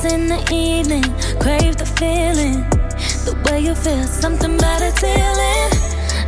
kiss 0.00 0.12
in 0.12 0.26
the 0.26 0.40
evening, 0.52 1.02
crave 1.38 1.76
the 1.76 1.86
feeling. 1.86 2.68
The 3.24 3.34
way 3.44 3.60
you 3.60 3.74
feel, 3.74 4.04
something 4.04 4.54
about 4.54 4.82
a 4.82 4.92
feeling. 4.92 5.70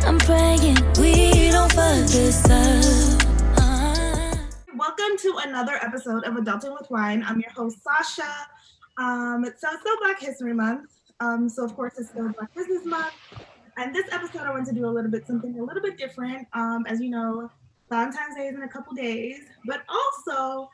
I'm 0.05 0.17
praying 0.17 0.75
we 0.99 1.51
don't 1.51 1.71
fuck 1.71 2.05
this 2.07 2.43
up. 2.45 3.21
Uh. 3.57 4.35
Welcome 4.75 5.17
to 5.19 5.37
another 5.45 5.75
episode 5.81 6.23
of 6.23 6.35
Adulting 6.35 6.73
with 6.79 6.89
Wine. 6.89 7.23
I'm 7.25 7.39
your 7.39 7.51
host, 7.51 7.77
Sasha. 7.83 8.47
Um, 8.97 9.45
so 9.57 9.67
it's 9.71 9.81
still 9.81 9.97
Black 10.01 10.19
History 10.19 10.53
Month. 10.53 10.89
Um, 11.19 11.47
so 11.47 11.63
of 11.63 11.75
course 11.75 11.93
it's 11.97 12.09
still 12.09 12.29
Black 12.29 12.53
Business 12.55 12.85
Month. 12.85 13.13
And 13.77 13.95
this 13.95 14.05
episode 14.11 14.41
I 14.41 14.51
want 14.51 14.67
to 14.67 14.73
do 14.73 14.85
a 14.85 14.93
little 14.93 15.11
bit 15.11 15.25
something 15.27 15.57
a 15.59 15.63
little 15.63 15.81
bit 15.81 15.97
different. 15.97 16.47
Um, 16.53 16.85
as 16.87 16.99
you 16.99 17.09
know, 17.09 17.49
Valentine's 17.89 18.35
Day 18.35 18.47
is 18.47 18.55
in 18.55 18.63
a 18.63 18.69
couple 18.69 18.93
days, 18.93 19.39
but 19.65 19.81
also 19.89 20.69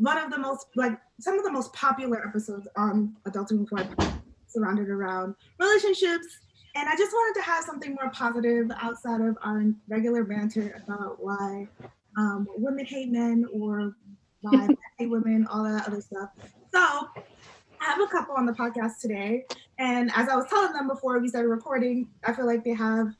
one 0.00 0.18
of 0.18 0.30
the 0.30 0.38
most 0.38 0.66
like 0.74 0.98
some 1.20 1.38
of 1.38 1.44
the 1.44 1.52
most 1.52 1.72
popular 1.72 2.26
episodes 2.26 2.66
on 2.76 3.16
Adulting 3.26 3.70
with 3.70 4.14
surrounded 4.46 4.88
around 4.88 5.34
relationships. 5.58 6.38
And 6.76 6.88
I 6.88 6.96
just 6.96 7.12
wanted 7.12 7.40
to 7.40 7.46
have 7.46 7.64
something 7.64 7.94
more 7.94 8.10
positive 8.10 8.70
outside 8.80 9.20
of 9.20 9.38
our 9.42 9.64
regular 9.88 10.24
banter 10.24 10.82
about 10.84 11.22
why 11.22 11.68
um, 12.16 12.48
women 12.56 12.84
hate 12.84 13.10
men 13.10 13.46
or 13.52 13.94
why 14.40 14.50
men 14.56 14.76
hate 14.98 15.10
women, 15.10 15.46
all 15.46 15.64
that 15.64 15.86
other 15.86 16.00
stuff. 16.00 16.30
So 16.72 16.80
I 16.80 17.84
have 17.84 18.00
a 18.00 18.06
couple 18.08 18.34
on 18.34 18.46
the 18.46 18.52
podcast 18.52 19.00
today. 19.00 19.44
And 19.78 20.10
as 20.16 20.28
I 20.28 20.34
was 20.34 20.46
telling 20.48 20.72
them 20.72 20.88
before 20.88 21.18
we 21.20 21.28
started 21.28 21.48
recording, 21.48 22.08
I 22.24 22.32
feel 22.32 22.46
like 22.46 22.64
they 22.64 22.74
have 22.74 23.14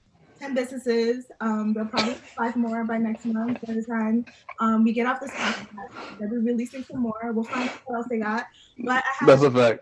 10 0.45 0.55
businesses. 0.55 1.31
Um, 1.41 1.73
they'll 1.73 1.87
probably 1.87 2.15
five 2.15 2.57
more 2.57 2.85
by 2.85 2.99
next 2.99 3.25
month 3.25 3.59
by 3.67 3.73
the 3.75 3.83
time 3.83 4.27
um, 4.61 4.85
we 4.85 4.93
get 4.93 5.07
off 5.07 5.21
this 5.21 5.31
podcast. 5.31 6.19
They'll 6.19 6.31
be 6.31 6.37
releasing 6.39 6.85
some 6.85 7.01
more. 7.01 7.33
We'll 7.33 7.45
find 7.45 7.69
out 7.69 7.77
what 7.87 7.97
else 7.97 8.07
they 8.11 8.19
got. 8.19 8.47
But 8.79 9.03
I 9.05 9.13
have 9.19 9.29
That's 9.29 9.43
a 9.43 9.51
fact. 9.51 9.81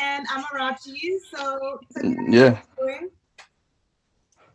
and 0.00 0.26
Amarachi. 0.28 1.18
So, 1.34 1.80
Yeah. 2.28 2.60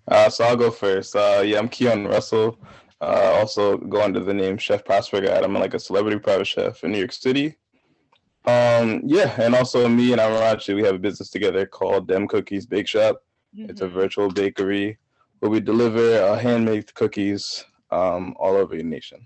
Uh, 0.08 0.30
so 0.30 0.46
I'll 0.46 0.56
go 0.56 0.72
first. 0.72 1.16
Uh, 1.16 1.44
yeah, 1.46 1.60
I'm 1.60 1.70
Keyhone 1.70 2.08
Russell. 2.10 2.60
Uh, 3.02 3.34
also 3.36 3.78
go 3.78 4.02
under 4.02 4.20
the 4.20 4.34
name 4.34 4.58
Chef 4.58 4.84
Prosper. 4.86 5.18
I'm 5.28 5.54
like 5.54 5.74
a 5.74 5.80
celebrity 5.80 6.18
private 6.18 6.48
chef 6.48 6.84
in 6.84 6.92
New 6.92 7.00
York 7.00 7.12
City. 7.12 7.56
Um, 8.48 9.02
yeah, 9.06 9.34
and 9.42 9.56
also 9.56 9.88
me 9.90 10.12
and 10.12 10.22
Amarachi, 10.22 10.76
we 10.76 10.84
have 10.84 10.96
a 10.96 11.00
business 11.00 11.30
together 11.30 11.66
called 11.66 12.08
Dem 12.08 12.28
Cookies 12.28 12.66
Bake 12.66 12.88
Shop. 12.88 13.24
It's 13.58 13.82
a 13.82 13.88
virtual 13.88 14.30
bakery 14.30 14.98
where 15.40 15.50
we 15.50 15.60
deliver 15.60 16.22
uh, 16.22 16.38
handmade 16.38 16.94
cookies 16.94 17.64
um, 17.90 18.36
all 18.38 18.56
over 18.56 18.76
the 18.76 18.84
nation. 18.84 19.26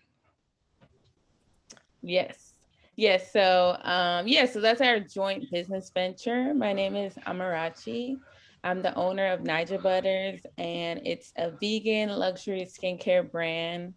Yes. 2.01 2.53
Yes. 2.95 3.33
So, 3.33 3.77
um, 3.81 4.27
yeah, 4.27 4.45
so 4.45 4.61
that's 4.61 4.81
our 4.81 4.99
joint 4.99 5.49
business 5.51 5.91
venture. 5.93 6.53
My 6.53 6.73
name 6.73 6.95
is 6.95 7.15
Amarachi. 7.27 8.17
I'm 8.63 8.81
the 8.81 8.93
owner 8.95 9.31
of 9.31 9.41
Naija 9.41 9.81
Butters, 9.81 10.41
and 10.57 11.01
it's 11.05 11.31
a 11.37 11.51
vegan 11.51 12.09
luxury 12.09 12.65
skincare 12.65 13.29
brand. 13.29 13.93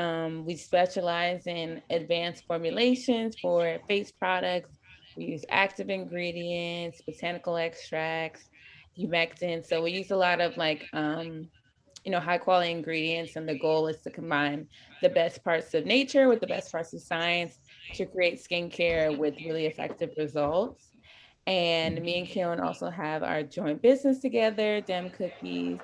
Um, 0.00 0.46
we 0.46 0.56
specialize 0.56 1.46
in 1.46 1.82
advanced 1.90 2.44
formulations 2.46 3.36
for 3.38 3.78
face 3.86 4.10
products. 4.10 4.78
We 5.14 5.26
use 5.26 5.44
active 5.50 5.90
ingredients, 5.90 7.02
botanical 7.06 7.58
extracts, 7.58 8.48
humectants. 8.98 9.66
So 9.66 9.82
we 9.82 9.90
use 9.90 10.10
a 10.10 10.16
lot 10.16 10.40
of 10.40 10.56
like, 10.56 10.86
um, 10.94 11.48
you 12.02 12.12
know, 12.12 12.18
high 12.18 12.38
quality 12.38 12.70
ingredients, 12.70 13.36
and 13.36 13.46
the 13.46 13.58
goal 13.58 13.88
is 13.88 14.00
to 14.02 14.10
combine 14.10 14.68
the 15.02 15.10
best 15.10 15.44
parts 15.44 15.74
of 15.74 15.84
nature 15.84 16.28
with 16.28 16.40
the 16.40 16.46
best 16.46 16.72
parts 16.72 16.94
of 16.94 17.02
science 17.02 17.58
to 17.96 18.06
create 18.06 18.40
skincare 18.42 19.14
with 19.14 19.34
really 19.44 19.66
effective 19.66 20.08
results. 20.16 20.82
And 21.46 22.00
me 22.00 22.20
and 22.20 22.26
Keyhone 22.26 22.64
also 22.64 22.88
have 22.88 23.22
our 23.22 23.42
joint 23.42 23.82
business 23.82 24.20
together, 24.20 24.80
Dem 24.80 25.10
Cookies, 25.10 25.78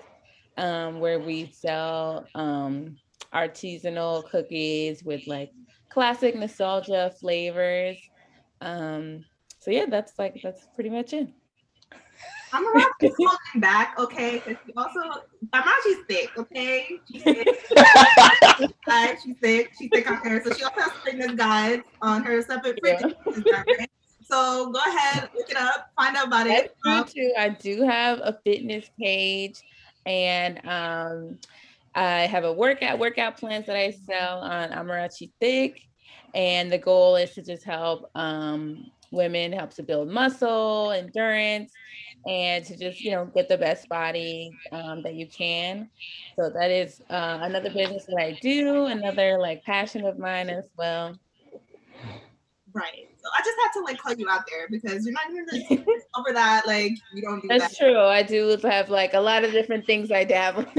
um, 0.57 1.01
where 1.01 1.21
we 1.21 1.53
sell 1.53 2.27
um, 2.35 2.97
artisanal 3.33 4.29
cookies 4.31 5.05
with 5.05 5.27
like 5.27 5.53
classic 5.89 6.37
nostalgia 6.37 7.13
flavors. 7.19 7.97
Um, 8.61 9.25
so 9.59 9.71
yeah, 9.71 9.87
that's 9.89 10.19
like 10.19 10.41
that's 10.43 10.67
pretty 10.75 10.91
much 10.91 11.13
it. 11.13 11.29
I'm 12.53 12.67
around 12.67 12.91
holding 13.03 13.61
back, 13.61 13.99
okay? 13.99 14.43
Because 14.45 14.57
she 14.65 14.73
also, 14.77 15.01
Amarachi's 15.53 16.05
thick, 16.09 16.31
okay? 16.39 17.01
She's 17.11 17.27
uh, 18.87 19.15
she's 19.23 19.37
thick. 19.43 19.73
She's 19.79 19.91
thick 19.93 20.11
on 20.11 20.17
her. 20.19 20.43
So 20.43 20.53
she 20.55 20.65
also 20.65 20.81
has 20.81 20.93
fitness 21.05 21.33
guides 21.33 21.83
on 22.01 22.23
her 22.23 22.41
separate 22.43 22.79
Yeah. 22.85 23.01
So 24.23 24.71
go 24.73 24.81
ahead, 24.81 25.29
look 25.37 25.51
it 25.51 25.57
up, 25.57 25.91
find 25.97 26.17
out 26.17 26.29
about 26.29 26.47
That's 26.47 26.69
it. 26.69 26.77
true 26.83 27.05
too. 27.05 27.33
I 27.39 27.51
do 27.51 27.83
have 27.83 28.19
a 28.23 28.39
fitness 28.45 28.91
page 28.99 29.61
and 30.05 30.61
um 30.67 31.39
I 31.97 32.27
have 32.27 32.45
a 32.45 32.53
workout 32.53 32.99
workout 32.99 33.39
plans 33.39 33.67
that 33.67 33.77
I 33.77 33.91
sell 33.91 34.41
on 34.41 34.71
Amarachi 34.71 35.33
Thick. 35.41 35.81
And 36.35 36.71
the 36.71 36.79
goal 36.79 37.17
is 37.17 37.33
to 37.35 37.43
just 37.43 37.65
help 37.65 38.11
um 38.15 38.85
women, 39.11 39.53
help 39.53 39.71
to 39.75 39.83
build 39.83 40.09
muscle, 40.09 40.91
endurance, 40.91 41.73
and 42.27 42.65
to 42.67 42.77
just, 42.77 43.01
you 43.01 43.13
know, 43.13 43.25
get 43.35 43.49
the 43.49 43.57
best 43.57 43.89
body 43.89 44.53
um, 44.73 45.03
that 45.03 45.15
you 45.15 45.27
can. 45.27 45.89
So 46.39 46.51
that 46.51 46.71
is 46.71 47.01
uh, 47.09 47.39
another 47.43 47.71
business 47.71 48.05
that 48.07 48.21
I 48.21 48.39
do, 48.43 48.87
another 48.87 49.39
like 49.39 49.65
passion 49.65 50.05
of 50.05 50.19
mine 50.19 50.51
as 50.51 50.69
well. 50.77 51.17
right. 52.75 53.09
So 53.17 53.29
I 53.35 53.41
just 53.41 53.57
had 53.63 53.73
to 53.73 53.85
like 53.85 53.99
call 53.99 54.15
you 54.15 54.29
out 54.29 54.45
there 54.51 54.69
because 54.69 55.07
you're 55.07 55.15
not 55.15 55.31
even 55.31 55.47
gonna 55.47 55.83
over 56.19 56.33
that. 56.35 56.67
Like 56.67 56.93
you 57.15 57.23
don't 57.23 57.41
do 57.41 57.49
That's 57.49 57.77
that. 57.79 57.79
true. 57.79 57.99
I 57.99 58.23
do 58.23 58.59
have 58.63 58.91
like 58.91 59.15
a 59.15 59.21
lot 59.21 59.45
of 59.45 59.53
different 59.53 59.87
things 59.87 60.11
I 60.11 60.25
dabble. 60.25 60.67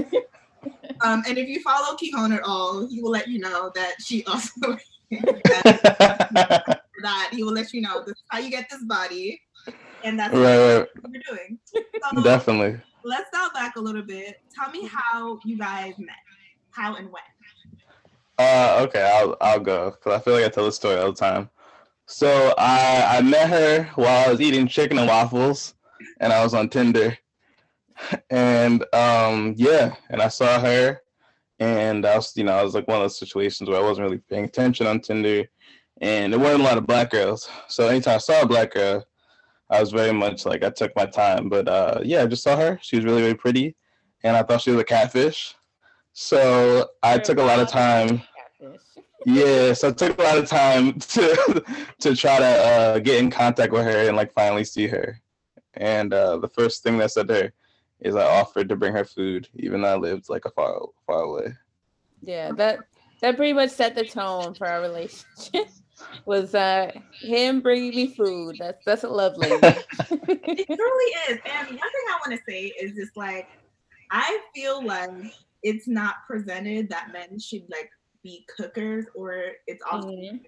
Um, 1.01 1.23
and 1.27 1.37
if 1.37 1.47
you 1.47 1.61
follow 1.61 1.95
Keyhone 1.97 2.35
at 2.35 2.43
all, 2.43 2.87
he 2.87 3.01
will 3.01 3.11
let 3.11 3.27
you 3.27 3.39
know 3.39 3.71
that 3.75 3.95
she 4.01 4.23
also 4.25 4.77
that 5.11 6.79
he 7.31 7.43
will 7.43 7.53
let 7.53 7.73
you 7.73 7.81
know 7.81 8.01
this 8.01 8.17
is 8.17 8.23
how 8.29 8.39
you 8.39 8.49
get 8.49 8.69
this 8.69 8.83
body, 8.85 9.39
and 10.03 10.19
that's 10.19 10.33
Right, 10.33 10.85
what 11.01 11.11
you're 11.11 11.21
doing. 11.29 11.59
So 11.73 12.21
Definitely. 12.21 12.79
let's 13.03 13.29
dial 13.31 13.49
back 13.53 13.75
a 13.77 13.79
little 13.79 14.01
bit. 14.01 14.37
Tell 14.53 14.71
me 14.71 14.87
how 14.87 15.39
you 15.45 15.57
guys 15.57 15.93
met, 15.97 16.15
how 16.71 16.95
and 16.95 17.09
when. 17.09 17.21
Uh, 18.39 18.85
okay, 18.87 19.11
I'll 19.15 19.35
I'll 19.41 19.59
go 19.59 19.91
because 19.91 20.13
I 20.13 20.19
feel 20.23 20.33
like 20.33 20.45
I 20.45 20.49
tell 20.49 20.65
the 20.65 20.71
story 20.71 20.97
all 20.97 21.11
the 21.11 21.17
time. 21.17 21.49
So 22.05 22.53
I 22.57 23.17
I 23.17 23.21
met 23.21 23.49
her 23.49 23.89
while 23.95 24.27
I 24.27 24.31
was 24.31 24.41
eating 24.41 24.67
chicken 24.67 24.97
and 24.97 25.07
waffles, 25.07 25.73
and 26.19 26.33
I 26.33 26.43
was 26.43 26.53
on 26.53 26.69
Tinder, 26.69 27.17
and 28.29 28.83
um 28.93 29.53
yeah, 29.57 29.95
and 30.09 30.21
I 30.21 30.27
saw 30.27 30.59
her, 30.59 31.01
and 31.59 32.05
I 32.05 32.15
was 32.15 32.35
you 32.35 32.43
know 32.43 32.53
I 32.53 32.63
was 32.63 32.75
like 32.75 32.87
one 32.87 32.97
of 32.97 33.03
those 33.03 33.19
situations 33.19 33.69
where 33.69 33.79
I 33.79 33.83
wasn't 33.83 34.05
really 34.05 34.21
paying 34.29 34.45
attention 34.45 34.87
on 34.87 34.99
Tinder, 34.99 35.45
and 36.01 36.31
there 36.31 36.39
weren't 36.39 36.61
a 36.61 36.63
lot 36.63 36.77
of 36.77 36.87
black 36.87 37.11
girls. 37.11 37.49
So 37.67 37.87
anytime 37.87 38.15
I 38.15 38.19
saw 38.19 38.41
a 38.41 38.47
black 38.47 38.73
girl, 38.73 39.05
I 39.69 39.79
was 39.79 39.91
very 39.91 40.13
much 40.13 40.45
like 40.45 40.63
I 40.63 40.69
took 40.69 40.95
my 40.95 41.05
time. 41.05 41.49
But 41.49 41.67
uh 41.67 42.01
yeah, 42.03 42.23
I 42.23 42.27
just 42.27 42.43
saw 42.43 42.55
her. 42.55 42.79
She 42.81 42.97
was 42.97 43.05
really 43.05 43.21
really 43.21 43.35
pretty, 43.35 43.75
and 44.23 44.35
I 44.35 44.43
thought 44.43 44.61
she 44.61 44.71
was 44.71 44.81
a 44.81 44.85
catfish. 44.85 45.55
So 46.13 46.87
I 47.03 47.17
took 47.19 47.37
a 47.37 47.43
lot 47.43 47.59
of 47.59 47.69
time. 47.69 48.21
Yeah, 49.25 49.73
so 49.73 49.89
it 49.89 49.97
took 49.97 50.17
a 50.17 50.23
lot 50.23 50.37
of 50.37 50.47
time 50.47 50.93
to 50.93 51.63
to 51.99 52.15
try 52.15 52.39
to 52.39 52.45
uh, 52.45 52.99
get 52.99 53.19
in 53.21 53.29
contact 53.29 53.73
with 53.73 53.83
her 53.83 54.07
and 54.07 54.15
like 54.15 54.31
finally 54.31 54.63
see 54.63 54.87
her. 54.87 55.19
And 55.73 56.13
uh, 56.13 56.37
the 56.37 56.47
first 56.47 56.81
thing 56.81 56.97
that 56.97 57.05
I 57.05 57.07
said 57.07 57.27
to 57.27 57.33
her 57.33 57.53
is 58.01 58.15
I 58.15 58.23
offered 58.23 58.69
to 58.69 58.75
bring 58.75 58.93
her 58.93 59.05
food, 59.05 59.47
even 59.55 59.81
though 59.81 59.93
I 59.93 59.97
lived 59.97 60.29
like 60.29 60.45
a 60.45 60.51
far 60.51 60.79
far 61.05 61.21
away. 61.21 61.53
Yeah, 62.21 62.51
that 62.53 62.79
that 63.21 63.37
pretty 63.37 63.53
much 63.53 63.71
set 63.71 63.95
the 63.95 64.05
tone 64.05 64.53
for 64.53 64.67
our 64.67 64.81
relationship. 64.81 65.25
Was 66.25 66.53
uh 66.53 66.91
him 67.21 67.61
bringing 67.61 67.95
me 67.95 68.13
food. 68.15 68.57
That's 68.59 68.83
that's 68.85 69.03
lovely. 69.03 69.49
It 70.49 70.65
truly 70.65 71.11
is. 71.29 71.39
And 71.45 71.67
one 71.67 71.77
thing 71.77 72.05
I 72.09 72.19
want 72.27 72.39
to 72.39 72.51
say 72.51 72.65
is 72.79 72.95
just 72.95 73.15
like, 73.17 73.47
I 74.11 74.39
feel 74.55 74.85
like 74.85 75.09
it's 75.63 75.87
not 75.87 76.15
presented 76.27 76.89
that 76.89 77.11
men 77.11 77.39
should 77.39 77.63
like 77.69 77.89
be 78.23 78.45
cookers, 78.55 79.05
or 79.15 79.43
it's 79.67 79.83
also 79.89 80.07
Mhm. 80.09 80.41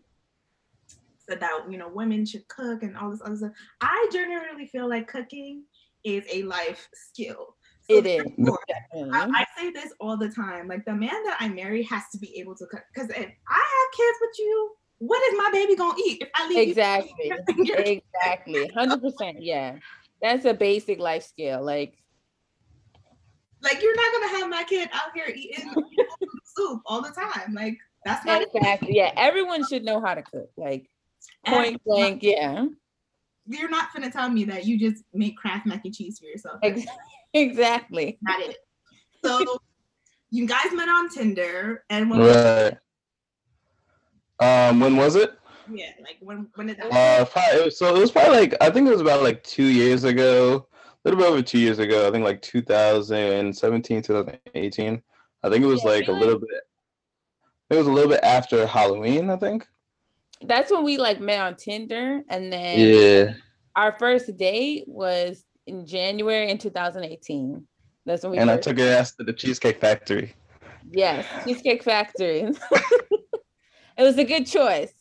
said 1.27 1.39
that 1.39 1.65
you 1.69 1.77
know 1.77 1.89
women 1.89 2.25
should 2.25 2.47
cook 2.47 2.83
and 2.83 2.95
all 2.97 3.09
this 3.11 3.21
other 3.23 3.35
stuff. 3.37 3.51
I 3.81 4.09
generally 4.11 4.67
feel 4.67 4.87
like 4.89 5.07
cooking 5.07 5.63
is 6.03 6.25
a 6.31 6.43
life 6.43 6.87
skill. 6.93 7.55
It 7.87 8.05
is. 8.05 8.25
I, 8.37 8.55
Mhm. 8.95 9.31
I 9.33 9.45
say 9.57 9.71
this 9.71 9.93
all 9.99 10.17
the 10.17 10.29
time. 10.29 10.67
Like 10.67 10.85
the 10.85 10.93
man 10.93 11.23
that 11.25 11.37
I 11.39 11.47
marry 11.49 11.83
has 11.83 12.03
to 12.11 12.17
be 12.19 12.37
able 12.39 12.55
to 12.55 12.65
cook. 12.67 12.83
Because 12.93 13.09
if 13.09 13.17
I 13.17 13.63
have 13.75 13.97
kids 13.97 14.17
with 14.21 14.39
you, 14.39 14.71
what 14.99 15.21
is 15.31 15.37
my 15.37 15.49
baby 15.51 15.75
gonna 15.75 15.97
eat 16.05 16.21
if 16.21 16.29
I 16.35 16.47
leave 16.47 16.57
you- 16.57 16.63
Exactly. 16.71 17.31
Exactly. 17.77 18.67
Hundred 18.75 19.01
percent. 19.01 19.41
Yeah. 19.41 19.77
That's 20.21 20.45
a 20.45 20.53
basic 20.53 20.99
life 20.99 21.23
skill. 21.23 21.63
Like 21.63 21.95
Like 23.61 23.81
you're 23.81 23.95
not 23.95 24.11
gonna 24.13 24.39
have 24.39 24.49
my 24.49 24.63
kid 24.63 24.89
out 24.93 25.11
here 25.13 25.31
eating 25.35 25.69
soup 26.55 26.81
all 26.85 27.01
the 27.01 27.11
time. 27.11 27.53
Like 27.53 27.77
That's 28.05 28.25
not 28.25 28.41
exactly. 28.41 28.95
Yeah, 28.95 29.11
everyone 29.17 29.65
should 29.67 29.83
know 29.83 29.99
how 30.01 30.13
to 30.15 30.21
cook. 30.21 30.49
Like 30.57 30.89
point 31.45 31.81
blank. 31.85 32.23
Yeah. 32.23 32.65
You're 33.49 33.69
not 33.69 33.91
gonna 33.93 34.11
tell 34.11 34.29
me 34.29 34.43
that 34.45 34.65
you 34.65 34.79
just 34.79 35.03
make 35.13 35.35
Kraft 35.35 35.65
mac 35.65 35.83
and 35.83 35.93
cheese 35.93 36.19
for 36.19 36.25
yourself. 36.25 36.59
Exactly. 37.35 38.17
Not 38.23 38.39
it. 38.41 38.57
So 39.23 39.59
you 40.31 40.47
guys 40.47 40.71
met 40.73 40.89
on 40.89 41.09
Tinder, 41.09 41.83
and 41.91 42.09
when 42.09 42.21
right. 42.21 42.77
Um, 44.39 44.79
when 44.79 44.95
was 44.95 45.15
it? 45.15 45.37
Yeah, 45.71 45.91
like 46.01 46.17
when 46.21 46.47
when 46.55 46.67
did 46.67 46.77
that? 46.77 46.91
Uh, 46.91 47.25
probably, 47.25 47.69
so 47.69 47.95
it 47.95 47.99
was 47.99 48.09
probably 48.09 48.39
like 48.39 48.55
I 48.61 48.71
think 48.71 48.87
it 48.87 48.91
was 48.91 49.01
about 49.01 49.21
like 49.21 49.43
two 49.43 49.65
years 49.65 50.05
ago, 50.05 50.67
a 50.83 51.07
little 51.07 51.19
bit 51.19 51.29
over 51.29 51.41
two 51.41 51.59
years 51.59 51.79
ago. 51.79 52.07
I 52.07 52.11
think 52.11 52.23
like 52.23 52.41
2017, 52.41 54.01
2018. 54.01 55.03
I 55.43 55.49
think 55.49 55.63
it 55.63 55.67
was 55.67 55.83
yeah, 55.83 55.91
like 55.91 56.07
a 56.07 56.11
little 56.11 56.39
bit. 56.39 56.49
It 57.69 57.75
was 57.75 57.87
a 57.87 57.91
little 57.91 58.09
bit 58.09 58.23
after 58.23 58.65
Halloween, 58.65 59.29
I 59.29 59.35
think. 59.35 59.67
That's 60.41 60.71
when 60.71 60.83
we 60.83 60.97
like 60.97 61.19
met 61.19 61.39
on 61.39 61.55
Tinder, 61.55 62.21
and 62.29 62.51
then 62.51 62.79
yeah, 62.79 63.33
our 63.75 63.95
first 63.99 64.35
date 64.37 64.85
was 64.87 65.43
in 65.67 65.85
January 65.85 66.49
in 66.49 66.57
2018. 66.57 67.67
That's 68.05 68.23
when 68.23 68.31
we. 68.31 68.37
And. 68.37 68.49
I 68.49 68.57
took 68.57 68.79
her 68.79 68.87
ass 68.87 69.15
to 69.15 69.23
the 69.23 69.33
Cheesecake 69.33 69.81
Factory. 69.81 70.33
Yes, 70.89 71.25
Cheesecake 71.43 71.83
Factory. 71.83 72.41
it 72.71 74.03
was 74.03 74.17
a 74.17 74.23
good 74.23 74.47
choice. 74.47 74.93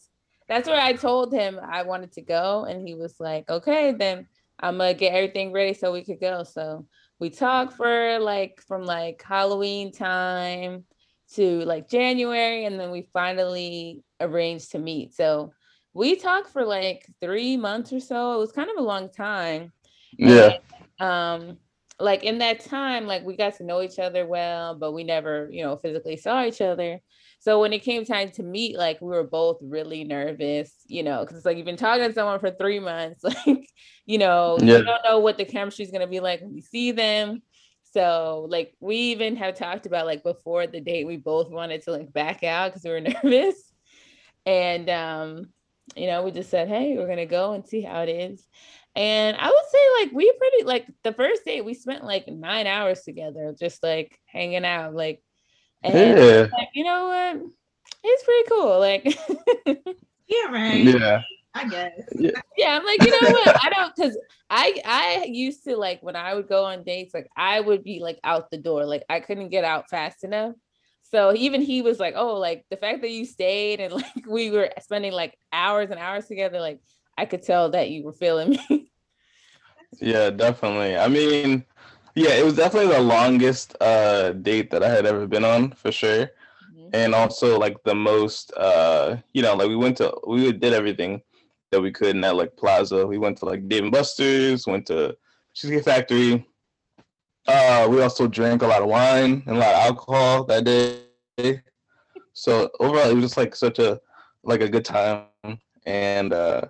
That's 0.49 0.69
where 0.69 0.81
I 0.81 0.95
told 0.95 1.33
him 1.33 1.61
I 1.63 1.83
wanted 1.83 2.13
to 2.13 2.23
go, 2.23 2.65
and 2.65 2.87
he 2.87 2.95
was 2.95 3.15
like, 3.21 3.49
"Okay, 3.49 3.93
then 3.93 4.27
I'm 4.59 4.79
gonna 4.79 4.95
get 4.95 5.15
everything 5.15 5.53
ready 5.53 5.75
so 5.75 5.93
we 5.93 6.05
could 6.05 6.21
go." 6.21 6.43
So 6.43 6.87
we 7.21 7.31
talked 7.31 7.75
for 7.75 8.19
like 8.19 8.61
from 8.67 8.85
like 8.85 9.23
Halloween 9.23 9.93
time 9.93 10.85
to 11.35 11.61
like 11.61 11.89
January, 11.89 12.65
and 12.65 12.79
then 12.79 12.91
we 12.91 13.09
finally 13.13 14.03
arranged 14.21 14.73
to 14.73 14.79
meet. 14.79 15.15
So 15.15 15.53
we 15.95 16.17
talked 16.17 16.51
for 16.51 16.65
like 16.65 17.07
three 17.21 17.57
months 17.57 17.93
or 17.93 18.01
so. 18.01 18.35
It 18.35 18.39
was 18.39 18.53
kind 18.53 18.71
of 18.71 18.77
a 18.77 18.87
long 18.87 19.11
time. 19.11 19.73
Yeah. 20.17 20.59
And, 21.01 21.09
um, 21.09 21.59
like 22.01 22.23
in 22.23 22.39
that 22.39 22.61
time, 22.61 23.07
like 23.07 23.25
we 23.25 23.37
got 23.37 23.57
to 23.57 23.65
know 23.65 23.83
each 23.83 23.99
other 23.99 24.27
well, 24.27 24.75
but 24.75 24.93
we 24.93 25.03
never, 25.05 25.49
you 25.51 25.65
know, 25.65 25.77
physically 25.77 26.17
saw 26.17 26.45
each 26.45 26.61
other. 26.61 27.01
So 27.41 27.61
when 27.61 27.73
it 27.73 27.83
came 27.83 28.05
time 28.05 28.31
to 28.33 28.43
meet, 28.43 28.77
like 28.77 29.01
we 29.01 29.09
were 29.09 29.25
both 29.25 29.59
really 29.61 30.05
nervous, 30.05 30.73
you 30.87 31.03
know, 31.03 31.21
because 31.21 31.37
it's 31.37 31.47
like 31.47 31.57
you've 31.57 31.67
been 31.67 31.77
talking 31.77 32.07
to 32.07 32.13
someone 32.13 32.41
for 32.41 32.51
three 32.51 32.81
months, 32.81 33.23
like, 33.47 33.69
you 34.07 34.19
know, 34.19 34.59
yeah. 34.61 34.79
you 34.79 34.85
don't 34.85 35.05
know 35.05 35.19
what 35.19 35.39
the 35.39 35.45
chemistry 35.45 35.85
is 35.85 35.91
gonna 35.91 36.07
be 36.07 36.21
like 36.21 36.41
when 36.41 36.55
you 36.55 36.63
see 36.63 36.93
them. 36.93 37.43
So 37.93 38.47
like 38.49 38.75
we 38.81 38.97
even 38.97 39.37
have 39.37 39.55
talked 39.55 39.87
about 39.87 40.07
like 40.07 40.23
before 40.23 40.67
the 40.67 40.81
date, 40.81 41.07
we 41.07 41.17
both 41.17 41.51
wanted 41.51 41.83
to 41.83 41.93
like 41.93 42.13
back 42.13 42.45
out 42.45 42.71
because 42.71 42.85
we 42.85 42.91
were 42.91 43.01
nervous. 43.23 43.73
And 44.47 44.89
um, 44.91 45.47
you 45.97 46.07
know, 46.07 46.23
we 46.23 46.31
just 46.31 46.51
said, 46.51 46.69
hey, 46.69 46.97
we're 46.97 47.09
gonna 47.09 47.27
go 47.27 47.53
and 47.53 47.67
see 47.67 47.83
how 47.83 48.03
it 48.03 48.09
is. 48.09 48.47
And 48.97 49.37
I 49.37 49.47
would 49.47 49.71
say 49.71 50.05
like 50.05 50.13
we 50.13 50.33
pretty 50.39 50.65
like 50.65 50.87
the 51.05 51.13
first 51.13 51.45
date 51.45 51.65
we 51.65 51.75
spent 51.75 52.05
like 52.05 52.29
nine 52.29 52.67
hours 52.67 53.03
together, 53.03 53.55
just 53.59 53.83
like 53.83 54.19
hanging 54.27 54.65
out, 54.65 54.95
like 54.95 55.23
and 55.83 55.95
yeah. 55.95 56.47
like, 56.53 56.69
you 56.75 56.85
know 56.85 57.07
what? 57.07 57.43
It's 58.05 58.25
pretty 58.25 58.49
cool. 58.49 58.79
Like 58.79 59.97
Yeah, 60.29 60.53
right. 60.53 60.85
Yeah. 60.85 61.23
I 61.59 61.69
guess. 61.69 61.93
Yeah. 62.15 62.31
yeah, 62.57 62.79
I'm 62.79 62.85
like, 62.85 63.03
you 63.03 63.11
know 63.11 63.31
what? 63.31 63.65
I 63.65 63.71
don't 63.71 63.97
cause 63.97 64.17
I 64.51 64.81
I 64.85 65.25
used 65.29 65.65
to 65.65 65.77
like 65.77 66.03
when 66.03 66.17
I 66.17 66.35
would 66.35 66.49
go 66.49 66.65
on 66.65 66.85
dates, 66.85 67.15
like 67.15 67.29
I 67.37 67.61
would 67.61 67.85
be 67.85 68.01
like 68.01 68.19
out 68.25 68.51
the 68.51 68.59
door. 68.59 68.85
Like 68.85 69.05
I 69.09 69.21
couldn't 69.21 69.51
get 69.51 69.65
out 69.65 69.91
fast 69.91 70.25
enough. 70.25 70.55
So 71.03 71.35
even 71.35 71.63
he 71.63 71.83
was 71.83 71.99
like, 71.99 72.15
Oh, 72.17 72.35
like 72.35 72.65
the 72.71 72.77
fact 72.77 73.03
that 73.03 73.11
you 73.11 73.25
stayed 73.25 73.81
and 73.81 73.93
like 74.03 74.27
we 74.27 74.51
were 74.51 74.71
spending 74.81 75.13
like 75.13 75.37
hours 75.53 75.91
and 75.91 75.99
hours 75.99 76.27
together, 76.27 76.61
like 76.61 76.81
I 77.17 77.27
could 77.27 77.43
tell 77.43 77.71
that 77.71 77.91
you 77.91 78.05
were 78.05 78.13
feeling 78.13 78.51
me. 78.51 78.91
yeah, 80.01 80.31
definitely. 80.31 80.97
I 80.97 81.09
mean, 81.09 81.65
yeah, 82.15 82.31
it 82.31 82.45
was 82.45 82.55
definitely 82.55 82.95
the 82.95 83.03
longest 83.03 83.77
uh 83.81 84.31
date 84.31 84.71
that 84.71 84.83
I 84.83 84.89
had 84.89 85.07
ever 85.07 85.27
been 85.27 85.45
on 85.45 85.73
for 85.73 85.93
sure. 85.93 86.31
Mm-hmm. 86.75 86.89
And 86.93 87.15
also 87.15 87.59
like 87.59 87.77
the 87.85 87.95
most 87.95 88.53
uh 88.57 89.17
you 89.33 89.43
know, 89.43 89.55
like 89.55 89.69
we 89.69 89.77
went 89.77 89.97
to 89.99 90.15
we 90.27 90.53
did 90.53 90.73
everything 90.73 91.23
that 91.71 91.81
we 91.81 91.93
could 91.93 92.09
in 92.17 92.21
that 92.23 92.37
like 92.37 92.57
plaza. 92.57 93.07
We 93.07 93.19
went 93.19 93.39
to 93.39 93.45
like 93.45 93.69
Dave 93.69 93.85
and 93.85 93.93
Buster's, 93.93 94.67
went 94.67 94.87
to 94.87 95.17
Cheesecake 95.55 95.85
Factory. 95.85 96.47
Uh 97.47 97.87
we 97.91 98.03
also 98.03 98.27
drank 98.27 98.63
a 98.63 98.67
lot 98.67 98.83
of 98.83 98.89
wine 98.89 99.43
and 99.47 99.57
a 99.57 99.61
lot 99.61 99.75
of 99.75 99.81
alcohol 99.81 100.45
that 100.45 100.65
day. 100.65 101.63
So 102.33 102.71
overall 102.81 103.09
it 103.11 103.15
was 103.15 103.25
just 103.25 103.37
like 103.37 103.55
such 103.55 103.79
a 103.79 104.01
like 104.43 104.61
a 104.61 104.69
good 104.69 104.85
time. 104.85 105.27
And 105.87 106.33
uh 106.33 106.63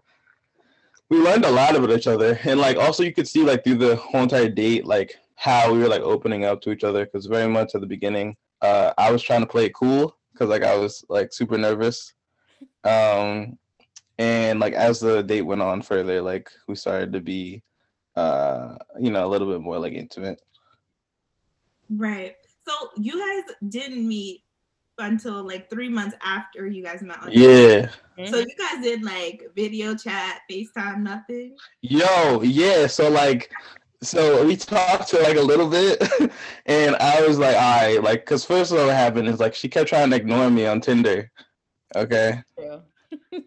we 1.10 1.18
learned 1.18 1.44
a 1.44 1.50
lot 1.50 1.74
about 1.74 1.90
each 1.90 2.06
other 2.06 2.38
and 2.44 2.60
like 2.60 2.76
also 2.76 3.02
you 3.02 3.12
could 3.12 3.28
see 3.28 3.42
like 3.42 3.64
through 3.64 3.76
the 3.76 3.96
whole 3.96 4.22
entire 4.22 4.48
date 4.48 4.84
like 4.84 5.16
how 5.36 5.72
we 5.72 5.78
were 5.78 5.88
like 5.88 6.02
opening 6.02 6.44
up 6.44 6.60
to 6.60 6.70
each 6.70 6.84
other 6.84 7.04
because 7.06 7.26
very 7.26 7.48
much 7.48 7.74
at 7.74 7.80
the 7.80 7.86
beginning 7.86 8.36
uh 8.60 8.92
i 8.98 9.10
was 9.10 9.22
trying 9.22 9.40
to 9.40 9.46
play 9.46 9.66
it 9.66 9.74
cool 9.74 10.16
because 10.32 10.48
like 10.48 10.62
i 10.62 10.76
was 10.76 11.04
like 11.08 11.32
super 11.32 11.56
nervous 11.56 12.12
um 12.84 13.56
and 14.18 14.60
like 14.60 14.72
as 14.74 15.00
the 15.00 15.22
date 15.22 15.42
went 15.42 15.62
on 15.62 15.80
further 15.82 16.20
like 16.20 16.50
we 16.66 16.74
started 16.74 17.12
to 17.12 17.20
be 17.20 17.62
uh 18.16 18.76
you 18.98 19.10
know 19.10 19.26
a 19.26 19.28
little 19.28 19.50
bit 19.50 19.60
more 19.60 19.78
like 19.78 19.92
intimate 19.92 20.40
right 21.90 22.36
so 22.66 22.90
you 22.96 23.18
guys 23.18 23.54
didn't 23.68 24.06
meet 24.06 24.42
until 24.98 25.46
like 25.46 25.70
three 25.70 25.88
months 25.88 26.16
after 26.22 26.66
you 26.66 26.82
guys 26.82 27.02
met. 27.02 27.22
On 27.22 27.30
yeah. 27.32 27.88
So 28.26 28.38
you 28.38 28.54
guys 28.58 28.82
did 28.82 29.04
like 29.04 29.48
video 29.54 29.94
chat, 29.94 30.40
FaceTime, 30.50 31.00
nothing. 31.00 31.56
Yo, 31.82 32.42
yeah. 32.42 32.86
So 32.86 33.08
like, 33.08 33.52
so 34.02 34.44
we 34.44 34.56
talked 34.56 35.08
to 35.10 35.20
like 35.20 35.36
a 35.36 35.42
little 35.42 35.68
bit, 35.68 36.02
and 36.66 36.96
I 36.96 37.26
was 37.26 37.38
like, 37.38 37.54
all 37.54 37.80
right, 37.80 38.02
like, 38.02 38.26
cause 38.26 38.44
first 38.44 38.72
of 38.72 38.78
all, 38.78 38.86
what 38.86 38.96
happened 38.96 39.28
is 39.28 39.40
like 39.40 39.54
she 39.54 39.68
kept 39.68 39.88
trying 39.88 40.10
to 40.10 40.16
ignore 40.16 40.50
me 40.50 40.66
on 40.66 40.80
Tinder. 40.80 41.30
Okay. 41.94 42.42
Yeah. 42.58 42.78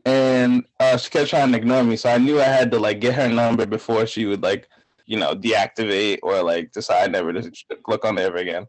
And 0.06 0.63
uh, 0.80 0.98
she 0.98 1.10
kept 1.10 1.30
trying 1.30 1.52
to 1.52 1.58
ignore 1.58 1.84
me, 1.84 1.96
so 1.96 2.10
I 2.10 2.18
knew 2.18 2.40
I 2.40 2.46
had 2.46 2.72
to 2.72 2.80
like 2.80 3.00
get 3.00 3.16
her 3.16 3.30
number 3.30 3.66
before 3.66 4.06
she 4.06 4.25
would 4.25 4.44
like, 4.44 4.68
you 5.06 5.18
know, 5.18 5.36
deactivate 5.36 6.19
or 6.24 6.42
like 6.44 6.72
decide 6.72 7.12
never 7.12 7.34
to 7.34 7.52
look 7.88 8.06
on 8.06 8.16
there 8.16 8.28
ever 8.28 8.38
again. 8.38 8.68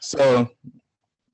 So 0.00 0.48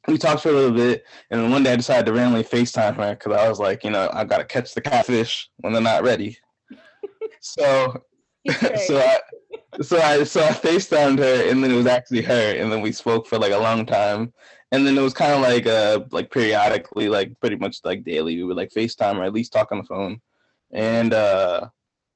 we 0.08 0.18
talked 0.18 0.42
for 0.42 0.50
a 0.50 0.52
little 0.52 0.76
bit, 0.76 1.04
and 1.30 1.40
then 1.40 1.50
one 1.50 1.62
day 1.62 1.72
I 1.72 1.76
decided 1.76 2.06
to 2.06 2.12
randomly 2.12 2.44
FaceTime 2.44 2.96
her 2.96 3.14
because 3.14 3.36
I 3.36 3.48
was 3.48 3.58
like, 3.58 3.84
you 3.84 3.90
know, 3.90 4.10
I 4.12 4.24
gotta 4.24 4.44
catch 4.44 4.74
the 4.74 4.80
catfish 4.80 5.48
when 5.58 5.72
they're 5.72 5.82
not 5.82 6.04
ready. 6.04 6.38
so, 7.40 8.02
so 8.86 8.98
I, 8.98 9.20
so 9.82 9.98
I, 9.98 10.24
so 10.24 10.42
I 10.42 10.50
FaceTimed 10.50 11.18
her, 11.18 11.48
and 11.50 11.62
then 11.62 11.70
it 11.70 11.76
was 11.76 11.86
actually 11.86 12.22
her, 12.22 12.54
and 12.56 12.70
then 12.70 12.80
we 12.80 12.92
spoke 12.92 13.26
for 13.26 13.38
like 13.38 13.52
a 13.52 13.58
long 13.58 13.86
time, 13.86 14.32
and 14.76 14.86
then 14.86 14.98
it 14.98 15.02
was 15.02 15.14
kind 15.14 15.32
of 15.32 15.40
like 15.40 15.66
uh 15.66 16.00
like 16.10 16.30
periodically, 16.30 17.08
like 17.08 17.38
pretty 17.40 17.56
much 17.56 17.78
like 17.84 18.04
daily, 18.04 18.36
we 18.36 18.44
would 18.44 18.56
like 18.56 18.70
FaceTime 18.70 19.16
or 19.16 19.24
at 19.24 19.32
least 19.32 19.52
talk 19.52 19.72
on 19.72 19.78
the 19.78 19.84
phone, 19.84 20.20
and 20.70 21.14
uh 21.14 21.68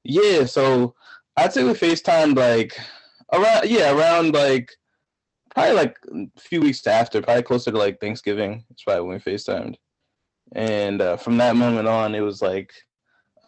yeah, 0.03 0.45
so 0.45 0.95
I'd 1.37 1.53
say 1.53 1.63
we 1.63 1.71
FaceTimed 1.71 2.37
like 2.37 2.77
around 3.33 3.69
yeah 3.69 3.91
around 3.91 4.33
like 4.33 4.71
probably 5.53 5.73
like 5.73 5.97
a 6.13 6.39
few 6.39 6.61
weeks 6.61 6.85
after, 6.87 7.21
probably 7.21 7.43
closer 7.43 7.71
to 7.71 7.77
like 7.77 7.99
Thanksgiving. 7.99 8.63
That's 8.69 8.83
probably 8.83 9.03
when 9.03 9.21
we 9.25 9.31
FaceTimed. 9.31 9.75
And 10.53 11.01
uh, 11.01 11.17
from 11.17 11.37
that 11.37 11.55
moment 11.55 11.87
on, 11.87 12.15
it 12.15 12.21
was 12.21 12.41
like, 12.41 12.71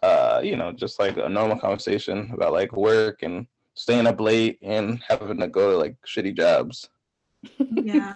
uh, 0.01 0.41
you 0.43 0.55
know, 0.55 0.71
just 0.71 0.99
like 0.99 1.17
a 1.17 1.29
normal 1.29 1.59
conversation 1.59 2.31
about 2.33 2.53
like 2.53 2.73
work 2.73 3.23
and 3.23 3.47
staying 3.75 4.07
up 4.07 4.19
late 4.19 4.57
and 4.61 5.01
having 5.07 5.39
to 5.39 5.47
go 5.47 5.71
to 5.71 5.77
like 5.77 5.95
shitty 6.05 6.35
jobs. 6.35 6.89
Yeah. 7.59 8.13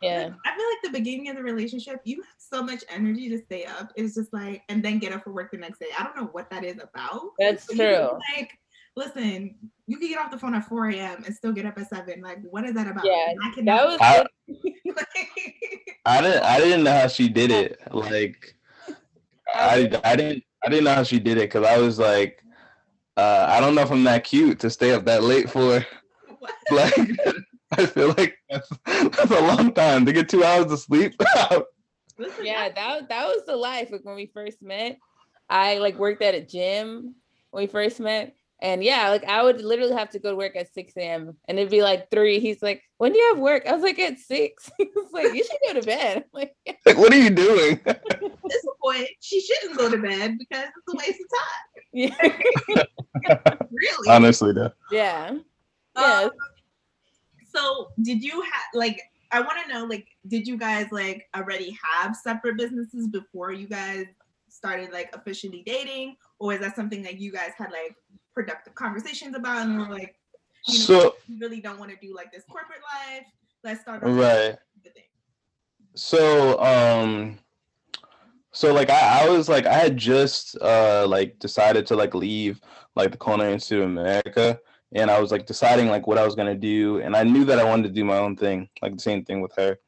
It's, 0.00 0.02
yeah. 0.02 0.30
I 0.44 0.56
feel 0.56 0.66
like 0.66 0.92
the 0.92 0.98
beginning 0.98 1.28
of 1.28 1.36
the 1.36 1.42
relationship, 1.42 2.00
you 2.04 2.16
have 2.16 2.34
so 2.38 2.62
much 2.62 2.84
energy 2.88 3.28
to 3.28 3.38
stay 3.38 3.64
up. 3.64 3.92
It's 3.96 4.14
just 4.14 4.32
like, 4.32 4.62
and 4.68 4.82
then 4.82 4.98
get 4.98 5.12
up 5.12 5.24
for 5.24 5.32
work 5.32 5.50
the 5.50 5.58
next 5.58 5.78
day. 5.78 5.86
I 5.98 6.04
don't 6.04 6.16
know 6.16 6.28
what 6.32 6.50
that 6.50 6.64
is 6.64 6.76
about. 6.76 7.30
That's 7.38 7.66
true. 7.66 8.10
Like, 8.36 8.50
listen, 8.96 9.54
you 9.86 9.98
can 9.98 10.08
get 10.08 10.18
off 10.18 10.30
the 10.30 10.38
phone 10.38 10.54
at 10.54 10.68
4 10.68 10.90
a.m. 10.90 11.22
and 11.24 11.34
still 11.34 11.52
get 11.52 11.64
up 11.64 11.78
at 11.78 11.88
seven. 11.88 12.20
Like, 12.20 12.38
what 12.42 12.64
is 12.64 12.74
that 12.74 12.86
about? 12.86 13.04
Yeah, 13.04 13.32
I 13.42 13.54
can 13.54 13.64
that 13.64 13.86
was. 13.86 13.98
I, 14.00 14.26
I 16.04 16.22
didn't. 16.22 16.42
I 16.42 16.58
didn't 16.58 16.84
know 16.84 16.98
how 16.98 17.06
she 17.06 17.28
did 17.28 17.50
it. 17.50 17.80
Like, 17.90 18.54
I 19.54 19.90
I 20.04 20.16
didn't. 20.16 20.44
I 20.64 20.68
didn't 20.68 20.84
know 20.84 20.94
how 20.94 21.04
she 21.04 21.18
did 21.18 21.38
it 21.38 21.50
because 21.50 21.66
I 21.66 21.78
was 21.78 21.98
like, 21.98 22.42
uh, 23.16 23.46
I 23.48 23.60
don't 23.60 23.74
know 23.74 23.82
if 23.82 23.90
I'm 23.90 24.04
that 24.04 24.24
cute 24.24 24.58
to 24.60 24.70
stay 24.70 24.92
up 24.92 25.04
that 25.06 25.22
late 25.22 25.50
for. 25.50 25.84
What? 26.40 26.54
Like, 26.70 26.94
I 27.76 27.86
feel 27.86 28.14
like 28.16 28.38
that's, 28.48 28.68
that's 28.86 29.30
a 29.30 29.40
long 29.40 29.72
time 29.74 30.06
to 30.06 30.12
get 30.12 30.28
two 30.28 30.42
hours 30.44 30.70
of 30.72 30.78
sleep. 30.78 31.14
yeah, 32.42 32.68
that 32.70 33.08
that 33.08 33.26
was 33.26 33.42
the 33.46 33.56
life. 33.56 33.90
Like 33.90 34.04
when 34.04 34.16
we 34.16 34.26
first 34.26 34.62
met, 34.62 34.98
I 35.48 35.78
like 35.78 35.98
worked 35.98 36.22
at 36.22 36.34
a 36.34 36.40
gym 36.40 37.14
when 37.50 37.62
we 37.64 37.66
first 37.66 38.00
met, 38.00 38.34
And 38.60 38.82
yeah, 38.82 39.08
like 39.10 39.24
I 39.24 39.42
would 39.42 39.60
literally 39.62 39.94
have 39.94 40.10
to 40.10 40.18
go 40.18 40.30
to 40.30 40.36
work 40.36 40.56
at 40.56 40.72
6 40.74 40.92
a.m. 40.96 41.36
and 41.48 41.58
it'd 41.58 41.70
be 41.70 41.82
like 41.82 42.10
three. 42.10 42.40
He's 42.40 42.62
like, 42.62 42.82
when 42.98 43.12
do 43.12 43.18
you 43.18 43.28
have 43.30 43.38
work? 43.38 43.66
I 43.66 43.72
was 43.72 43.82
like, 43.82 43.98
at 43.98 44.18
six. 44.18 44.70
He 44.78 44.88
was 44.94 45.10
like, 45.12 45.32
you 45.34 45.44
should 45.44 45.60
go 45.66 45.80
to 45.80 45.86
bed. 45.86 46.16
I'm 46.18 46.24
like, 46.32 46.54
Like, 46.86 46.98
what 46.98 47.12
are 47.12 47.18
you 47.18 47.30
doing? 47.30 47.80
At 47.86 48.02
this 48.04 48.66
point, 48.82 49.08
she 49.20 49.40
shouldn't 49.40 49.78
go 49.78 49.90
to 49.90 49.98
bed 49.98 50.36
because 50.38 50.66
it's 50.68 50.94
a 50.94 50.96
waste 50.96 51.20
of 51.20 51.28
time. 51.38 52.38
yeah. 52.72 52.84
Really. 53.70 54.08
Honestly, 54.08 54.52
though. 54.52 54.72
yeah. 54.90 55.36
Yeah. 55.96 56.20
Um, 56.24 56.30
so 57.58 57.88
did 58.02 58.22
you 58.22 58.40
have 58.42 58.64
like 58.74 59.00
I 59.30 59.40
want 59.40 59.58
to 59.66 59.72
know 59.72 59.84
like 59.84 60.06
did 60.26 60.46
you 60.46 60.56
guys 60.56 60.86
like 60.90 61.28
already 61.36 61.76
have 61.92 62.16
separate 62.16 62.56
businesses 62.56 63.08
before 63.08 63.52
you 63.52 63.66
guys 63.66 64.06
started 64.48 64.92
like 64.92 65.14
officially 65.14 65.62
dating? 65.66 66.16
Or 66.38 66.54
is 66.54 66.60
that 66.60 66.76
something 66.76 67.02
that 67.02 67.18
you 67.18 67.32
guys 67.32 67.50
had 67.56 67.70
like 67.70 67.96
productive 68.34 68.74
conversations 68.74 69.36
about 69.36 69.66
and 69.66 69.78
were 69.78 69.88
like 69.88 70.16
you 70.66 70.78
know 70.78 70.84
So 70.84 71.16
we 71.28 71.38
really 71.38 71.60
don't 71.60 71.78
want 71.78 71.90
to 71.90 71.96
do 72.00 72.14
like 72.14 72.32
this 72.32 72.44
corporate 72.50 72.80
life? 72.82 73.26
Let's 73.64 73.80
start 73.80 74.02
right. 74.04 74.56
So 75.94 76.60
um 76.60 77.38
so 78.52 78.72
like 78.72 78.88
I, 78.88 79.24
I 79.24 79.28
was 79.28 79.48
like 79.48 79.66
I 79.66 79.74
had 79.74 79.96
just 79.96 80.56
uh 80.62 81.06
like 81.06 81.38
decided 81.38 81.86
to 81.86 81.96
like 81.96 82.14
leave 82.14 82.60
like 82.96 83.10
the 83.10 83.18
Culinary 83.18 83.52
Institute 83.52 83.82
of 83.82 83.90
America 83.90 84.58
and 84.92 85.10
I 85.10 85.20
was 85.20 85.30
like 85.30 85.46
deciding 85.46 85.88
like 85.88 86.06
what 86.06 86.18
I 86.18 86.24
was 86.24 86.34
gonna 86.34 86.54
do 86.54 87.00
and 87.00 87.14
I 87.16 87.22
knew 87.22 87.44
that 87.44 87.58
I 87.58 87.64
wanted 87.64 87.84
to 87.84 87.94
do 87.94 88.04
my 88.04 88.18
own 88.18 88.36
thing, 88.36 88.68
like 88.82 88.94
the 88.94 89.02
same 89.02 89.24
thing 89.24 89.40
with 89.40 89.52
her. 89.56 89.78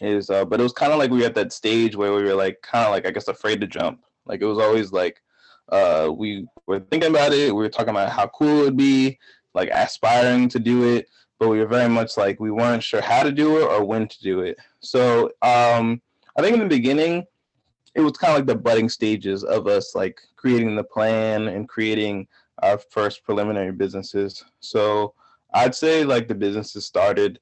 Is 0.00 0.28
uh 0.28 0.44
but 0.44 0.60
it 0.60 0.62
was 0.62 0.72
kind 0.72 0.92
of 0.92 0.98
like 0.98 1.10
we 1.10 1.20
were 1.20 1.26
at 1.26 1.34
that 1.36 1.52
stage 1.52 1.96
where 1.96 2.12
we 2.12 2.22
were 2.22 2.34
like 2.34 2.60
kind 2.62 2.84
of 2.84 2.92
like 2.92 3.06
I 3.06 3.10
guess 3.10 3.28
afraid 3.28 3.60
to 3.62 3.66
jump. 3.66 4.04
Like 4.26 4.42
it 4.42 4.46
was 4.46 4.58
always 4.58 4.92
like 4.92 5.22
uh 5.70 6.10
we 6.14 6.46
were 6.66 6.80
thinking 6.80 7.10
about 7.10 7.32
it, 7.32 7.54
we 7.54 7.62
were 7.62 7.70
talking 7.70 7.90
about 7.90 8.10
how 8.10 8.26
cool 8.28 8.60
it 8.60 8.64
would 8.64 8.76
be, 8.76 9.18
like 9.54 9.70
aspiring 9.72 10.48
to 10.50 10.58
do 10.58 10.96
it, 10.96 11.08
but 11.38 11.48
we 11.48 11.58
were 11.58 11.66
very 11.66 11.88
much 11.88 12.16
like 12.16 12.38
we 12.40 12.50
weren't 12.50 12.82
sure 12.82 13.00
how 13.00 13.22
to 13.22 13.32
do 13.32 13.58
it 13.58 13.64
or 13.64 13.84
when 13.84 14.06
to 14.06 14.20
do 14.20 14.40
it. 14.40 14.58
So 14.80 15.30
um 15.42 16.02
I 16.38 16.42
think 16.42 16.54
in 16.54 16.60
the 16.60 16.66
beginning 16.66 17.24
it 17.94 18.02
was 18.02 18.12
kind 18.12 18.32
of 18.32 18.38
like 18.38 18.46
the 18.46 18.54
budding 18.54 18.90
stages 18.90 19.42
of 19.42 19.66
us 19.66 19.94
like 19.94 20.20
creating 20.36 20.76
the 20.76 20.84
plan 20.84 21.48
and 21.48 21.68
creating 21.68 22.28
our 22.62 22.78
first 22.78 23.24
preliminary 23.24 23.72
businesses. 23.72 24.44
So 24.60 25.14
I'd 25.52 25.74
say 25.74 26.04
like 26.04 26.28
the 26.28 26.34
businesses 26.34 26.86
started 26.86 27.38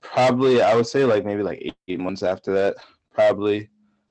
probably 0.00 0.62
I 0.62 0.74
would 0.74 0.86
say 0.86 1.04
like 1.04 1.24
maybe 1.24 1.42
like 1.42 1.58
eight, 1.62 1.74
eight 1.88 2.00
months 2.00 2.22
after 2.22 2.52
that, 2.54 2.76
probably. 3.12 3.68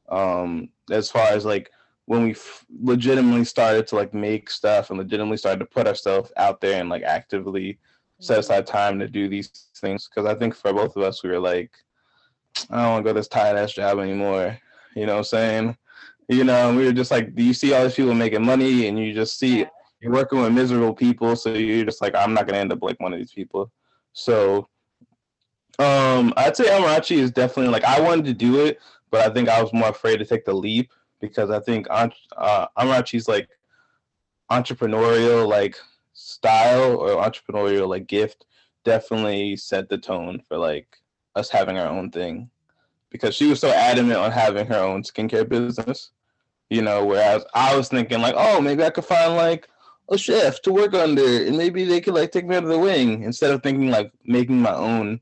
Um, 0.10 0.70
as 0.92 1.10
far 1.12 1.28
as 1.28 1.46
like 1.46 1.72
when 2.06 2.24
we 2.24 2.32
f- 2.32 2.66
legitimately 2.82 3.46
started 3.46 3.86
to 3.88 3.96
like 3.96 4.14
make 4.14 4.50
stuff 4.50 4.90
and 4.90 4.98
legitimately 4.98 5.38
started 5.38 5.60
to 5.60 5.66
put 5.66 5.88
ourselves 5.88 6.32
out 6.38 6.60
there 6.62 6.80
and 6.80 6.90
like 6.90 7.04
actively 7.04 7.78
set 8.20 8.40
aside 8.40 8.66
time 8.66 9.00
to 9.00 9.08
do 9.08 9.30
these 9.30 9.70
things 9.78 10.10
because 10.10 10.26
I 10.30 10.36
think 10.36 10.56
for 10.56 10.74
both 10.74 10.96
of 10.96 11.04
us 11.04 11.24
we 11.24 11.30
were 11.30 11.40
like, 11.40 11.72
I 12.70 12.78
don't 12.82 12.92
want 12.92 13.06
to 13.06 13.10
go 13.10 13.14
this 13.14 13.28
tired 13.28 13.58
ass 13.58 13.74
job 13.74 14.00
anymore. 14.00 14.58
You 14.96 15.06
know 15.06 15.14
what 15.14 15.20
I'm 15.20 15.24
saying? 15.26 15.78
You 16.28 16.44
know, 16.44 16.76
we 16.76 16.86
were 16.86 16.92
just 16.92 17.12
like, 17.12 17.36
do 17.36 17.44
you 17.44 17.54
see 17.54 17.74
all 17.74 17.84
these 17.84 17.96
people 17.96 18.14
making 18.14 18.46
money 18.46 18.88
and 18.88 18.98
you 19.00 19.14
just 19.14 19.38
see 19.40 19.60
Yeah. 19.60 19.70
You're 20.02 20.12
working 20.12 20.42
with 20.42 20.54
miserable 20.54 20.94
people, 20.94 21.36
so 21.36 21.54
you're 21.54 21.86
just 21.86 22.02
like, 22.02 22.16
I'm 22.16 22.34
not 22.34 22.48
gonna 22.48 22.60
end 22.60 22.72
up 22.72 22.82
like 22.82 23.00
one 23.00 23.14
of 23.14 23.20
these 23.20 23.34
people. 23.34 23.72
So 24.14 24.68
um 25.78 26.34
I'd 26.36 26.58
say 26.58 26.66
Amarachi 26.66 27.18
is 27.18 27.32
definitely 27.32 27.72
like 27.72 27.86
I 27.86 28.00
wanted 28.02 28.26
to 28.26 28.34
do 28.34 28.66
it, 28.66 28.80
but 29.12 29.22
I 29.22 29.34
think 29.34 29.50
I 29.50 29.62
was 29.62 29.74
more 29.74 29.90
afraid 29.90 30.18
to 30.18 30.26
take 30.26 30.46
the 30.46 30.54
leap 30.54 30.92
because 31.22 31.50
I 31.50 31.60
think 31.60 31.88
uh, 31.90 32.68
Amarachi's 32.78 33.28
like 33.28 33.50
entrepreneurial 34.52 35.48
like 35.48 35.78
style 36.14 36.98
or 36.98 37.24
entrepreneurial 37.24 37.88
like 37.88 38.08
gift 38.08 38.46
definitely 38.84 39.56
set 39.56 39.90
the 39.90 39.98
tone 39.98 40.42
for 40.48 40.58
like 40.58 40.98
us 41.36 41.50
having 41.50 41.78
our 41.78 41.88
own 41.88 42.10
thing 42.10 42.50
because 43.10 43.36
she 43.36 43.48
was 43.48 43.60
so 43.60 43.70
adamant 43.70 44.20
on 44.20 44.32
having 44.32 44.66
her 44.66 44.80
own 44.80 45.04
skincare 45.04 45.48
business 45.48 46.12
you 46.70 46.82
know 46.82 47.06
whereas 47.06 47.46
i 47.54 47.76
was 47.76 47.88
thinking 47.88 48.20
like 48.22 48.36
oh 48.38 48.60
maybe 48.60 48.84
i 48.84 48.90
could 48.90 49.06
find 49.06 49.36
like 49.36 49.70
a 50.12 50.18
chef 50.18 50.62
to 50.62 50.72
work 50.72 50.94
under 50.94 51.24
and 51.46 51.58
maybe 51.58 51.84
they 51.86 52.02
could 52.02 52.14
like 52.16 52.32
take 52.32 52.46
me 52.48 52.56
under 52.56 52.70
the 52.70 52.80
wing 52.80 53.24
instead 53.24 53.52
of 53.52 53.62
thinking 53.62 53.90
like 53.90 54.12
making 54.26 54.60
my 54.60 54.74
own 54.74 55.20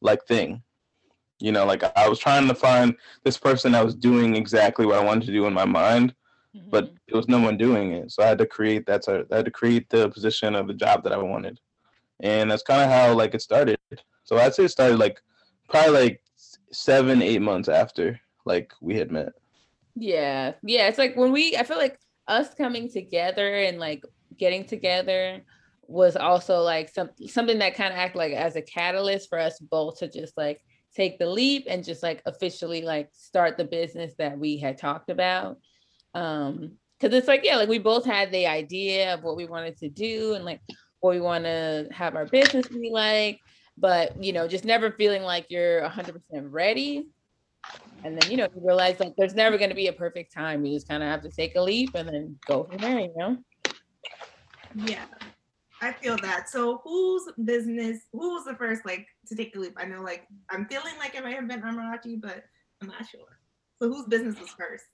like 0.00 0.24
thing 0.26 0.62
you 1.40 1.50
know 1.52 1.64
like 1.64 1.82
i 1.96 2.08
was 2.08 2.18
trying 2.18 2.46
to 2.46 2.54
find 2.54 2.94
this 3.24 3.36
person 3.36 3.72
that 3.72 3.84
was 3.84 3.94
doing 3.94 4.36
exactly 4.36 4.86
what 4.86 4.98
i 4.98 5.04
wanted 5.04 5.26
to 5.26 5.32
do 5.32 5.46
in 5.46 5.52
my 5.52 5.64
mind 5.64 6.14
but 6.70 6.84
Mhm. 6.86 6.96
there 7.06 7.16
was 7.16 7.28
no 7.28 7.40
one 7.40 7.56
doing 7.58 7.92
it. 7.92 8.10
So 8.10 8.22
I 8.22 8.26
had 8.26 8.38
to 8.38 8.46
create 8.46 8.84
that. 8.86 9.04
So 9.04 9.24
I 9.30 9.36
had 9.36 9.44
to 9.44 9.50
create 9.50 9.88
the 9.90 10.08
position 10.08 10.54
of 10.56 10.66
the 10.66 10.72
job 10.74 11.04
that 11.04 11.12
I 11.12 11.18
wanted, 11.18 11.60
and 12.20 12.50
that's 12.50 12.62
kind 12.62 12.82
of 12.82 12.90
how 12.90 13.12
like 13.12 13.34
it 13.34 13.42
started. 13.42 13.78
So 14.24 14.38
I'd 14.38 14.54
say 14.54 14.64
it 14.64 14.70
started 14.70 14.98
like 14.98 15.20
probably 15.68 15.92
like 16.04 16.22
seven, 16.72 17.22
eight 17.22 17.42
months 17.42 17.68
after 17.68 18.18
like 18.46 18.72
we 18.80 18.96
had 18.96 19.10
met. 19.12 19.34
Yeah. 19.94 20.54
Yeah. 20.62 20.88
It's 20.88 20.98
like 20.98 21.14
when 21.16 21.32
we, 21.32 21.54
I 21.56 21.62
feel 21.64 21.76
like 21.78 21.98
us 22.26 22.54
coming 22.54 22.90
together 22.90 23.54
and 23.66 23.78
like 23.78 24.02
getting 24.38 24.64
together 24.64 25.42
was 25.88 26.16
also 26.16 26.60
like 26.60 26.90
some, 26.90 27.10
something 27.26 27.58
that 27.58 27.74
kind 27.74 27.92
of 27.92 27.98
acted 27.98 28.18
like 28.18 28.32
as 28.32 28.56
a 28.56 28.62
catalyst 28.62 29.28
for 29.28 29.38
us 29.38 29.58
both 29.58 29.98
to 29.98 30.08
just 30.08 30.36
like 30.36 30.62
take 30.94 31.18
the 31.18 31.26
leap 31.26 31.66
and 31.68 31.84
just 31.84 32.02
like 32.02 32.22
officially 32.26 32.82
like 32.82 33.08
start 33.12 33.56
the 33.56 33.64
business 33.64 34.14
that 34.18 34.38
we 34.38 34.58
had 34.58 34.78
talked 34.78 35.10
about. 35.10 35.58
Um, 36.14 36.72
because 37.00 37.16
it's 37.16 37.28
like, 37.28 37.44
yeah, 37.44 37.56
like 37.56 37.68
we 37.68 37.78
both 37.78 38.04
had 38.04 38.32
the 38.32 38.48
idea 38.48 39.14
of 39.14 39.22
what 39.22 39.36
we 39.36 39.46
wanted 39.46 39.76
to 39.78 39.88
do 39.88 40.34
and 40.34 40.44
like 40.44 40.60
what 40.98 41.10
we 41.10 41.20
want 41.20 41.44
to 41.44 41.86
have 41.92 42.16
our 42.16 42.26
business 42.26 42.66
be 42.66 42.90
like, 42.92 43.38
but 43.76 44.22
you 44.22 44.32
know, 44.32 44.48
just 44.48 44.64
never 44.64 44.90
feeling 44.90 45.22
like 45.22 45.46
you're 45.48 45.82
100% 45.82 46.20
ready. 46.50 47.06
And 48.04 48.20
then 48.20 48.30
you 48.30 48.36
know 48.36 48.48
you 48.54 48.62
realize 48.64 48.98
like 49.00 49.14
there's 49.16 49.34
never 49.34 49.58
going 49.58 49.70
to 49.70 49.76
be 49.76 49.88
a 49.88 49.92
perfect 49.92 50.32
time. 50.32 50.64
You 50.64 50.74
just 50.74 50.88
kind 50.88 51.02
of 51.02 51.08
have 51.08 51.22
to 51.22 51.30
take 51.30 51.56
a 51.56 51.60
leap 51.60 51.94
and 51.94 52.08
then 52.08 52.38
go 52.46 52.64
from 52.64 52.78
there 52.78 53.00
you 53.00 53.12
know 53.16 53.36
Yeah, 54.74 55.04
I 55.80 55.92
feel 55.92 56.16
that. 56.18 56.48
So, 56.48 56.80
whose 56.84 57.24
business? 57.44 58.00
Who 58.12 58.34
was 58.34 58.44
the 58.44 58.54
first 58.54 58.84
like 58.84 59.06
to 59.26 59.34
take 59.34 59.52
the 59.52 59.60
leap? 59.60 59.74
I 59.76 59.84
know, 59.84 60.02
like, 60.02 60.26
I'm 60.50 60.66
feeling 60.66 60.94
like 60.98 61.14
it 61.14 61.22
might 61.22 61.34
have 61.34 61.48
been 61.48 61.62
Amarachi, 61.62 62.20
but 62.20 62.44
I'm 62.82 62.88
not 62.88 63.08
sure. 63.08 63.38
So, 63.80 63.88
whose 63.88 64.06
business 64.06 64.38
was 64.40 64.50
first? 64.50 64.84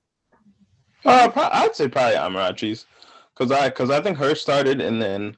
Uh, 1.04 1.30
I'd 1.52 1.76
say 1.76 1.88
probably 1.88 2.16
Amarachi's, 2.16 2.86
cause 3.34 3.50
I 3.50 3.68
cause 3.70 3.90
I 3.90 4.00
think 4.00 4.16
her 4.16 4.34
started 4.34 4.80
and 4.80 5.00
then 5.00 5.36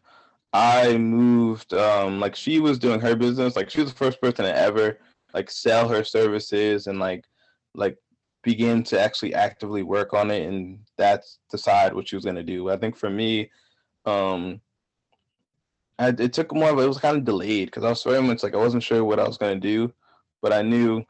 I 0.52 0.96
moved. 0.96 1.74
Um, 1.74 2.20
like 2.20 2.36
she 2.36 2.60
was 2.60 2.78
doing 2.78 3.00
her 3.00 3.16
business. 3.16 3.56
Like 3.56 3.70
she 3.70 3.80
was 3.80 3.90
the 3.90 3.98
first 3.98 4.20
person 4.20 4.44
to 4.44 4.56
ever 4.56 4.98
like 5.34 5.50
sell 5.50 5.88
her 5.88 6.04
services 6.04 6.86
and 6.86 6.98
like 6.98 7.24
like 7.74 7.98
begin 8.42 8.82
to 8.84 9.00
actually 9.00 9.34
actively 9.34 9.82
work 9.82 10.14
on 10.14 10.30
it 10.30 10.46
and 10.46 10.78
that's 10.96 11.40
decide 11.50 11.92
what 11.92 12.08
she 12.08 12.16
was 12.16 12.24
gonna 12.24 12.42
do. 12.42 12.70
I 12.70 12.76
think 12.76 12.96
for 12.96 13.10
me, 13.10 13.50
um, 14.06 14.60
I, 15.98 16.08
it 16.08 16.32
took 16.32 16.54
more 16.54 16.70
of 16.70 16.78
it 16.78 16.86
was 16.86 16.98
kind 16.98 17.16
of 17.16 17.24
delayed 17.24 17.68
because 17.68 17.84
I 17.84 17.90
was 17.90 18.02
very 18.02 18.22
much 18.22 18.42
like 18.42 18.54
I 18.54 18.58
wasn't 18.58 18.82
sure 18.82 19.04
what 19.04 19.18
I 19.18 19.26
was 19.26 19.38
gonna 19.38 19.56
do, 19.56 19.92
but 20.42 20.52
I 20.52 20.62
knew, 20.62 21.04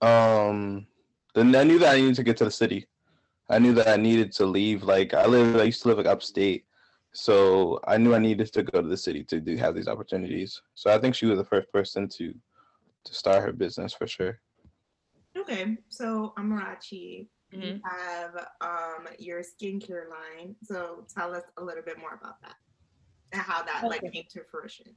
um, 0.00 0.86
then 1.34 1.54
I 1.54 1.64
knew 1.64 1.78
that 1.80 1.94
I 1.94 2.00
needed 2.00 2.16
to 2.16 2.22
get 2.22 2.36
to 2.38 2.44
the 2.44 2.50
city. 2.50 2.86
I 3.48 3.58
knew 3.58 3.74
that 3.74 3.88
I 3.88 3.96
needed 3.96 4.32
to 4.32 4.46
leave. 4.46 4.82
Like 4.82 5.14
I 5.14 5.26
live, 5.26 5.56
I 5.56 5.64
used 5.64 5.82
to 5.82 5.88
live 5.88 5.98
like 5.98 6.06
upstate, 6.06 6.64
so 7.12 7.80
I 7.86 7.98
knew 7.98 8.14
I 8.14 8.18
needed 8.18 8.52
to 8.52 8.62
go 8.62 8.80
to 8.80 8.88
the 8.88 8.96
city 8.96 9.24
to 9.24 9.40
do 9.40 9.56
have 9.56 9.74
these 9.74 9.88
opportunities. 9.88 10.62
So 10.74 10.92
I 10.92 10.98
think 10.98 11.14
she 11.14 11.26
was 11.26 11.38
the 11.38 11.44
first 11.44 11.70
person 11.72 12.08
to 12.08 12.34
to 13.04 13.14
start 13.14 13.42
her 13.42 13.52
business 13.52 13.92
for 13.92 14.06
sure. 14.06 14.38
Okay, 15.36 15.76
so 15.88 16.34
Amarachi, 16.38 17.26
you 17.52 17.60
Mhm. 17.60 17.80
have 17.84 18.48
um 18.60 19.08
your 19.18 19.40
skincare 19.42 20.08
line. 20.08 20.56
So, 20.62 21.06
tell 21.14 21.34
us 21.34 21.44
a 21.56 21.64
little 21.64 21.82
bit 21.82 21.98
more 21.98 22.14
about 22.20 22.40
that 22.42 22.56
and 23.32 23.40
how 23.40 23.62
that 23.62 23.84
like 23.88 24.02
came 24.12 24.24
to 24.30 24.42
fruition. 24.50 24.94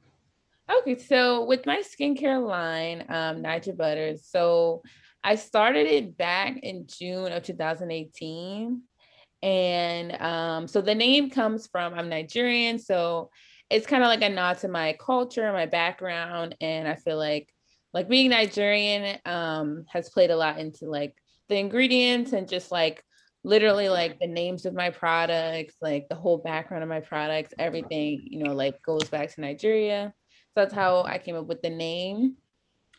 okay 0.70 0.98
so 0.98 1.44
with 1.44 1.64
my 1.66 1.82
skincare 1.82 2.44
line 2.44 3.02
um 3.08 3.42
Naija 3.42 3.76
butters 3.76 4.26
so 4.26 4.82
i 5.24 5.34
started 5.36 5.86
it 5.86 6.16
back 6.16 6.58
in 6.62 6.86
june 6.86 7.32
of 7.32 7.42
2018 7.44 8.82
and 9.42 10.20
um 10.20 10.66
so 10.66 10.80
the 10.80 10.94
name 10.94 11.30
comes 11.30 11.66
from 11.66 11.94
i'm 11.94 12.08
nigerian 12.08 12.78
so 12.78 13.30
it's 13.70 13.86
kind 13.86 14.02
of 14.02 14.08
like 14.08 14.22
a 14.22 14.28
nod 14.28 14.58
to 14.58 14.68
my 14.68 14.96
culture 14.98 15.52
my 15.52 15.66
background 15.66 16.56
and 16.60 16.88
i 16.88 16.94
feel 16.96 17.16
like 17.16 17.48
like 17.94 18.08
being 18.08 18.30
nigerian 18.30 19.18
um 19.24 19.84
has 19.88 20.10
played 20.10 20.30
a 20.30 20.36
lot 20.36 20.58
into 20.58 20.86
like 20.90 21.14
the 21.48 21.56
ingredients 21.56 22.32
and 22.32 22.48
just 22.48 22.70
like 22.70 23.02
literally 23.44 23.88
like 23.88 24.18
the 24.18 24.26
names 24.26 24.66
of 24.66 24.74
my 24.74 24.90
products 24.90 25.74
like 25.80 26.08
the 26.08 26.16
whole 26.16 26.38
background 26.38 26.82
of 26.82 26.88
my 26.88 27.00
products 27.00 27.54
everything 27.58 28.20
you 28.24 28.42
know 28.42 28.52
like 28.52 28.82
goes 28.82 29.08
back 29.08 29.32
to 29.32 29.40
nigeria. 29.40 30.12
So 30.54 30.62
that's 30.62 30.74
how 30.74 31.04
i 31.04 31.18
came 31.18 31.36
up 31.36 31.46
with 31.46 31.62
the 31.62 31.70
name. 31.70 32.36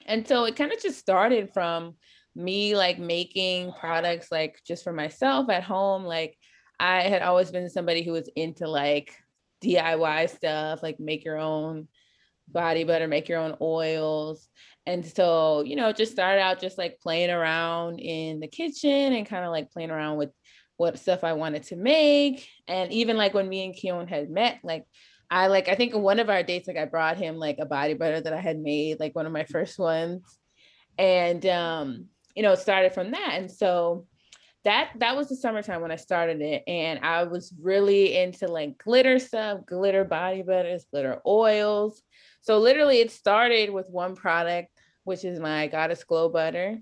And 0.05 0.25
so 0.27 0.45
it 0.45 0.55
kind 0.55 0.71
of 0.71 0.81
just 0.81 0.99
started 0.99 1.51
from 1.53 1.95
me 2.35 2.77
like 2.77 2.99
making 2.99 3.73
products 3.73 4.31
like 4.31 4.61
just 4.65 4.83
for 4.83 4.93
myself 4.93 5.49
at 5.49 5.63
home. 5.63 6.03
Like 6.03 6.37
i 6.79 7.01
had 7.01 7.23
always 7.23 7.51
been 7.51 7.69
somebody 7.69 8.03
who 8.03 8.11
was 8.11 8.29
into 8.35 8.67
like 8.67 9.13
DIY 9.63 10.29
stuff, 10.29 10.83
like 10.83 10.99
make 10.99 11.25
your 11.25 11.37
own 11.37 11.87
body 12.47 12.83
butter, 12.83 13.07
make 13.07 13.27
your 13.27 13.39
own 13.39 13.57
oils. 13.61 14.47
And 14.87 15.05
so, 15.05 15.63
you 15.63 15.75
know, 15.75 15.91
just 15.91 16.13
started 16.13 16.41
out 16.41 16.61
just 16.61 16.77
like 16.77 17.01
playing 17.01 17.29
around 17.29 17.99
in 17.99 18.39
the 18.39 18.47
kitchen 18.47 19.11
and 19.11 19.27
kind 19.27 19.43
of 19.43 19.51
like 19.51 19.69
playing 19.69 19.91
around 19.91 20.15
with 20.15 20.29
what 20.77 20.97
stuff 20.97 21.25
I 21.25 21.33
wanted 21.33 21.63
to 21.63 21.75
make. 21.75 22.47
And 22.69 22.91
even 22.93 23.17
like 23.17 23.33
when 23.33 23.49
me 23.49 23.65
and 23.65 23.75
Keyhone 23.75 24.07
had 24.07 24.29
met, 24.29 24.59
like 24.63 24.85
I 25.29 25.47
like 25.47 25.67
I 25.67 25.75
think 25.75 25.93
one 25.93 26.21
of 26.21 26.29
our 26.29 26.41
dates, 26.41 26.69
like 26.69 26.77
I 26.77 26.85
brought 26.85 27.17
him 27.17 27.35
like 27.35 27.57
a 27.59 27.65
body 27.65 27.95
butter 27.95 28.21
that 28.21 28.31
I 28.31 28.39
had 28.39 28.59
made, 28.59 29.01
like 29.01 29.13
one 29.13 29.25
of 29.25 29.33
my 29.33 29.43
first 29.43 29.77
ones. 29.77 30.23
And 30.97 31.45
um, 31.45 32.05
you 32.33 32.41
know, 32.41 32.55
started 32.55 32.93
from 32.93 33.11
that. 33.11 33.31
And 33.33 33.51
so 33.51 34.05
that 34.63 34.91
that 34.99 35.17
was 35.17 35.27
the 35.27 35.35
summertime 35.35 35.81
when 35.81 35.91
I 35.91 35.97
started 35.97 36.41
it. 36.41 36.63
And 36.65 36.99
I 37.03 37.23
was 37.23 37.53
really 37.61 38.15
into 38.15 38.47
like 38.47 38.77
glitter 38.77 39.19
stuff, 39.19 39.65
glitter 39.65 40.05
body 40.05 40.43
butters, 40.43 40.85
glitter 40.89 41.19
oils. 41.27 42.01
So 42.41 42.59
literally 42.59 42.99
it 42.99 43.11
started 43.11 43.71
with 43.71 43.89
one 43.89 44.15
product, 44.15 44.69
which 45.07 45.23
is 45.25 45.39
my 45.39 45.67
Goddess 45.67 46.03
Glow 46.03 46.29
Butter. 46.29 46.79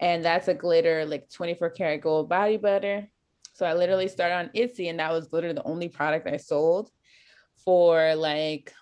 And 0.00 0.24
that's 0.24 0.48
a 0.48 0.54
glitter 0.54 1.04
like 1.06 1.30
24 1.30 1.70
karat 1.70 2.00
gold 2.00 2.28
body 2.28 2.56
butter. 2.56 3.08
So 3.52 3.64
I 3.64 3.74
literally 3.74 4.08
started 4.08 4.34
on 4.34 4.50
Etsy 4.54 4.90
and 4.90 4.98
that 4.98 5.12
was 5.12 5.32
literally 5.32 5.54
the 5.54 5.62
only 5.62 5.88
product 5.88 6.28
I 6.28 6.36
sold 6.36 6.90
for 7.64 8.14
like 8.14 8.72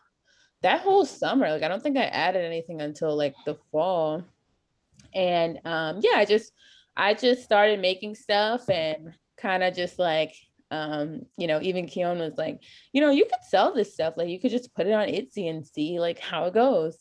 that 0.63 0.81
whole 0.81 1.05
summer. 1.05 1.51
Like 1.51 1.63
I 1.63 1.69
don't 1.69 1.83
think 1.83 1.97
I 1.97 2.05
added 2.05 2.45
anything 2.45 2.81
until 2.81 3.17
like 3.17 3.35
the 3.45 3.57
fall. 3.71 4.25
And 5.15 5.61
um 5.65 6.01
yeah, 6.03 6.17
I 6.17 6.25
just 6.25 6.53
I 6.97 7.15
just 7.15 7.45
started 7.45 7.81
making 7.81 8.15
stuff 8.15 8.69
and 8.69 9.15
kind 9.37 9.63
of 9.63 9.75
just 9.75 9.99
like 9.99 10.35
um, 10.71 11.23
you 11.37 11.47
know, 11.47 11.61
even 11.63 11.87
Keyhone 11.87 12.19
was 12.19 12.37
like, 12.37 12.61
you 12.93 13.01
know, 13.01 13.11
you 13.11 13.25
could 13.25 13.45
sell 13.49 13.73
this 13.73 13.95
stuff. 13.95 14.15
Like 14.17 14.29
you 14.29 14.41
could 14.41 14.51
just 14.51 14.75
put 14.75 14.89
it 14.89 14.93
on 14.93 15.07
Etsy 15.07 15.49
and 15.49 15.65
see 15.65 16.01
like 16.01 16.19
how 16.19 16.47
it 16.47 16.55
goes. 16.55 16.99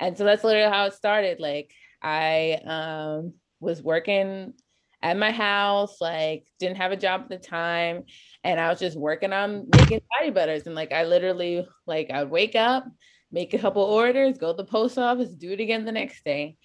And 0.00 0.16
so 0.16 0.24
that's 0.24 0.44
literally 0.44 0.70
how 0.70 0.86
it 0.86 0.94
started. 0.94 1.40
Like 1.40 1.72
I 2.02 2.60
um 2.64 3.34
was 3.60 3.82
working 3.82 4.54
at 5.02 5.16
my 5.16 5.30
house, 5.30 6.00
like 6.00 6.46
didn't 6.58 6.78
have 6.78 6.92
a 6.92 6.96
job 6.96 7.22
at 7.22 7.28
the 7.28 7.38
time. 7.38 8.04
And 8.44 8.60
I 8.60 8.68
was 8.68 8.78
just 8.78 8.96
working 8.96 9.32
on 9.32 9.68
making 9.76 10.00
body 10.18 10.30
butters. 10.30 10.66
And 10.66 10.74
like 10.74 10.92
I 10.92 11.04
literally 11.04 11.66
like 11.86 12.10
I 12.10 12.22
would 12.22 12.30
wake 12.30 12.56
up, 12.56 12.84
make 13.30 13.54
a 13.54 13.58
couple 13.58 13.82
orders, 13.82 14.38
go 14.38 14.52
to 14.52 14.56
the 14.56 14.64
post 14.64 14.98
office, 14.98 15.30
do 15.30 15.52
it 15.52 15.60
again 15.60 15.84
the 15.84 15.92
next 15.92 16.24
day. 16.24 16.56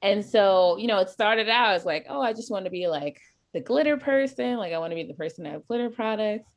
And 0.00 0.24
so, 0.24 0.76
you 0.78 0.88
know, 0.88 0.98
it 0.98 1.10
started 1.10 1.48
out 1.48 1.74
as 1.74 1.84
like, 1.84 2.06
oh, 2.08 2.20
I 2.20 2.32
just 2.32 2.50
want 2.50 2.64
to 2.64 2.70
be 2.70 2.88
like 2.88 3.20
the 3.52 3.60
glitter 3.60 3.96
person. 3.96 4.56
Like 4.56 4.72
I 4.72 4.78
want 4.78 4.90
to 4.90 4.96
be 4.96 5.04
the 5.04 5.14
person 5.14 5.44
that 5.44 5.52
have 5.52 5.66
glitter 5.66 5.90
products. 5.90 6.50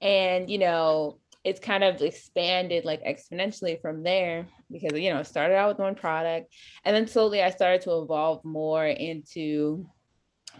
And, 0.00 0.48
you 0.48 0.58
know, 0.58 1.18
it's 1.46 1.60
kind 1.60 1.84
of 1.84 2.02
expanded 2.02 2.84
like 2.84 3.04
exponentially 3.04 3.80
from 3.80 4.02
there 4.02 4.48
because, 4.68 4.98
you 4.98 5.14
know, 5.14 5.20
it 5.20 5.28
started 5.28 5.54
out 5.54 5.68
with 5.68 5.78
one 5.78 5.94
product. 5.94 6.52
And 6.84 6.94
then 6.94 7.06
slowly 7.06 7.40
I 7.40 7.50
started 7.50 7.82
to 7.82 8.02
evolve 8.02 8.44
more 8.44 8.84
into 8.84 9.86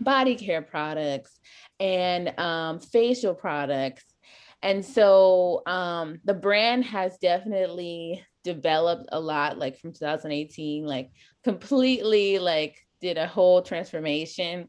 body 0.00 0.36
care 0.36 0.62
products 0.62 1.40
and 1.80 2.38
um, 2.38 2.78
facial 2.78 3.34
products. 3.34 4.04
And 4.62 4.84
so 4.84 5.62
um, 5.66 6.20
the 6.24 6.34
brand 6.34 6.84
has 6.84 7.18
definitely 7.18 8.24
developed 8.44 9.08
a 9.10 9.18
lot, 9.18 9.58
like 9.58 9.80
from 9.80 9.92
2018, 9.92 10.84
like 10.84 11.10
completely 11.42 12.38
like 12.38 12.76
did 13.00 13.18
a 13.18 13.26
whole 13.26 13.60
transformation. 13.60 14.68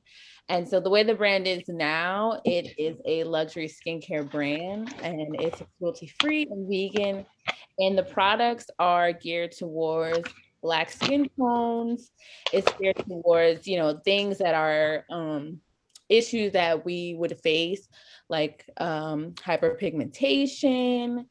And 0.50 0.68
so 0.68 0.80
the 0.80 0.90
way 0.90 1.04
the 1.04 1.14
brand 1.14 1.46
is 1.46 1.64
now, 1.68 2.40
it 2.46 2.74
is 2.78 2.98
a 3.06 3.24
luxury 3.26 3.68
skincare 3.70 4.30
brand 4.30 4.94
and 5.04 5.36
it's 5.42 5.62
cruelty 5.78 6.12
free 6.22 6.48
and 6.50 6.68
vegan. 6.70 7.26
And 7.80 7.98
the 7.98 8.04
products 8.04 8.70
are 8.80 9.12
geared 9.12 9.52
towards 9.52 10.30
black 10.62 10.90
skin 10.90 11.30
tones. 11.38 12.12
It's 12.54 12.72
geared 12.80 12.98
towards, 13.08 13.68
you 13.68 13.78
know, 13.78 14.00
things 14.06 14.38
that 14.38 14.56
are 14.56 15.06
um, 15.12 15.60
issues 16.10 16.54
that 16.54 16.86
we 16.86 17.14
would 17.16 17.38
face, 17.42 17.88
like 18.30 18.66
um, 18.78 19.34
hyperpigmentation, 19.34 21.26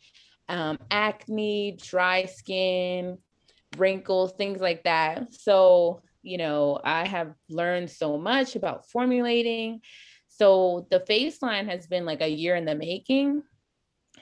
um, 0.49 0.79
acne, 0.91 1.79
dry 1.83 2.27
skin, 2.27 3.19
wrinkles, 3.77 4.35
things 4.37 4.61
like 4.61 4.85
that. 4.85 5.33
So, 5.33 6.03
you 6.27 6.39
know, 6.39 6.81
I 6.83 7.07
have 7.07 7.35
learned 7.49 7.91
so 7.91 8.19
much 8.19 8.57
about 8.57 8.89
formulating. 8.91 9.81
So 10.29 10.87
the 10.91 11.01
face 11.01 11.41
line 11.41 11.69
has 11.69 11.87
been 11.87 12.05
like 12.05 12.21
a 12.21 12.29
year 12.29 12.57
in 12.57 12.65
the 12.65 12.75
making. 12.75 13.43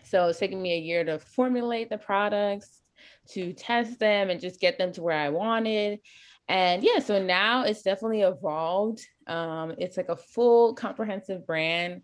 So 0.02 0.28
it's 0.28 0.38
taken 0.38 0.60
me 0.60 0.74
a 0.74 0.80
year 0.80 1.02
to 1.04 1.18
formulate 1.18 1.90
the 1.90 1.98
products, 1.98 2.82
to 3.30 3.52
test 3.52 3.98
them 3.98 4.30
and 4.30 4.40
just 4.40 4.60
get 4.60 4.78
them 4.78 4.92
to 4.92 5.02
where 5.02 5.18
I 5.18 5.30
wanted. 5.30 6.00
And 6.46 6.82
yeah, 6.84 6.98
so 6.98 7.22
now 7.22 7.64
it's 7.64 7.82
definitely 7.82 8.20
evolved. 8.20 9.00
Um, 9.26 9.74
it's 9.78 9.96
like 9.96 10.10
a 10.10 10.16
full 10.16 10.74
comprehensive 10.74 11.46
brand. 11.46 12.02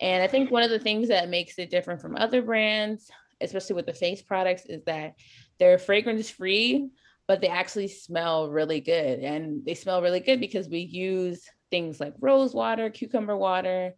And 0.00 0.22
I 0.22 0.28
think 0.28 0.50
one 0.50 0.62
of 0.62 0.70
the 0.70 0.78
things 0.78 1.08
that 1.08 1.28
makes 1.28 1.58
it 1.58 1.70
different 1.70 2.00
from 2.00 2.16
other 2.16 2.40
brands, 2.40 3.10
especially 3.40 3.74
with 3.74 3.86
the 3.86 3.92
face 3.92 4.22
products, 4.22 4.64
is 4.66 4.84
that 4.84 5.14
they're 5.58 5.78
fragrance 5.78 6.30
free, 6.30 6.88
but 7.30 7.40
they 7.40 7.46
actually 7.46 7.86
smell 7.86 8.50
really 8.50 8.80
good. 8.80 9.20
And 9.20 9.64
they 9.64 9.74
smell 9.74 10.02
really 10.02 10.18
good 10.18 10.40
because 10.40 10.68
we 10.68 10.80
use 10.80 11.48
things 11.70 12.00
like 12.00 12.12
rose 12.18 12.54
water, 12.54 12.90
cucumber 12.90 13.36
water, 13.36 13.94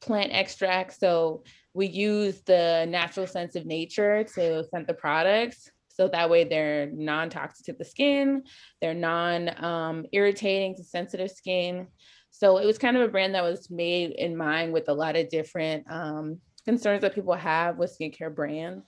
plant 0.00 0.30
extract. 0.30 1.00
So 1.00 1.42
we 1.74 1.88
use 1.88 2.42
the 2.42 2.86
natural 2.88 3.26
sense 3.26 3.56
of 3.56 3.66
nature 3.66 4.22
to 4.36 4.62
scent 4.62 4.86
the 4.86 4.94
products 4.94 5.68
so 5.88 6.06
that 6.06 6.30
way 6.30 6.44
they're 6.44 6.88
non-toxic 6.92 7.66
to 7.66 7.72
the 7.72 7.84
skin, 7.84 8.44
they're 8.80 8.94
non-irritating 8.94 10.70
um, 10.70 10.76
to 10.76 10.84
sensitive 10.84 11.32
skin. 11.32 11.88
So 12.30 12.58
it 12.58 12.66
was 12.66 12.78
kind 12.78 12.96
of 12.96 13.02
a 13.02 13.08
brand 13.08 13.34
that 13.34 13.42
was 13.42 13.68
made 13.68 14.12
in 14.12 14.36
mind 14.36 14.72
with 14.72 14.88
a 14.88 14.94
lot 14.94 15.16
of 15.16 15.28
different 15.28 15.90
um, 15.90 16.38
concerns 16.64 17.02
that 17.02 17.16
people 17.16 17.34
have 17.34 17.78
with 17.78 17.98
skincare 17.98 18.32
brands. 18.32 18.86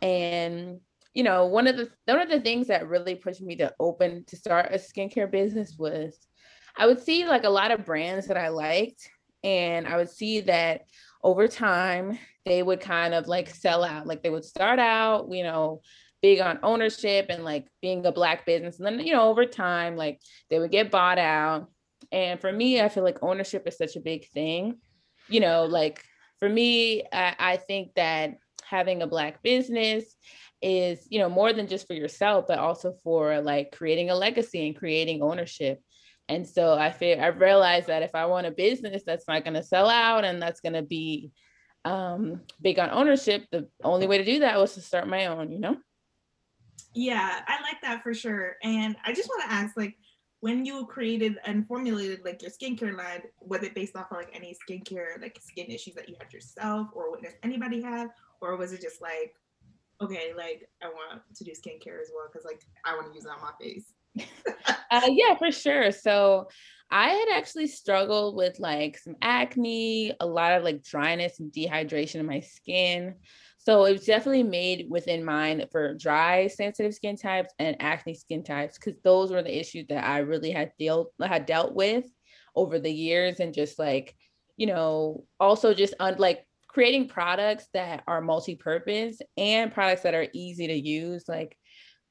And 0.00 0.80
you 1.14 1.22
know, 1.22 1.46
one 1.46 1.66
of 1.66 1.76
the 1.76 1.90
one 2.06 2.20
of 2.20 2.30
the 2.30 2.40
things 2.40 2.68
that 2.68 2.88
really 2.88 3.14
pushed 3.14 3.42
me 3.42 3.56
to 3.56 3.72
open 3.78 4.24
to 4.28 4.36
start 4.36 4.70
a 4.72 4.78
skincare 4.78 5.30
business 5.30 5.76
was 5.78 6.18
I 6.76 6.86
would 6.86 7.00
see 7.00 7.26
like 7.26 7.44
a 7.44 7.50
lot 7.50 7.70
of 7.70 7.84
brands 7.84 8.28
that 8.28 8.36
I 8.36 8.48
liked, 8.48 9.10
and 9.44 9.86
I 9.86 9.96
would 9.96 10.10
see 10.10 10.40
that 10.42 10.82
over 11.22 11.48
time 11.48 12.18
they 12.44 12.62
would 12.62 12.80
kind 12.80 13.14
of 13.14 13.28
like 13.28 13.48
sell 13.50 13.84
out. 13.84 14.06
Like 14.06 14.22
they 14.22 14.30
would 14.30 14.44
start 14.44 14.78
out, 14.78 15.28
you 15.30 15.44
know, 15.44 15.82
big 16.22 16.40
on 16.40 16.58
ownership 16.62 17.26
and 17.28 17.44
like 17.44 17.66
being 17.80 18.04
a 18.06 18.12
black 18.12 18.46
business. 18.46 18.78
And 18.78 18.86
then, 18.86 19.06
you 19.06 19.12
know, 19.12 19.28
over 19.28 19.44
time, 19.44 19.96
like 19.96 20.20
they 20.50 20.58
would 20.58 20.70
get 20.70 20.90
bought 20.90 21.18
out. 21.18 21.68
And 22.10 22.40
for 22.40 22.52
me, 22.52 22.80
I 22.80 22.88
feel 22.88 23.04
like 23.04 23.22
ownership 23.22 23.66
is 23.66 23.76
such 23.76 23.96
a 23.96 24.00
big 24.00 24.28
thing. 24.30 24.78
You 25.28 25.40
know, 25.40 25.64
like 25.64 26.02
for 26.40 26.48
me, 26.48 27.04
I, 27.12 27.34
I 27.38 27.56
think 27.56 27.94
that 27.94 28.38
having 28.64 29.02
a 29.02 29.06
black 29.06 29.42
business 29.42 30.16
is, 30.62 31.06
you 31.10 31.18
know, 31.18 31.28
more 31.28 31.52
than 31.52 31.66
just 31.66 31.86
for 31.86 31.94
yourself, 31.94 32.46
but 32.48 32.58
also 32.58 32.94
for 33.02 33.40
like 33.40 33.72
creating 33.72 34.10
a 34.10 34.14
legacy 34.14 34.66
and 34.66 34.76
creating 34.76 35.22
ownership. 35.22 35.80
And 36.28 36.46
so 36.46 36.74
I 36.74 36.90
feel 36.90 37.20
I 37.20 37.26
realized 37.26 37.88
that 37.88 38.02
if 38.02 38.14
I 38.14 38.26
want 38.26 38.46
a 38.46 38.52
business 38.52 39.02
that's 39.04 39.26
not 39.26 39.44
going 39.44 39.54
to 39.54 39.62
sell 39.62 39.90
out 39.90 40.24
and 40.24 40.40
that's 40.40 40.60
going 40.60 40.74
to 40.74 40.82
be 40.82 41.32
um, 41.84 42.42
big 42.60 42.78
on 42.78 42.90
ownership, 42.90 43.44
the 43.50 43.68
only 43.82 44.06
way 44.06 44.18
to 44.18 44.24
do 44.24 44.38
that 44.38 44.58
was 44.58 44.74
to 44.74 44.80
start 44.80 45.08
my 45.08 45.26
own, 45.26 45.50
you 45.50 45.58
know? 45.58 45.76
Yeah, 46.94 47.40
I 47.46 47.60
like 47.62 47.80
that 47.82 48.02
for 48.02 48.14
sure. 48.14 48.56
And 48.62 48.96
I 49.04 49.12
just 49.12 49.28
want 49.28 49.42
to 49.44 49.52
ask, 49.52 49.76
like, 49.76 49.96
when 50.40 50.66
you 50.66 50.86
created 50.86 51.38
and 51.44 51.66
formulated 51.68 52.24
like 52.24 52.42
your 52.42 52.50
skincare 52.50 52.96
line, 52.96 53.22
was 53.40 53.62
it 53.62 53.76
based 53.76 53.94
off 53.94 54.10
of 54.10 54.16
like 54.16 54.30
any 54.34 54.56
skincare, 54.68 55.20
like 55.20 55.38
skin 55.40 55.66
issues 55.66 55.94
that 55.94 56.08
you 56.08 56.16
had 56.20 56.32
yourself 56.32 56.88
or 56.94 57.12
witnessed 57.12 57.36
anybody 57.44 57.80
have, 57.80 58.08
or 58.40 58.56
was 58.56 58.72
it 58.72 58.82
just 58.82 59.00
like, 59.00 59.36
okay, 60.02 60.32
like 60.36 60.68
I 60.82 60.88
want 60.88 61.22
to 61.36 61.44
do 61.44 61.52
skincare 61.52 62.00
as 62.00 62.10
well 62.14 62.28
because 62.30 62.44
like 62.44 62.62
I 62.84 62.94
want 62.94 63.08
to 63.08 63.14
use 63.14 63.24
it 63.24 63.30
on 63.30 63.40
my 63.40 63.52
face. 63.60 63.92
uh, 64.90 65.08
yeah, 65.08 65.36
for 65.36 65.50
sure. 65.50 65.90
So 65.92 66.48
I 66.90 67.08
had 67.08 67.28
actually 67.34 67.68
struggled 67.68 68.36
with 68.36 68.58
like 68.60 68.98
some 68.98 69.16
acne, 69.22 70.12
a 70.20 70.26
lot 70.26 70.52
of 70.52 70.62
like 70.62 70.82
dryness 70.82 71.40
and 71.40 71.52
dehydration 71.52 72.16
in 72.16 72.26
my 72.26 72.40
skin. 72.40 73.14
So 73.58 73.84
it 73.84 73.92
was 73.92 74.04
definitely 74.04 74.42
made 74.42 74.88
within 74.90 75.24
mind 75.24 75.66
for 75.70 75.94
dry, 75.94 76.48
sensitive 76.48 76.94
skin 76.94 77.16
types 77.16 77.54
and 77.58 77.76
acne 77.80 78.14
skin 78.14 78.42
types 78.42 78.76
because 78.76 79.00
those 79.04 79.30
were 79.30 79.42
the 79.42 79.56
issues 79.56 79.86
that 79.88 80.04
I 80.04 80.18
really 80.18 80.50
had 80.50 80.72
dealt 80.78 81.12
had 81.22 81.46
dealt 81.46 81.74
with 81.74 82.04
over 82.54 82.78
the 82.78 82.92
years, 82.92 83.40
and 83.40 83.54
just 83.54 83.78
like 83.78 84.16
you 84.56 84.66
know, 84.66 85.24
also 85.40 85.74
just 85.74 85.94
un- 85.98 86.16
like 86.18 86.46
creating 86.72 87.08
products 87.08 87.66
that 87.74 88.02
are 88.06 88.20
multi-purpose 88.20 89.20
and 89.36 89.72
products 89.72 90.02
that 90.02 90.14
are 90.14 90.28
easy 90.32 90.66
to 90.66 90.74
use. 90.74 91.24
Like 91.28 91.56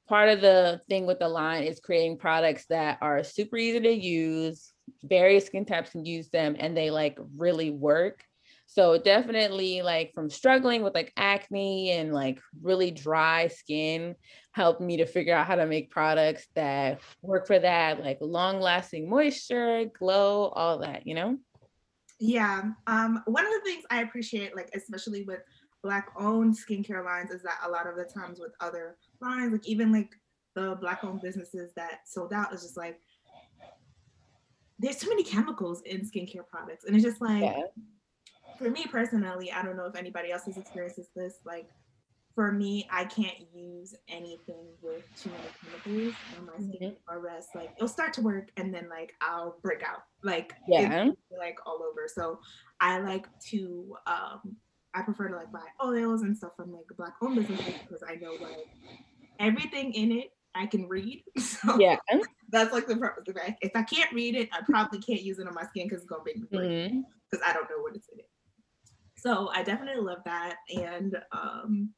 part 0.07 0.29
of 0.29 0.41
the 0.41 0.81
thing 0.89 1.05
with 1.07 1.19
the 1.19 1.27
line 1.27 1.63
is 1.63 1.79
creating 1.79 2.17
products 2.17 2.65
that 2.69 2.99
are 3.01 3.23
super 3.23 3.57
easy 3.57 3.79
to 3.79 3.91
use. 3.91 4.71
Various 5.03 5.45
skin 5.47 5.65
types 5.65 5.91
can 5.91 6.05
use 6.05 6.29
them, 6.29 6.55
and 6.59 6.75
they 6.77 6.91
like 6.91 7.17
really 7.37 7.71
work 7.71 8.23
So 8.71 8.97
definitely 8.97 9.81
like 9.81 10.13
from 10.13 10.29
struggling 10.29 10.81
with 10.81 10.95
like 10.95 11.11
acne 11.17 11.91
and 11.91 12.13
like 12.13 12.39
really 12.61 12.89
dry 12.89 13.47
skin 13.49 14.15
helped 14.53 14.79
me 14.79 14.95
to 14.97 15.05
figure 15.05 15.35
out 15.35 15.45
how 15.45 15.55
to 15.55 15.65
make 15.65 15.91
products 15.91 16.47
that 16.55 17.01
work 17.21 17.47
for 17.47 17.59
that, 17.59 17.99
like 17.99 18.19
long 18.21 18.61
lasting 18.61 19.09
moisture, 19.09 19.87
glow, 19.99 20.47
all 20.47 20.79
that, 20.79 21.05
you 21.05 21.15
know? 21.15 21.37
Yeah. 22.21 22.61
Um, 22.85 23.23
one 23.25 23.47
of 23.47 23.51
the 23.51 23.61
things 23.65 23.83
I 23.89 24.03
appreciate, 24.03 24.55
like 24.55 24.69
especially 24.75 25.23
with 25.23 25.39
black 25.81 26.09
owned 26.15 26.55
skincare 26.55 27.03
lines, 27.03 27.31
is 27.31 27.41
that 27.41 27.57
a 27.65 27.69
lot 27.69 27.87
of 27.87 27.95
the 27.95 28.05
times 28.05 28.39
with 28.39 28.51
other 28.59 28.95
lines, 29.21 29.51
like 29.51 29.67
even 29.67 29.91
like 29.91 30.11
the 30.53 30.77
black 30.79 31.03
owned 31.03 31.19
businesses 31.21 31.71
that 31.75 32.01
sold 32.07 32.31
out, 32.31 32.53
is 32.53 32.61
just 32.61 32.77
like 32.77 32.99
there's 34.77 34.97
too 34.97 35.09
many 35.09 35.23
chemicals 35.23 35.81
in 35.81 36.01
skincare 36.01 36.47
products, 36.47 36.85
and 36.85 36.95
it's 36.95 37.03
just 37.03 37.21
like 37.21 37.41
yeah. 37.41 37.63
for 38.55 38.69
me 38.69 38.85
personally, 38.85 39.51
I 39.51 39.63
don't 39.63 39.75
know 39.75 39.87
if 39.87 39.95
anybody 39.95 40.31
else 40.31 40.45
has 40.45 40.57
experienced 40.57 40.99
this. 41.15 41.39
Like 41.43 41.69
for 42.35 42.51
me, 42.51 42.87
I 42.91 43.05
can't 43.05 43.37
use 43.53 43.93
anything 44.07 44.67
with 44.81 45.03
too 45.21 45.29
many 45.29 45.43
chemicals 45.83 46.15
on 46.37 46.45
my 46.45 46.53
skin 46.53 46.91
mm-hmm. 46.91 47.13
or 47.13 47.19
rest. 47.19 47.49
Like 47.55 47.73
it'll 47.77 47.87
start 47.87 48.13
to 48.13 48.21
work 48.21 48.49
and 48.57 48.73
then 48.73 48.87
like 48.89 49.13
I'll 49.21 49.57
break 49.61 49.83
out. 49.83 50.03
Like 50.23 50.53
yeah, 50.67 51.09
like 51.37 51.59
all 51.65 51.83
over. 51.83 52.07
So 52.07 52.39
I 52.79 52.99
like 52.99 53.27
to 53.49 53.95
um 54.07 54.55
I 54.93 55.01
prefer 55.01 55.29
to 55.29 55.35
like 55.35 55.51
buy 55.51 55.65
oils 55.83 56.21
and 56.21 56.35
stuff 56.35 56.51
from 56.55 56.71
like 56.71 56.85
black 56.97 57.13
owned 57.21 57.35
businesses 57.35 57.75
because 57.87 58.03
I 58.07 58.15
know 58.15 58.33
like 58.41 58.67
everything 59.39 59.93
in 59.93 60.11
it 60.11 60.31
I 60.55 60.65
can 60.65 60.87
read. 60.87 61.23
So 61.39 61.79
yeah, 61.79 61.97
that's 62.49 62.73
like 62.73 62.87
the 62.87 62.97
purpose. 62.97 63.23
If 63.27 63.37
I, 63.37 63.55
if 63.61 63.71
I 63.75 63.83
can't 63.83 64.11
read 64.13 64.35
it, 64.35 64.49
I 64.51 64.61
probably 64.65 64.99
can't 64.99 65.21
use 65.21 65.37
it 65.37 65.47
on 65.47 65.53
my 65.53 65.63
skin 65.67 65.87
because 65.87 66.01
it's 66.01 66.09
gonna 66.09 66.23
make 66.25 66.37
me 66.37 66.47
break 66.51 66.91
because 67.29 67.45
mm-hmm. 67.45 67.49
I 67.49 67.53
don't 67.53 67.69
know 67.69 67.81
what 67.81 67.95
it's 67.95 68.07
in 68.11 68.19
it. 68.19 68.29
So 69.17 69.49
I 69.53 69.61
definitely 69.61 70.01
love 70.01 70.19
that, 70.25 70.55
and 70.75 71.15
um, 71.31 71.91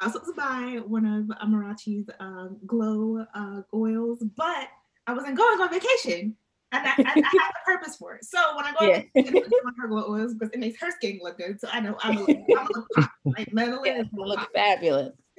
I 0.00 0.06
was 0.06 0.14
supposed 0.14 0.34
to 0.34 0.36
buy 0.36 0.80
one 0.86 1.06
of 1.06 1.26
Amarachi's 1.38 2.08
um, 2.20 2.58
glow 2.66 3.24
uh, 3.34 3.62
oils, 3.72 4.22
but 4.36 4.68
I 5.06 5.14
wasn't 5.14 5.36
going 5.36 5.60
on 5.60 5.70
vacation. 5.70 6.36
And 6.72 6.86
I, 6.86 6.90
I, 6.90 6.94
I, 6.98 7.42
have 7.42 7.52
a 7.62 7.64
purpose 7.64 7.96
for 7.96 8.16
it. 8.16 8.24
So 8.24 8.38
when 8.56 8.64
I 8.64 8.74
go 8.78 8.86
yeah. 8.86 8.96
on 8.96 9.04
vacation, 9.14 9.42
I 9.44 9.60
want 9.62 9.76
her 9.78 9.88
glow 9.88 10.12
oils 10.12 10.34
because 10.34 10.52
it 10.52 10.58
makes 10.58 10.80
her 10.80 10.90
skin 10.90 11.20
look 11.22 11.38
good. 11.38 11.60
So 11.60 11.68
I 11.72 11.78
know 11.78 11.96
I'm 12.02 12.18
a 12.18 12.20
look, 12.22 12.38
I'm 12.58 12.66
a 12.66 12.70
look 12.74 12.86
pop. 12.94 13.10
Like 13.24 13.52
Madeline 13.52 13.96
yeah, 13.96 14.02
look 14.12 14.52
fabulous. 14.52 15.12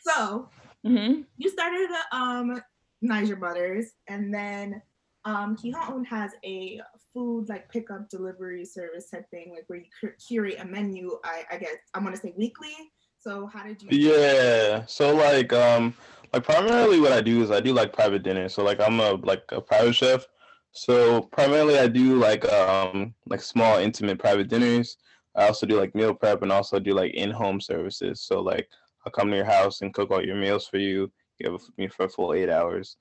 so 0.00 0.48
mm-hmm. 0.86 1.22
you 1.38 1.50
started 1.50 1.88
um 2.12 2.62
Naija 3.04 3.40
Butters, 3.40 3.86
and 4.06 4.32
then 4.32 4.80
um 5.24 5.56
Keyhone 5.56 6.06
has 6.06 6.32
a 6.44 6.80
food 7.12 7.48
like 7.48 7.68
pickup 7.68 8.08
delivery 8.08 8.64
service 8.64 9.10
type 9.10 9.28
thing, 9.30 9.52
like 9.54 9.64
where 9.66 9.80
you 9.80 10.10
curate 10.24 10.60
a 10.60 10.64
menu. 10.64 11.18
I, 11.24 11.42
I 11.50 11.56
guess 11.56 11.76
I'm 11.94 12.04
gonna 12.04 12.16
say 12.16 12.32
weekly. 12.36 12.76
So 13.20 13.46
how 13.46 13.64
did 13.64 13.82
you? 13.82 13.88
Yeah. 13.90 14.86
So 14.86 15.14
like 15.14 15.52
um 15.52 15.94
like 16.32 16.42
primarily 16.44 17.00
what 17.00 17.12
I 17.12 17.20
do 17.20 17.42
is 17.42 17.50
I 17.50 17.60
do 17.60 17.72
like 17.74 17.92
private 17.92 18.22
dinner. 18.22 18.48
So 18.48 18.64
like 18.64 18.80
I'm 18.80 18.98
a 18.98 19.12
like 19.12 19.44
a 19.50 19.60
private 19.60 19.94
chef. 19.94 20.26
So 20.72 21.22
primarily 21.22 21.78
I 21.78 21.86
do 21.86 22.16
like 22.16 22.50
um 22.50 23.14
like 23.26 23.42
small 23.42 23.78
intimate 23.78 24.18
private 24.18 24.48
dinners. 24.48 24.96
I 25.36 25.46
also 25.46 25.66
do 25.66 25.78
like 25.78 25.94
meal 25.94 26.14
prep 26.14 26.42
and 26.42 26.50
also 26.50 26.78
do 26.80 26.94
like 26.94 27.12
in-home 27.12 27.60
services. 27.60 28.22
So 28.22 28.40
like 28.40 28.68
I'll 29.04 29.12
come 29.12 29.30
to 29.30 29.36
your 29.36 29.44
house 29.44 29.82
and 29.82 29.92
cook 29.92 30.10
all 30.10 30.24
your 30.24 30.36
meals 30.36 30.66
for 30.66 30.78
you. 30.78 31.12
You 31.38 31.52
have 31.52 31.62
me 31.76 31.88
for 31.88 32.06
a 32.06 32.08
full 32.08 32.32
eight 32.32 32.48
hours. 32.48 32.96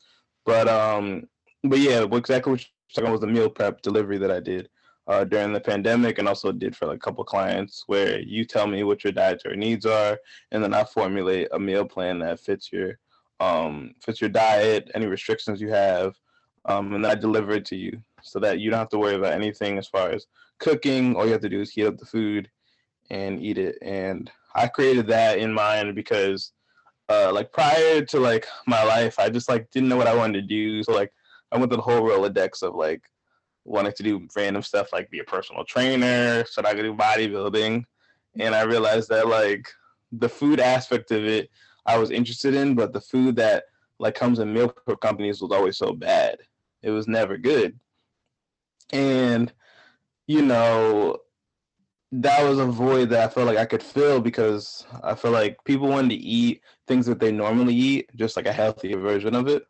But 0.45 0.67
um 0.67 1.29
but 1.63 1.79
yeah, 1.79 2.03
exactly 2.11 2.51
what 2.51 2.61
you're 2.61 3.03
talking 3.03 3.11
was 3.11 3.21
the 3.21 3.27
meal 3.27 3.49
prep 3.49 3.81
delivery 3.81 4.17
that 4.17 4.31
I 4.31 4.41
did 4.41 4.67
uh, 5.09 5.23
during 5.23 5.51
the 5.51 5.59
pandemic 5.59 6.19
and 6.19 6.27
also 6.27 6.51
did 6.51 6.75
for 6.75 6.85
like 6.85 6.97
a 6.97 6.99
couple 6.99 7.23
clients 7.23 7.83
where 7.87 8.19
you 8.19 8.45
tell 8.45 8.67
me 8.67 8.83
what 8.83 9.03
your 9.03 9.11
dietary 9.11 9.57
needs 9.57 9.85
are 9.85 10.17
and 10.51 10.63
then 10.63 10.73
I 10.73 10.83
formulate 10.83 11.47
a 11.51 11.59
meal 11.59 11.83
plan 11.83 12.19
that 12.19 12.39
fits 12.39 12.71
your 12.71 12.99
um, 13.39 13.95
fits 14.01 14.19
your 14.21 14.29
diet, 14.29 14.91
any 14.93 15.05
restrictions 15.05 15.61
you 15.61 15.69
have, 15.69 16.15
um, 16.65 16.93
and 16.93 17.03
then 17.03 17.11
I 17.11 17.15
deliver 17.15 17.53
it 17.53 17.65
to 17.67 17.75
you 17.75 18.01
so 18.21 18.37
that 18.39 18.59
you 18.59 18.69
don't 18.69 18.79
have 18.79 18.89
to 18.89 18.99
worry 18.99 19.15
about 19.15 19.33
anything 19.33 19.77
as 19.77 19.87
far 19.87 20.09
as 20.09 20.27
cooking. 20.59 21.15
All 21.15 21.25
you 21.25 21.31
have 21.31 21.41
to 21.41 21.49
do 21.49 21.61
is 21.61 21.71
heat 21.71 21.85
up 21.85 21.97
the 21.97 22.05
food 22.05 22.49
and 23.09 23.41
eat 23.41 23.57
it. 23.57 23.77
And 23.81 24.29
I 24.55 24.67
created 24.67 25.07
that 25.07 25.39
in 25.39 25.53
mind 25.53 25.95
because 25.95 26.51
uh, 27.07 27.31
like 27.33 27.51
prior 27.53 28.03
to 28.03 28.19
like 28.19 28.45
my 28.67 28.83
life, 28.83 29.17
I 29.17 29.29
just 29.29 29.49
like 29.49 29.71
didn't 29.71 29.89
know 29.89 29.97
what 29.97 30.07
I 30.07 30.15
wanted 30.15 30.41
to 30.41 30.47
do. 30.47 30.83
So 30.83 30.91
like 30.91 31.11
I 31.51 31.57
went 31.57 31.71
through 31.71 31.77
the 31.77 31.83
whole 31.83 32.01
Rolodex 32.01 32.61
of 32.61 32.75
like 32.75 33.01
wanting 33.69 33.93
to 33.93 34.03
do 34.03 34.27
random 34.35 34.63
stuff 34.63 34.91
like 34.91 35.09
be 35.09 35.19
a 35.19 35.23
personal 35.23 35.63
trainer, 35.63 36.43
so 36.45 36.61
I 36.65 36.73
could 36.73 36.83
do 36.83 36.93
bodybuilding. 36.93 37.83
And 38.39 38.55
I 38.55 38.61
realized 38.63 39.09
that 39.09 39.27
like 39.27 39.69
the 40.11 40.29
food 40.29 40.59
aspect 40.59 41.11
of 41.11 41.23
it 41.23 41.49
I 41.85 41.97
was 41.97 42.11
interested 42.11 42.55
in, 42.55 42.75
but 42.75 42.93
the 42.93 43.01
food 43.01 43.35
that 43.37 43.65
like 43.99 44.15
comes 44.15 44.39
in 44.39 44.53
meal 44.53 44.69
prep 44.69 44.99
companies 44.99 45.41
was 45.41 45.51
always 45.51 45.77
so 45.77 45.93
bad. 45.93 46.39
It 46.81 46.89
was 46.89 47.07
never 47.07 47.37
good. 47.37 47.79
And 48.91 49.51
you 50.27 50.41
know, 50.41 51.17
that 52.11 52.43
was 52.43 52.59
a 52.59 52.65
void 52.65 53.09
that 53.09 53.29
I 53.29 53.31
felt 53.31 53.47
like 53.47 53.57
I 53.57 53.65
could 53.65 53.83
fill 53.83 54.19
because 54.19 54.85
I 55.03 55.15
feel 55.15 55.31
like 55.31 55.63
people 55.63 55.87
wanted 55.87 56.09
to 56.09 56.15
eat 56.15 56.61
things 56.87 57.05
that 57.05 57.19
they 57.19 57.31
normally 57.31 57.75
eat, 57.75 58.09
just 58.15 58.35
like 58.35 58.47
a 58.47 58.53
healthier 58.53 58.97
version 58.97 59.35
of 59.35 59.47
it 59.47 59.63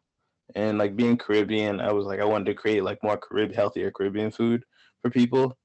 and 0.56 0.78
like 0.78 0.96
being 0.96 1.18
Caribbean, 1.18 1.80
I 1.80 1.92
was 1.92 2.06
like 2.06 2.20
I 2.20 2.26
wanted 2.26 2.46
to 2.46 2.54
create 2.54 2.84
like 2.84 3.04
more 3.04 3.18
Caribbean, 3.18 3.56
healthier 3.56 3.92
Caribbean 3.92 4.32
food 4.32 4.64
for 5.02 5.10
people, 5.10 5.58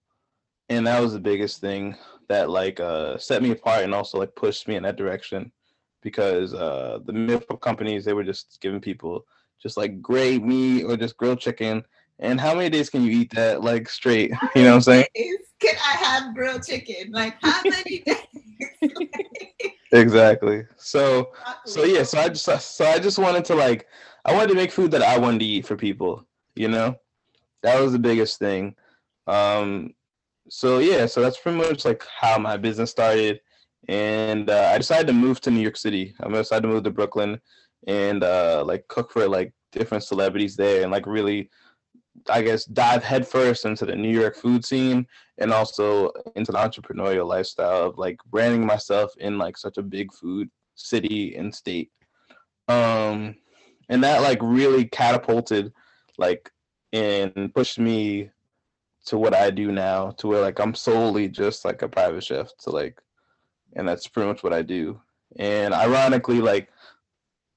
and 0.68 0.86
that 0.86 1.00
was 1.00 1.12
the 1.12 1.20
biggest 1.20 1.60
thing 1.60 1.96
that 2.28 2.50
like 2.50 2.80
uh, 2.80 3.18
set 3.18 3.42
me 3.42 3.50
apart 3.50 3.84
and 3.84 3.94
also 3.94 4.18
like 4.18 4.34
pushed 4.34 4.68
me 4.68 4.76
in 4.76 4.82
that 4.82 4.96
direction 4.96 5.52
because 6.02 6.54
uh, 6.54 6.98
the 7.06 7.12
meal 7.12 7.40
companies 7.40 8.04
they 8.04 8.12
were 8.12 8.24
just 8.24 8.58
giving 8.60 8.80
people 8.80 9.24
just 9.62 9.76
like 9.76 10.00
great 10.02 10.42
meat 10.42 10.84
or 10.84 10.96
just 10.96 11.16
grilled 11.16 11.40
chicken. 11.40 11.82
And 12.20 12.40
how 12.40 12.54
many 12.54 12.70
days 12.70 12.90
can 12.90 13.02
you 13.02 13.10
eat 13.10 13.34
that 13.34 13.62
like 13.62 13.88
straight? 13.88 14.30
You 14.54 14.62
know 14.62 14.70
what 14.70 14.74
I'm 14.76 14.80
saying? 14.82 15.06
Can 15.60 15.74
I 15.76 15.96
have 16.04 16.34
grilled 16.34 16.64
chicken? 16.64 17.10
Like 17.12 17.36
how 17.42 17.60
many 17.64 18.00
days? 18.06 18.92
exactly. 19.92 20.64
So 20.76 21.30
so 21.66 21.84
yeah. 21.84 22.02
So 22.02 22.18
I 22.18 22.28
just 22.28 22.44
so 22.76 22.84
I 22.84 22.98
just 22.98 23.18
wanted 23.18 23.44
to 23.46 23.54
like 23.54 23.86
I 24.24 24.32
wanted 24.32 24.48
to 24.48 24.54
make 24.54 24.72
food 24.72 24.90
that 24.92 25.02
I 25.02 25.18
wanted 25.18 25.40
to 25.40 25.44
eat 25.44 25.66
for 25.66 25.76
people. 25.76 26.26
You 26.54 26.68
know, 26.68 26.96
that 27.62 27.80
was 27.80 27.92
the 27.92 27.98
biggest 27.98 28.38
thing. 28.38 28.76
Um, 29.26 29.94
so 30.48 30.78
yeah, 30.78 31.06
so 31.06 31.20
that's 31.20 31.38
pretty 31.38 31.58
much 31.58 31.84
like 31.84 32.04
how 32.20 32.38
my 32.38 32.56
business 32.56 32.90
started, 32.90 33.40
and 33.88 34.48
uh, 34.50 34.70
I 34.72 34.78
decided 34.78 35.06
to 35.08 35.12
move 35.12 35.40
to 35.42 35.50
New 35.50 35.60
York 35.60 35.76
City. 35.76 36.14
I 36.20 36.28
decided 36.28 36.62
to 36.62 36.68
move 36.68 36.84
to 36.84 36.90
Brooklyn 36.90 37.40
and 37.86 38.22
uh, 38.22 38.62
like 38.66 38.86
cook 38.88 39.12
for 39.12 39.28
like 39.28 39.52
different 39.72 40.04
celebrities 40.04 40.56
there, 40.56 40.82
and 40.82 40.92
like 40.92 41.06
really, 41.06 41.50
I 42.28 42.42
guess, 42.42 42.64
dive 42.64 43.04
headfirst 43.04 43.64
into 43.64 43.86
the 43.86 43.96
New 43.96 44.10
York 44.10 44.36
food 44.36 44.64
scene 44.64 45.06
and 45.38 45.52
also 45.52 46.10
into 46.36 46.52
the 46.52 46.58
entrepreneurial 46.58 47.26
lifestyle 47.26 47.82
of 47.82 47.98
like 47.98 48.18
branding 48.30 48.64
myself 48.64 49.12
in 49.18 49.38
like 49.38 49.56
such 49.56 49.78
a 49.78 49.82
big 49.82 50.12
food 50.12 50.50
city 50.74 51.36
and 51.36 51.54
state. 51.54 51.90
Um, 52.68 53.36
and 53.88 54.02
that 54.04 54.22
like 54.22 54.38
really 54.40 54.86
catapulted 54.86 55.72
like 56.16 56.50
and 56.92 57.52
pushed 57.54 57.78
me 57.78 58.30
to 59.06 59.18
what 59.18 59.34
I 59.34 59.50
do 59.50 59.70
now 59.72 60.10
to 60.12 60.28
where 60.28 60.40
like 60.40 60.58
I'm 60.60 60.74
solely 60.74 61.28
just 61.28 61.64
like 61.64 61.82
a 61.82 61.88
private 61.88 62.24
chef 62.24 62.50
to 62.60 62.70
like 62.70 63.00
and 63.76 63.86
that's 63.86 64.06
pretty 64.06 64.28
much 64.28 64.42
what 64.42 64.52
I 64.52 64.62
do. 64.62 65.00
And 65.36 65.74
ironically 65.74 66.40
like 66.40 66.68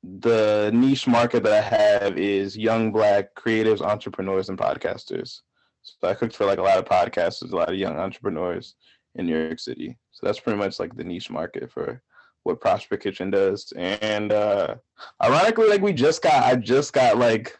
the 0.03 0.71
niche 0.73 1.07
market 1.07 1.43
that 1.43 1.53
I 1.53 1.61
have 1.61 2.17
is 2.17 2.57
young 2.57 2.91
black 2.91 3.33
creatives, 3.35 3.81
entrepreneurs 3.81 4.49
and 4.49 4.57
podcasters. 4.57 5.41
So 5.81 6.07
I 6.07 6.13
cooked 6.13 6.35
for 6.35 6.45
like 6.45 6.59
a 6.59 6.63
lot 6.63 6.77
of 6.77 6.85
podcasters, 6.85 7.51
a 7.51 7.55
lot 7.55 7.69
of 7.69 7.75
young 7.75 7.97
entrepreneurs 7.97 8.75
in 9.15 9.25
New 9.25 9.37
York 9.37 9.59
City. 9.59 9.97
So 10.11 10.25
that's 10.25 10.39
pretty 10.39 10.59
much 10.59 10.79
like 10.79 10.95
the 10.95 11.03
niche 11.03 11.29
market 11.29 11.71
for 11.71 12.01
what 12.43 12.61
Prosper 12.61 12.97
Kitchen 12.97 13.29
does. 13.29 13.71
And 13.75 14.31
uh 14.31 14.75
ironically, 15.23 15.67
like 15.67 15.81
we 15.81 15.93
just 15.93 16.21
got 16.21 16.43
I 16.43 16.55
just 16.55 16.93
got 16.93 17.17
like 17.17 17.57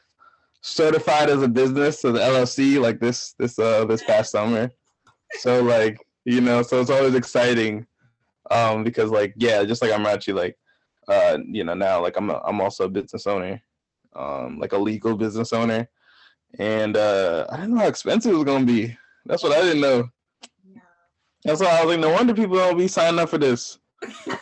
certified 0.62 1.30
as 1.30 1.42
a 1.42 1.48
business 1.48 2.02
to 2.02 2.12
the 2.12 2.20
LLC 2.20 2.80
like 2.80 3.00
this 3.00 3.34
this 3.40 3.58
uh 3.60 3.86
this 3.86 4.04
past 4.04 4.32
summer. 4.32 4.72
So 5.40 5.62
like, 5.62 5.98
you 6.26 6.42
know, 6.42 6.62
so 6.62 6.80
it's 6.80 6.90
always 6.90 7.16
exciting. 7.16 7.86
Um 8.52 8.84
because 8.84 9.10
like 9.10 9.34
yeah, 9.38 9.64
just 9.64 9.82
like 9.82 9.92
I'm 9.92 10.06
actually 10.06 10.36
like 10.36 10.58
uh, 11.08 11.38
you 11.46 11.64
know, 11.64 11.74
now 11.74 12.02
like 12.02 12.18
I'm 12.18 12.30
a, 12.30 12.42
I'm 12.46 12.62
also 12.62 12.86
a 12.86 12.90
business 12.90 13.28
owner. 13.28 13.62
Um, 14.16 14.58
like 14.60 14.74
a 14.74 14.78
legal 14.78 15.16
business 15.16 15.54
owner. 15.54 15.88
And 16.60 16.98
uh 16.98 17.46
I 17.50 17.58
didn't 17.58 17.76
know 17.76 17.82
how 17.82 17.88
expensive 17.88 18.32
it 18.32 18.36
was 18.36 18.46
gonna 18.46 18.66
be. 18.66 18.98
That's 19.26 19.44
what 19.44 19.52
I 19.52 19.62
didn't 19.62 19.82
know. 19.82 20.10
Yeah. 20.66 20.82
That's 21.44 21.62
why 21.62 21.68
I 21.68 21.86
was 21.86 21.96
like, 21.96 22.00
no 22.00 22.12
wonder 22.12 22.34
people 22.34 22.56
don't 22.56 22.78
be 22.78 22.88
signing 22.88 23.20
up 23.20 23.30
for 23.30 23.38
this. 23.38 23.78
how, 24.04 24.38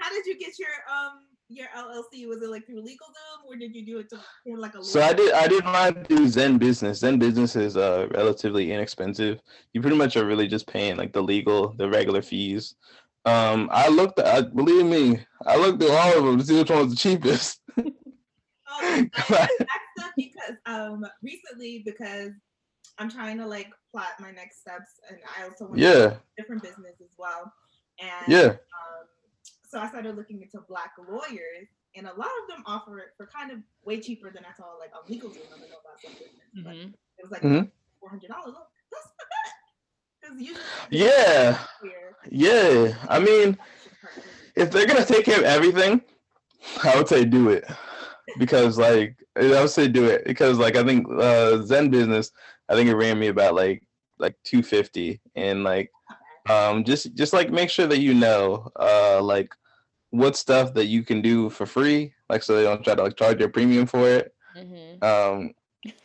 how 0.00 0.10
did 0.10 0.26
you 0.26 0.38
get 0.38 0.58
your 0.58 0.68
um 0.90 1.20
your 1.48 1.66
LLC? 1.76 2.26
Was 2.26 2.42
it 2.42 2.48
like 2.48 2.66
through 2.66 2.82
LegalZoom, 2.82 3.46
or 3.46 3.56
did 3.56 3.74
you 3.74 3.84
do 3.84 3.98
it 3.98 4.08
to 4.10 4.20
for 4.44 4.56
like 4.58 4.74
a? 4.74 4.82
So 4.82 5.02
I 5.02 5.12
did. 5.12 5.32
I 5.32 5.46
did 5.46 5.64
mine 5.64 6.04
through 6.04 6.26
ZenBusiness. 6.26 6.96
Zen 6.96 7.18
Business 7.18 7.56
is 7.56 7.76
uh 7.76 8.06
relatively 8.12 8.72
inexpensive. 8.72 9.40
You 9.72 9.80
pretty 9.80 9.96
much 9.96 10.16
are 10.16 10.24
really 10.24 10.48
just 10.48 10.66
paying 10.66 10.96
like 10.96 11.12
the 11.12 11.22
legal, 11.22 11.74
the 11.76 11.88
regular 11.88 12.22
fees. 12.22 12.76
Um, 13.26 13.68
I 13.72 13.88
looked. 13.88 14.20
I 14.20 14.42
believe 14.42 14.84
me, 14.84 15.24
I 15.46 15.56
looked 15.56 15.80
through 15.80 15.92
all 15.92 16.18
of 16.18 16.24
them 16.24 16.38
to 16.38 16.44
see 16.44 16.58
which 16.58 16.70
one 16.70 16.80
was 16.80 16.90
the 16.90 16.96
cheapest. 16.96 17.60
Oh, 18.76 19.06
that's 19.14 20.12
because 20.16 20.56
um 20.66 21.04
recently 21.22 21.82
because 21.84 22.32
I'm 22.98 23.10
trying 23.10 23.38
to 23.38 23.46
like 23.46 23.68
plot 23.90 24.08
my 24.20 24.30
next 24.30 24.60
steps, 24.60 24.90
and 25.08 25.18
I 25.38 25.44
also 25.44 25.66
want 25.66 25.76
to 25.76 25.82
yeah, 25.82 26.14
different 26.36 26.62
business 26.62 26.96
as 27.00 27.10
well. 27.18 27.52
And 28.00 28.32
yeah, 28.32 28.46
um, 28.46 29.06
so 29.68 29.78
I 29.78 29.88
started 29.88 30.16
looking 30.16 30.42
into 30.42 30.60
black 30.68 30.92
lawyers, 30.98 31.68
and 31.94 32.06
a 32.06 32.14
lot 32.14 32.30
of 32.42 32.48
them 32.48 32.64
offer 32.66 32.98
it 32.98 33.08
for 33.16 33.26
kind 33.26 33.50
of 33.52 33.58
way 33.84 34.00
cheaper 34.00 34.30
than 34.30 34.44
I 34.44 34.52
saw 34.56 34.64
like 34.78 34.90
on 34.94 35.02
LegalZoom. 35.06 35.46
I 35.46 35.58
don't 35.60 35.70
know 35.70 35.80
about 35.84 36.00
some 36.02 36.12
business, 36.12 36.50
but 36.64 36.74
Mhm. 36.74 36.92
it 37.18 37.22
was 37.22 37.30
like 37.30 37.42
Mhm. 37.42 37.70
four 38.00 38.10
hundred 38.10 38.28
dollars. 38.28 38.54
That's 38.90 39.06
not 39.06 39.28
bad. 39.28 39.52
Because 39.52 39.52
usually, 39.92 40.13
yeah, 40.90 41.58
yeah. 42.30 42.94
I 43.08 43.18
mean, 43.18 43.56
if 44.56 44.70
they're 44.70 44.86
gonna 44.86 45.04
take 45.04 45.24
care 45.24 45.38
of 45.38 45.44
everything, 45.44 46.00
I 46.82 46.96
would 46.96 47.08
say 47.08 47.24
do 47.24 47.50
it. 47.50 47.64
Because 48.38 48.78
like 48.78 49.16
I 49.36 49.60
would 49.60 49.70
say 49.70 49.88
do 49.88 50.04
it. 50.06 50.24
Because 50.24 50.58
like 50.58 50.76
I 50.76 50.84
think 50.84 51.06
uh, 51.08 51.62
ZenBusiness, 51.62 52.30
I 52.68 52.74
think 52.74 52.88
it 52.88 52.96
ran 52.96 53.18
me 53.18 53.28
about 53.28 53.54
like 53.54 53.82
like 54.18 54.34
two 54.44 54.62
fifty. 54.62 55.20
And 55.36 55.64
like 55.64 55.90
um 56.48 56.84
just 56.84 57.14
just 57.14 57.32
like 57.32 57.50
make 57.50 57.70
sure 57.70 57.86
that 57.86 58.00
you 58.00 58.14
know 58.14 58.68
uh 58.78 59.20
like 59.22 59.52
what 60.10 60.36
stuff 60.36 60.74
that 60.74 60.86
you 60.86 61.02
can 61.02 61.22
do 61.22 61.48
for 61.50 61.64
free 61.66 62.12
like 62.28 62.42
so 62.42 62.54
they 62.54 62.62
don't 62.62 62.84
try 62.84 62.94
to 62.94 63.02
like 63.02 63.16
charge 63.16 63.40
your 63.40 63.48
premium 63.48 63.86
for 63.86 64.08
it. 64.08 64.34
Mhm. 64.56 65.02
um 65.02 65.54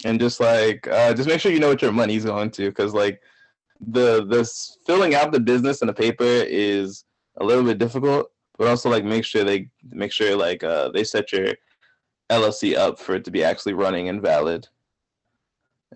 and 0.05 0.19
just 0.19 0.39
like 0.39 0.87
uh 0.87 1.13
just 1.13 1.27
make 1.29 1.39
sure 1.39 1.51
you 1.51 1.59
know 1.59 1.69
what 1.69 1.81
your 1.81 1.91
money's 1.91 2.25
going 2.25 2.51
to. 2.51 2.69
Because 2.69 2.93
like 2.93 3.21
the 3.79 4.25
this 4.25 4.77
filling 4.85 5.15
out 5.15 5.31
the 5.31 5.39
business 5.39 5.81
and 5.81 5.89
the 5.89 5.93
paper 5.93 6.23
is 6.23 7.05
a 7.39 7.45
little 7.45 7.63
bit 7.63 7.77
difficult 7.77 8.31
but 8.57 8.67
also 8.67 8.89
like 8.89 9.05
make 9.05 9.23
sure 9.23 9.43
they 9.43 9.69
make 9.91 10.11
sure 10.11 10.35
like 10.35 10.63
uh 10.63 10.89
they 10.89 11.03
set 11.03 11.31
your 11.31 11.47
llc 12.29 12.75
up 12.75 12.99
for 12.99 13.15
it 13.15 13.23
to 13.23 13.31
be 13.31 13.43
actually 13.43 13.73
running 13.73 14.09
and 14.09 14.21
valid. 14.21 14.67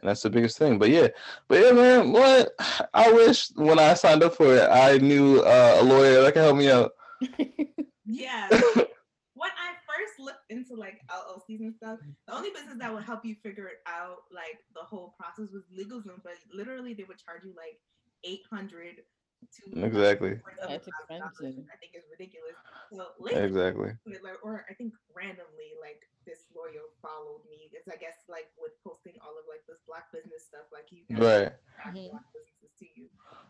And 0.01 0.09
that's 0.09 0.23
the 0.23 0.29
biggest 0.31 0.57
thing. 0.57 0.79
But 0.79 0.89
yeah. 0.89 1.09
But 1.47 1.59
yeah 1.59 1.71
man 1.71 2.11
what? 2.11 2.49
I 2.93 3.11
wish 3.11 3.51
when 3.55 3.77
i 3.77 3.93
signed 3.93 4.23
up 4.23 4.35
for 4.35 4.55
it 4.55 4.67
i 4.69 4.97
knew 4.97 5.39
uh, 5.41 5.77
a 5.79 5.83
lawyer 5.83 6.21
that 6.21 6.33
could 6.33 6.43
help 6.43 6.57
me 6.57 6.71
out. 6.71 6.91
Yeah. 8.05 8.47
when 8.49 9.51
I 9.57 9.73
first 9.87 10.19
looked 10.19 10.42
into 10.53 10.75
like 10.75 11.01
LLCs 11.09 11.59
and 11.59 11.75
stuff, 11.75 11.99
the 12.27 12.35
only 12.35 12.49
business 12.49 12.77
that 12.79 12.93
would 12.93 13.03
help 13.03 13.25
you 13.25 13.35
figure 13.43 13.67
it 13.67 13.81
out, 13.87 14.23
like 14.33 14.59
the 14.73 14.81
whole 14.81 15.15
process, 15.19 15.51
was 15.51 15.63
LegalZoom. 15.73 16.21
But 16.23 16.33
literally, 16.53 16.93
they 16.93 17.03
would 17.03 17.17
charge 17.17 17.43
you 17.43 17.53
like 17.57 17.79
eight 18.23 18.41
hundred 18.49 19.03
to 19.51 19.85
exactly 19.85 20.39
That's 20.59 20.87
expensive. 20.87 21.67
I 21.67 21.75
think 21.77 21.93
is 21.95 22.07
ridiculous. 22.11 22.55
So 22.91 23.11
later, 23.19 23.43
exactly 23.43 23.91
like, 24.23 24.39
or 24.43 24.65
I 24.69 24.73
think 24.73 24.93
randomly, 25.15 25.75
like 25.81 25.99
this 26.25 26.47
lawyer 26.55 26.87
followed 27.01 27.43
me 27.49 27.67
because 27.67 27.87
I 27.91 27.97
guess 27.99 28.23
like 28.29 28.47
with 28.55 28.71
posting 28.85 29.19
all 29.19 29.35
of 29.35 29.45
like 29.49 29.65
this 29.67 29.83
black 29.87 30.11
business 30.13 30.47
stuff, 30.47 30.67
like 30.71 30.87
you 30.91 31.03
guys 31.11 31.19
right 31.19 31.49
attract 31.51 31.95
black 32.07 32.27
mm-hmm. 32.31 32.39
businesses 32.39 32.71
to 32.79 32.85
you. 32.95 33.05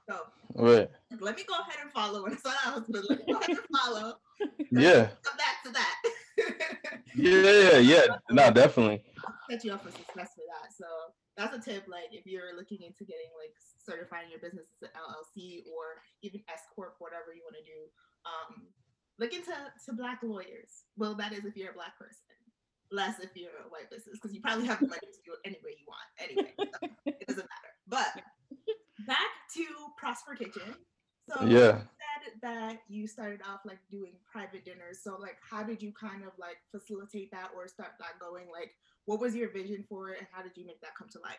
So 0.10 0.16
right 0.58 0.89
let 1.22 1.36
me 1.38 1.44
go 1.46 1.56
ahead 1.62 1.80
and 1.82 1.92
follow. 1.92 2.26
And 2.26 2.34
it's 2.34 2.46
not 2.46 2.58
else, 2.66 2.86
but 2.89 3.06
let 3.10 3.20
me 3.22 3.26
go 3.30 3.39
ahead 3.39 3.58
and 3.62 3.70
follow. 3.70 4.18
yeah 4.72 5.13
Come 5.22 5.38
back 5.38 5.62
to 5.66 5.72
that. 5.72 5.96
yeah 7.15 7.52
yeah 7.52 7.78
yeah 7.78 8.06
no 8.32 8.52
definitely 8.52 9.04
set 9.50 9.63
you 9.63 9.74
up 9.74 9.84
for 9.84 9.91
success 9.91 10.34
for 10.36 10.46
that. 10.48 10.74
So 10.74 10.86
that's 11.38 11.56
a 11.56 11.62
tip. 11.62 11.86
Like 11.88 12.12
if 12.12 12.26
you're 12.26 12.56
looking 12.56 12.82
into 12.82 13.04
getting 13.06 13.32
like 13.38 13.54
certifying 13.78 14.30
your 14.30 14.39
business 14.39 14.67
as 14.74 14.89
an 14.89 14.93
LLC 14.96 15.67
or 15.69 16.02
even 16.22 16.41
S 16.50 16.63
corp, 16.74 16.96
whatever 17.00 17.34
you 17.34 17.43
want 17.43 17.58
to 17.60 17.65
do, 17.65 17.80
um, 18.26 18.67
look 19.19 19.34
into 19.34 19.52
to 19.52 19.93
black 19.93 20.19
lawyers. 20.24 20.88
Well, 20.98 21.15
that 21.15 21.34
is 21.34 21.46
if 21.46 21.56
you're 21.56 21.72
a 21.72 21.78
black 21.78 21.98
person. 21.98 22.38
Less 22.91 23.17
if 23.19 23.32
you're 23.34 23.65
a 23.65 23.69
white 23.69 23.89
business, 23.89 24.22
because 24.22 24.36
you 24.36 24.41
probably 24.41 24.67
have 24.67 24.80
the 24.80 24.86
money 24.86 25.02
to 25.02 25.22
do 25.26 25.34
it 25.34 25.41
any 25.46 25.58
way 25.65 25.74
you 25.74 25.88
want. 25.89 26.06
Anyway, 26.22 26.54
so 26.60 26.89
it 27.08 27.26
doesn't 27.26 27.50
matter. 27.50 27.72
But 27.88 28.22
back 29.08 29.34
to 29.56 29.65
Prosper 29.98 30.36
Kitchen. 30.36 30.76
So 31.28 31.43
yeah 31.46 31.82
said 32.21 32.34
that 32.41 32.82
you 32.88 33.08
started 33.08 33.41
off 33.49 33.62
like 33.65 33.80
doing 33.89 34.13
private 34.32 34.65
dinners. 34.65 34.99
So 35.04 35.17
like 35.19 35.38
how 35.49 35.63
did 35.63 35.82
you 35.82 35.91
kind 35.91 36.23
of 36.23 36.32
like 36.39 36.58
facilitate 36.71 37.32
that 37.32 37.49
or 37.56 37.67
start 37.67 37.91
that 37.99 38.19
going? 38.19 38.45
Like 38.52 38.71
what 39.06 39.19
was 39.19 39.36
your 39.36 39.49
vision 39.52 39.84
for 39.88 40.10
it 40.10 40.19
and 40.19 40.28
how 40.32 40.43
did 40.43 40.52
you 40.56 40.65
make 40.65 40.82
that 40.82 40.95
come 40.97 41.10
to 41.10 41.19
life? 41.19 41.38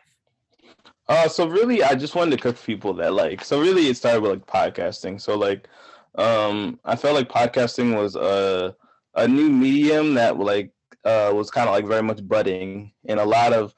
Uh, 1.08 1.28
so 1.28 1.46
really, 1.46 1.82
I 1.82 1.94
just 1.94 2.14
wanted 2.14 2.36
to 2.36 2.42
cook 2.42 2.62
people 2.62 2.94
that 2.94 3.12
like. 3.12 3.44
So 3.44 3.60
really, 3.60 3.88
it 3.88 3.96
started 3.96 4.22
with 4.22 4.30
like 4.30 4.46
podcasting. 4.46 5.20
So 5.20 5.36
like, 5.36 5.68
um, 6.14 6.80
I 6.84 6.96
felt 6.96 7.14
like 7.14 7.28
podcasting 7.28 7.94
was 7.94 8.16
a 8.16 8.74
a 9.14 9.28
new 9.28 9.50
medium 9.50 10.14
that 10.14 10.38
like 10.38 10.72
uh 11.04 11.30
was 11.34 11.50
kind 11.50 11.68
of 11.68 11.74
like 11.74 11.86
very 11.86 12.02
much 12.02 12.26
budding, 12.26 12.92
and 13.06 13.20
a 13.20 13.24
lot 13.24 13.52
of 13.52 13.74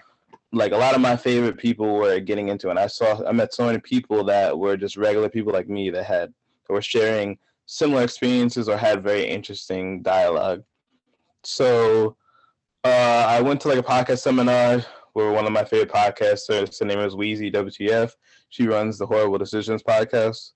like 0.52 0.72
a 0.72 0.76
lot 0.76 0.94
of 0.94 1.00
my 1.00 1.16
favorite 1.16 1.58
people 1.58 1.94
were 1.96 2.20
getting 2.20 2.48
into 2.48 2.68
it. 2.68 2.70
And 2.70 2.78
I 2.78 2.86
saw 2.86 3.26
I 3.26 3.32
met 3.32 3.52
so 3.52 3.66
many 3.66 3.78
people 3.78 4.22
that 4.24 4.56
were 4.56 4.76
just 4.76 4.96
regular 4.96 5.28
people 5.28 5.52
like 5.52 5.68
me 5.68 5.90
that 5.90 6.04
had 6.04 6.32
that 6.66 6.74
were 6.74 6.82
sharing 6.82 7.38
similar 7.66 8.02
experiences 8.02 8.68
or 8.68 8.76
had 8.76 9.02
very 9.02 9.26
interesting 9.26 10.02
dialogue. 10.02 10.62
So 11.44 12.16
uh, 12.84 13.26
I 13.28 13.40
went 13.40 13.60
to 13.62 13.68
like 13.68 13.78
a 13.78 13.82
podcast 13.82 14.18
seminar 14.18 14.84
where 15.12 15.32
one 15.32 15.46
of 15.46 15.52
my 15.52 15.64
favorite 15.64 15.92
podcasters, 15.92 16.78
her 16.78 16.84
name 16.84 17.00
is 17.00 17.14
Weezy 17.14 17.52
WTF. 17.52 18.12
She 18.50 18.66
runs 18.66 18.98
the 18.98 19.06
Horrible 19.06 19.38
Decisions 19.38 19.82
podcast. 19.82 20.52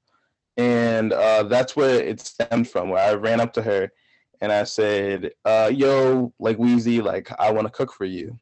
And 0.57 1.13
uh, 1.13 1.45
that's 1.45 1.75
where 1.77 2.03
it 2.03 2.21
stemmed 2.21 2.69
from, 2.69 2.91
where 2.91 3.03
I 3.03 3.15
ran 3.15 3.41
up 3.41 3.53
to 3.55 3.63
her 3.63 3.91
and 4.41 4.53
I 4.53 4.65
said, 4.65 5.31
uh, 5.45 5.71
yo, 5.73 6.33
like 6.39 6.59
Weezy, 6.59 7.03
like 7.03 7.31
I 7.39 7.51
want 7.53 7.67
to 7.67 7.73
cook 7.73 7.93
for 7.93 8.05
you. 8.05 8.39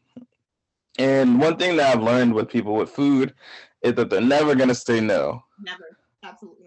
And 0.99 1.41
one 1.41 1.57
thing 1.57 1.77
that 1.77 1.97
I've 1.97 2.03
learned 2.03 2.35
with 2.35 2.49
people 2.49 2.75
with 2.75 2.91
food 2.91 3.35
is 3.83 3.95
that 3.95 4.11
they're 4.11 4.21
never 4.21 4.55
gonna 4.55 4.75
say 4.75 5.01
no. 5.01 5.43
Never. 5.63 5.85
Absolutely. 6.25 6.58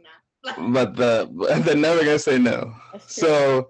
But 0.43 0.95
the 0.95 1.29
they're 1.65 1.75
never 1.75 1.99
gonna 1.99 2.19
say 2.19 2.37
no. 2.37 2.73
So, 3.07 3.69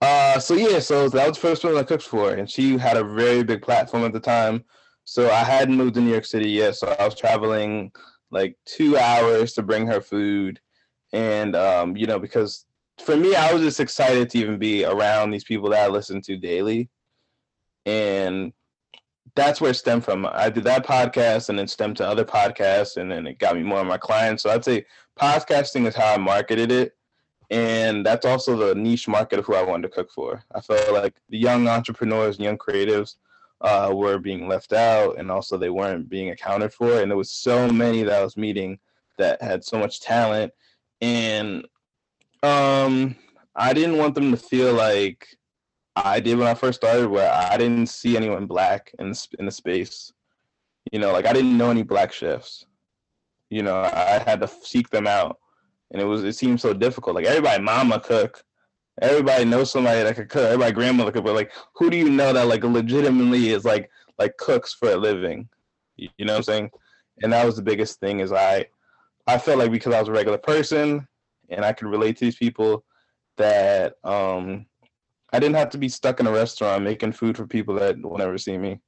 uh, 0.00 0.38
so 0.38 0.54
yeah, 0.54 0.78
so 0.78 1.08
that 1.08 1.28
was 1.28 1.36
the 1.36 1.40
first 1.40 1.64
one 1.64 1.76
I 1.76 1.82
cooked 1.82 2.02
for, 2.02 2.32
and 2.32 2.48
she 2.48 2.78
had 2.78 2.96
a 2.96 3.04
very 3.04 3.42
big 3.42 3.62
platform 3.62 4.04
at 4.04 4.12
the 4.12 4.20
time. 4.20 4.64
So 5.04 5.30
I 5.30 5.44
hadn't 5.44 5.76
moved 5.76 5.94
to 5.94 6.00
New 6.00 6.10
York 6.10 6.24
City 6.24 6.50
yet, 6.50 6.76
so 6.76 6.94
I 6.98 7.04
was 7.04 7.14
traveling 7.14 7.92
like 8.30 8.56
two 8.64 8.96
hours 8.96 9.52
to 9.54 9.62
bring 9.62 9.86
her 9.86 10.00
food, 10.00 10.60
and 11.12 11.54
um, 11.54 11.96
you 11.96 12.06
know, 12.06 12.18
because 12.18 12.64
for 13.04 13.16
me, 13.16 13.34
I 13.34 13.52
was 13.52 13.62
just 13.62 13.80
excited 13.80 14.30
to 14.30 14.38
even 14.38 14.58
be 14.58 14.84
around 14.84 15.30
these 15.30 15.44
people 15.44 15.70
that 15.70 15.84
I 15.84 15.88
listen 15.88 16.22
to 16.22 16.36
daily, 16.36 16.88
and 17.86 18.52
that's 19.34 19.60
where 19.60 19.70
it 19.70 19.74
stemmed 19.74 20.04
from. 20.04 20.26
I 20.26 20.50
did 20.50 20.64
that 20.64 20.86
podcast, 20.86 21.48
and 21.48 21.58
then 21.58 21.68
stemmed 21.68 21.96
to 21.98 22.06
other 22.06 22.24
podcasts, 22.24 22.96
and 22.96 23.10
then 23.10 23.26
it 23.26 23.38
got 23.38 23.56
me 23.56 23.62
more 23.62 23.80
of 23.80 23.86
my 23.86 23.98
clients. 23.98 24.42
So 24.42 24.50
I'd 24.50 24.64
say 24.64 24.86
podcasting 25.20 25.86
is 25.86 25.94
how 25.94 26.14
I 26.14 26.18
marketed 26.18 26.72
it 26.72 26.96
and 27.50 28.06
that's 28.06 28.24
also 28.24 28.56
the 28.56 28.74
niche 28.74 29.08
market 29.08 29.40
of 29.40 29.44
who 29.44 29.54
I 29.54 29.62
wanted 29.62 29.88
to 29.88 29.94
cook 29.94 30.10
for. 30.12 30.44
I 30.54 30.60
felt 30.60 30.92
like 30.92 31.14
the 31.28 31.38
young 31.38 31.66
entrepreneurs 31.66 32.36
and 32.36 32.44
young 32.44 32.58
creatives 32.58 33.16
uh, 33.60 33.90
were 33.92 34.18
being 34.18 34.48
left 34.48 34.72
out, 34.72 35.18
and 35.18 35.30
also 35.30 35.56
they 35.56 35.68
weren't 35.68 36.08
being 36.08 36.30
accounted 36.30 36.72
for. 36.72 37.00
And 37.00 37.10
there 37.10 37.18
was 37.18 37.32
so 37.32 37.68
many 37.68 38.04
that 38.04 38.20
I 38.20 38.22
was 38.22 38.36
meeting 38.36 38.78
that 39.18 39.42
had 39.42 39.64
so 39.64 39.78
much 39.78 40.00
talent, 40.00 40.52
and 41.00 41.66
um, 42.44 43.16
I 43.56 43.72
didn't 43.72 43.98
want 43.98 44.14
them 44.14 44.30
to 44.30 44.36
feel 44.36 44.72
like 44.72 45.26
I 45.96 46.20
did 46.20 46.38
when 46.38 46.46
I 46.46 46.54
first 46.54 46.80
started, 46.80 47.08
where 47.08 47.30
I 47.30 47.56
didn't 47.56 47.88
see 47.88 48.16
anyone 48.16 48.46
black 48.46 48.92
in 49.00 49.10
the, 49.10 49.26
in 49.40 49.46
the 49.46 49.50
space. 49.50 50.12
You 50.92 51.00
know, 51.00 51.12
like 51.12 51.26
I 51.26 51.32
didn't 51.32 51.58
know 51.58 51.70
any 51.70 51.82
black 51.82 52.12
chefs. 52.12 52.64
You 53.50 53.62
know, 53.62 53.76
I 53.76 54.22
had 54.24 54.40
to 54.40 54.48
seek 54.48 54.88
them 54.90 55.06
out 55.06 55.38
and 55.90 56.00
it 56.00 56.04
was 56.04 56.24
it 56.24 56.34
seemed 56.34 56.60
so 56.60 56.72
difficult. 56.72 57.16
Like 57.16 57.26
everybody, 57.26 57.62
mama 57.62 58.00
cook, 58.00 58.44
everybody 59.02 59.44
knows 59.44 59.70
somebody 59.70 60.02
that 60.02 60.14
could 60.14 60.28
cook. 60.28 60.44
Everybody, 60.44 60.72
grandmother 60.72 61.12
cook, 61.12 61.24
but 61.24 61.34
like, 61.34 61.52
who 61.74 61.90
do 61.90 61.96
you 61.96 62.10
know 62.10 62.32
that 62.32 62.46
like 62.46 62.64
legitimately 62.64 63.50
is 63.50 63.64
like 63.64 63.90
like 64.18 64.36
cooks 64.36 64.74
for 64.74 64.90
a 64.90 64.96
living? 64.96 65.48
You, 65.96 66.08
you 66.16 66.24
know 66.24 66.34
what 66.34 66.38
I'm 66.38 66.44
saying? 66.44 66.70
And 67.22 67.32
that 67.32 67.44
was 67.44 67.56
the 67.56 67.62
biggest 67.62 68.00
thing 68.00 68.20
is 68.20 68.32
I 68.32 68.66
I 69.26 69.38
felt 69.38 69.58
like 69.58 69.72
because 69.72 69.94
I 69.94 70.00
was 70.00 70.08
a 70.08 70.12
regular 70.12 70.38
person 70.38 71.06
and 71.48 71.64
I 71.64 71.72
could 71.72 71.88
relate 71.88 72.16
to 72.18 72.24
these 72.24 72.36
people 72.36 72.84
that 73.36 73.94
um 74.04 74.66
I 75.32 75.38
didn't 75.38 75.56
have 75.56 75.70
to 75.70 75.78
be 75.78 75.88
stuck 75.88 76.20
in 76.20 76.26
a 76.26 76.32
restaurant 76.32 76.84
making 76.84 77.12
food 77.12 77.36
for 77.36 77.46
people 77.46 77.74
that 77.76 78.00
will 78.00 78.18
never 78.18 78.38
see 78.38 78.58
me. 78.58 78.80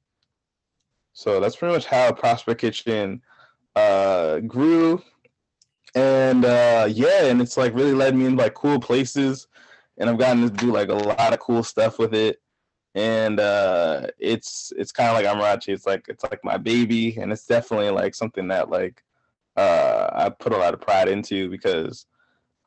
So 1.13 1.39
that's 1.39 1.55
pretty 1.55 1.73
much 1.73 1.85
how 1.85 2.11
Prosper 2.11 2.55
Kitchen 2.55 3.21
uh 3.75 4.39
grew 4.39 5.01
and 5.95 6.45
uh 6.45 6.87
yeah 6.89 7.25
and 7.25 7.41
it's 7.41 7.57
like 7.57 7.73
really 7.73 7.93
led 7.93 8.15
me 8.15 8.25
in 8.25 8.35
like 8.35 8.53
cool 8.53 8.79
places 8.79 9.47
and 9.97 10.09
I've 10.09 10.17
gotten 10.17 10.43
to 10.43 10.49
do 10.49 10.71
like 10.71 10.89
a 10.89 10.93
lot 10.93 11.33
of 11.33 11.39
cool 11.39 11.63
stuff 11.63 11.99
with 11.99 12.13
it. 12.13 12.41
And 12.95 13.39
uh, 13.39 14.07
it's 14.19 14.71
it's 14.77 14.91
kind 14.91 15.09
of 15.09 15.15
like 15.15 15.25
Amarachi. 15.25 15.69
It's 15.69 15.87
like 15.87 16.05
it's 16.07 16.23
like 16.23 16.43
my 16.43 16.57
baby, 16.57 17.17
and 17.17 17.31
it's 17.31 17.45
definitely 17.45 17.89
like 17.89 18.13
something 18.13 18.47
that 18.49 18.69
like 18.69 19.03
uh, 19.57 20.09
I 20.13 20.29
put 20.29 20.53
a 20.53 20.57
lot 20.57 20.75
of 20.75 20.81
pride 20.81 21.07
into 21.07 21.49
because 21.49 22.05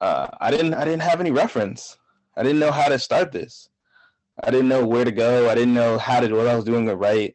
uh, 0.01 0.27
I 0.41 0.51
didn't 0.51 0.75
I 0.75 0.85
didn't 0.85 1.03
have 1.03 1.21
any 1.21 1.31
reference. 1.31 1.97
I 2.37 2.43
didn't 2.43 2.59
know 2.59 2.73
how 2.73 2.89
to 2.89 2.99
start 2.99 3.31
this. 3.31 3.69
I 4.43 4.51
didn't 4.51 4.69
know 4.69 4.85
where 4.85 5.05
to 5.05 5.13
go. 5.13 5.49
I 5.49 5.55
didn't 5.55 5.75
know 5.75 5.97
how 5.97 6.21
to 6.21 6.29
do 6.29 6.35
what 6.35 6.49
I 6.49 6.57
was 6.57 6.65
doing 6.65 6.89
it 6.89 6.95
right. 6.95 7.35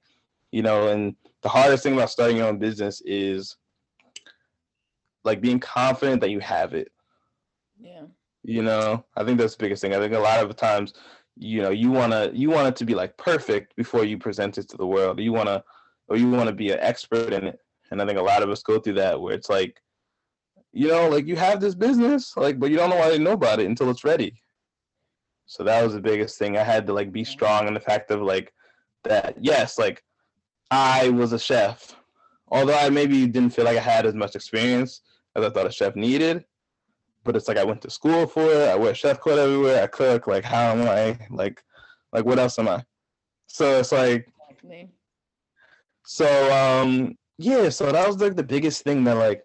You 0.52 0.62
know, 0.62 0.90
and 0.90 1.16
the 1.44 1.50
hardest 1.50 1.84
thing 1.84 1.94
about 1.94 2.10
starting 2.10 2.38
your 2.38 2.48
own 2.48 2.60
business 2.60 3.02
is 3.06 3.56
like 5.24 5.42
being 5.42 5.60
confident 5.60 6.22
that 6.22 6.32
you 6.32 6.40
have 6.40 6.74
it. 6.74 6.92
Yeah. 7.80 8.04
You 8.44 8.64
know, 8.64 9.06
I 9.16 9.24
think 9.24 9.38
that's 9.40 9.56
the 9.56 9.64
biggest 9.64 9.82
thing. 9.82 9.94
I 9.94 10.00
think 10.00 10.14
a 10.14 10.20
lot 10.20 10.44
of 10.44 10.56
times, 10.56 10.94
you 11.38 11.62
know, 11.62 11.70
you 11.70 11.92
wanna 11.92 12.32
you 12.34 12.50
want 12.50 12.68
it 12.68 12.76
to 12.78 12.86
be 12.86 12.96
like 12.96 13.18
perfect 13.18 13.76
before 13.76 14.04
you 14.04 14.18
present 14.18 14.58
it 14.58 14.70
to 14.70 14.78
the 14.78 14.88
world. 14.88 15.20
You 15.20 15.32
wanna 15.32 15.64
or 16.08 16.18
you 16.18 16.30
wanna 16.30 16.52
be 16.52 16.72
an 16.72 16.80
expert 16.80 17.34
in 17.34 17.46
it. 17.46 17.60
And 17.92 18.02
I 18.02 18.06
think 18.06 18.18
a 18.18 18.24
lot 18.24 18.42
of 18.44 18.50
us 18.50 18.64
go 18.64 18.80
through 18.80 18.94
that 18.96 19.20
where 19.20 19.34
it's 19.34 19.50
like, 19.50 19.82
you 20.74 20.88
know, 20.88 21.10
like 21.10 21.28
you 21.28 21.36
have 21.36 21.60
this 21.60 21.76
business, 21.76 22.36
like, 22.38 22.60
but 22.60 22.72
you 22.72 22.78
don't 22.78 22.90
know 22.90 22.98
why 22.98 23.10
they 23.10 23.20
know 23.20 23.34
about 23.34 23.60
it 23.60 23.68
until 23.68 23.90
it's 23.90 24.04
ready. 24.04 24.42
So 25.46 25.64
that 25.64 25.84
was 25.84 25.94
the 25.94 26.02
biggest 26.02 26.40
thing. 26.40 26.58
I 26.58 26.64
had 26.64 26.88
to 26.88 26.94
like 26.94 27.12
be 27.12 27.26
strong 27.26 27.68
in 27.68 27.74
the 27.74 27.80
fact 27.80 28.10
of 28.10 28.22
like 28.22 28.54
that, 29.04 29.36
yes, 29.42 29.78
like 29.78 30.04
I 30.72 31.10
was 31.10 31.34
a 31.34 31.40
chef. 31.40 31.96
Although 32.48 32.78
I 32.78 32.90
maybe 32.90 33.28
didn't 33.28 33.52
feel 33.52 33.66
like 33.66 33.78
I 33.78 33.82
had 33.82 34.06
as 34.06 34.16
much 34.16 34.36
experience 34.36 35.02
as 35.36 35.44
I 35.46 35.50
thought 35.50 35.68
a 35.68 35.72
chef 35.72 35.96
needed. 35.96 36.46
But 37.24 37.36
it's 37.36 37.48
like 37.48 37.58
I 37.58 37.64
went 37.64 37.82
to 37.84 37.90
school 37.90 38.26
for 38.26 38.44
it. 38.44 38.68
I 38.70 38.76
wear 38.76 38.96
chef 38.96 39.20
coat 39.20 39.38
everywhere. 39.38 39.84
I 39.84 39.88
cook. 39.88 40.28
Like 40.28 40.44
how 40.44 40.72
am 40.72 40.88
I? 40.88 41.18
Like, 41.30 41.64
like 42.12 42.26
what 42.26 42.40
else 42.40 42.58
am 42.60 42.68
I? 42.68 42.84
So 43.48 43.80
it's 43.80 43.92
like, 43.92 44.28
so 46.04 46.28
um 46.54 47.16
yeah. 47.38 47.70
So 47.70 47.92
that 47.92 48.08
was 48.08 48.18
like 48.18 48.36
the 48.36 48.44
biggest 48.44 48.84
thing 48.84 49.04
that 49.04 49.16
like 49.18 49.44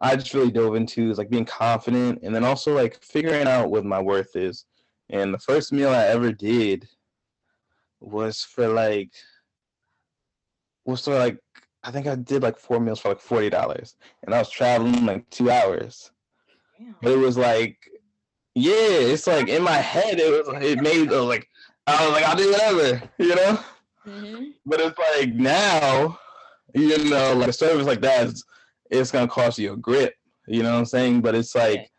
I 0.00 0.16
just 0.16 0.32
really 0.32 0.50
dove 0.50 0.76
into 0.76 1.10
is 1.10 1.18
like 1.18 1.30
being 1.30 1.44
confident 1.44 2.20
and 2.22 2.34
then 2.34 2.44
also 2.44 2.74
like 2.74 3.02
figuring 3.02 3.46
out 3.46 3.70
what 3.70 3.84
my 3.84 4.00
worth 4.00 4.36
is. 4.36 4.64
And 5.10 5.34
the 5.34 5.38
first 5.38 5.72
meal 5.72 5.90
I 5.90 6.04
ever 6.06 6.32
did 6.32 6.88
was 8.00 8.42
for 8.42 8.68
like 8.68 9.10
was 10.84 11.04
for 11.04 11.14
like 11.14 11.38
I 11.88 11.90
think 11.90 12.06
I 12.06 12.16
did 12.16 12.42
like 12.42 12.58
four 12.58 12.80
meals 12.80 13.00
for 13.00 13.08
like 13.08 13.20
forty 13.20 13.48
dollars, 13.48 13.96
and 14.22 14.34
I 14.34 14.38
was 14.40 14.50
traveling 14.50 15.06
like 15.06 15.28
two 15.30 15.50
hours. 15.50 16.10
Damn. 16.78 16.94
But 17.00 17.12
it 17.12 17.16
was 17.16 17.38
like, 17.38 17.78
yeah, 18.54 18.74
it's 18.74 19.26
like 19.26 19.48
in 19.48 19.62
my 19.62 19.78
head, 19.78 20.20
it 20.20 20.30
was 20.30 20.62
it 20.62 20.82
made 20.82 21.10
it 21.10 21.10
was 21.10 21.22
like 21.22 21.48
I 21.86 22.04
was 22.04 22.12
like 22.12 22.24
I'll 22.24 22.36
do 22.36 22.50
whatever, 22.50 23.02
you 23.18 23.34
know. 23.34 23.58
Mm-hmm. 24.06 24.44
But 24.66 24.80
it's 24.80 24.98
like 24.98 25.32
now, 25.32 26.18
you 26.74 27.08
know, 27.08 27.32
like 27.32 27.48
a 27.48 27.52
service 27.54 27.86
like 27.86 28.02
that, 28.02 28.28
it's, 28.28 28.44
it's 28.90 29.10
gonna 29.10 29.26
cost 29.26 29.58
you 29.58 29.72
a 29.72 29.76
grip. 29.78 30.12
You 30.46 30.62
know 30.64 30.72
what 30.72 30.80
I'm 30.80 30.84
saying? 30.84 31.22
But 31.22 31.36
it's 31.36 31.54
like 31.54 31.90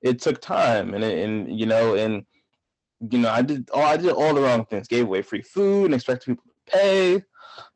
it 0.00 0.20
took 0.20 0.40
time, 0.40 0.94
and 0.94 1.02
it, 1.02 1.24
and 1.24 1.58
you 1.58 1.66
know, 1.66 1.96
and 1.96 2.24
you 3.10 3.18
know, 3.18 3.30
I 3.30 3.42
did 3.42 3.68
oh, 3.72 3.82
I 3.82 3.96
did 3.96 4.12
all 4.12 4.32
the 4.32 4.42
wrong 4.42 4.64
things. 4.66 4.86
Gave 4.86 5.06
away 5.06 5.22
free 5.22 5.42
food 5.42 5.86
and 5.86 5.94
expected 5.94 6.26
people 6.26 6.44
to 6.44 6.72
pay. 6.72 7.24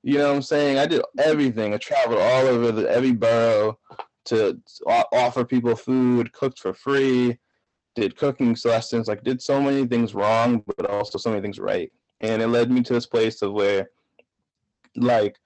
You 0.02 0.18
know 0.18 0.28
what 0.28 0.36
I'm 0.36 0.42
saying? 0.42 0.78
I 0.78 0.86
did 0.86 1.02
everything. 1.18 1.74
I 1.74 1.78
traveled 1.78 2.20
all 2.20 2.46
over 2.46 2.72
the, 2.72 2.90
every 2.90 3.12
borough 3.12 3.78
to 4.26 4.60
offer 4.86 5.44
people 5.44 5.74
food, 5.74 6.32
cooked 6.32 6.58
for 6.58 6.74
free, 6.74 7.38
did 7.94 8.16
cooking 8.16 8.56
lessons, 8.64 9.08
like 9.08 9.24
did 9.24 9.40
so 9.42 9.60
many 9.60 9.86
things 9.86 10.14
wrong, 10.14 10.62
but 10.66 10.88
also 10.88 11.18
so 11.18 11.30
many 11.30 11.42
things 11.42 11.58
right. 11.58 11.90
And 12.20 12.42
it 12.42 12.48
led 12.48 12.70
me 12.70 12.82
to 12.82 12.92
this 12.92 13.06
place 13.06 13.42
of 13.42 13.52
where, 13.52 13.90
like, 14.96 15.36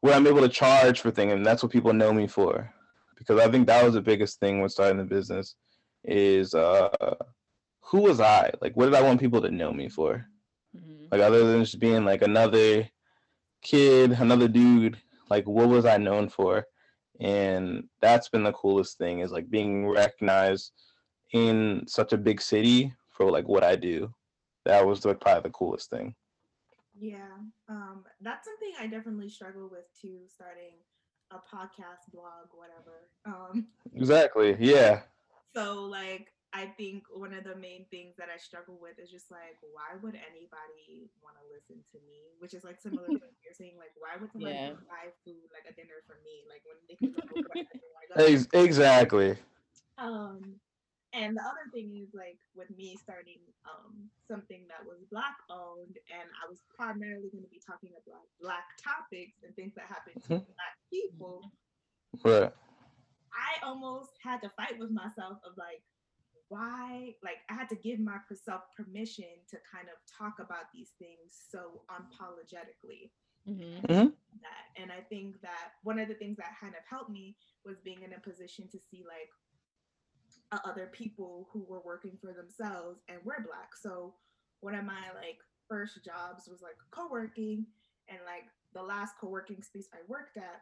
where 0.00 0.14
I'm 0.14 0.26
able 0.26 0.40
to 0.40 0.48
charge 0.48 1.00
for 1.00 1.10
things, 1.10 1.32
and 1.32 1.46
that's 1.46 1.62
what 1.62 1.72
people 1.72 1.92
know 1.92 2.12
me 2.12 2.26
for. 2.26 2.72
Because 3.16 3.38
I 3.38 3.50
think 3.50 3.66
that 3.66 3.84
was 3.84 3.94
the 3.94 4.00
biggest 4.00 4.40
thing 4.40 4.60
when 4.60 4.68
starting 4.68 4.98
the 4.98 5.04
business 5.04 5.54
is 6.04 6.54
uh 6.54 7.14
who 7.80 8.00
was 8.00 8.20
I? 8.20 8.50
Like 8.60 8.76
what 8.76 8.86
did 8.86 8.94
I 8.94 9.02
want 9.02 9.20
people 9.20 9.40
to 9.42 9.50
know 9.50 9.72
me 9.72 9.88
for? 9.88 10.26
Mm-hmm. 10.76 11.06
Like 11.12 11.20
other 11.20 11.44
than 11.44 11.64
just 11.64 11.78
being 11.78 12.04
like 12.04 12.22
another 12.22 12.88
kid, 13.62 14.12
another 14.12 14.48
dude, 14.48 14.98
like 15.30 15.46
what 15.46 15.68
was 15.68 15.86
I 15.86 15.96
known 15.96 16.28
for? 16.28 16.66
And 17.20 17.84
that's 18.00 18.28
been 18.28 18.42
the 18.42 18.52
coolest 18.52 18.98
thing 18.98 19.20
is 19.20 19.30
like 19.30 19.48
being 19.50 19.88
recognized 19.88 20.72
in 21.32 21.84
such 21.86 22.12
a 22.12 22.18
big 22.18 22.40
city 22.40 22.92
for 23.10 23.30
like 23.30 23.48
what 23.48 23.64
I 23.64 23.76
do. 23.76 24.12
That 24.64 24.86
was 24.86 25.04
like 25.04 25.20
probably 25.20 25.42
the 25.42 25.50
coolest 25.50 25.90
thing. 25.90 26.14
Yeah, 26.94 27.36
um, 27.68 28.04
that's 28.20 28.46
something 28.46 28.72
I 28.78 28.86
definitely 28.86 29.28
struggle 29.28 29.68
with 29.70 29.84
too. 30.00 30.18
Starting 30.26 30.74
a 31.30 31.36
podcast, 31.36 32.12
blog, 32.12 32.48
whatever. 32.54 33.08
Um, 33.24 33.66
exactly. 33.94 34.56
Yeah. 34.60 35.00
So 35.54 35.84
like 35.84 36.32
I 36.52 36.68
think 36.76 37.08
one 37.08 37.32
of 37.32 37.44
the 37.48 37.56
main 37.56 37.88
things 37.88 38.12
that 38.20 38.28
I 38.28 38.36
struggle 38.36 38.76
with 38.76 39.00
is 39.00 39.08
just 39.08 39.32
like, 39.32 39.56
why 39.72 39.96
would 40.04 40.12
anybody 40.12 41.08
want 41.24 41.40
to 41.40 41.44
listen 41.48 41.80
to 41.80 41.98
me? 42.04 42.36
Which 42.44 42.52
is 42.52 42.60
like 42.60 42.76
similar 42.76 43.08
to 43.08 43.16
what 43.16 43.32
you're 43.40 43.56
saying, 43.56 43.80
like, 43.80 43.96
why 43.96 44.20
would 44.20 44.28
somebody 44.36 44.52
yeah. 44.52 44.76
buy 44.84 45.08
food 45.24 45.48
like 45.48 45.64
a 45.64 45.72
dinner 45.72 46.04
for 46.04 46.20
me? 46.20 46.44
Like 46.44 46.60
when 46.68 46.76
they 46.84 46.96
can 47.00 47.16
go 47.16 48.60
exactly. 48.60 49.40
Um, 49.96 50.60
and 51.12 51.36
the 51.36 51.44
other 51.44 51.68
thing 51.72 51.92
is 51.96 52.12
like 52.12 52.40
with 52.56 52.72
me 52.72 52.96
starting 52.96 53.40
um 53.68 54.08
something 54.28 54.64
that 54.68 54.84
was 54.84 55.00
black 55.12 55.36
owned, 55.48 55.96
and 56.08 56.28
I 56.40 56.44
was 56.48 56.60
primarily 56.72 57.28
going 57.32 57.44
to 57.44 57.52
be 57.52 57.60
talking 57.64 57.96
about 57.96 58.28
black 58.40 58.64
topics 58.80 59.40
and 59.44 59.56
things 59.56 59.72
that 59.76 59.88
happen 59.88 60.16
to 60.16 60.28
mm-hmm. 60.40 60.52
black 60.52 60.76
people. 60.92 61.52
Right. 62.24 62.52
I 63.32 63.52
almost 63.64 64.12
had 64.20 64.40
to 64.44 64.52
fight 64.56 64.76
with 64.76 64.92
myself 64.92 65.40
of 65.44 65.56
like 65.56 65.80
why 66.52 67.14
like 67.24 67.38
i 67.48 67.54
had 67.54 67.66
to 67.66 67.76
give 67.76 67.98
myself 67.98 68.60
permission 68.76 69.32
to 69.48 69.56
kind 69.72 69.88
of 69.88 69.96
talk 70.04 70.34
about 70.38 70.68
these 70.74 70.90
things 70.98 71.32
so 71.50 71.80
unapologetically 71.88 73.08
mm-hmm. 73.48 73.80
mm-hmm. 73.86 74.08
that 74.44 74.64
and 74.76 74.92
i 74.92 75.00
think 75.08 75.40
that 75.40 75.80
one 75.82 75.98
of 75.98 76.08
the 76.08 76.14
things 76.14 76.36
that 76.36 76.52
kind 76.60 76.74
of 76.74 76.82
helped 76.88 77.08
me 77.08 77.34
was 77.64 77.78
being 77.82 78.02
in 78.02 78.12
a 78.12 78.20
position 78.20 78.68
to 78.70 78.78
see 78.78 79.02
like 79.08 79.32
uh, 80.52 80.58
other 80.68 80.90
people 80.92 81.48
who 81.50 81.64
were 81.66 81.80
working 81.86 82.18
for 82.20 82.34
themselves 82.34 83.00
and 83.08 83.16
were 83.24 83.46
black 83.46 83.74
so 83.74 84.12
one 84.60 84.74
of 84.74 84.84
my 84.84 85.08
like 85.16 85.38
first 85.70 86.04
jobs 86.04 86.48
was 86.50 86.60
like 86.60 86.76
co-working 86.90 87.64
and 88.10 88.18
like 88.26 88.44
the 88.74 88.82
last 88.82 89.14
co-working 89.18 89.62
space 89.62 89.88
i 89.94 90.00
worked 90.06 90.36
at 90.36 90.60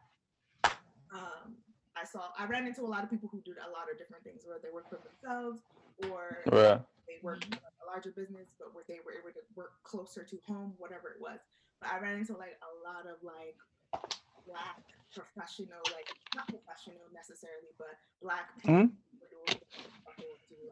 um, 1.13 1.57
I 1.97 2.05
saw 2.05 2.31
I 2.39 2.47
ran 2.47 2.69
into 2.69 2.83
a 2.83 2.87
lot 2.87 3.03
of 3.03 3.11
people 3.11 3.29
who 3.33 3.43
did 3.43 3.57
a 3.59 3.71
lot 3.75 3.91
of 3.91 3.99
different 3.99 4.23
things, 4.23 4.43
where 4.47 4.59
they 4.63 4.71
work 4.73 4.89
for 4.89 5.01
themselves 5.03 5.59
or 6.09 6.41
right. 6.53 6.81
they 7.07 7.19
work 7.23 7.45
in 7.45 7.53
a 7.53 7.85
larger 7.87 8.13
business, 8.15 8.49
but 8.59 8.75
where 8.75 8.85
they 8.89 9.03
were 9.05 9.13
able 9.13 9.35
to 9.35 9.45
work 9.55 9.83
closer 9.85 10.25
to 10.25 10.37
home, 10.47 10.75
whatever 10.79 11.11
it 11.11 11.21
was. 11.21 11.41
But 11.81 11.93
I 11.93 12.01
ran 12.01 12.19
into 12.19 12.37
like 12.37 12.57
a 12.63 12.73
lot 12.87 13.05
of 13.05 13.19
like 13.21 13.59
black 14.47 14.81
professional, 15.13 15.83
like 15.93 16.09
not 16.35 16.47
professional 16.49 17.05
necessarily, 17.13 17.75
but 17.79 17.99
black 18.23 18.55
people. 18.63 18.89
Mm-hmm. 18.89 19.11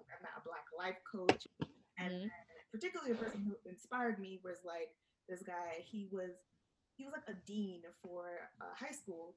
I 0.08 0.16
met 0.22 0.34
a 0.36 0.44
black 0.44 0.66
life 0.74 0.98
coach, 1.06 1.46
and 1.98 2.26
mm-hmm. 2.26 2.68
particularly 2.72 3.12
the 3.12 3.22
person 3.22 3.42
who 3.46 3.54
inspired 3.68 4.18
me 4.18 4.40
was 4.42 4.58
like 4.64 4.90
this 5.28 5.42
guy. 5.42 5.84
He 5.84 6.08
was 6.10 6.34
he 6.96 7.04
was 7.04 7.14
like 7.14 7.28
a 7.30 7.38
dean 7.46 7.82
for 8.02 8.50
a 8.60 8.68
high 8.74 8.92
school, 8.92 9.36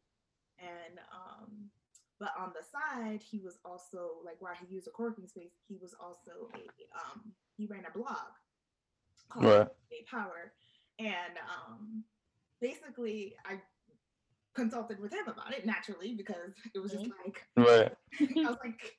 and 0.59 0.97
um, 1.13 1.69
but 2.21 2.29
on 2.39 2.53
the 2.53 2.61
side, 2.61 3.19
he 3.19 3.39
was 3.39 3.57
also 3.65 4.21
like 4.23 4.37
while 4.39 4.53
he 4.53 4.71
used 4.71 4.87
a 4.87 4.91
co-working 4.91 5.27
space, 5.27 5.57
he 5.67 5.75
was 5.81 5.95
also 5.99 6.47
a 6.53 6.61
um, 6.95 7.33
he 7.57 7.65
ran 7.65 7.83
a 7.89 7.97
blog 7.97 8.29
called 9.27 9.45
right. 9.45 9.67
Power, 10.09 10.53
and 10.99 11.33
um, 11.49 12.03
basically 12.61 13.35
I 13.43 13.59
consulted 14.53 14.99
with 14.99 15.11
him 15.11 15.27
about 15.27 15.51
it 15.51 15.65
naturally 15.65 16.13
because 16.13 16.53
it 16.75 16.79
was 16.79 16.91
just 16.91 17.09
like 17.25 17.43
right. 17.57 17.91
I 18.21 18.49
was 18.49 18.57
like, 18.63 18.93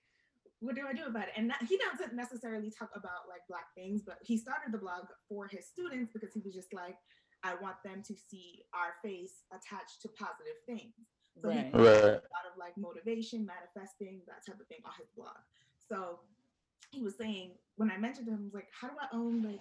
what 0.58 0.74
do 0.74 0.82
I 0.88 0.92
do 0.92 1.04
about 1.06 1.28
it? 1.28 1.34
And 1.36 1.48
that, 1.50 1.62
he 1.68 1.78
doesn't 1.78 2.16
necessarily 2.16 2.72
talk 2.76 2.90
about 2.96 3.30
like 3.30 3.42
black 3.48 3.72
things, 3.76 4.02
but 4.04 4.18
he 4.22 4.36
started 4.36 4.72
the 4.72 4.78
blog 4.78 5.04
for 5.28 5.46
his 5.46 5.64
students 5.64 6.10
because 6.12 6.32
he 6.34 6.40
was 6.44 6.54
just 6.54 6.74
like, 6.74 6.96
I 7.44 7.54
want 7.62 7.76
them 7.84 8.02
to 8.04 8.14
see 8.14 8.64
our 8.74 8.94
face 9.00 9.44
attached 9.52 10.02
to 10.02 10.08
positive 10.08 10.58
things. 10.66 10.94
So 11.40 11.48
right. 11.48 11.70
he 11.72 11.78
right. 11.78 11.86
a 11.86 12.32
lot 12.34 12.46
of 12.50 12.58
like 12.58 12.76
motivation, 12.76 13.46
manifesting, 13.46 14.20
that 14.26 14.44
type 14.44 14.60
of 14.60 14.66
thing 14.66 14.78
on 14.84 14.92
his 14.98 15.08
blog. 15.16 15.38
So 15.88 16.20
he 16.90 17.02
was 17.02 17.16
saying 17.16 17.52
when 17.76 17.90
I 17.90 17.96
mentioned 17.96 18.28
him, 18.28 18.38
I 18.40 18.44
was 18.44 18.54
like, 18.54 18.68
how 18.78 18.88
do 18.88 18.94
I 19.00 19.14
own 19.16 19.42
like 19.42 19.60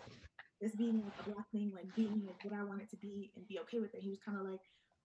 this 0.59 0.75
being 0.75 1.01
like 1.03 1.13
a 1.25 1.29
black 1.31 1.49
thing, 1.51 1.71
like 1.73 1.93
being 1.95 2.21
like 2.25 2.43
what 2.43 2.53
I 2.53 2.63
want 2.63 2.81
it 2.81 2.89
to 2.91 2.97
be 2.97 3.31
and 3.35 3.47
be 3.47 3.59
okay 3.59 3.79
with 3.79 3.93
it? 3.95 4.01
He 4.01 4.09
was 4.09 4.19
kind 4.23 4.37
of 4.37 4.45
like, 4.45 4.61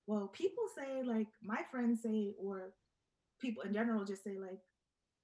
well, 0.07 0.29
people 0.29 0.64
say 0.77 1.03
like 1.03 1.29
my 1.43 1.61
friends 1.71 2.03
say, 2.03 2.35
or 2.39 2.75
people 3.41 3.62
in 3.62 3.73
general 3.73 4.05
just 4.05 4.25
say 4.25 4.39
like, 4.39 4.61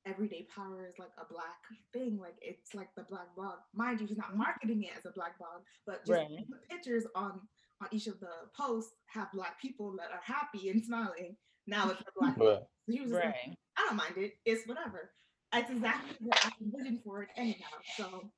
everyday 0.05 0.47
power 0.55 0.87
is 0.89 0.99
like 0.99 1.13
a 1.19 1.33
black 1.33 1.63
thing. 1.93 2.19
Like 2.21 2.37
it's 2.41 2.75
like 2.75 2.95
the 2.97 3.03
black 3.03 3.35
blog. 3.37 3.59
Mind 3.75 4.01
you, 4.01 4.07
he's 4.07 4.17
not 4.17 4.37
marketing 4.37 4.83
it 4.85 4.91
as 4.97 5.07
a 5.07 5.11
black 5.11 5.39
blog, 5.39 5.63
but 5.87 5.99
just 6.07 6.11
Right. 6.11 6.29
the 6.49 6.57
pictures 6.69 7.05
on 7.15 7.41
on 7.83 7.89
each 7.91 8.07
of 8.07 8.19
the 8.21 8.31
posts 8.57 8.93
have 9.07 9.29
black 9.33 9.61
people 9.61 9.95
that 9.99 10.11
are 10.13 10.23
happy 10.25 10.71
and 10.71 10.83
smiling. 10.89 11.37
Now 11.67 11.91
it's 11.91 12.01
a 12.01 12.05
black. 12.19 12.37
But 12.39 12.69
So 12.87 12.93
he 12.93 13.01
was 13.01 13.11
just 13.11 13.25
like, 13.25 13.35
Right. 13.35 13.57
I 13.79 13.87
don't 13.89 13.97
mind 13.97 14.15
it. 14.17 14.33
It's 14.45 14.67
whatever. 14.67 15.11
It's 15.55 15.71
exactly 15.71 16.17
what 16.21 16.45
I 16.47 16.51
envisioned 16.63 17.01
for 17.05 17.23
it 17.25 17.29
anyhow. 17.37 17.77
So 17.97 18.31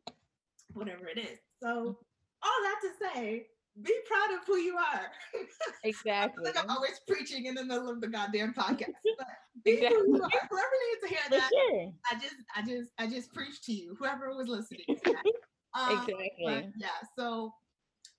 whatever 0.73 1.07
it 1.09 1.19
is. 1.19 1.39
So 1.63 1.99
all 2.43 2.61
that 2.63 2.81
to 2.83 2.91
say, 3.15 3.47
be 3.83 3.93
proud 4.07 4.39
of 4.39 4.47
who 4.47 4.57
you 4.57 4.77
are. 4.77 5.07
Exactly. 5.85 6.45
like 6.45 6.59
I'm 6.59 6.71
always 6.71 7.01
preaching 7.07 7.47
in 7.47 7.55
the 7.55 7.65
middle 7.65 7.91
of 7.91 8.01
the 8.01 8.09
goddamn 8.09 8.55
podcast. 8.55 8.93
But 9.19 9.27
be 9.65 9.77
who 9.77 9.85
you 10.17 10.23
are. 10.23 10.31
Whoever 10.51 10.77
needs 10.89 11.03
to 11.03 11.09
hear 11.09 11.19
that, 11.31 11.51
sure. 11.53 11.93
I 12.11 12.15
just 12.15 12.35
I 12.57 12.63
just 12.63 12.91
I 12.99 13.07
just 13.07 13.33
preached 13.35 13.65
to 13.65 13.73
you, 13.73 13.95
whoever 13.99 14.35
was 14.35 14.49
listening. 14.49 14.85
to 14.89 14.97
that. 15.13 15.25
Um, 15.79 15.93
Exactly. 16.09 16.73
yeah, 16.79 16.89
so 17.19 17.53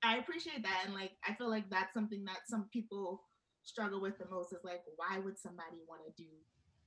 I 0.06 0.18
appreciate 0.18 0.64
that. 0.64 0.84
And 0.86 0.94
like 0.94 1.12
I 1.28 1.34
feel 1.34 1.50
like 1.50 1.70
that's 1.70 1.94
something 1.94 2.24
that 2.26 2.48
some 2.48 2.68
people 2.72 3.24
struggle 3.64 4.00
with 4.00 4.18
the 4.18 4.28
most 4.30 4.54
is 4.54 4.64
like, 4.64 4.82
why 4.96 5.20
would 5.20 5.38
somebody 5.40 5.82
want 5.88 6.02
to 6.06 6.24
do 6.24 6.30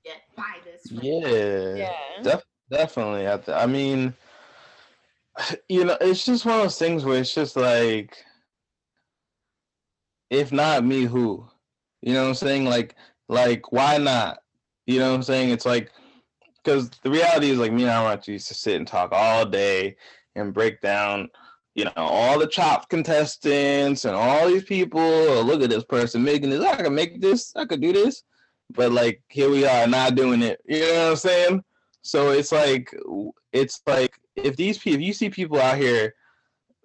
get 0.04 0.22
buy 0.36 0.58
this 0.64 0.90
from 0.90 1.00
yeah, 1.02 1.74
Yeah. 1.76 2.22
Def- 2.22 2.44
definitely. 2.70 3.28
I, 3.28 3.36
th- 3.36 3.56
I 3.56 3.66
mean, 3.66 4.14
you 5.68 5.84
know, 5.84 5.98
it's 6.00 6.24
just 6.24 6.44
one 6.46 6.56
of 6.56 6.62
those 6.62 6.78
things 6.78 7.04
where 7.04 7.20
it's 7.20 7.34
just 7.34 7.56
like, 7.56 8.16
if 10.30 10.52
not 10.52 10.84
me, 10.84 11.04
who? 11.04 11.46
You 12.02 12.14
know 12.14 12.22
what 12.22 12.28
I'm 12.28 12.34
saying? 12.34 12.64
Like, 12.64 12.94
like 13.28 13.72
why 13.72 13.98
not? 13.98 14.38
You 14.86 15.00
know 15.00 15.10
what 15.10 15.16
I'm 15.16 15.22
saying? 15.22 15.50
It's 15.50 15.66
like, 15.66 15.90
because 16.62 16.90
the 17.02 17.10
reality 17.10 17.50
is 17.50 17.58
like 17.58 17.72
me 17.72 17.84
and 17.84 17.92
Amarachi 17.92 18.28
used 18.28 18.48
to 18.48 18.54
sit 18.54 18.76
and 18.76 18.86
talk 18.86 19.10
all 19.12 19.44
day 19.44 19.96
and 20.34 20.54
break 20.54 20.80
down, 20.80 21.30
you 21.78 21.84
know, 21.84 21.92
all 21.96 22.40
the 22.40 22.46
chopped 22.48 22.88
contestants 22.88 24.04
and 24.04 24.16
all 24.16 24.48
these 24.48 24.64
people. 24.64 25.00
Oh, 25.00 25.42
look 25.42 25.62
at 25.62 25.70
this 25.70 25.84
person 25.84 26.24
making 26.24 26.50
this. 26.50 26.64
I 26.64 26.74
can 26.74 26.92
make 26.92 27.20
this. 27.20 27.54
I 27.54 27.66
could 27.66 27.80
do 27.80 27.92
this. 27.92 28.24
But 28.70 28.90
like 28.90 29.22
here 29.28 29.48
we 29.48 29.64
are 29.64 29.86
not 29.86 30.16
doing 30.16 30.42
it. 30.42 30.60
You 30.66 30.80
know 30.80 31.04
what 31.04 31.10
I'm 31.10 31.16
saying? 31.16 31.64
So 32.02 32.30
it's 32.30 32.50
like 32.50 32.92
it's 33.52 33.80
like 33.86 34.12
if 34.34 34.56
these 34.56 34.78
people, 34.78 34.98
if 34.98 35.06
you 35.06 35.12
see 35.12 35.30
people 35.30 35.60
out 35.60 35.78
here, 35.78 36.16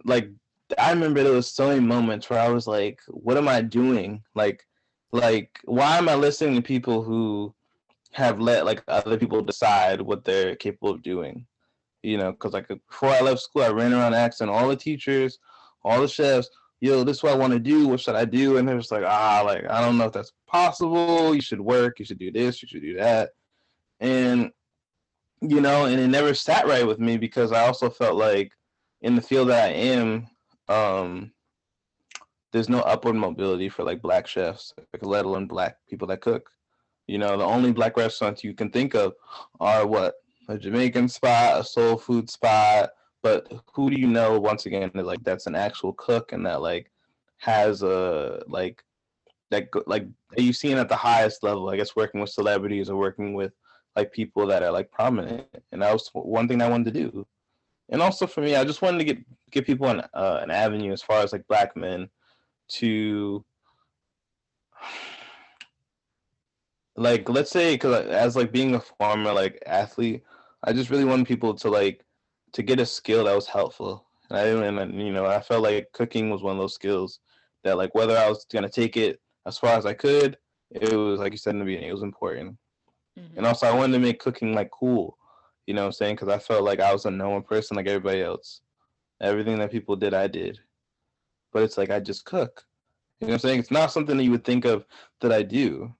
like 0.06 0.30
I 0.78 0.91
remember 0.91 1.24
there 1.24 1.34
was 1.34 1.48
so 1.48 1.70
many 1.70 1.80
moments 1.80 2.30
where 2.30 2.39
I 2.39 2.50
was 2.50 2.68
like, 2.68 3.00
what 3.08 3.36
am 3.36 3.48
I 3.48 3.62
doing? 3.62 4.22
Like, 4.36 4.64
like 5.12 5.60
why 5.64 5.98
am 5.98 6.08
I 6.08 6.14
listening 6.14 6.54
to 6.54 6.62
people 6.62 7.02
who 7.02 7.52
have 8.12 8.39
let 8.39 8.64
like 8.64 8.84
other 8.88 9.18
people 9.18 9.41
decide 9.41 10.02
what 10.02 10.24
they're 10.24 10.56
capable 10.56 10.91
of 10.91 11.02
doing? 11.02 11.48
You 12.04 12.18
know, 12.18 12.32
because 12.32 12.54
like 12.54 12.68
before 12.68 13.10
I 13.10 13.22
left 13.22 13.41
school, 13.41 13.64
I 13.64 13.70
ran 13.70 13.93
around 13.93 14.14
asking 14.14 14.49
all 14.49 14.68
the 14.68 14.76
teachers, 14.76 15.39
all 15.84 16.01
the 16.01 16.08
chefs, 16.08 16.49
yo, 16.84 17.01
this 17.06 17.18
is 17.18 17.24
what 17.24 17.32
I 17.32 17.38
want 17.38 17.54
to 17.54 17.60
do. 17.60 17.88
What 17.88 18.01
should 18.01 18.16
I 18.16 18.26
do? 18.26 18.58
And 18.58 18.68
they're 18.68 18.78
just 18.78 18.91
like, 18.91 19.06
ah, 19.06 19.41
like 19.45 19.66
I 19.70 19.80
don't 19.80 19.97
know 19.97 20.06
if 20.06 20.12
that's 20.12 20.34
possible. 20.47 21.34
You 21.34 21.41
should 21.41 21.62
work. 21.62 21.97
You 21.97 22.06
should 22.06 22.20
do 22.20 22.32
this. 22.32 22.62
You 22.62 22.68
should 22.68 22.82
do 22.82 22.97
that. 22.97 23.30
And 24.01 24.51
you 25.41 25.62
know, 25.62 25.86
and 25.86 25.99
it 25.99 26.08
never 26.08 26.34
sat 26.34 26.68
right 26.68 26.86
with 26.86 26.99
me 26.99 27.18
because 27.18 27.51
I 27.51 27.66
also 27.66 27.89
felt 27.89 28.16
like 28.16 28.51
in 29.01 29.16
the 29.16 29.22
field 29.22 29.49
that 29.49 29.70
I 29.70 29.74
am, 29.74 30.28
um, 30.68 31.32
there's 32.51 32.70
no 32.70 32.80
upward 32.82 33.16
mobility 33.16 33.70
for 33.70 33.84
like 33.84 34.01
black 34.01 34.28
chefs, 34.28 34.74
like, 34.78 35.06
let 35.06 35.26
alone 35.26 35.47
black 35.47 35.78
people 35.89 36.08
that 36.10 36.22
cook. 36.22 36.49
You 37.08 37.18
know, 37.18 37.38
the 37.38 37.43
only 37.43 37.74
black 37.74 37.97
restaurants 37.97 38.43
you 38.43 38.54
can 38.54 38.70
think 38.70 38.93
of 38.93 39.14
are 39.60 39.86
what 39.86 40.16
a 40.48 40.58
Jamaican 40.58 41.10
spot, 41.10 41.62
a 41.62 41.64
soul 41.64 41.98
food 41.98 42.30
spot. 42.30 42.91
But 43.22 43.52
who 43.74 43.89
do 43.89 44.00
you 44.00 44.08
know? 44.08 44.39
Once 44.39 44.66
again, 44.66 44.91
that 44.94 45.06
like 45.06 45.24
that's 45.24 45.48
an 45.48 45.56
actual 45.56 45.94
cook 45.94 46.34
and 46.34 46.46
that 46.46 46.62
like 46.62 46.91
has 47.38 47.84
a 47.84 48.44
like 48.48 48.84
that 49.50 49.70
like 49.88 50.08
that 50.32 50.44
you've 50.44 50.58
seen 50.58 50.78
at 50.78 50.89
the 50.89 50.96
highest 50.96 51.44
level. 51.44 51.70
I 51.70 51.78
guess 51.78 51.96
working 51.96 52.20
with 52.20 52.30
celebrities 52.30 52.89
or 52.89 52.98
working 52.98 53.34
with 53.34 53.54
like 53.96 54.12
people 54.12 54.48
that 54.48 54.64
are 54.64 54.72
like 54.72 54.91
prominent. 54.91 55.48
And 55.72 55.82
that 55.82 55.94
was 55.94 56.10
one 56.14 56.48
thing 56.48 56.62
I 56.62 56.70
wanted 56.70 56.94
to 56.94 57.10
do. 57.10 57.28
And 57.89 58.02
also 58.02 58.28
for 58.28 58.41
me, 58.41 58.56
I 58.56 58.64
just 58.64 58.82
wanted 58.82 59.00
to 59.00 59.04
get 59.06 59.18
give 59.52 59.66
people 59.66 59.88
an 59.88 60.02
uh, 60.14 60.39
an 60.41 60.52
avenue 60.52 60.91
as 60.91 61.02
far 61.02 61.22
as 61.22 61.32
like 61.32 61.48
black 61.48 61.78
men 61.78 62.10
to 62.70 63.44
like 66.96 67.30
let's 67.30 67.52
say 67.52 67.76
because 67.76 68.06
as 68.08 68.36
like 68.36 68.52
being 68.52 68.76
a 68.76 68.80
former 68.80 69.34
like 69.34 69.62
athlete 69.66 70.24
i 70.64 70.74
just 70.74 70.89
really 70.89 71.05
wanted 71.05 71.28
people 71.28 71.53
to 71.53 71.70
like 71.70 72.03
to 72.53 72.64
get 72.64 72.80
a 72.80 72.86
skill 72.86 73.24
that 73.26 73.36
was 73.36 73.47
helpful. 73.47 74.05
And 74.30 74.39
i 74.39 74.43
didn't 74.45 74.78
and 74.80 75.01
you 75.01 75.11
know 75.11 75.26
i 75.26 75.39
felt 75.39 75.64
like 75.64 75.91
cooking 75.93 76.30
was 76.30 76.41
one 76.43 76.55
of 76.55 76.61
those 76.61 76.76
skills 76.76 77.20
that 77.64 77.78
like 77.78 77.93
whether 77.95 78.18
i 78.18 78.30
was 78.30 78.45
gonna 78.51 78.70
take 78.70 78.97
it 78.97 79.20
as 79.45 79.57
far 79.57 79.78
as 79.78 79.86
i 79.86 79.93
could 79.93 80.38
it 80.72 80.93
was 80.93 81.20
like 81.20 81.32
you 81.32 81.38
said 81.38 81.53
in 81.53 81.59
the 81.59 81.66
beginning 81.66 81.89
it 81.89 81.93
was 81.93 82.01
important. 82.03 82.57
Mhm. 83.20 83.38
and 83.38 83.45
also 83.45 83.68
i 83.68 83.74
wanted 83.74 83.93
to 83.93 83.99
make 83.99 84.20
cooking 84.20 84.53
like 84.53 84.72
cool 84.72 85.18
you 85.68 85.74
know 85.74 85.82
what 85.82 85.88
i'm 85.88 85.91
saying? 85.93 86.16
Because 86.16 86.28
i 86.30 86.39
felt 86.39 86.64
like 86.64 86.80
i 86.80 86.91
was 86.91 87.05
a 87.05 87.11
known 87.11 87.41
person 87.43 87.78
like 87.78 87.88
everybody 87.88 88.22
else. 88.22 88.61
Everything 89.22 89.57
that 89.59 89.72
people 89.72 89.95
did 89.95 90.14
i 90.14 90.28
did. 90.28 90.59
But 91.53 91.64
it's 91.64 91.78
like 91.78 91.89
i 91.89 91.99
just 91.99 92.26
cook. 92.26 92.66
You 93.20 93.28
know 93.28 93.34
what 93.34 93.36
i'm 93.36 93.39
saying? 93.47 93.59
It's 93.59 93.72
not 93.72 93.91
something 93.91 94.18
that 94.18 94.24
you 94.24 94.32
would 94.32 94.43
think 94.43 94.66
of 94.66 94.86
that 95.22 95.32
i 95.32 95.41
do. 95.43 95.93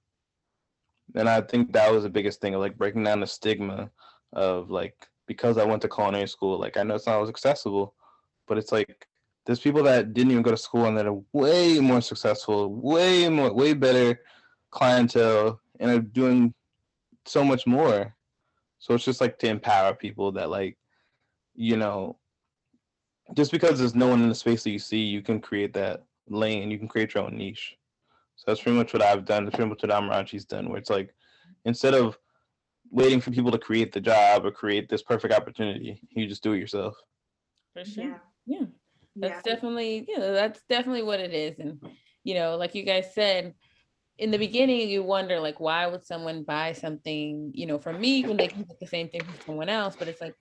And 1.14 1.28
I 1.28 1.40
think 1.40 1.72
that 1.72 1.92
was 1.92 2.02
the 2.02 2.10
biggest 2.10 2.40
thing 2.40 2.54
of 2.54 2.60
like 2.60 2.76
breaking 2.76 3.04
down 3.04 3.20
the 3.20 3.26
stigma 3.26 3.90
of 4.34 4.70
like 4.70 5.08
because 5.26 5.56
I 5.58 5.64
went 5.64 5.82
to 5.82 5.88
culinary 5.88 6.28
school, 6.28 6.58
like 6.58 6.76
I 6.76 6.82
know 6.82 6.96
it's 6.96 7.06
not 7.06 7.22
as 7.22 7.28
accessible, 7.28 7.94
but 8.46 8.58
it's 8.58 8.72
like 8.72 9.06
there's 9.46 9.60
people 9.60 9.82
that 9.84 10.14
didn't 10.14 10.32
even 10.32 10.42
go 10.42 10.50
to 10.50 10.56
school 10.56 10.86
and 10.86 10.96
that 10.96 11.06
are 11.06 11.20
way 11.32 11.78
more 11.80 12.00
successful, 12.00 12.74
way 12.74 13.28
more, 13.28 13.52
way 13.52 13.74
better 13.74 14.20
clientele, 14.70 15.60
and 15.80 15.90
are 15.90 16.00
doing 16.00 16.54
so 17.26 17.44
much 17.44 17.66
more. 17.66 18.14
So 18.78 18.94
it's 18.94 19.04
just 19.04 19.20
like 19.20 19.38
to 19.38 19.48
empower 19.48 19.94
people 19.94 20.32
that 20.32 20.50
like, 20.50 20.76
you 21.54 21.76
know, 21.76 22.18
just 23.34 23.50
because 23.50 23.78
there's 23.78 23.94
no 23.94 24.08
one 24.08 24.22
in 24.22 24.28
the 24.28 24.34
space 24.34 24.64
that 24.64 24.70
you 24.70 24.78
see, 24.78 24.98
you 24.98 25.22
can 25.22 25.40
create 25.40 25.72
that 25.74 26.04
lane, 26.28 26.70
you 26.70 26.78
can 26.78 26.88
create 26.88 27.14
your 27.14 27.24
own 27.24 27.36
niche. 27.36 27.76
So 28.36 28.44
that's 28.46 28.60
pretty 28.60 28.76
much 28.76 28.92
what 28.92 29.02
I've 29.02 29.24
done. 29.24 29.44
That's 29.44 29.56
pretty 29.56 29.70
much 29.70 29.82
what 29.82 29.92
Amarachi's 29.92 30.44
done, 30.44 30.68
where 30.68 30.78
it's 30.78 30.90
like 30.90 31.14
instead 31.64 31.94
of 31.94 32.18
waiting 32.94 33.20
for 33.20 33.32
people 33.32 33.50
to 33.50 33.58
create 33.58 33.92
the 33.92 34.00
job 34.00 34.46
or 34.46 34.52
create 34.52 34.88
this 34.88 35.02
perfect 35.02 35.34
opportunity, 35.34 36.00
you 36.10 36.28
just 36.28 36.44
do 36.44 36.52
it 36.52 36.60
yourself. 36.60 36.94
For 37.72 37.84
sure. 37.84 38.04
Yeah. 38.04 38.18
Yeah. 38.46 38.66
That's 39.16 39.42
Yeah. 39.44 39.54
definitely, 39.54 40.06
yeah, 40.08 40.20
that's 40.30 40.62
definitely 40.68 41.02
what 41.02 41.18
it 41.18 41.34
is. 41.34 41.58
And, 41.58 41.80
you 42.22 42.34
know, 42.34 42.56
like 42.56 42.74
you 42.74 42.84
guys 42.84 43.12
said, 43.12 43.54
in 44.16 44.30
the 44.30 44.38
beginning, 44.38 44.88
you 44.88 45.02
wonder, 45.02 45.40
like, 45.40 45.58
why 45.58 45.88
would 45.88 46.04
someone 46.04 46.44
buy 46.44 46.72
something, 46.72 47.50
you 47.52 47.66
know, 47.66 47.80
from 47.80 48.00
me 48.00 48.22
when 48.24 48.36
they 48.36 48.46
can 48.46 48.62
get 48.62 48.78
the 48.78 48.86
same 48.86 49.08
thing 49.08 49.22
from 49.22 49.34
someone 49.44 49.68
else? 49.68 49.96
But 49.98 50.06
it's 50.06 50.20
like, 50.20 50.36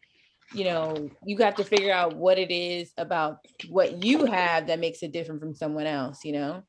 you 0.53 0.65
know, 0.65 1.09
you 1.25 1.35
got 1.35 1.57
to 1.57 1.63
figure 1.63 1.91
out 1.91 2.15
what 2.15 2.37
it 2.37 2.51
is 2.51 2.93
about 2.97 3.39
what 3.69 4.03
you 4.03 4.25
have 4.25 4.67
that 4.67 4.79
makes 4.79 5.01
it 5.01 5.11
different 5.11 5.41
from 5.41 5.55
someone 5.55 5.87
else, 5.87 6.23
you 6.23 6.33
know? 6.33 6.61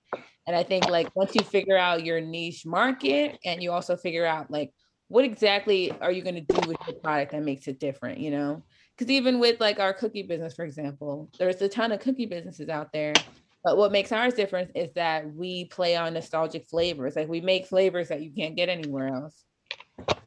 And 0.47 0.57
I 0.57 0.63
think, 0.63 0.89
like, 0.89 1.15
once 1.15 1.35
you 1.35 1.43
figure 1.43 1.77
out 1.77 2.07
your 2.07 2.23
niche 2.23 2.65
market 2.65 3.39
and 3.45 3.63
you 3.63 3.71
also 3.71 3.97
figure 3.97 4.25
out, 4.25 4.51
like, 4.51 4.73
what 5.09 5.25
exactly 5.25 5.93
are 6.01 6.11
you 6.13 6.23
going 6.23 6.35
to 6.35 6.41
do 6.41 6.65
with 6.65 6.79
your 6.87 6.97
product 7.01 7.33
that 7.33 7.43
makes 7.43 7.69
it 7.69 7.79
different, 7.79 8.19
you 8.21 8.31
know? 8.31 8.65
because 8.97 9.11
even 9.11 9.39
with 9.39 9.61
like 9.61 9.81
our 9.81 9.93
cookie 9.93 10.23
business 10.23 10.55
for 10.55 10.65
example 10.65 11.31
there's 11.39 11.61
a 11.63 11.69
ton 11.69 11.93
of 11.93 12.01
cookie 12.01 12.27
businesses 12.27 12.69
out 12.69 12.93
there 12.93 13.27
but 13.63 13.77
what 13.77 13.93
makes 13.93 14.13
ours 14.13 14.35
different 14.35 14.71
is 14.75 14.93
that 14.95 15.33
we 15.33 15.67
play 15.67 15.97
on 15.97 16.15
nostalgic 16.15 16.67
flavors 16.69 17.17
like 17.17 17.29
we 17.29 17.41
make 17.41 17.67
flavors 17.67 18.09
that 18.09 18.23
you 18.23 18.33
can't 18.33 18.57
get 18.57 18.69
anywhere 18.69 19.09
else 19.09 19.45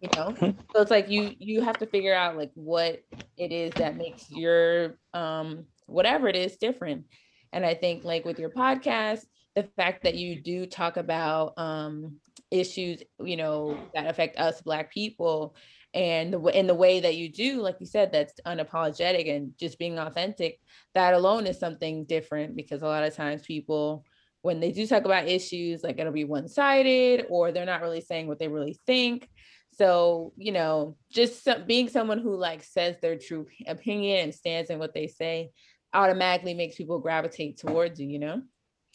you 0.02 0.10
know 0.16 0.36
so 0.40 0.82
it's 0.82 0.92
like 0.92 1.10
you 1.10 1.34
you 1.40 1.62
have 1.62 1.78
to 1.78 1.88
figure 1.88 2.14
out 2.14 2.38
like 2.38 2.52
what 2.56 3.00
it 3.38 3.52
is 3.52 3.76
that 3.76 3.96
makes 3.96 4.30
your 4.30 4.98
um 5.14 5.66
whatever 5.86 6.28
it 6.28 6.36
is 6.36 6.58
different 6.58 7.06
and 7.54 7.66
i 7.66 7.74
think 7.74 8.04
like 8.04 8.26
with 8.26 8.40
your 8.40 8.50
podcast 8.50 9.22
the 9.56 9.64
fact 9.76 10.04
that 10.04 10.16
you 10.16 10.42
do 10.42 10.66
talk 10.66 10.98
about 10.98 11.54
um 11.58 12.20
issues 12.52 13.04
you 13.24 13.36
know 13.36 13.78
mm. 13.78 13.92
that 13.94 14.08
affect 14.08 14.38
us 14.40 14.62
black 14.62 14.92
people 14.92 15.56
and 15.94 16.34
the, 16.34 16.40
in 16.48 16.68
the 16.68 16.74
way 16.74 17.00
that 17.00 17.16
you 17.16 17.30
do 17.30 17.62
like 17.62 17.76
you 17.80 17.86
said 17.86 18.12
that's 18.12 18.34
unapologetic 18.46 19.30
and 19.30 19.52
just 19.58 19.78
being 19.80 19.98
authentic 20.00 20.60
that 20.94 21.14
alone 21.14 21.46
is 21.46 21.60
something 21.60 22.06
different 22.06 22.56
because 22.56 22.82
a 22.82 22.88
lot 22.88 23.04
of 23.04 23.16
times 23.16 23.42
people 23.42 24.06
when 24.42 24.60
they 24.60 24.72
do 24.72 24.88
talk 24.88 25.06
about 25.06 25.28
issues 25.28 25.84
like 25.84 26.00
it'll 26.00 26.14
be 26.14 26.24
one-sided 26.24 27.26
or 27.30 27.52
they're 27.52 27.66
not 27.66 27.82
really 27.82 28.02
saying 28.02 28.28
what 28.28 28.40
they 28.40 28.48
really 28.48 28.80
think. 28.86 29.30
So 29.74 30.34
you 30.38 30.52
know 30.52 30.98
just 31.12 31.44
some, 31.44 31.66
being 31.66 31.90
someone 31.90 32.20
who 32.20 32.36
like 32.36 32.64
says 32.64 32.96
their 33.02 33.18
true 33.18 33.48
opinion 33.68 34.24
and 34.24 34.34
stands 34.34 34.70
in 34.70 34.80
what 34.80 34.94
they 34.94 35.08
say 35.08 35.52
automatically 35.94 36.54
makes 36.54 36.76
people 36.78 37.00
gravitate 37.00 37.58
towards 37.58 38.00
you 38.00 38.08
you 38.08 38.20
know? 38.20 38.42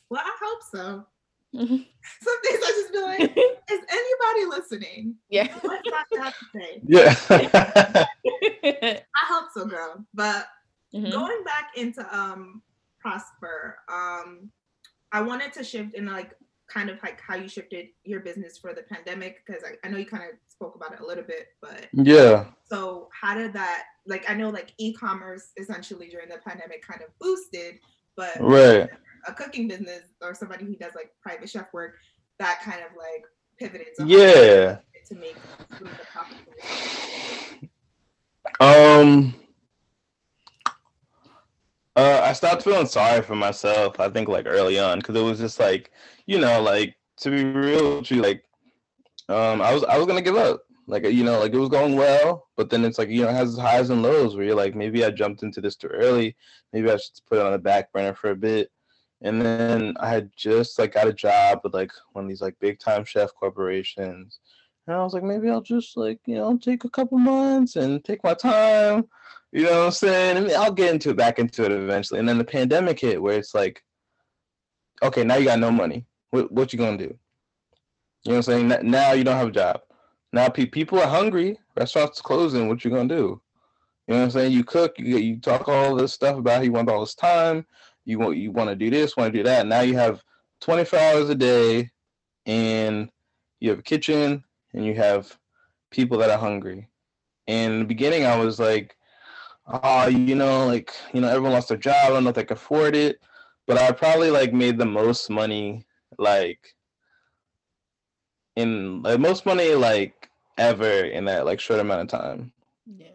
Well, 0.08 0.22
I 0.24 0.36
hope 0.42 0.60
so. 0.70 1.06
Mhm. 1.54 1.86
Some 2.22 2.36
days 2.42 2.60
I 2.64 2.70
just 2.80 2.92
be 2.92 2.98
like, 3.00 3.20
is 3.70 3.80
anybody 3.90 4.46
listening? 4.58 5.16
yeah 5.28 5.48
What 5.60 5.80
Sasha 5.84 6.22
has 6.22 6.34
to 6.34 6.46
say. 6.54 6.80
Yeah. 6.86 8.06
I 9.14 9.26
hope 9.28 9.48
so, 9.54 9.66
girl. 9.66 10.04
But 10.14 10.46
Mhm. 10.94 11.10
going 11.10 11.42
back 11.44 11.70
into 11.76 12.02
um 12.14 12.60
prosper 13.00 13.78
um 13.90 14.50
i 15.10 15.20
wanted 15.22 15.50
to 15.54 15.64
shift 15.64 15.94
in 15.94 16.04
like 16.06 16.34
kind 16.68 16.88
of 16.90 17.02
like 17.02 17.18
how 17.20 17.34
you 17.34 17.48
shifted 17.48 17.86
your 18.04 18.20
business 18.20 18.58
for 18.58 18.72
the 18.74 18.82
pandemic 18.82 19.42
because 19.44 19.62
I, 19.64 19.70
I 19.84 19.90
know 19.90 19.96
you 19.98 20.04
kind 20.06 20.22
of 20.22 20.30
spoke 20.48 20.74
about 20.76 20.92
it 20.92 21.00
a 21.00 21.04
little 21.06 21.24
bit 21.24 21.48
but 21.62 21.88
yeah. 21.94 22.44
so 22.70 23.08
how 23.18 23.34
did 23.34 23.52
that 23.54 23.84
like 24.06 24.28
i 24.30 24.34
know 24.34 24.50
like 24.50 24.72
e-commerce 24.78 25.50
essentially 25.56 26.08
during 26.10 26.28
the 26.28 26.38
pandemic 26.46 26.86
kind 26.86 27.00
of 27.00 27.08
boosted 27.18 27.78
but 28.16 28.36
Right. 28.38 28.88
A 29.26 29.32
cooking 29.32 29.68
business 29.68 30.02
or 30.20 30.34
somebody 30.34 30.64
who 30.64 30.76
does 30.76 30.94
like 30.94 31.12
private 31.22 31.48
chef 31.48 31.72
work 31.72 31.94
that 32.38 32.60
kind 32.64 32.80
of 32.80 32.96
like 32.96 33.24
pivoted 33.58 33.88
so 33.94 34.02
how 34.02 34.08
did 34.08 34.18
you 34.18 34.24
Yeah. 34.24 34.78
to 35.08 35.14
make 35.16 35.36
some 35.78 35.88
of 35.88 35.96
the 35.98 36.04
profitable 36.12 36.52
Um. 38.60 39.34
Uh, 41.94 42.20
I 42.24 42.32
stopped 42.32 42.62
feeling 42.62 42.86
sorry 42.86 43.20
for 43.22 43.34
myself. 43.34 44.00
I 44.00 44.08
think 44.08 44.28
like 44.28 44.46
early 44.46 44.78
on 44.78 44.98
because 44.98 45.14
it 45.14 45.20
was 45.22 45.38
just 45.38 45.60
like, 45.60 45.90
you 46.26 46.38
know, 46.38 46.62
like 46.62 46.96
to 47.18 47.30
be 47.30 47.44
real 47.44 47.98
with 47.98 48.10
you, 48.10 48.22
like, 48.22 48.44
um, 49.28 49.60
I 49.60 49.74
was 49.74 49.84
I 49.84 49.98
was 49.98 50.06
gonna 50.06 50.22
give 50.22 50.36
up. 50.36 50.62
Like 50.86 51.04
you 51.04 51.22
know, 51.22 51.38
like 51.38 51.52
it 51.52 51.58
was 51.58 51.68
going 51.68 51.94
well, 51.94 52.48
but 52.56 52.70
then 52.70 52.84
it's 52.84 52.98
like 52.98 53.08
you 53.10 53.22
know 53.22 53.28
it 53.28 53.34
has 53.34 53.50
its 53.50 53.60
highs 53.60 53.90
and 53.90 54.02
lows 54.02 54.34
where 54.34 54.44
you're 54.44 54.54
like 54.54 54.74
maybe 54.74 55.04
I 55.04 55.10
jumped 55.10 55.42
into 55.42 55.60
this 55.60 55.76
too 55.76 55.88
early. 55.88 56.34
Maybe 56.72 56.90
I 56.90 56.96
should 56.96 57.12
put 57.28 57.38
it 57.38 57.44
on 57.44 57.52
the 57.52 57.58
back 57.58 57.92
burner 57.92 58.14
for 58.14 58.30
a 58.30 58.36
bit. 58.36 58.70
And 59.22 59.40
then 59.40 59.94
I 60.00 60.08
had 60.08 60.30
just 60.36 60.78
like 60.78 60.94
got 60.94 61.06
a 61.06 61.12
job 61.12 61.60
with 61.62 61.74
like 61.74 61.92
one 62.12 62.24
of 62.24 62.28
these 62.28 62.42
like 62.42 62.58
big 62.58 62.78
time 62.78 63.04
chef 63.04 63.32
corporations. 63.34 64.40
And 64.86 64.96
I 64.96 65.02
was 65.04 65.14
like, 65.14 65.22
maybe 65.22 65.48
I'll 65.48 65.60
just 65.60 65.96
like, 65.96 66.18
you 66.26 66.34
know, 66.34 66.56
take 66.58 66.84
a 66.84 66.90
couple 66.90 67.18
months 67.18 67.76
and 67.76 68.04
take 68.04 68.22
my 68.24 68.34
time. 68.34 69.04
You 69.52 69.64
know 69.64 69.78
what 69.80 69.86
I'm 69.86 69.90
saying? 69.92 70.36
I 70.36 70.40
mean, 70.40 70.56
I'll 70.56 70.72
get 70.72 70.92
into 70.92 71.10
it 71.10 71.16
back 71.16 71.38
into 71.38 71.64
it 71.64 71.70
eventually. 71.70 72.18
And 72.18 72.28
then 72.28 72.38
the 72.38 72.44
pandemic 72.44 72.98
hit 72.98 73.22
where 73.22 73.38
it's 73.38 73.54
like, 73.54 73.84
okay, 75.02 75.22
now 75.22 75.36
you 75.36 75.44
got 75.44 75.60
no 75.60 75.70
money. 75.70 76.06
What 76.30 76.50
what 76.50 76.72
you 76.72 76.78
gonna 76.78 76.98
do? 76.98 77.16
You 78.24 78.32
know 78.32 78.36
what 78.38 78.48
I'm 78.48 78.68
saying? 78.68 78.90
Now 78.90 79.12
you 79.12 79.24
don't 79.24 79.36
have 79.36 79.48
a 79.48 79.52
job. 79.52 79.82
Now 80.32 80.48
pe- 80.48 80.66
people 80.66 80.98
are 80.98 81.06
hungry. 81.06 81.58
Restaurants 81.76 82.20
closing. 82.20 82.68
What 82.68 82.84
you 82.84 82.90
gonna 82.90 83.08
do? 83.08 83.40
You 84.08 84.14
know 84.14 84.20
what 84.20 84.24
I'm 84.24 84.30
saying? 84.30 84.52
You 84.52 84.64
cook. 84.64 84.94
You 84.98 85.18
you 85.18 85.38
talk 85.38 85.68
all 85.68 85.94
this 85.94 86.14
stuff 86.14 86.38
about 86.38 86.64
you 86.64 86.72
want 86.72 86.88
all 86.88 87.00
this 87.00 87.14
time. 87.14 87.66
You 88.04 88.18
want 88.18 88.36
you 88.36 88.50
want 88.50 88.70
to 88.70 88.76
do 88.76 88.90
this, 88.90 89.16
want 89.16 89.32
to 89.32 89.38
do 89.38 89.44
that. 89.44 89.66
Now 89.66 89.80
you 89.80 89.96
have 89.96 90.22
24 90.60 90.98
hours 90.98 91.28
a 91.28 91.34
day, 91.34 91.90
and 92.46 93.08
you 93.60 93.70
have 93.70 93.78
a 93.80 93.82
kitchen, 93.82 94.44
and 94.72 94.84
you 94.84 94.94
have 94.94 95.36
people 95.90 96.18
that 96.18 96.30
are 96.30 96.38
hungry. 96.38 96.88
And 97.46 97.74
in 97.74 97.78
the 97.80 97.84
beginning, 97.86 98.24
I 98.24 98.36
was 98.36 98.58
like, 98.58 98.96
oh, 99.66 100.08
you 100.08 100.34
know, 100.34 100.66
like 100.66 100.92
you 101.12 101.20
know, 101.20 101.28
everyone 101.28 101.52
lost 101.52 101.68
their 101.68 101.76
job. 101.76 101.94
I 101.96 102.08
don't 102.08 102.24
know 102.24 102.30
if 102.30 102.36
they 102.36 102.44
can 102.44 102.56
afford 102.56 102.96
it, 102.96 103.20
but 103.66 103.78
I 103.78 103.92
probably 103.92 104.30
like 104.30 104.52
made 104.52 104.78
the 104.78 104.86
most 104.86 105.30
money 105.30 105.84
like 106.18 106.74
in 108.56 109.02
like 109.02 109.20
most 109.20 109.46
money 109.46 109.74
like 109.74 110.28
ever 110.58 111.04
in 111.04 111.24
that 111.26 111.46
like 111.46 111.60
short 111.60 111.80
amount 111.80 112.02
of 112.12 112.20
time. 112.20 112.52
Yeah. 112.86 113.06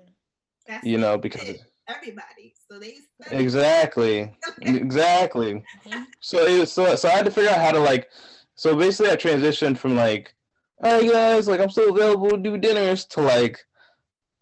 That's 0.68 0.86
You 0.86 0.98
know, 0.98 1.18
because 1.18 1.64
everybody 1.88 2.54
so 2.70 2.80
they 2.80 2.98
exactly, 3.32 4.36
exactly. 4.62 5.64
Mhm. 5.88 6.06
So 6.20 6.46
it 6.46 6.60
was, 6.60 6.72
so 6.72 6.96
so 6.96 7.08
I 7.10 7.12
had 7.12 7.26
to 7.26 7.32
figure 7.32 7.50
out 7.52 7.60
how 7.60 7.72
to 7.72 7.80
like. 7.80 8.10
So 8.56 8.76
basically, 8.76 9.12
I 9.12 9.16
transitioned 9.16 9.78
from 9.78 9.96
like, 9.96 10.34
all 10.84 11.00
right, 11.00 11.10
guys, 11.10 11.48
like 11.48 11.60
I'm 11.60 11.70
still 11.70 11.96
available 11.96 12.32
to 12.32 12.38
do 12.38 12.58
dinners 12.58 13.06
to 13.06 13.22
like, 13.22 13.60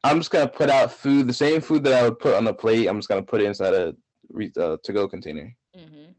I'm 0.03 0.19
just 0.19 0.31
gonna 0.31 0.47
put 0.47 0.69
out 0.69 0.91
food, 0.91 1.27
the 1.27 1.33
same 1.33 1.61
food 1.61 1.83
that 1.83 1.93
I 1.93 2.03
would 2.03 2.19
put 2.19 2.33
on 2.33 2.47
a 2.47 2.53
plate. 2.53 2.87
I'm 2.87 2.97
just 2.97 3.09
gonna 3.09 3.23
put 3.23 3.41
it 3.41 3.45
inside 3.45 3.73
a 3.73 3.93
re- 4.29 4.51
uh, 4.57 4.77
to-go 4.83 5.07
container, 5.07 5.53
hmm 5.75 6.11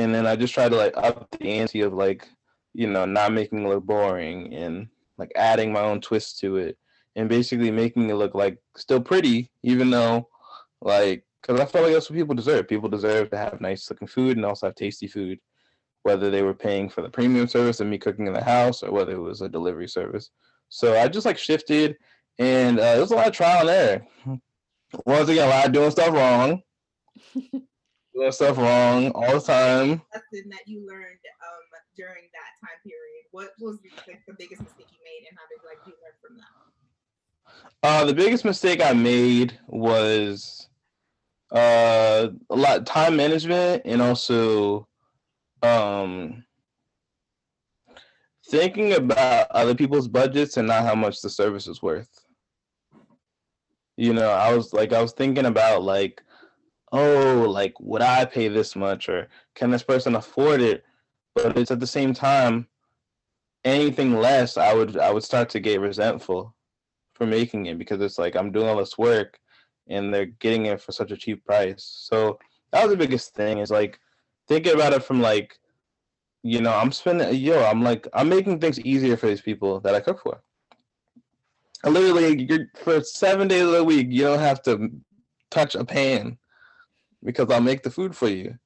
and 0.00 0.14
then 0.14 0.26
I 0.28 0.36
just 0.36 0.54
try 0.54 0.68
to 0.68 0.76
like 0.76 0.96
up 0.96 1.28
the 1.32 1.48
ante 1.48 1.80
of 1.80 1.92
like, 1.92 2.26
you 2.72 2.86
know, 2.86 3.04
not 3.04 3.32
making 3.32 3.64
it 3.64 3.68
look 3.68 3.84
boring 3.84 4.54
and 4.54 4.88
like 5.18 5.32
adding 5.34 5.72
my 5.72 5.80
own 5.80 6.00
twist 6.00 6.38
to 6.40 6.56
it, 6.56 6.78
and 7.16 7.28
basically 7.28 7.70
making 7.72 8.08
it 8.08 8.14
look 8.14 8.34
like 8.34 8.58
still 8.76 9.00
pretty, 9.00 9.50
even 9.64 9.90
though 9.90 10.28
like, 10.80 11.24
because 11.40 11.60
I 11.60 11.66
felt 11.66 11.84
like 11.84 11.94
that's 11.94 12.10
what 12.10 12.16
people 12.16 12.34
deserve. 12.34 12.68
People 12.68 12.88
deserve 12.88 13.30
to 13.30 13.38
have 13.38 13.60
nice 13.60 13.88
looking 13.88 14.08
food 14.08 14.36
and 14.36 14.46
also 14.46 14.66
have 14.66 14.74
tasty 14.74 15.06
food 15.06 15.38
whether 16.02 16.30
they 16.30 16.42
were 16.42 16.54
paying 16.54 16.88
for 16.88 17.02
the 17.02 17.10
premium 17.10 17.46
service 17.46 17.80
and 17.80 17.90
me 17.90 17.98
cooking 17.98 18.26
in 18.26 18.32
the 18.32 18.42
house 18.42 18.82
or 18.82 18.92
whether 18.92 19.12
it 19.12 19.20
was 19.20 19.42
a 19.42 19.48
delivery 19.48 19.88
service. 19.88 20.30
So 20.68 20.98
I 20.98 21.08
just 21.08 21.26
like 21.26 21.38
shifted 21.38 21.96
and 22.38 22.78
uh, 22.78 22.94
it 22.96 23.00
was 23.00 23.10
a 23.10 23.16
lot 23.16 23.26
of 23.26 23.32
trial 23.32 23.68
and 23.68 23.70
error. 23.70 24.40
Once 25.04 25.28
again, 25.28 25.48
a 25.48 25.50
lot 25.50 25.66
of 25.66 25.72
doing 25.72 25.90
stuff 25.90 26.14
wrong. 26.14 26.62
doing 28.14 28.32
stuff 28.32 28.56
wrong 28.56 29.10
all 29.10 29.34
the 29.34 29.40
time. 29.40 30.02
lesson 30.14 30.48
that 30.50 30.66
you 30.66 30.86
learned 30.86 31.18
um 31.42 31.68
during 31.96 32.24
that 32.32 32.66
time 32.66 32.78
period? 32.84 33.24
What 33.32 33.50
was 33.60 33.78
the, 33.82 33.90
like, 34.10 34.22
the 34.26 34.34
biggest 34.38 34.62
mistake 34.62 34.86
you 34.90 34.98
made, 35.04 35.28
and 35.28 35.36
how 35.36 35.44
did 35.50 35.58
like 35.66 35.84
you 35.86 35.92
learn 36.02 36.14
from 36.22 36.38
that? 36.38 36.46
Uh, 37.82 38.04
the 38.04 38.14
biggest 38.14 38.44
mistake 38.44 38.80
I 38.80 38.92
made 38.92 39.58
was 39.66 40.67
uh, 41.50 42.28
a 42.50 42.56
lot 42.56 42.86
time 42.86 43.16
management 43.16 43.82
and 43.84 44.02
also 44.02 44.86
um, 45.62 46.44
thinking 48.48 48.94
about 48.94 49.50
other 49.50 49.74
people's 49.74 50.08
budgets 50.08 50.56
and 50.56 50.68
not 50.68 50.84
how 50.84 50.94
much 50.94 51.20
the 51.20 51.30
service 51.30 51.66
is 51.66 51.82
worth. 51.82 52.10
You 53.96 54.12
know, 54.14 54.30
I 54.30 54.54
was 54.54 54.72
like, 54.72 54.92
I 54.92 55.02
was 55.02 55.12
thinking 55.12 55.46
about 55.46 55.82
like, 55.82 56.22
oh, 56.92 57.46
like 57.48 57.74
would 57.80 58.02
I 58.02 58.24
pay 58.24 58.48
this 58.48 58.76
much 58.76 59.08
or 59.08 59.28
can 59.54 59.70
this 59.70 59.82
person 59.82 60.14
afford 60.14 60.60
it? 60.60 60.84
But 61.34 61.56
it's 61.56 61.70
at 61.70 61.80
the 61.80 61.86
same 61.86 62.14
time, 62.14 62.68
anything 63.64 64.16
less, 64.16 64.56
I 64.56 64.74
would 64.74 64.96
I 64.96 65.12
would 65.12 65.24
start 65.24 65.48
to 65.50 65.60
get 65.60 65.80
resentful 65.80 66.54
for 67.14 67.26
making 67.26 67.66
it 67.66 67.78
because 67.78 68.00
it's 68.00 68.18
like 68.18 68.36
I'm 68.36 68.52
doing 68.52 68.68
all 68.68 68.76
this 68.76 68.98
work 68.98 69.38
and 69.88 70.12
they're 70.12 70.26
getting 70.26 70.66
it 70.66 70.80
for 70.80 70.92
such 70.92 71.10
a 71.10 71.16
cheap 71.16 71.44
price. 71.44 71.82
So 71.82 72.38
that 72.70 72.82
was 72.82 72.90
the 72.90 72.96
biggest 72.96 73.34
thing 73.34 73.58
is 73.58 73.70
like 73.70 73.98
thinking 74.46 74.74
about 74.74 74.92
it 74.92 75.02
from 75.02 75.20
like, 75.20 75.58
you 76.42 76.60
know, 76.60 76.72
I'm 76.72 76.92
spending 76.92 77.34
yo, 77.34 77.64
I'm 77.64 77.82
like 77.82 78.06
I'm 78.12 78.28
making 78.28 78.60
things 78.60 78.80
easier 78.80 79.16
for 79.16 79.26
these 79.26 79.40
people 79.40 79.80
that 79.80 79.94
I 79.94 80.00
cook 80.00 80.20
for. 80.22 80.40
I 81.84 81.88
literally 81.88 82.44
you're 82.44 82.66
for 82.76 83.02
seven 83.02 83.48
days 83.48 83.62
of 83.62 83.72
the 83.72 83.84
week, 83.84 84.08
you 84.10 84.22
don't 84.22 84.38
have 84.38 84.62
to 84.62 84.90
touch 85.50 85.74
a 85.74 85.84
pan 85.84 86.38
because 87.24 87.50
I'll 87.50 87.60
make 87.60 87.82
the 87.82 87.90
food 87.90 88.14
for 88.14 88.28
you. 88.28 88.58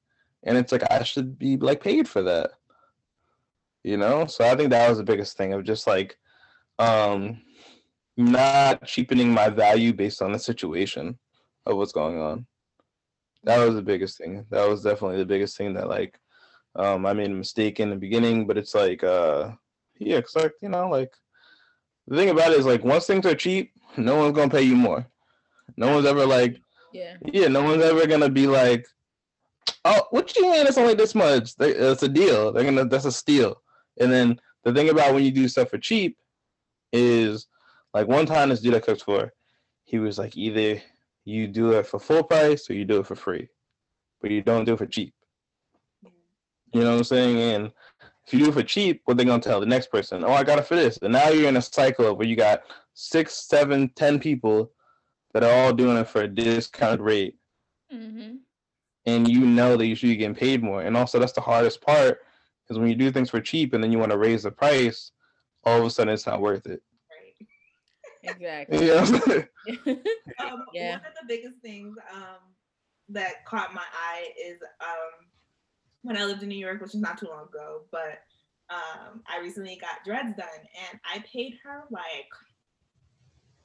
And 0.43 0.57
it's 0.57 0.71
like 0.71 0.83
I 0.91 1.03
should 1.03 1.39
be 1.39 1.57
like 1.57 1.81
paid 1.81 2.07
for 2.07 2.21
that. 2.23 2.51
You 3.83 3.97
know? 3.97 4.25
So 4.27 4.45
I 4.45 4.55
think 4.55 4.69
that 4.69 4.89
was 4.89 4.97
the 4.97 5.03
biggest 5.03 5.37
thing 5.37 5.53
of 5.53 5.63
just 5.63 5.87
like 5.87 6.17
um 6.79 7.41
not 8.17 8.85
cheapening 8.85 9.31
my 9.31 9.49
value 9.49 9.93
based 9.93 10.21
on 10.21 10.31
the 10.31 10.39
situation 10.39 11.17
of 11.65 11.77
what's 11.77 11.91
going 11.91 12.19
on. 12.19 12.45
That 13.43 13.57
was 13.65 13.75
the 13.75 13.81
biggest 13.81 14.17
thing. 14.17 14.45
That 14.49 14.67
was 14.69 14.83
definitely 14.83 15.17
the 15.17 15.25
biggest 15.25 15.57
thing 15.57 15.73
that 15.73 15.87
like 15.89 16.19
um 16.75 17.05
I 17.05 17.13
made 17.13 17.29
a 17.31 17.33
mistake 17.33 17.79
in 17.79 17.89
the 17.89 17.95
beginning, 17.95 18.47
but 18.47 18.57
it's 18.57 18.73
like 18.75 19.03
uh 19.03 19.51
yeah, 19.99 20.21
cause 20.21 20.35
like 20.35 20.53
you 20.61 20.69
know 20.69 20.89
like 20.89 21.11
the 22.07 22.15
thing 22.17 22.29
about 22.29 22.51
it 22.51 22.59
is 22.59 22.65
like 22.65 22.83
once 22.83 23.05
things 23.05 23.25
are 23.25 23.35
cheap, 23.35 23.71
no 23.97 24.15
one's 24.17 24.35
gonna 24.35 24.49
pay 24.49 24.61
you 24.63 24.75
more. 24.75 25.05
No 25.77 25.93
one's 25.95 26.05
ever 26.05 26.25
like 26.25 26.57
Yeah. 26.93 27.15
yeah, 27.31 27.47
no 27.47 27.63
one's 27.63 27.83
ever 27.83 28.05
gonna 28.07 28.29
be 28.29 28.47
like, 28.47 28.85
oh, 29.85 30.03
what 30.11 30.35
you 30.35 30.43
mean 30.51 30.67
it's 30.67 30.77
only 30.77 30.93
this 30.93 31.15
much? 31.15 31.55
They- 31.55 31.71
It's 31.75 32.03
a 32.03 32.09
deal. 32.09 32.51
They're 32.51 32.63
gonna 32.63 32.85
that's 32.85 33.05
a 33.05 33.11
steal. 33.11 33.61
And 33.99 34.11
then 34.11 34.39
the 34.63 34.73
thing 34.73 34.89
about 34.89 35.13
when 35.13 35.23
you 35.23 35.31
do 35.31 35.47
stuff 35.47 35.69
for 35.69 35.77
cheap 35.77 36.17
is 36.91 37.47
like 37.93 38.07
one 38.07 38.25
time 38.25 38.49
this 38.49 38.61
dude 38.61 38.75
I 38.75 38.79
cooked 38.79 39.03
for, 39.03 39.31
he 39.83 39.99
was 39.99 40.17
like 40.17 40.35
either 40.35 40.81
you 41.25 41.47
do 41.47 41.71
it 41.71 41.85
for 41.85 41.99
full 41.99 42.23
price 42.23 42.69
or 42.69 42.73
you 42.73 42.85
do 42.85 42.99
it 42.99 43.07
for 43.07 43.15
free, 43.15 43.47
but 44.21 44.31
you 44.31 44.41
don't 44.41 44.65
do 44.65 44.73
it 44.73 44.79
for 44.79 44.85
cheap. 44.85 45.13
You 46.73 46.81
know 46.81 46.91
what 46.91 46.97
I'm 46.97 47.03
saying? 47.03 47.37
And 47.37 47.71
if 48.25 48.33
you 48.33 48.39
do 48.39 48.49
it 48.49 48.53
for 48.53 48.63
cheap, 48.63 49.01
what 49.05 49.17
they 49.17 49.25
gonna 49.25 49.41
tell 49.41 49.59
the 49.59 49.65
next 49.65 49.91
person? 49.91 50.23
Oh, 50.23 50.33
I 50.33 50.43
got 50.43 50.59
it 50.59 50.65
for 50.65 50.75
this. 50.75 50.97
And 51.01 51.13
now 51.13 51.29
you're 51.29 51.49
in 51.49 51.57
a 51.57 51.61
cycle 51.61 52.15
where 52.15 52.27
you 52.27 52.35
got 52.35 52.63
six, 52.93 53.47
seven, 53.47 53.89
ten 53.95 54.19
people 54.19 54.71
that 55.33 55.43
are 55.43 55.51
all 55.51 55.73
doing 55.73 55.97
it 55.97 56.07
for 56.07 56.21
a 56.21 56.27
discounted 56.27 57.01
rate, 57.01 57.35
hmm 57.91 58.35
and 59.05 59.27
you 59.27 59.41
know 59.41 59.75
that 59.75 59.85
you 59.85 59.95
should 59.95 60.07
be 60.07 60.15
getting 60.15 60.35
paid 60.35 60.63
more. 60.63 60.81
And 60.81 60.95
also, 60.95 61.19
that's 61.19 61.33
the 61.33 61.41
hardest 61.41 61.81
part 61.81 62.19
is 62.69 62.79
when 62.79 62.87
you 62.87 62.95
do 62.95 63.11
things 63.11 63.29
for 63.29 63.41
cheap 63.41 63.73
and 63.73 63.83
then 63.83 63.91
you 63.91 63.99
want 63.99 64.11
to 64.11 64.17
raise 64.17 64.43
the 64.43 64.51
price, 64.51 65.11
all 65.65 65.79
of 65.79 65.85
a 65.85 65.89
sudden 65.89 66.13
it's 66.13 66.25
not 66.25 66.41
worth 66.41 66.65
it. 66.67 66.81
Right. 68.25 68.35
Exactly. 68.35 68.85
You 68.85 68.93
know? 68.93 69.43
Um, 70.39 70.65
Yeah. 70.73 70.91
One 70.97 71.01
of 71.05 71.13
the 71.21 71.27
biggest 71.27 71.59
things 71.61 71.95
um, 72.13 72.39
that 73.09 73.45
caught 73.45 73.73
my 73.73 73.83
eye 73.93 74.29
is 74.43 74.57
um, 74.81 75.27
when 76.01 76.17
I 76.17 76.25
lived 76.25 76.43
in 76.43 76.49
New 76.49 76.57
York, 76.57 76.81
which 76.81 76.95
is 76.95 77.01
not 77.01 77.17
too 77.17 77.27
long 77.27 77.43
ago, 77.47 77.83
but 77.91 78.23
um, 78.69 79.21
I 79.27 79.39
recently 79.41 79.77
got 79.79 80.03
dreads 80.05 80.35
done, 80.35 80.47
and 80.91 80.99
I 81.05 81.23
paid 81.31 81.55
her 81.63 81.83
like 81.91 82.29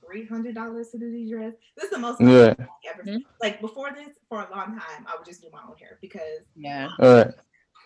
three 0.05 0.27
hundred 0.27 0.55
dollars 0.55 0.91
to 0.91 0.99
do 0.99 1.11
these 1.11 1.31
dreads. 1.31 1.57
This 1.77 1.87
is 1.87 1.91
the 1.91 1.99
most 1.99 2.21
Yeah. 2.21 2.55
ever. 2.89 3.03
Mhm. 3.07 3.21
Like 3.41 3.61
before 3.61 3.91
this, 3.93 4.17
for 4.29 4.39
a 4.43 4.51
long 4.51 4.79
time, 4.79 5.07
I 5.07 5.17
would 5.17 5.25
just 5.27 5.43
do 5.43 5.49
my 5.53 5.63
own 5.69 5.77
hair 5.79 5.99
because 6.01 6.45
Yeah. 6.57 6.89
All 7.01 7.15
right. 7.15 7.35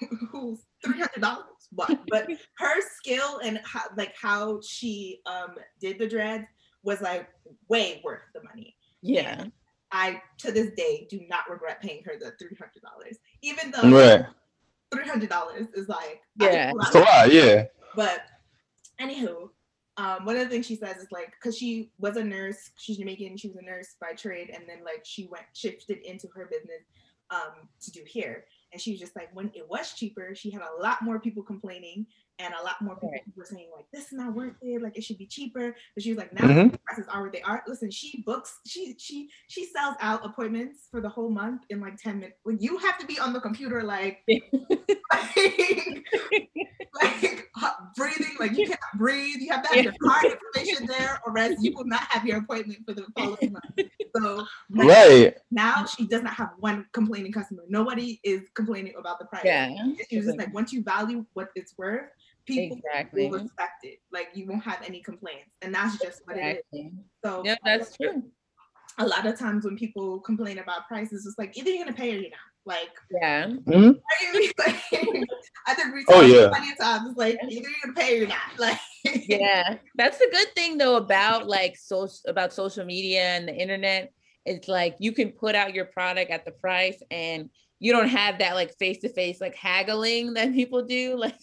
who's 0.31 0.61
three 0.85 0.99
hundred 0.99 1.21
dollars? 1.21 1.69
What? 1.71 1.99
But 2.09 2.29
her 2.59 2.81
skill 2.97 3.39
and 3.39 3.61
how, 3.65 3.83
like 3.97 4.15
how 4.21 4.61
she 4.63 5.21
um 5.27 5.55
did 5.81 5.99
the 5.99 6.09
dreads 6.09 6.47
was 6.83 7.01
like 7.01 7.29
way 7.69 8.01
worth 8.05 8.23
the 8.35 8.43
money. 8.43 8.77
Yeah. 9.03 9.45
I 9.91 10.23
to 10.39 10.53
this 10.53 10.71
day 10.75 11.07
do 11.11 11.21
not 11.29 11.51
regret 11.51 11.83
paying 11.83 12.03
her 12.05 12.15
the 12.19 12.33
three 12.39 12.57
hundred 12.59 12.83
dollars, 12.83 13.19
even 13.43 13.71
though 13.71 13.91
Right. 13.91 14.25
three 14.93 15.09
hundred 15.09 15.29
dollars 15.29 15.69
is 15.75 15.89
like 15.89 16.23
Yeah. 16.41 16.73
a 16.73 16.77
It's 16.77 16.95
a 16.95 17.01
lot. 17.01 17.33
Yeah. 17.33 17.65
But 17.95 18.23
anywho, 19.01 19.51
um, 19.99 20.25
one 20.25 20.37
of 20.37 20.45
the 20.45 20.49
things 20.49 20.65
she 20.67 20.77
says 20.77 20.97
is 20.97 21.13
like, 21.13 21.33
because 21.33 21.57
she 21.59 21.91
was 21.99 22.17
a 22.17 22.25
nurse, 22.25 22.71
she's 22.79 22.97
Jamaican, 22.97 23.37
she 23.37 23.49
was 23.49 23.59
a 23.59 23.63
nurse 23.63 23.97
by 24.01 24.13
trade, 24.13 24.51
and 24.51 24.65
then 24.67 24.83
like 24.85 25.03
she 25.05 25.27
went 25.27 25.45
shifted 25.53 25.99
into 25.99 26.29
her 26.35 26.47
business 26.47 26.83
um 27.31 27.69
to 27.81 27.91
do 27.91 28.01
hair. 28.13 28.45
And 28.73 28.81
she 28.81 28.93
was 28.93 29.01
just 29.01 29.15
like, 29.15 29.29
when 29.35 29.51
it 29.55 29.69
was 29.69 29.93
cheaper, 29.93 30.35
she 30.35 30.51
had 30.51 30.63
a 30.63 30.83
lot 30.83 31.03
more 31.03 31.21
people 31.21 31.43
complaining, 31.43 32.07
and 32.43 32.55
a 32.55 32.63
lot 32.65 32.81
more 32.83 32.95
people 32.97 33.11
Right. 33.13 33.23
were 33.37 33.45
saying 33.45 33.69
like, 33.75 33.87
this 33.93 34.07
is 34.07 34.13
not 34.15 34.35
worth 34.35 34.55
it, 34.63 34.83
like 34.83 34.97
it 34.97 35.05
should 35.05 35.19
be 35.19 35.27
cheaper. 35.27 35.75
But 35.95 36.03
she 36.03 36.11
was 36.11 36.19
like, 36.19 36.33
now 36.33 36.47
Mhm. 36.47 36.79
prices 36.85 37.07
are 37.09 37.23
what 37.23 37.33
they 37.33 37.43
are. 37.43 37.63
Listen, 37.67 37.91
she 37.91 38.23
books, 38.23 38.59
she 38.67 38.95
she 38.99 39.29
she 39.49 39.67
sells 39.67 39.97
out 40.01 40.25
appointments 40.25 40.89
for 40.91 41.01
the 41.01 41.09
whole 41.09 41.31
month 41.31 41.63
in 41.71 41.81
like 41.81 41.97
ten 41.97 42.21
minutes. 42.21 42.39
When 42.43 42.59
you 42.59 42.79
have 42.79 42.99
to 42.99 43.07
be 43.07 43.19
on 43.19 43.33
the 43.33 43.41
computer 43.41 43.83
like 43.83 44.25
like, 45.13 46.05
like 47.03 47.49
hot- 47.57 47.95
breathing, 47.97 48.35
like 48.39 48.53
you 48.53 48.65
cannot 48.65 48.79
breathe. 48.97 49.37
You 49.41 49.51
have 49.53 49.63
to 49.63 49.69
have 49.75 49.85
your 49.85 49.95
card 50.03 50.27
information 50.33 50.87
there, 50.87 51.21
or 51.27 51.37
else 51.39 51.57
you 51.61 51.73
will 51.75 51.87
not 51.87 52.03
have 52.11 52.25
your 52.27 52.39
appointment 52.39 52.81
for 52.87 52.95
the 52.95 53.07
following 53.17 53.53
month. 53.53 53.65
So 54.17 54.45
like, 54.71 54.89
Right. 54.89 55.35
now 55.51 55.87
she 55.87 56.07
does 56.07 56.23
not 56.23 56.35
have 56.35 56.51
one 56.59 56.87
complaining 56.93 57.33
customer. 57.33 57.63
Nobody 57.69 58.21
is 58.25 58.43
complaining 58.55 58.95
about 58.99 59.19
the 59.19 59.25
price. 59.27 59.43
Yeah. 59.45 59.71
She 60.11 60.17
was 60.19 60.27
just 60.27 60.39
like, 60.39 60.53
once 60.53 60.73
you 60.73 60.83
value 60.83 61.25
what 61.33 61.49
it's 61.55 61.75
worth, 61.79 62.11
people 62.47 62.77
Exactly. 62.79 63.27
will 63.29 63.39
respect 63.41 63.85
it. 63.85 63.99
Like 64.13 64.29
you 64.35 64.47
won't 64.47 64.65
have 64.65 64.83
any 64.87 65.01
complaints, 65.03 65.51
and 65.63 65.75
that's 65.75 65.99
just 65.99 66.23
what 66.25 66.37
it 66.37 66.65
is. 66.73 66.91
So 67.25 67.43
Yeah, 67.45 67.57
that's 67.65 67.97
true. 67.97 68.23
a 68.99 69.07
lot 69.07 69.27
of 69.27 69.39
times 69.39 69.65
when 69.65 69.77
people 69.77 70.21
complain 70.21 70.59
about 70.59 70.87
prices, 70.89 71.25
it's 71.27 71.39
like 71.39 71.57
either 71.57 71.71
you're 71.71 71.85
gonna 71.85 71.97
pay 71.97 72.15
or 72.17 72.21
you're 72.21 72.31
not. 72.31 72.39
Like 72.65 72.91
Yeah. 73.11 73.47
Mhm. 73.47 74.01
like, 74.59 74.77
I 75.67 75.75
think 75.75 75.95
we 75.95 76.05
Oh, 76.09 76.21
talked 76.21 76.29
yeah. 76.29 76.49
plenty 76.49 76.73
of 76.73 76.79
times. 76.79 77.17
Like 77.17 77.39
either 77.49 77.69
you're 77.69 77.79
gonna 77.85 77.95
pay 77.95 78.15
or 78.15 78.19
you're 78.19 78.29
not. 78.29 78.39
Like 78.59 78.79
yeah 79.29 79.79
that's 79.97 80.19
the 80.19 80.29
good 80.31 80.55
thing 80.55 80.79
though 80.79 80.95
about 80.95 81.49
like 81.49 81.77
social 81.77 82.21
about 82.29 82.53
social 82.53 82.85
media 82.85 83.21
and 83.23 83.49
the 83.49 83.53
internet 83.53 84.13
it's 84.47 84.69
like 84.69 84.95
you 85.01 85.11
can 85.11 85.31
put 85.33 85.57
out 85.57 85.75
your 85.75 85.87
product 85.87 86.31
at 86.31 86.45
the 86.45 86.53
price 86.53 87.03
and 87.11 87.51
you 87.81 87.93
don't 87.93 88.07
have 88.09 88.39
that 88.39 88.55
like 88.55 88.73
face 88.79 88.99
to 88.99 89.09
face 89.09 89.41
like 89.41 89.57
haggling 89.57 90.35
that 90.35 90.53
people 90.53 90.85
do 90.85 91.17
like 91.19 91.35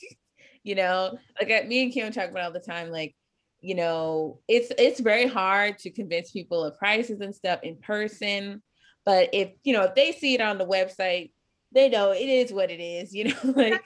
you 0.64 0.76
know 0.76 1.18
like 1.40 1.50
at 1.50 1.68
me 1.68 1.84
and 1.84 1.94
kim 1.94 2.12
talk 2.12 2.30
about 2.30 2.44
all 2.44 2.52
the 2.52 2.60
time 2.60 2.90
like 2.90 3.16
you 3.62 3.76
know 3.76 4.40
it's 4.48 4.72
it's 4.78 5.00
very 5.00 5.28
hard 5.28 5.78
to 5.78 5.90
convince 5.90 6.32
people 6.32 6.64
of 6.64 6.78
prices 6.78 7.22
and 7.22 7.36
stuff 7.36 7.60
in 7.64 7.76
person 7.78 8.62
but 9.06 9.30
if 9.34 9.52
you 9.64 9.74
know 9.74 9.84
if 9.84 9.96
they 9.96 10.12
see 10.12 10.34
it 10.34 10.42
on 10.42 10.58
the 10.58 10.66
website 10.66 11.32
they 11.72 11.90
know 11.90 12.12
it 12.12 12.30
is 12.30 12.52
what 12.52 12.72
it 12.72 12.82
is 12.82 13.14
you 13.14 13.26
know 13.44 13.54
like. 13.56 13.82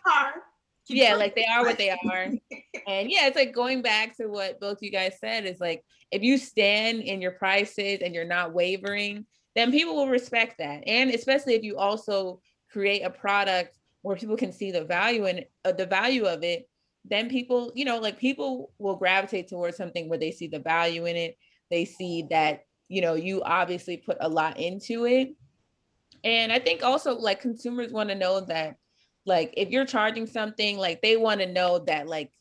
Yeah 0.90 1.16
like 1.16 1.34
they 1.34 1.46
are 1.46 1.64
what 1.64 1.78
they 1.78 1.92
are. 1.92 2.28
And 2.88 3.10
yeah 3.10 3.28
it's 3.28 3.38
like 3.38 3.54
going 3.54 3.82
back 3.82 4.18
to 4.18 4.28
what 4.28 4.60
both 4.60 4.80
you 4.82 4.92
guys 4.92 5.14
said 5.20 5.46
is 5.46 5.62
like 5.62 5.82
if 6.12 6.22
you 6.22 6.38
stand 6.38 7.00
in 7.00 7.22
your 7.22 7.32
prices 7.32 8.00
and 8.04 8.14
you're 8.14 8.26
not 8.26 8.54
wavering 8.54 9.26
then 9.56 9.72
people 9.72 9.96
will 9.96 10.10
respect 10.10 10.58
that. 10.58 10.84
And 10.88 11.12
especially 11.12 11.54
if 11.54 11.64
you 11.64 11.78
also 11.78 12.42
create 12.72 13.02
a 13.02 13.10
product 13.10 13.78
where 14.04 14.16
people 14.16 14.38
can 14.38 14.54
see 14.54 14.72
the 14.72 14.84
value 14.84 15.26
and 15.26 15.46
uh, 15.66 15.72
the 15.72 15.86
value 15.88 16.26
of 16.26 16.44
it 16.44 16.70
then 17.06 17.30
people 17.30 17.72
you 17.76 17.86
know 17.86 18.00
like 18.00 18.18
people 18.18 18.72
will 18.80 18.96
gravitate 18.96 19.48
towards 19.48 19.78
something 19.78 20.08
where 20.08 20.20
they 20.20 20.32
see 20.32 20.48
the 20.48 20.60
value 20.60 21.06
in 21.06 21.16
it. 21.16 21.38
They 21.70 21.86
see 21.86 22.28
that 22.30 22.66
you 22.88 23.02
know 23.02 23.16
you 23.16 23.42
obviously 23.44 23.98
put 23.98 24.18
a 24.20 24.30
lot 24.30 24.60
into 24.60 25.06
it. 25.06 25.36
And 26.24 26.52
i 26.52 26.60
think 26.60 26.84
also 26.84 27.18
like 27.18 27.42
consumers 27.42 27.92
want 27.92 28.10
to 28.10 28.16
know 28.16 28.42
that 28.42 28.78
like 29.26 29.54
if 29.58 29.70
you're 29.70 29.86
charging 29.86 30.28
something 30.28 30.78
like 30.78 31.02
they 31.02 31.18
want 31.18 31.42
to 31.42 31.52
know 31.52 31.80
that 31.80 32.08
like 32.08 32.32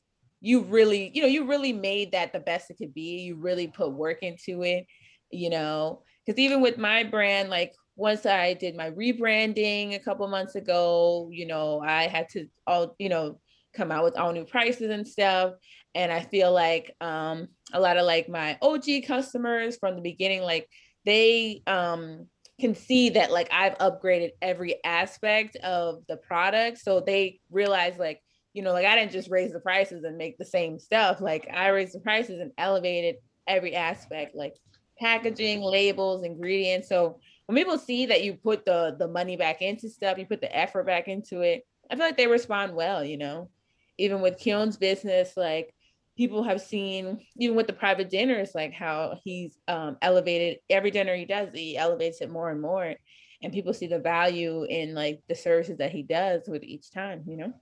you 0.41 0.63
really 0.63 1.11
you 1.15 1.23
know 1.23 1.29
you 1.29 1.47
really 1.47 1.73
made 1.73 2.13
that 2.13 2.33
the 2.33 2.41
best 2.41 2.71
it 2.71 2.79
could 2.79 2.95
be. 2.95 3.23
You 3.23 3.37
really 3.37 3.67
put 3.67 3.93
work 3.93 4.23
into 4.23 4.63
it 4.63 4.87
you 5.35 5.49
know? 5.49 6.03
Because 6.25 6.39
even 6.39 6.61
with 6.61 6.79
my 6.79 7.03
brand 7.03 7.51
like 7.51 7.75
once 7.97 8.27
i 8.27 8.55
did 8.55 8.77
my 8.77 8.91
rebranding 8.91 9.95
a 9.95 9.99
couple 9.99 10.27
months 10.29 10.55
ago 10.55 11.29
you 11.31 11.47
know 11.47 11.81
i 11.81 12.07
had 12.07 12.29
to 12.29 12.47
all 12.67 12.95
you 12.99 13.09
know 13.09 13.39
come 13.75 13.91
out 13.91 14.05
with 14.05 14.17
all 14.17 14.33
new 14.33 14.45
prices 14.45 14.91
and 14.91 15.07
stuff 15.07 15.55
and 15.95 16.13
i 16.13 16.21
feel 16.21 16.53
like 16.53 16.95
um 17.01 17.49
a 17.73 17.81
lot 17.81 17.97
of 17.97 18.05
like 18.05 18.29
my 18.29 18.59
og 18.63 18.85
customers 19.07 19.77
from 19.77 19.97
the 19.97 20.03
beginning 20.03 20.43
like 20.43 20.69
they 21.05 21.63
um 21.67 22.27
can 22.63 22.75
see 22.77 23.11
that 23.11 23.33
like 23.33 23.49
I've 23.51 23.77
upgraded 23.79 24.31
every 24.41 24.83
aspect 24.85 25.57
of 25.57 26.05
the 26.09 26.17
product. 26.17 26.79
So 26.79 27.01
they 27.01 27.41
realize 27.51 27.99
like, 27.99 28.21
you 28.53 28.63
know, 28.63 28.73
like 28.73 28.87
I 28.87 28.95
didn't 28.95 29.11
just 29.11 29.31
raise 29.31 29.53
the 29.53 29.59
prices 29.59 30.05
and 30.05 30.17
make 30.17 30.39
the 30.39 30.45
same 30.45 30.79
stuff. 30.79 31.21
Like 31.21 31.49
I 31.53 31.69
raised 31.69 31.95
the 31.95 32.01
prices 32.01 32.41
and 32.41 32.53
elevated 32.57 33.17
every 33.49 33.75
aspect, 33.75 34.37
like 34.37 34.55
packaging, 35.01 35.61
labels, 35.61 36.25
ingredients. 36.25 36.89
So 36.89 37.19
when 37.47 37.57
people 37.57 37.79
see 37.79 38.07
that 38.07 38.25
you 38.25 38.35
put 38.35 38.65
the 38.65 38.97
the 38.99 39.09
money 39.09 39.37
back 39.37 39.63
into 39.63 39.89
stuff, 39.89 40.19
you 40.19 40.27
put 40.27 40.41
the 40.41 40.57
effort 40.57 40.87
back 40.87 41.09
into 41.09 41.41
it, 41.41 41.63
I 41.91 41.97
feel 41.97 42.07
like 42.07 42.17
they 42.17 42.27
respond 42.27 42.75
well, 42.75 43.05
you 43.05 43.19
know. 43.19 43.51
Even 43.99 44.21
with 44.21 44.39
Keyhone's 44.39 44.77
business, 44.77 45.37
like 45.37 45.75
people 46.17 46.43
have 46.43 46.61
seen 46.61 47.21
even 47.37 47.57
with 47.57 47.67
the 47.67 47.73
private 47.73 48.11
dinners 48.11 48.55
like 48.55 48.73
how 48.73 49.19
he's 49.25 49.59
um, 49.69 49.97
elevated 50.03 50.59
every 50.69 50.91
dinner 50.91 51.17
he 51.17 51.25
does 51.25 51.49
he 51.55 51.77
elevates 51.77 52.21
it 52.21 52.31
more 52.31 52.51
and 52.51 52.61
more 52.61 52.95
and 53.43 53.53
people 53.53 53.73
see 53.73 53.87
the 53.87 53.99
value 53.99 54.65
in 54.65 54.95
like 54.95 55.23
the 55.29 55.35
services 55.35 55.79
that 55.79 55.91
he 55.91 56.03
does 56.03 56.43
with 56.47 56.63
each 56.63 56.91
time 56.91 57.23
you 57.27 57.37
know 57.37 57.53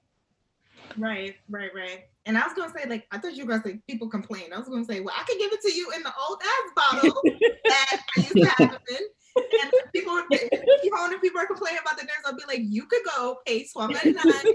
Right, 0.98 1.36
right, 1.48 1.70
right. 1.74 2.00
And 2.26 2.36
I 2.36 2.44
was 2.44 2.52
gonna 2.54 2.72
say, 2.76 2.88
like, 2.88 3.06
I 3.10 3.18
thought 3.18 3.34
you 3.34 3.44
were 3.44 3.52
gonna 3.52 3.62
say 3.62 3.80
people 3.88 4.08
complain. 4.08 4.52
I 4.52 4.58
was 4.58 4.68
gonna 4.68 4.84
say, 4.84 5.00
well, 5.00 5.14
I 5.16 5.24
can 5.24 5.38
give 5.38 5.52
it 5.52 5.60
to 5.62 5.72
you 5.72 5.90
in 5.94 6.02
the 6.02 6.12
old 6.28 6.40
ass 6.42 6.72
bottle 6.74 7.22
that 7.68 8.02
I 8.16 8.20
used 8.20 8.32
to 8.32 8.48
have 8.48 8.80
in. 8.90 9.06
And 9.36 9.72
people, 9.94 10.20
you 10.30 10.90
know, 10.94 11.08
when 11.08 11.20
people 11.20 11.40
are 11.40 11.46
complaining 11.46 11.80
about 11.82 11.96
the 11.98 12.02
dinners, 12.02 12.22
I'll 12.26 12.34
be 12.34 12.42
like, 12.46 12.60
you 12.62 12.86
could 12.86 13.02
go 13.16 13.38
pay 13.46 13.66
twelve 13.72 13.90
ninety 13.90 14.12
nine 14.12 14.54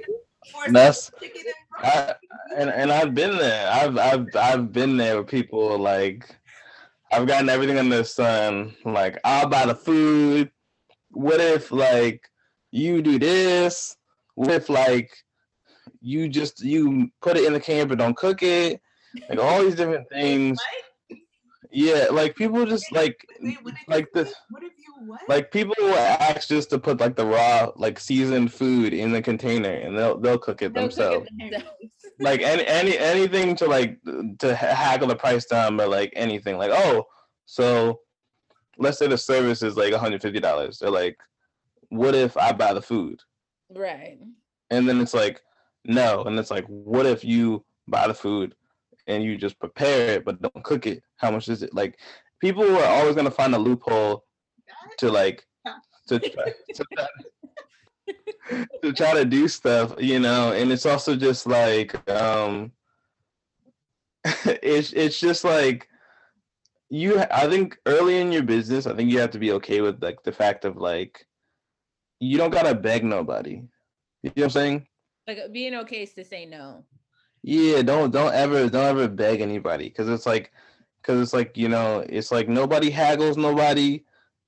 for 0.51 0.71
That's- 0.71 1.11
and 1.21 1.83
I, 1.83 2.15
and 2.55 2.69
and 2.69 2.91
I've 2.91 3.13
been 3.13 3.37
there. 3.37 3.69
I've 3.71 3.97
I've 3.97 4.27
I've 4.35 4.71
been 4.71 4.97
there 4.97 5.17
with 5.17 5.27
people 5.27 5.77
like 5.77 6.27
I've 7.11 7.27
gotten 7.27 7.49
everything 7.49 7.77
under 7.77 7.97
the 7.97 8.05
sun. 8.05 8.75
Like 8.85 9.19
I'll 9.23 9.47
buy 9.49 9.65
the 9.65 9.75
food. 9.75 10.51
What 11.11 11.39
if 11.39 11.71
like 11.71 12.29
you 12.71 13.01
do 13.01 13.17
this? 13.19 13.95
What 14.35 14.51
if 14.51 14.69
like 14.69 15.11
you 16.01 16.27
just 16.29 16.61
you 16.63 17.09
put 17.21 17.37
it 17.37 17.45
in 17.45 17.53
the 17.53 17.59
can 17.59 17.87
but 17.87 17.97
don't 17.97 18.17
cook 18.17 18.43
it? 18.43 18.81
Like 19.29 19.39
all 19.39 19.63
these 19.63 19.75
different 19.75 20.09
things. 20.09 20.59
Yeah, 21.75 22.07
like 22.09 22.35
people 22.37 22.65
just 22.65 22.89
like 22.93 23.27
Wait, 23.41 23.57
what 23.63 23.73
like 23.89 24.07
this 24.13 24.33
What 24.49 24.63
if 24.63 24.71
you 24.77 24.93
what? 25.07 25.19
like 25.27 25.51
people 25.51 25.75
will 25.79 25.93
ask 25.95 26.47
just 26.47 26.69
to 26.69 26.79
put 26.79 27.01
like 27.01 27.17
the 27.17 27.25
raw 27.25 27.69
like 27.75 27.99
seasoned 27.99 28.53
food 28.53 28.93
in 28.93 29.11
the 29.11 29.21
container 29.21 29.71
and 29.73 29.97
they'll 29.97 30.17
they'll 30.17 30.37
cook 30.37 30.61
it 30.61 30.73
They'll 30.73 30.87
cook 30.87 30.95
themselves 30.95 31.27
it 31.37 31.51
themselves. 31.51 31.67
like 32.21 32.41
any 32.41 32.65
any 32.65 32.97
anything 32.97 33.55
to 33.57 33.65
like 33.65 33.99
to 34.39 34.55
ha- 34.55 34.73
haggle 34.73 35.09
the 35.09 35.17
price 35.17 35.45
down 35.45 35.75
but 35.75 35.89
like 35.89 36.13
anything 36.15 36.57
like 36.57 36.71
oh 36.73 37.03
so 37.45 37.99
let's 38.77 38.97
say 38.97 39.07
the 39.07 39.17
service 39.17 39.61
is 39.61 39.75
like 39.75 39.93
$150 39.93 40.79
they're 40.79 40.89
like 40.89 41.17
what 41.89 42.15
if 42.15 42.37
i 42.37 42.53
buy 42.53 42.73
the 42.73 42.81
food 42.81 43.19
right 43.75 44.17
and 44.69 44.87
then 44.87 45.01
it's 45.01 45.13
like 45.13 45.41
no 45.83 46.23
and 46.23 46.39
it's 46.39 46.51
like 46.51 46.65
what 46.67 47.05
if 47.05 47.23
you 47.25 47.63
buy 47.89 48.07
the 48.07 48.13
food 48.13 48.55
and 49.07 49.23
you 49.23 49.37
just 49.37 49.59
prepare 49.59 50.15
it 50.15 50.25
but 50.25 50.41
don't 50.41 50.63
cook 50.63 50.87
it. 50.87 51.03
How 51.17 51.31
much 51.31 51.47
is 51.49 51.63
it? 51.63 51.73
Like 51.73 51.99
people 52.41 52.63
are 52.63 52.85
always 52.85 53.15
going 53.15 53.25
to 53.25 53.31
find 53.31 53.55
a 53.55 53.59
loophole 53.59 54.23
to 54.99 55.11
like 55.11 55.45
to 56.07 56.19
try, 56.19 56.53
to, 56.73 56.85
try, 56.93 58.65
to 58.83 58.93
try 58.93 59.13
to 59.13 59.25
do 59.25 59.47
stuff 59.47 59.95
you 59.99 60.19
know? 60.19 60.51
And 60.51 60.71
it's 60.71 60.85
also 60.85 61.15
just 61.15 61.47
like 61.47 62.09
um 62.09 62.71
it's 64.45 64.93
it's 64.93 65.19
just 65.19 65.43
like 65.43 65.87
you 66.89 67.19
i 67.31 67.47
think 67.47 67.77
early 67.87 68.19
in 68.19 68.31
your 68.31 68.43
business 68.43 68.85
i 68.85 68.93
think 68.95 69.11
you 69.11 69.19
have 69.19 69.31
to 69.31 69.39
be 69.39 69.51
okay 69.51 69.81
with 69.81 70.01
like 70.03 70.21
the 70.23 70.31
fact 70.31 70.65
of 70.65 70.77
like 70.77 71.25
you 72.19 72.37
don't 72.37 72.51
gotta 72.51 72.73
beg 72.73 73.03
nobody. 73.03 73.61
You 74.23 74.31
know 74.31 74.31
what 74.35 74.43
i'm 74.43 74.49
saying? 74.49 74.87
Like 75.27 75.51
being 75.51 75.75
okay 75.75 76.03
is 76.03 76.13
to 76.13 76.23
say 76.23 76.45
no 76.45 76.83
yeah 77.45 77.83
don't 77.83 78.11
don't 78.11 78.33
ever 78.33 78.67
don't 78.69 78.85
ever 78.85 79.07
beg 79.07 79.39
anybody 79.39 79.87
because 79.87 80.09
it's 80.09 80.25
like 80.25 80.51
because 81.05 81.21
it's 81.21 81.33
like 81.33 81.55
you 81.55 81.69
know, 81.69 82.03
it's 82.09 82.31
like 82.31 82.49
nobody 82.49 82.89
haggles 82.89 83.37
nobody 83.37 84.03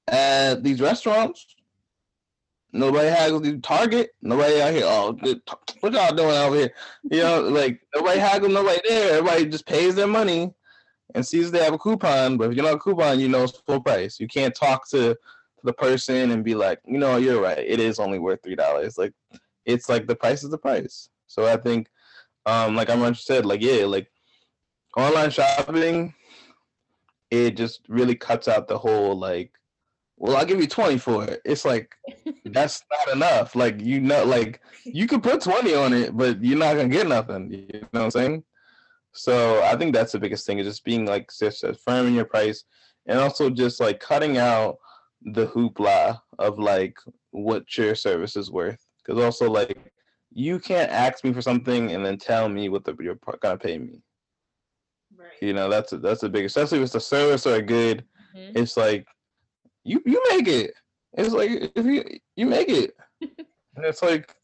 at 0.07 0.63
these 0.63 0.81
restaurants. 0.81 1.45
Nobody 2.73 3.07
haggles 3.07 3.47
at 3.47 3.63
Target. 3.63 4.11
Nobody 4.21 4.61
out 4.61 4.73
here. 4.73 4.85
Oh, 4.85 5.17
what 5.79 5.93
y'all 5.93 6.15
doing 6.15 6.35
out 6.35 6.53
here? 6.53 6.73
You 7.09 7.21
know, 7.21 7.41
like 7.41 7.79
nobody 7.95 8.19
haggles 8.19 8.53
nobody 8.53 8.79
there. 8.87 9.17
Everybody 9.19 9.45
just 9.45 9.67
pays 9.67 9.95
their 9.95 10.07
money 10.07 10.51
and 11.13 11.25
sees 11.25 11.51
they 11.51 11.63
have 11.63 11.73
a 11.73 11.77
coupon. 11.77 12.37
But 12.37 12.49
if 12.49 12.55
you 12.55 12.57
don't 12.57 12.71
have 12.71 12.77
a 12.77 12.79
coupon, 12.79 13.19
you 13.19 13.29
know 13.29 13.43
it's 13.43 13.57
full 13.59 13.81
price. 13.81 14.19
You 14.19 14.27
can't 14.27 14.55
talk 14.55 14.89
to 14.89 15.15
the 15.63 15.73
person 15.73 16.31
and 16.31 16.43
be 16.43 16.55
like, 16.55 16.79
you 16.85 16.97
know, 16.97 17.17
you're 17.17 17.41
right. 17.41 17.59
It 17.59 17.79
is 17.79 17.99
only 17.99 18.19
worth 18.19 18.41
three 18.43 18.55
dollars. 18.55 18.97
Like, 18.97 19.13
it's 19.65 19.89
like 19.89 20.07
the 20.07 20.15
price 20.15 20.43
is 20.43 20.49
the 20.49 20.57
price. 20.57 21.09
So 21.27 21.45
I 21.45 21.57
think, 21.57 21.87
um, 22.47 22.75
like 22.75 22.89
I'm 22.89 23.13
said, 23.13 23.45
like 23.45 23.61
yeah, 23.61 23.85
like 23.85 24.09
online 24.95 25.29
shopping, 25.29 26.13
it 27.29 27.57
just 27.57 27.81
really 27.89 28.15
cuts 28.15 28.47
out 28.47 28.67
the 28.67 28.77
whole 28.77 29.17
like 29.17 29.51
well, 30.19 30.35
I'll 30.35 30.45
give 30.45 30.59
you 30.59 30.67
20 30.67 30.97
for 30.97 31.25
it. 31.25 31.41
It's 31.45 31.65
like 31.65 31.93
that's 32.45 32.83
not 32.89 33.15
enough. 33.15 33.55
Like 33.55 33.81
you 33.81 33.99
know, 33.99 34.23
like 34.23 34.61
you 34.85 35.07
could 35.07 35.21
put 35.21 35.41
20 35.41 35.75
on 35.75 35.93
it, 35.93 36.15
but 36.15 36.43
you're 36.43 36.57
not 36.57 36.77
gonna 36.77 36.87
get 36.87 37.07
nothing. 37.07 37.51
You 37.51 37.81
know 37.81 37.87
what 37.91 38.03
I'm 38.03 38.11
saying? 38.11 38.43
So 39.13 39.61
I 39.63 39.75
think 39.75 39.93
that's 39.93 40.13
the 40.13 40.19
biggest 40.19 40.45
thing 40.45 40.59
is 40.59 40.67
just 40.67 40.85
being 40.85 41.05
like 41.05 41.29
just 41.37 41.65
firm 41.85 42.07
in 42.07 42.13
your 42.13 42.25
price 42.25 42.63
and 43.07 43.19
also 43.19 43.49
just 43.49 43.79
like 43.79 43.99
cutting 43.99 44.37
out 44.37 44.77
the 45.21 45.47
hoopla 45.47 46.19
of 46.39 46.59
like 46.59 46.97
what 47.31 47.77
your 47.77 47.93
service 47.93 48.37
is 48.37 48.49
worth. 48.49 48.79
Because 49.03 49.21
also 49.21 49.49
like 49.49 49.77
you 50.33 50.59
can't 50.59 50.91
ask 50.91 51.23
me 51.23 51.33
for 51.33 51.41
something 51.41 51.91
and 51.91 52.05
then 52.05 52.17
tell 52.17 52.49
me 52.49 52.69
what 52.69 52.83
the, 52.83 52.95
you're 52.99 53.19
gonna 53.41 53.57
pay 53.57 53.77
me. 53.77 54.01
Right. 55.15 55.27
You 55.41 55.53
know 55.53 55.69
that's 55.69 55.93
a, 55.93 55.97
that's 55.97 56.23
a 56.23 56.29
big, 56.29 56.45
especially 56.45 56.79
if 56.79 56.85
it's 56.85 56.95
a 56.95 56.99
service 56.99 57.47
or 57.47 57.55
a 57.55 57.61
good. 57.61 58.03
Mm-hmm. 58.35 58.57
It's 58.57 58.77
like 58.77 59.07
you 59.83 60.01
you 60.05 60.21
make 60.29 60.47
it. 60.47 60.73
It's 61.13 61.33
like 61.33 61.71
if 61.75 61.85
you 61.85 62.03
you 62.35 62.45
make 62.45 62.69
it, 62.69 62.95
and 63.21 63.85
it's 63.85 64.01
like 64.01 64.35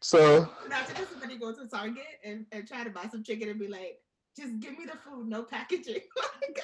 so. 0.00 0.48
Now, 0.68 0.82
to 0.84 0.94
just 0.94 1.10
somebody 1.10 1.36
go 1.38 1.52
to 1.54 1.66
Target 1.66 2.04
and, 2.24 2.46
and 2.52 2.66
try 2.66 2.84
to 2.84 2.90
buy 2.90 3.06
some 3.10 3.22
chicken 3.22 3.48
and 3.48 3.58
be 3.58 3.68
like, 3.68 4.00
just 4.36 4.60
give 4.60 4.78
me 4.78 4.84
the 4.84 4.96
food, 4.96 5.28
no 5.28 5.42
packaging. 5.42 6.00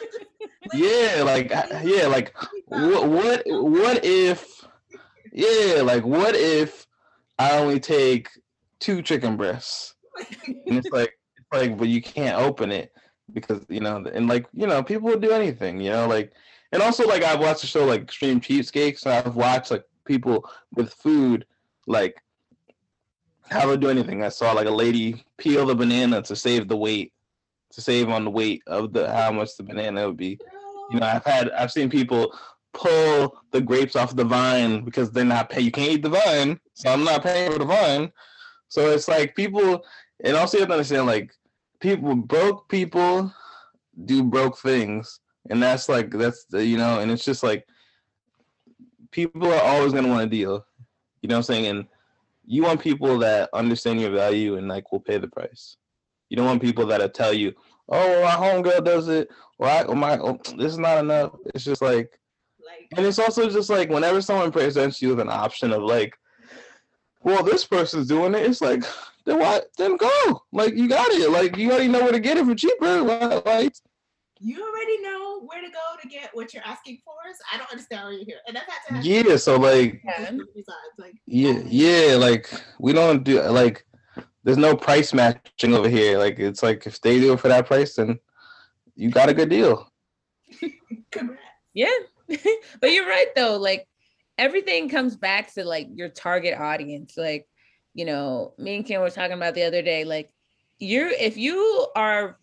yeah, 0.74 1.22
like 1.22 1.50
yeah, 1.82 2.06
like 2.06 2.34
what 2.66 3.08
what 3.08 3.42
what 3.46 4.04
if 4.04 4.64
yeah, 5.32 5.82
like 5.82 6.04
what 6.04 6.36
if 6.36 6.86
I 7.38 7.58
only 7.58 7.80
take 7.80 8.28
two 8.80 9.02
chicken 9.02 9.36
breasts? 9.36 9.94
and 10.46 10.78
it's 10.78 10.90
like 10.90 11.12
it's 11.36 11.46
like 11.52 11.76
but 11.76 11.88
you 11.88 12.00
can't 12.00 12.40
open 12.40 12.70
it 12.70 12.92
because 13.32 13.64
you 13.68 13.80
know 13.80 13.96
and 14.12 14.28
like 14.28 14.46
you 14.52 14.66
know 14.66 14.82
people 14.82 15.08
will 15.08 15.18
do 15.18 15.32
anything, 15.32 15.80
you 15.80 15.90
know, 15.90 16.06
like 16.06 16.32
and 16.72 16.82
also 16.82 17.06
like 17.06 17.22
I've 17.22 17.40
watched 17.40 17.62
the 17.62 17.66
show 17.66 17.84
like 17.84 18.02
Extreme 18.02 18.40
Cheapskates, 18.40 19.04
and 19.04 19.14
I've 19.14 19.36
watched 19.36 19.70
like 19.70 19.84
people 20.04 20.48
with 20.74 20.92
food 20.92 21.46
like 21.86 22.22
how 23.48 23.70
to 23.70 23.76
do 23.76 23.88
anything. 23.90 24.22
I 24.22 24.28
saw 24.28 24.52
like 24.52 24.66
a 24.66 24.70
lady 24.70 25.24
peel 25.38 25.66
the 25.66 25.74
banana 25.74 26.22
to 26.22 26.36
save 26.36 26.68
the 26.68 26.76
weight, 26.76 27.12
to 27.72 27.80
save 27.80 28.08
on 28.08 28.24
the 28.24 28.30
weight 28.30 28.62
of 28.66 28.92
the 28.92 29.12
how 29.12 29.32
much 29.32 29.56
the 29.56 29.62
banana 29.62 30.06
would 30.06 30.16
be. 30.16 30.38
You 30.90 31.00
know, 31.00 31.06
I've 31.06 31.24
had 31.24 31.50
I've 31.50 31.72
seen 31.72 31.90
people 31.90 32.36
pull 32.74 33.40
the 33.52 33.60
grapes 33.60 33.96
off 33.96 34.14
the 34.14 34.24
vine 34.24 34.84
because 34.84 35.10
they're 35.10 35.24
not 35.24 35.48
paying. 35.48 35.64
You 35.64 35.72
can't 35.72 35.92
eat 35.92 36.02
the 36.02 36.10
vine, 36.10 36.60
so 36.74 36.90
I'm 36.90 37.04
not 37.04 37.22
paying 37.22 37.52
for 37.52 37.58
the 37.58 37.64
vine. 37.64 38.12
So 38.68 38.90
it's 38.90 39.08
like 39.08 39.34
people, 39.34 39.84
and 40.22 40.36
also 40.36 40.58
you 40.58 40.62
have 40.62 40.68
to 40.68 40.74
understand 40.74 41.06
like 41.06 41.32
people 41.80 42.14
broke 42.14 42.68
people 42.68 43.32
do 44.04 44.24
broke 44.24 44.58
things 44.58 45.20
and 45.50 45.62
that's 45.62 45.88
like 45.88 46.10
that's 46.10 46.44
the, 46.44 46.64
you 46.64 46.76
know, 46.76 47.00
and 47.00 47.10
it's 47.10 47.24
just 47.24 47.42
like 47.42 47.66
people 49.10 49.52
are 49.52 49.62
always 49.62 49.92
gonna 49.92 50.08
want 50.08 50.24
a 50.24 50.26
deal. 50.26 50.66
You 51.20 51.28
know 51.28 51.36
what 51.36 51.38
I'm 51.38 51.42
saying? 51.54 51.66
And 51.66 51.86
you 52.46 52.62
want 52.62 52.80
people 52.80 53.18
that 53.18 53.50
understand 53.52 54.00
your 54.00 54.10
value 54.10 54.56
and 54.56 54.68
like 54.68 54.90
will 54.92 55.00
pay 55.00 55.18
the 55.18 55.28
price. 55.28 55.76
You 56.28 56.36
don't 56.36 56.46
want 56.46 56.62
people 56.62 56.86
that'll 56.86 57.08
tell 57.08 57.32
you, 57.32 57.52
"Oh, 57.88 58.22
my 58.22 58.30
homegirl 58.30 58.84
does 58.84 59.08
it," 59.08 59.28
or 59.58 59.68
"I, 59.68 59.84
my, 59.84 60.18
oh, 60.18 60.38
this 60.56 60.72
is 60.72 60.78
not 60.78 60.98
enough." 60.98 61.32
It's 61.54 61.64
just 61.64 61.82
like, 61.82 62.10
like, 62.66 62.88
and 62.96 63.06
it's 63.06 63.18
also 63.18 63.48
just 63.48 63.70
like 63.70 63.88
whenever 63.88 64.20
someone 64.20 64.52
presents 64.52 65.00
you 65.00 65.10
with 65.10 65.20
an 65.20 65.28
option 65.28 65.72
of 65.72 65.82
like, 65.82 66.14
"Well, 67.22 67.42
this 67.42 67.64
person's 67.64 68.08
doing 68.08 68.34
it," 68.34 68.46
it's 68.46 68.60
like, 68.60 68.84
then 69.24 69.38
what? 69.38 69.66
Then 69.78 69.96
go. 69.96 70.42
Like 70.52 70.74
you 70.74 70.88
got 70.88 71.10
it. 71.10 71.30
Like 71.30 71.56
you 71.56 71.70
already 71.70 71.88
know 71.88 72.02
where 72.02 72.12
to 72.12 72.20
get 72.20 72.36
it 72.36 72.46
for 72.46 72.54
cheaper. 72.54 73.00
Like 73.02 73.74
you 74.40 74.62
already 74.62 75.00
know 75.00 75.40
where 75.40 75.62
to 75.62 75.68
go 75.68 76.00
to 76.02 76.08
get 76.08 76.30
what 76.34 76.52
you're 76.52 76.64
asking 76.64 76.98
for. 77.04 77.14
So 77.32 77.44
I 77.52 77.58
don't 77.58 77.70
understand 77.70 78.04
why 78.04 78.10
you're 78.10 78.24
here. 78.24 78.38
And 78.46 78.58
I've 78.58 78.64
had 78.64 79.02
to 79.02 79.08
Yeah, 79.08 79.36
so 79.36 79.56
like, 79.56 80.02
like 80.98 81.14
yeah, 81.26 81.62
yeah, 81.66 82.16
like 82.16 82.50
we 82.78 82.92
don't 82.92 83.24
do 83.24 83.40
like 83.42 83.86
there's 84.42 84.58
no 84.58 84.76
price 84.76 85.14
matching 85.14 85.74
over 85.74 85.88
here. 85.88 86.18
Like 86.18 86.38
it's 86.38 86.62
like 86.62 86.86
if 86.86 87.00
they 87.00 87.20
do 87.20 87.32
it 87.32 87.40
for 87.40 87.48
that 87.48 87.66
price, 87.66 87.94
then 87.94 88.18
you 88.94 89.10
got 89.10 89.30
a 89.30 89.34
good 89.34 89.48
deal. 89.48 89.90
yeah. 91.74 91.88
but 92.80 92.92
you're 92.92 93.06
right 93.06 93.28
though. 93.34 93.56
Like 93.56 93.86
everything 94.38 94.88
comes 94.88 95.16
back 95.16 95.52
to 95.54 95.64
like 95.64 95.88
your 95.94 96.08
target 96.08 96.58
audience. 96.58 97.14
Like, 97.16 97.46
you 97.94 98.04
know, 98.04 98.54
me 98.58 98.76
and 98.76 98.86
Kim 98.86 99.00
were 99.00 99.10
talking 99.10 99.36
about 99.36 99.54
the 99.54 99.64
other 99.64 99.82
day, 99.82 100.04
like 100.04 100.30
you're 100.78 101.08
if 101.08 101.36
you 101.36 101.86
are 101.94 102.38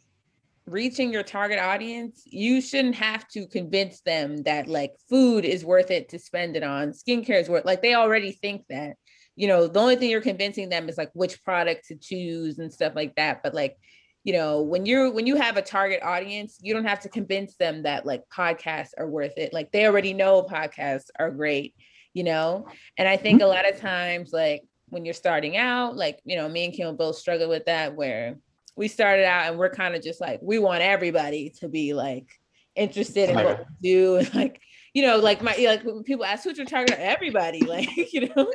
reaching 0.68 1.12
your 1.12 1.24
target 1.24 1.60
audience, 1.60 2.24
you 2.26 2.62
shouldn't 2.62 2.96
have 2.96 3.28
to 3.30 3.48
convince 3.48 4.02
them 4.02 4.44
that 4.44 4.68
like 4.68 4.94
food 5.10 5.44
is 5.44 5.66
worth 5.66 5.92
it 5.92 6.10
to 6.10 6.20
spend 6.20 6.56
it 6.56 6.64
on, 6.64 6.92
skincare 6.92 7.42
is 7.42 7.50
worth 7.50 7.66
like 7.66 7.82
they 7.82 7.96
already 7.96 8.32
think 8.32 8.64
that. 8.70 8.96
You 9.38 9.48
know, 9.48 9.68
the 9.68 9.80
only 9.80 9.96
thing 9.96 10.10
you're 10.10 10.22
convincing 10.22 10.68
them 10.70 10.89
is 10.89 10.98
like 10.98 11.10
which 11.14 11.42
product 11.44 11.88
to 11.88 11.96
choose 11.96 12.60
and 12.60 12.72
stuff 12.72 12.94
like 12.96 13.16
that. 13.16 13.42
But 13.42 13.56
like, 13.56 13.78
you 14.24 14.34
know, 14.34 14.61
when 14.61 14.86
you're 14.86 15.11
when 15.11 15.26
you 15.26 15.36
have 15.36 15.57
a 15.57 15.61
target 15.61 16.01
audience, 16.03 16.59
you 16.61 16.74
don't 16.74 16.86
have 16.86 16.99
to 17.01 17.09
convince 17.09 17.55
them 17.55 17.84
that 17.84 18.05
like 18.05 18.24
podcasts 18.30 18.91
are 18.97 19.09
worth 19.09 19.38
it. 19.38 19.53
Like 19.53 19.72
they 19.72 19.86
already 19.86 20.13
know 20.13 20.43
podcasts 20.43 21.07
are 21.17 21.32
great, 21.32 21.76
you 22.13 22.24
know? 22.24 22.67
And 22.97 23.07
I 23.07 23.17
think 23.17 23.41
a 23.41 23.45
mm-hmm. 23.45 23.53
lot 23.53 23.69
of 23.69 23.80
times, 23.80 24.32
like 24.32 24.61
when 24.89 25.05
you're 25.05 25.13
starting 25.13 25.57
out, 25.57 25.95
like, 25.95 26.19
you 26.24 26.36
know, 26.36 26.47
me 26.47 26.65
and 26.65 26.74
Kim 26.74 26.95
both 26.95 27.15
struggle 27.15 27.49
with 27.49 27.65
that 27.65 27.95
where 27.95 28.38
we 28.76 28.88
started 28.88 29.26
out 29.26 29.49
and 29.49 29.57
we're 29.57 29.69
kind 29.69 29.95
of 29.95 30.03
just 30.03 30.22
like 30.22 30.39
we 30.41 30.59
want 30.59 30.82
everybody 30.82 31.51
to 31.59 31.67
be 31.67 31.93
like 31.93 32.28
interested 32.76 33.30
in 33.30 33.36
what 33.36 33.59
we 33.59 33.89
do. 33.89 34.15
And 34.19 34.36
like 34.36 34.61
you 34.93 35.03
know 35.03 35.17
like 35.17 35.41
my 35.41 35.55
like 35.55 35.84
when 35.84 36.03
people 36.03 36.26
ask 36.26 36.43
who's 36.43 36.57
your 36.57 36.67
target? 36.67 36.97
Everybody 36.99 37.61
like 37.65 37.89
you 38.13 38.30
know? 38.30 38.51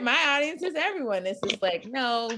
My 0.00 0.36
audience 0.36 0.64
is 0.64 0.74
everyone. 0.74 1.26
It's 1.26 1.40
just 1.46 1.62
like 1.62 1.86
no 1.86 2.28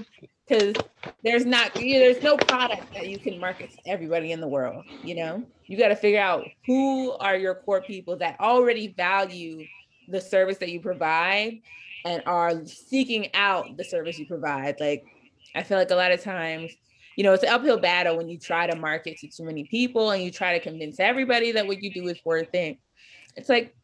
because 0.47 0.75
there's 1.23 1.45
not 1.45 1.75
you 1.79 1.93
know, 1.93 1.99
there's 1.99 2.23
no 2.23 2.37
product 2.37 2.93
that 2.93 3.09
you 3.09 3.17
can 3.17 3.39
market 3.39 3.71
to 3.71 3.77
everybody 3.87 4.31
in 4.31 4.41
the 4.41 4.47
world 4.47 4.85
you 5.03 5.15
know? 5.15 5.43
You 5.65 5.77
got 5.77 5.89
to 5.89 5.95
figure 5.95 6.19
out 6.19 6.45
who 6.65 7.11
are 7.13 7.37
your 7.37 7.55
core 7.55 7.81
people 7.81 8.17
that 8.17 8.39
already 8.39 8.87
value 8.89 9.65
the 10.07 10.19
service 10.19 10.57
that 10.57 10.69
you 10.69 10.81
provide 10.81 11.61
and 12.05 12.21
are 12.25 12.65
seeking 12.65 13.33
out 13.33 13.77
the 13.77 13.83
service 13.83 14.19
you 14.19 14.25
provide. 14.25 14.79
Like 14.79 15.05
i 15.55 15.63
feel 15.63 15.77
like 15.77 15.91
a 15.91 15.95
lot 15.95 16.11
of 16.11 16.21
times 16.21 16.73
you 17.15 17.23
know, 17.23 17.33
it's 17.33 17.43
an 17.43 17.49
uphill 17.49 17.79
battle 17.79 18.17
when 18.17 18.27
you 18.27 18.39
try 18.39 18.67
to 18.67 18.75
market 18.75 19.17
to 19.19 19.27
too 19.27 19.43
many 19.43 19.65
people 19.65 20.11
and 20.11 20.23
you 20.23 20.31
try 20.31 20.57
to 20.57 20.59
convince 20.59 20.99
everybody 20.99 21.51
that 21.51 21.67
what 21.67 21.81
you 21.81 21.93
do 21.93 22.07
is 22.07 22.19
worth 22.25 22.53
it. 22.53 22.79
It's 23.35 23.49
like 23.49 23.75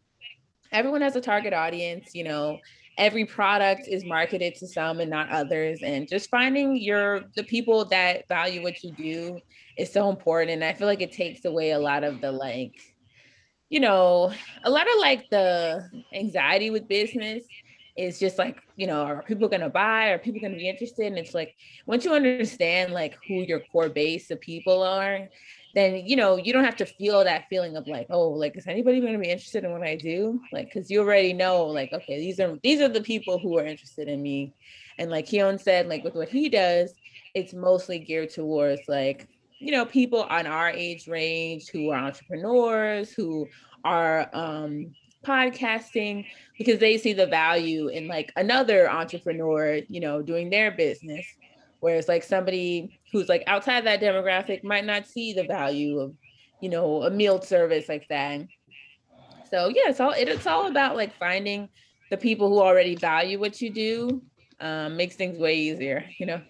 everyone 0.72 1.02
has 1.02 1.16
a 1.16 1.22
target 1.22 1.54
audience, 1.54 2.16
you 2.16 2.24
know, 2.24 2.58
every 3.00 3.26
product 3.26 3.88
is 3.88 4.04
marketed 4.04 4.54
to 4.56 4.68
some 4.68 5.00
and 5.00 5.10
not 5.10 5.30
others. 5.30 5.80
And 5.82 6.08
just 6.08 6.30
finding 6.30 6.78
your 6.78 7.22
the 7.36 7.44
people 7.44 7.86
that 7.86 8.28
value 8.28 8.62
what 8.62 8.84
you 8.84 8.92
do 8.92 9.40
is 9.78 9.92
so 9.92 10.10
important. 10.10 10.52
And 10.52 10.64
I 10.64 10.74
feel 10.74 10.88
like 10.88 11.02
it 11.02 11.14
takes 11.14 11.46
away 11.46 11.72
a 11.72 11.80
lot 11.80 12.04
of 12.04 12.22
the 12.22 12.32
like, 12.32 12.76
you 13.70 13.80
know, 13.80 14.34
a 14.64 14.70
lot 14.70 14.86
of 14.88 15.00
like 15.00 15.30
the 15.32 15.90
anxiety 16.14 16.70
with 16.70 16.88
business 16.88 17.44
is 17.98 18.18
just 18.18 18.38
like 18.38 18.62
you 18.78 18.88
know 18.88 19.02
are 19.02 19.24
people 19.24 19.50
going 19.50 19.62
to 19.62 19.70
buy 19.70 20.10
are 20.10 20.18
people 20.18 20.40
going 20.40 20.54
to 20.54 20.58
be 20.58 20.70
interested 20.70 21.08
and 21.08 21.18
it's 21.18 21.34
like 21.34 21.54
once 21.86 22.06
you 22.06 22.14
understand 22.14 22.94
like 22.94 23.18
who 23.28 23.42
your 23.42 23.60
core 23.72 23.90
base 23.90 24.32
of 24.32 24.40
people 24.40 24.82
are 24.82 25.28
then 25.76 26.04
you 26.06 26.16
know 26.16 26.38
you 26.38 26.52
don't 26.52 26.64
have 26.64 26.76
to 26.76 26.86
feel 26.86 27.24
that 27.24 27.46
feeling 27.50 27.76
of 27.76 27.88
like 27.88 28.08
oh 28.10 28.30
like 28.30 28.58
is 28.58 28.68
anybody 28.68 29.00
going 29.00 29.14
to 29.14 29.20
be 29.20 29.30
interested 29.30 29.64
in 29.64 29.72
what 29.72 29.84
i 29.84 29.96
do 29.96 30.40
like 30.52 30.66
because 30.66 30.90
you 30.90 31.00
already 31.00 31.34
know 31.34 31.66
like 31.66 31.92
okay 31.94 32.20
these 32.20 32.40
are 32.40 32.58
these 32.64 32.82
are 32.82 32.88
the 32.88 33.02
people 33.02 33.38
who 33.38 33.58
are 33.58 33.66
interested 33.66 34.08
in 34.08 34.22
me 34.22 34.54
and 34.98 35.10
like 35.10 35.26
Keyhone 35.26 35.60
said 35.60 35.88
like 35.88 36.04
with 36.04 36.16
what 36.16 36.30
he 36.30 36.50
does 36.50 36.94
it's 37.34 37.54
mostly 37.54 38.00
geared 38.00 38.32
towards 38.32 38.82
like 38.88 39.28
you 39.60 39.72
know 39.72 39.86
people 39.86 40.24
on 40.24 40.48
our 40.48 40.70
age 40.70 41.08
range 41.08 41.70
who 41.70 41.90
are 41.90 42.00
entrepreneurs 42.00 43.12
who 43.12 43.48
are 43.84 44.30
um 44.34 44.92
podcasting 45.26 46.26
because 46.58 46.80
they 46.80 46.98
see 46.98 47.14
the 47.14 47.28
value 47.28 47.88
in 47.88 48.08
like 48.08 48.32
another 48.36 48.90
entrepreneur, 48.90 49.82
you 49.88 50.00
know, 50.00 50.22
doing 50.22 50.50
their 50.50 50.72
business. 50.72 51.26
Whereas 51.80 52.08
like 52.08 52.24
somebody 52.24 52.99
who's 53.12 53.30
like 53.30 53.44
outside 53.48 53.86
that 53.86 54.02
demographic 54.02 54.64
might 54.64 54.86
not 54.86 55.08
see 55.08 55.34
the 55.34 55.44
value 55.44 56.00
of, 56.00 56.14
you 56.62 56.70
know, 56.70 57.04
a 57.04 57.10
meal 57.10 57.42
service 57.42 57.90
like 57.90 58.08
that. 58.10 58.42
So 59.50 59.70
yeah, 59.70 59.90
it's 59.90 60.00
all 60.00 60.12
it, 60.12 60.28
it's 60.28 60.48
all 60.48 60.68
about 60.68 60.96
like 60.96 61.14
finding 61.16 61.70
the 62.12 62.18
people 62.18 62.50
who 62.50 62.60
already 62.60 62.96
value 62.96 63.40
what 63.40 63.62
you 63.62 63.72
do. 63.72 64.22
Um, 64.62 64.98
makes 64.98 65.16
things 65.16 65.40
way 65.40 65.56
easier, 65.56 66.06
you 66.20 66.26
know. 66.26 66.42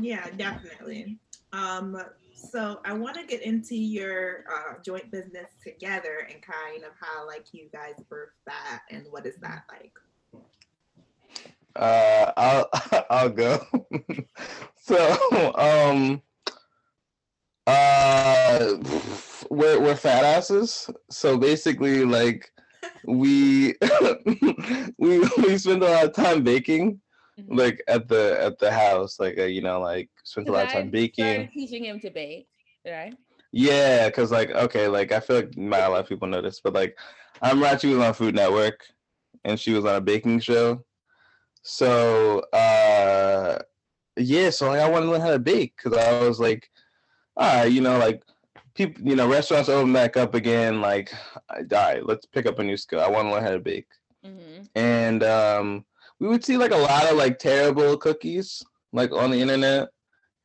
Yeah, 0.00 0.28
definitely. 0.36 1.18
Um, 1.52 2.00
so 2.32 2.80
I 2.84 2.92
want 2.92 3.16
to 3.16 3.26
get 3.26 3.42
into 3.42 3.74
your 3.74 4.44
uh, 4.52 4.74
joint 4.84 5.10
business 5.10 5.50
together 5.62 6.28
and 6.30 6.40
kind 6.42 6.84
of 6.84 6.92
how 7.00 7.26
like 7.26 7.46
you 7.52 7.68
guys 7.72 7.94
birthed 8.10 8.38
that 8.46 8.82
and 8.90 9.06
what 9.10 9.26
is 9.26 9.36
that 9.36 9.64
like? 9.68 9.92
Uh, 11.76 12.32
I'll 12.36 12.68
I'll 13.10 13.30
go. 13.30 13.64
so 14.84 15.54
um, 15.56 16.20
uh, 17.66 18.74
we're 19.50 19.80
we're 19.80 19.96
fat 19.96 20.24
asses. 20.24 20.90
So 21.10 21.38
basically, 21.38 22.04
like 22.04 22.52
we 23.06 23.74
we 24.98 25.20
we 25.38 25.58
spend 25.58 25.82
a 25.82 25.90
lot 25.90 26.04
of 26.04 26.12
time 26.12 26.42
baking 26.42 27.00
mm-hmm. 27.40 27.56
like 27.56 27.82
at 27.88 28.08
the 28.08 28.36
at 28.40 28.58
the 28.58 28.70
house 28.70 29.18
like 29.18 29.38
uh, 29.38 29.44
you 29.44 29.62
know 29.62 29.80
like 29.80 30.10
spent 30.24 30.48
a 30.48 30.52
lot 30.52 30.66
of 30.66 30.72
time 30.72 30.90
baking 30.90 31.48
teaching 31.52 31.84
him 31.84 32.00
to 32.00 32.10
bake 32.10 32.46
right 32.86 33.14
yeah 33.52 34.06
because 34.08 34.30
like 34.30 34.50
okay 34.50 34.88
like 34.88 35.12
i 35.12 35.20
feel 35.20 35.36
like 35.36 35.56
not 35.56 35.80
a 35.80 35.88
lot 35.88 36.00
of 36.00 36.08
people 36.08 36.28
know 36.28 36.42
this 36.42 36.60
but 36.60 36.74
like 36.74 36.96
i'm 37.42 37.58
she 37.78 37.88
was 37.88 37.98
on 37.98 38.14
food 38.14 38.34
network 38.34 38.84
and 39.44 39.58
she 39.58 39.72
was 39.72 39.84
on 39.84 39.96
a 39.96 40.00
baking 40.00 40.40
show 40.40 40.82
so 41.62 42.40
uh 42.52 43.58
yeah 44.16 44.50
so 44.50 44.68
like 44.68 44.80
i 44.80 44.88
wanted 44.88 45.06
to 45.06 45.12
learn 45.12 45.20
how 45.20 45.30
to 45.30 45.38
bake 45.38 45.74
because 45.76 45.98
i 45.98 46.20
was 46.20 46.38
like 46.38 46.70
all 47.36 47.62
right 47.62 47.72
you 47.72 47.80
know 47.80 47.98
like 47.98 48.22
people, 48.74 49.06
you 49.06 49.16
know, 49.16 49.28
restaurants 49.28 49.68
open 49.68 49.92
back 49.92 50.16
up 50.16 50.34
again. 50.34 50.80
Like, 50.80 51.12
all 51.48 51.64
right, 51.72 52.04
let's 52.04 52.26
pick 52.26 52.46
up 52.46 52.58
a 52.58 52.64
new 52.64 52.76
skill. 52.76 53.00
I 53.00 53.08
want 53.08 53.26
to 53.26 53.32
learn 53.32 53.44
how 53.44 53.50
to 53.50 53.58
bake. 53.58 53.86
Mm-hmm. 54.24 54.64
And 54.74 55.22
um, 55.22 55.84
we 56.18 56.28
would 56.28 56.44
see 56.44 56.56
like 56.56 56.72
a 56.72 56.76
lot 56.76 57.04
of 57.04 57.16
like 57.16 57.38
terrible 57.38 57.96
cookies 57.96 58.62
like 58.92 59.12
on 59.12 59.30
the 59.30 59.40
internet, 59.40 59.88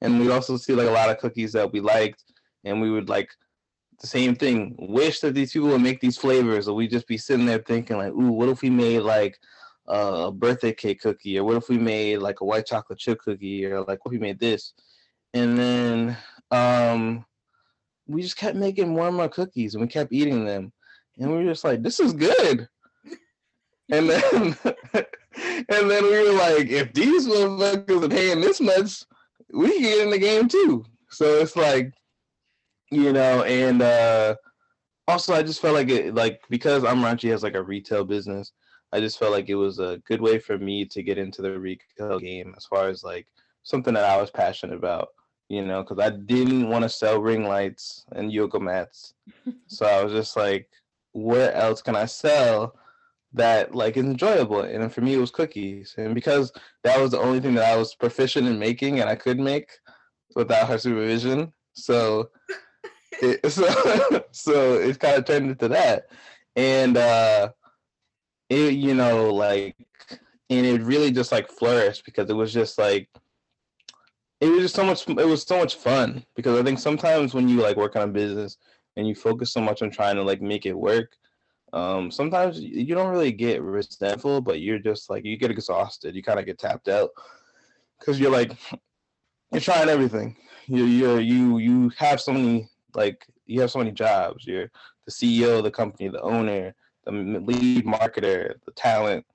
and 0.01 0.19
we'd 0.19 0.31
also 0.31 0.57
see 0.57 0.73
like 0.73 0.87
a 0.87 0.91
lot 0.91 1.09
of 1.09 1.19
cookies 1.19 1.51
that 1.53 1.71
we 1.71 1.79
liked, 1.79 2.23
and 2.63 2.81
we 2.81 2.89
would 2.89 3.09
like 3.09 3.29
the 4.01 4.07
same 4.07 4.35
thing. 4.35 4.75
Wish 4.79 5.19
that 5.19 5.33
these 5.33 5.51
people 5.51 5.69
would 5.69 5.81
make 5.81 5.99
these 5.99 6.17
flavors, 6.17 6.67
or 6.67 6.75
we'd 6.75 6.91
just 6.91 7.07
be 7.07 7.17
sitting 7.17 7.45
there 7.45 7.59
thinking 7.59 7.97
like, 7.97 8.13
ooh, 8.13 8.31
what 8.31 8.49
if 8.49 8.61
we 8.61 8.69
made 8.69 8.99
like 8.99 9.37
a 9.89 10.31
birthday 10.31 10.71
cake 10.73 11.01
cookie, 11.01 11.37
or 11.37 11.43
what 11.43 11.57
if 11.57 11.67
we 11.67 11.77
made 11.77 12.17
like 12.17 12.41
a 12.41 12.45
white 12.45 12.65
chocolate 12.65 12.99
chip 12.99 13.19
cookie, 13.19 13.65
or 13.65 13.81
like 13.81 14.05
what 14.05 14.13
if 14.13 14.19
we 14.19 14.19
made 14.19 14.39
this, 14.39 14.73
and 15.33 15.57
then 15.57 16.17
um 16.51 17.25
we 18.09 18.23
just 18.23 18.37
kept 18.37 18.57
making 18.57 18.89
more 18.89 19.07
and 19.07 19.15
more 19.15 19.29
cookies 19.29 19.75
and 19.75 19.81
we 19.81 19.87
kept 19.87 20.11
eating 20.11 20.43
them. 20.43 20.73
And 21.19 21.29
we 21.29 21.37
were 21.37 21.51
just 21.51 21.63
like, 21.63 21.83
this 21.83 21.99
is 21.99 22.13
good. 22.13 22.67
And 23.91 24.07
then 24.07 24.55
and 24.93 25.89
then 25.89 26.03
we 26.03 26.11
were 26.11 26.37
like, 26.37 26.67
if 26.67 26.93
these 26.93 27.27
motherfuckers 27.27 28.03
are 28.03 28.07
paying 28.07 28.39
this 28.39 28.61
much, 28.61 29.03
we 29.51 29.71
can 29.71 29.81
get 29.81 29.99
in 30.01 30.09
the 30.11 30.19
game 30.19 30.47
too. 30.47 30.85
So 31.09 31.39
it's 31.39 31.55
like, 31.55 31.91
you 32.91 33.11
know, 33.11 33.41
and 33.45 33.81
uh 33.81 34.35
also 35.07 35.33
I 35.33 35.41
just 35.41 35.59
felt 35.59 35.73
like 35.73 35.89
it 35.89 36.13
like 36.13 36.39
because 36.51 36.83
Amarachi 36.83 37.31
has 37.31 37.41
like 37.41 37.55
a 37.55 37.63
retail 37.63 38.05
business, 38.05 38.51
I 38.91 38.99
just 38.99 39.19
felt 39.19 39.31
like 39.31 39.49
it 39.49 39.55
was 39.55 39.79
a 39.79 40.01
good 40.05 40.21
way 40.21 40.39
for 40.39 40.57
me 40.57 40.85
to 40.85 41.03
get 41.03 41.17
into 41.17 41.41
the 41.41 41.59
retail 41.59 42.19
game 42.19 42.53
as 42.57 42.65
far 42.65 42.87
as 42.87 43.03
like 43.03 43.27
something 43.63 43.93
that 43.93 44.05
I 44.05 44.19
was 44.19 44.31
passionate 44.31 44.75
about 44.75 45.09
you 45.49 45.65
know, 45.65 45.83
because 45.83 45.99
I 45.99 46.11
didn't 46.11 46.69
want 46.69 46.83
to 46.83 46.89
sell 46.89 47.19
ring 47.19 47.43
lights 47.43 48.05
and 48.11 48.31
yoga 48.31 48.59
mats. 48.59 49.15
so 49.67 49.85
I 49.85 50.03
was 50.03 50.13
just 50.13 50.37
like, 50.37 50.69
where 51.11 51.51
else 51.53 51.81
can 51.81 51.95
I 51.95 52.05
sell 52.05 52.75
that 53.33 53.73
like 53.73 53.97
is 53.97 54.05
enjoyable? 54.05 54.61
And 54.61 54.93
for 54.93 55.01
me, 55.01 55.15
it 55.15 55.19
was 55.19 55.31
cookies. 55.31 55.95
And 55.97 56.13
because 56.13 56.51
that 56.83 57.01
was 57.01 57.11
the 57.11 57.19
only 57.19 57.39
thing 57.39 57.55
that 57.55 57.73
I 57.73 57.75
was 57.75 57.95
proficient 57.95 58.47
in 58.47 58.59
making 58.59 58.99
and 58.99 59.09
I 59.09 59.15
could 59.15 59.39
make 59.39 59.69
without 60.35 60.67
her 60.67 60.77
supervision, 60.77 61.51
so 61.73 62.29
it, 63.21 63.51
so 63.51 64.23
so 64.31 64.73
it 64.75 64.99
kind 64.99 65.17
of 65.17 65.25
turned 65.25 65.49
into 65.49 65.67
that. 65.69 66.09
And 66.55 66.95
uh, 66.95 67.49
it 68.49 68.73
you 68.73 68.93
know 68.93 69.33
like, 69.33 69.75
and 70.49 70.65
it 70.65 70.81
really 70.81 71.11
just 71.11 71.31
like 71.31 71.49
flourished 71.49 72.05
because 72.05 72.29
it 72.29 72.35
was 72.35 72.51
just 72.53 72.77
like 72.77 73.09
it 74.41 74.47
was 74.47 74.61
just 74.61 74.75
so 74.75 74.83
much 74.83 75.07
it 75.07 75.27
was 75.27 75.43
so 75.43 75.57
much 75.59 75.75
fun 75.75 76.23
because 76.35 76.57
i 76.57 76.63
think 76.63 76.79
sometimes 76.79 77.33
when 77.33 77.49
you 77.49 77.61
like 77.61 77.77
work 77.77 77.95
on 77.95 78.03
a 78.03 78.07
business 78.07 78.57
and 78.95 79.07
you 79.07 79.13
focus 79.13 79.51
so 79.51 79.61
much 79.61 79.81
on 79.81 79.91
trying 79.91 80.15
to 80.15 80.23
like 80.23 80.41
make 80.41 80.65
it 80.65 80.73
work 80.73 81.15
um 81.73 82.09
sometimes 82.09 82.59
you 82.59 82.95
don't 82.95 83.11
really 83.11 83.31
get 83.31 83.61
resentful 83.61 84.41
but 84.41 84.59
you're 84.59 84.79
just 84.79 85.09
like 85.09 85.23
you 85.23 85.37
get 85.37 85.51
exhausted. 85.51 86.15
You 86.15 86.23
kind 86.23 86.39
of 86.39 86.45
get 86.45 86.57
tapped 86.57 86.87
out 86.87 87.11
because 87.99 88.19
you're 88.19 88.31
like 88.31 88.53
you're 89.51 89.61
trying 89.61 89.89
everything. 89.89 90.35
You 90.65 90.85
you 90.85 91.17
you 91.19 91.57
you 91.59 91.91
have 91.97 92.19
so 92.19 92.33
many 92.33 92.69
like 92.95 93.25
you 93.45 93.61
have 93.61 93.71
so 93.71 93.79
many 93.79 93.91
jobs. 93.91 94.45
You're 94.47 94.71
the 95.05 95.11
ceo 95.11 95.59
of 95.59 95.63
the 95.63 95.71
company 95.71 96.09
the 96.09 96.21
owner 96.21 96.73
the 97.11 97.39
lead 97.39 97.85
marketer 97.85 98.53
the 98.65 98.71
talent 98.71 99.25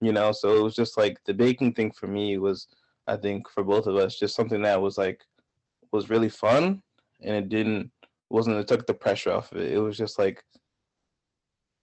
you 0.00 0.12
know 0.12 0.32
so 0.32 0.56
it 0.56 0.62
was 0.62 0.74
just 0.74 0.96
like 0.96 1.18
the 1.24 1.34
baking 1.34 1.72
thing 1.72 1.90
for 1.92 2.06
me 2.06 2.38
was 2.38 2.66
I 3.10 3.16
think 3.16 3.48
for 3.50 3.64
both 3.64 3.86
of 3.86 3.96
us, 3.96 4.18
just 4.18 4.36
something 4.36 4.62
that 4.62 4.80
was 4.80 4.96
like 4.96 5.24
was 5.92 6.10
really 6.10 6.28
fun 6.28 6.80
and 7.22 7.34
it 7.34 7.48
didn't 7.48 7.90
wasn't 8.28 8.56
it 8.56 8.68
took 8.68 8.86
the 8.86 8.94
pressure 8.94 9.32
off 9.32 9.50
of 9.50 9.58
it. 9.58 9.72
It 9.72 9.80
was 9.80 9.98
just 9.98 10.18
like 10.18 10.44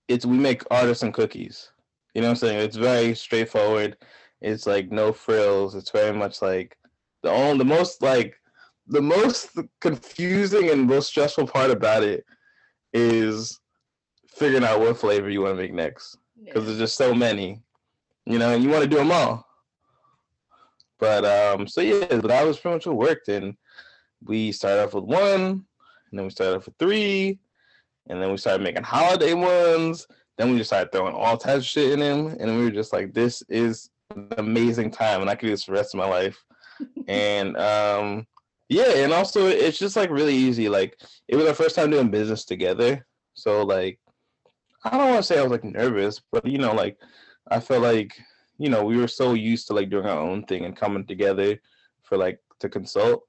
it's 0.07 0.25
we 0.25 0.37
make 0.37 0.63
artisan 0.71 1.11
cookies. 1.11 1.71
You 2.13 2.21
know 2.21 2.29
what 2.29 2.31
I'm 2.31 2.37
saying? 2.37 2.59
It's 2.59 2.77
very 2.77 3.13
straightforward. 3.13 3.97
It's 4.41 4.65
like 4.65 4.89
no 4.89 5.11
frills. 5.11 5.75
It's 5.75 5.91
very 5.91 6.17
much 6.17 6.41
like 6.41 6.77
the 7.23 7.29
only 7.29 7.57
the 7.57 7.65
most 7.65 8.01
like 8.01 8.39
the 8.87 9.01
most 9.01 9.49
confusing 9.81 10.69
and 10.69 10.87
most 10.87 11.07
stressful 11.07 11.47
part 11.47 11.71
about 11.71 12.03
it 12.03 12.23
is 12.93 13.59
figuring 14.37 14.63
out 14.63 14.79
what 14.79 14.97
flavor 14.97 15.29
you 15.29 15.41
want 15.41 15.55
to 15.55 15.61
make 15.61 15.73
next 15.73 16.17
because 16.43 16.63
yeah. 16.63 16.67
there's 16.67 16.79
just 16.79 16.97
so 16.97 17.13
many, 17.13 17.61
you 18.25 18.37
know, 18.37 18.53
and 18.53 18.63
you 18.63 18.69
want 18.69 18.83
to 18.83 18.89
do 18.89 18.97
them 18.97 19.11
all. 19.11 19.45
But 20.99 21.25
um, 21.25 21.67
so 21.67 21.81
yeah, 21.81 22.05
but 22.09 22.27
that 22.27 22.45
was 22.45 22.57
pretty 22.57 22.75
much 22.75 22.85
what 22.87 22.97
worked. 22.97 23.27
And 23.29 23.55
we 24.23 24.51
started 24.51 24.83
off 24.83 24.93
with 24.93 25.03
one, 25.03 25.41
and 25.41 25.63
then 26.13 26.25
we 26.25 26.29
started 26.31 26.57
off 26.57 26.65
with 26.65 26.75
three, 26.77 27.39
and 28.07 28.21
then 28.21 28.31
we 28.31 28.37
started 28.37 28.63
making 28.63 28.83
holiday 28.83 29.33
ones. 29.33 30.07
Then 30.37 30.51
we 30.51 30.57
just 30.57 30.69
started 30.69 30.91
throwing 30.91 31.15
all 31.15 31.37
types 31.37 31.59
of 31.59 31.65
shit 31.65 31.93
in 31.93 31.99
them, 31.99 32.35
and 32.39 32.57
we 32.57 32.63
were 32.63 32.71
just 32.71 32.93
like, 32.93 33.13
"This 33.13 33.43
is 33.49 33.89
an 34.15 34.29
amazing 34.37 34.91
time, 34.91 35.21
and 35.21 35.29
I 35.29 35.35
could 35.35 35.47
do 35.47 35.51
this 35.51 35.63
for 35.63 35.71
the 35.71 35.77
rest 35.77 35.93
of 35.93 35.99
my 35.99 36.07
life." 36.07 36.43
and 37.07 37.57
um, 37.57 38.25
yeah, 38.69 38.89
and 38.97 39.13
also 39.13 39.47
it's 39.47 39.79
just 39.79 39.95
like 39.95 40.09
really 40.09 40.35
easy. 40.35 40.69
Like 40.69 40.99
it 41.27 41.35
was 41.35 41.45
our 41.47 41.53
first 41.53 41.75
time 41.75 41.91
doing 41.91 42.09
business 42.09 42.43
together, 42.43 43.05
so 43.35 43.63
like 43.63 43.99
I 44.87 44.97
don't 44.97 45.09
want 45.09 45.17
to 45.17 45.23
say 45.23 45.39
I 45.39 45.43
was 45.43 45.51
like 45.51 45.63
nervous, 45.63 46.21
but 46.31 46.45
you 46.45 46.57
know, 46.57 46.73
like 46.73 46.97
I 47.49 47.59
felt 47.59 47.83
like 47.83 48.17
you 48.57 48.69
know, 48.69 48.83
we 48.83 48.97
were 48.97 49.07
so 49.07 49.33
used 49.33 49.67
to 49.67 49.73
like 49.73 49.89
doing 49.89 50.05
our 50.05 50.19
own 50.19 50.43
thing 50.43 50.65
and 50.65 50.75
coming 50.75 51.05
together 51.05 51.59
for 52.03 52.17
like 52.17 52.39
to 52.59 52.69
consult. 52.69 53.23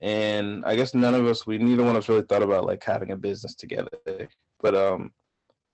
And 0.00 0.64
I 0.64 0.76
guess 0.76 0.94
none 0.94 1.14
of 1.14 1.26
us, 1.26 1.46
we 1.46 1.58
neither 1.58 1.82
one 1.82 1.96
of 1.96 2.02
us 2.02 2.08
really 2.08 2.22
thought 2.22 2.42
about 2.42 2.66
like 2.66 2.84
having 2.84 3.10
a 3.10 3.16
business 3.16 3.54
together. 3.54 4.28
But 4.60 4.74
um 4.74 5.12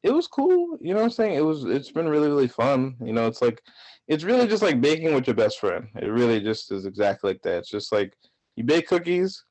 it 0.03 0.13
was 0.13 0.27
cool, 0.27 0.79
you 0.81 0.95
know 0.95 1.01
what 1.01 1.05
I'm 1.05 1.11
saying? 1.11 1.35
It 1.35 1.45
was 1.45 1.65
it's 1.65 1.91
been 1.91 2.09
really, 2.09 2.29
really 2.29 2.49
fun. 2.49 2.97
You 3.03 3.13
know, 3.13 3.27
it's 3.27 3.43
like 3.43 3.61
it's 4.09 4.25
really 4.25 4.47
just 4.47 4.63
like 4.63 4.81
baking 4.81 5.15
with 5.15 5.27
your 5.27 5.37
best 5.37 5.59
friend. 5.59 5.89
It 5.97 6.07
really 6.07 6.41
just 6.41 6.73
is 6.73 6.87
exactly 6.87 7.31
like 7.31 7.43
that. 7.43 7.59
It's 7.59 7.71
just 7.71 7.93
like 7.93 8.15
you 8.57 8.65
bake 8.65 8.89
cookies, 8.89 9.45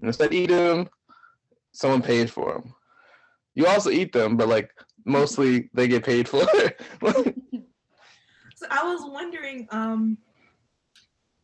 and 0.00 0.08
instead 0.08 0.32
eating 0.32 0.56
them, 0.56 0.88
someone 1.72 2.02
pays 2.02 2.30
for 2.30 2.54
them. 2.54 2.74
You 3.54 3.66
also 3.66 3.90
eat 3.90 4.12
them, 4.12 4.36
but 4.36 4.48
like 4.48 4.70
mostly 5.04 5.70
they 5.74 5.88
get 5.88 6.04
paid 6.04 6.28
for. 6.28 6.44
So 8.64 8.66
I 8.70 8.84
was 8.84 9.02
wondering 9.04 9.66
um, 9.70 10.16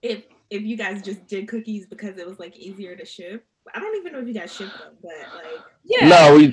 if 0.00 0.24
if 0.48 0.62
you 0.62 0.76
guys 0.76 1.02
just 1.02 1.26
did 1.26 1.48
cookies 1.48 1.86
because 1.86 2.16
it 2.18 2.26
was 2.26 2.38
like 2.38 2.56
easier 2.56 2.96
to 2.96 3.04
ship. 3.04 3.44
I 3.74 3.78
don't 3.78 3.96
even 3.96 4.12
know 4.12 4.20
if 4.20 4.26
you 4.26 4.34
guys 4.34 4.54
ship 4.54 4.70
them, 4.78 4.94
but 5.02 5.12
like 5.34 5.61
yeah, 5.84 6.08
no, 6.08 6.36
we 6.36 6.46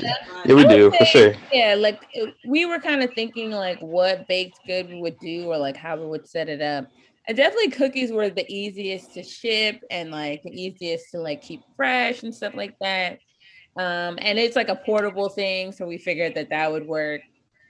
yeah 0.46 0.56
we 0.56 0.66
do 0.66 0.92
say, 0.92 0.98
for 0.98 1.06
sure. 1.06 1.34
Yeah, 1.54 1.76
like 1.76 2.06
it, 2.14 2.34
we 2.46 2.66
were 2.66 2.80
kind 2.80 3.02
of 3.02 3.14
thinking 3.14 3.52
like 3.52 3.80
what 3.80 4.28
baked 4.28 4.60
good 4.68 4.90
would 4.90 5.18
do 5.20 5.46
or 5.46 5.58
like 5.58 5.78
how 5.78 5.96
we 5.96 6.06
would 6.06 6.28
set 6.28 6.50
it 6.50 6.62
up. 6.62 6.88
And 7.28 7.38
definitely 7.38 7.72
cookies 7.72 8.12
were 8.12 8.30
the 8.30 8.46
easiest 8.50 9.14
to 9.14 9.24
ship 9.24 9.82
and 9.92 10.12
like 10.12 10.44
the 10.44 10.52
easiest 10.52 11.12
to 11.12 11.20
like 11.20 11.42
keep 11.42 11.62
fresh 11.76 12.24
and 12.24 12.34
stuff 12.34 12.56
like 12.56 12.76
that. 12.82 13.20
Um, 13.78 14.18
and 14.22 14.40
it's 14.40 14.56
like 14.56 14.70
a 14.70 14.76
portable 14.76 15.30
thing, 15.30 15.72
so 15.72 15.86
we 15.88 15.98
figured 15.98 16.36
that 16.36 16.50
that 16.50 16.72
would 16.72 16.88
work. 16.88 17.22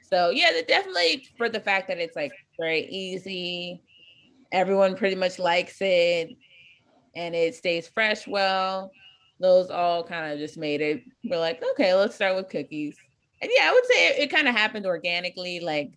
So 0.09 0.29
yeah, 0.29 0.51
definitely 0.67 1.27
for 1.37 1.49
the 1.49 1.59
fact 1.59 1.89
that 1.89 1.97
it's 1.99 2.15
like 2.15 2.31
very 2.59 2.85
easy. 2.87 3.83
Everyone 4.51 4.95
pretty 4.95 5.15
much 5.15 5.39
likes 5.39 5.77
it. 5.81 6.29
and 7.15 7.35
it 7.35 7.55
stays 7.55 7.87
fresh 7.87 8.27
well. 8.27 8.91
Those 9.39 9.69
all 9.69 10.03
kind 10.03 10.31
of 10.31 10.39
just 10.39 10.57
made 10.57 10.81
it. 10.81 11.03
We're 11.23 11.39
like, 11.39 11.63
okay, 11.71 11.93
let's 11.93 12.15
start 12.15 12.35
with 12.35 12.49
cookies. 12.49 12.95
And 13.41 13.51
yeah, 13.55 13.69
I 13.69 13.73
would 13.73 13.85
say 13.85 14.07
it, 14.09 14.19
it 14.23 14.31
kind 14.31 14.47
of 14.47 14.55
happened 14.55 14.85
organically. 14.85 15.59
Like 15.59 15.91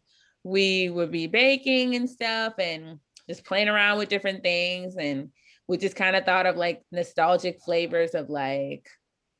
we 0.45 0.91
would 0.91 1.11
be 1.13 1.27
baking 1.27 1.95
and 1.95 2.09
stuff 2.09 2.55
and 2.59 2.99
just 3.29 3.45
playing 3.45 3.69
around 3.69 3.99
with 3.99 4.09
different 4.09 4.43
things. 4.43 4.97
And 4.97 5.31
we 5.69 5.77
just 5.79 5.97
kind 5.97 6.17
of 6.17 6.25
thought 6.25 6.47
of 6.47 6.57
like 6.57 6.83
nostalgic 6.93 7.61
flavors 7.63 8.15
of 8.15 8.29
like 8.31 8.89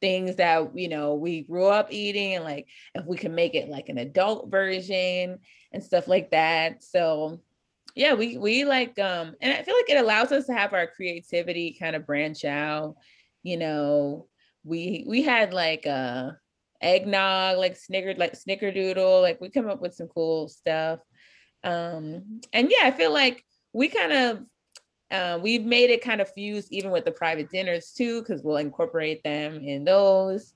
things 0.01 0.37
that 0.37 0.77
you 0.77 0.89
know 0.89 1.15
we 1.15 1.43
grew 1.43 1.67
up 1.67 1.93
eating 1.93 2.35
and 2.35 2.45
like 2.45 2.67
if 2.95 3.05
we 3.07 3.17
can 3.17 3.35
make 3.35 3.55
it 3.55 3.69
like 3.69 3.89
an 3.89 3.99
adult 3.99 4.51
version 4.51 5.39
and 5.73 5.83
stuff 5.85 6.09
like 6.09 6.31
that. 6.31 6.83
So 6.83 7.41
yeah 7.97 8.15
we 8.15 8.39
we 8.39 8.65
like 8.65 8.97
um 9.01 9.35
and 9.41 9.53
i 9.53 9.65
feel 9.65 9.75
like 9.75 9.91
it 9.91 10.01
allows 10.01 10.31
us 10.31 10.47
to 10.47 10.53
have 10.53 10.73
our 10.73 10.87
creativity 10.87 11.77
kind 11.77 11.97
of 11.97 12.07
branch 12.07 12.45
out 12.45 12.95
you 13.43 13.57
know. 13.57 14.27
We 14.63 15.05
we 15.09 15.23
had 15.23 15.55
like 15.55 15.87
uh 15.87 16.33
eggnog 16.83 17.59
like 17.59 17.77
snickered 17.77 18.19
like 18.19 18.35
snickerdoodle 18.35 19.23
like 19.23 19.41
we 19.41 19.49
come 19.49 19.69
up 19.69 19.81
with 19.81 19.95
some 19.95 20.09
cool 20.09 20.49
stuff. 20.49 21.01
Um 21.65 22.41
and 22.53 22.71
yeah 22.71 22.85
i 22.85 22.91
feel 22.91 23.13
like 23.13 23.43
we 23.73 23.89
kind 23.89 24.13
of 24.13 24.45
uh, 25.11 25.39
we've 25.43 25.65
made 25.65 25.91
it 25.91 26.03
kind 26.03 26.21
of 26.21 26.33
fuse 26.33 26.71
even 26.71 26.91
with 26.91 27.05
the 27.05 27.11
private 27.11 27.51
dinners 27.51 27.93
too 27.93 28.21
because 28.21 28.43
we'll 28.43 28.57
incorporate 28.57 29.23
them 29.23 29.57
in 29.57 29.85
those. 29.85 30.55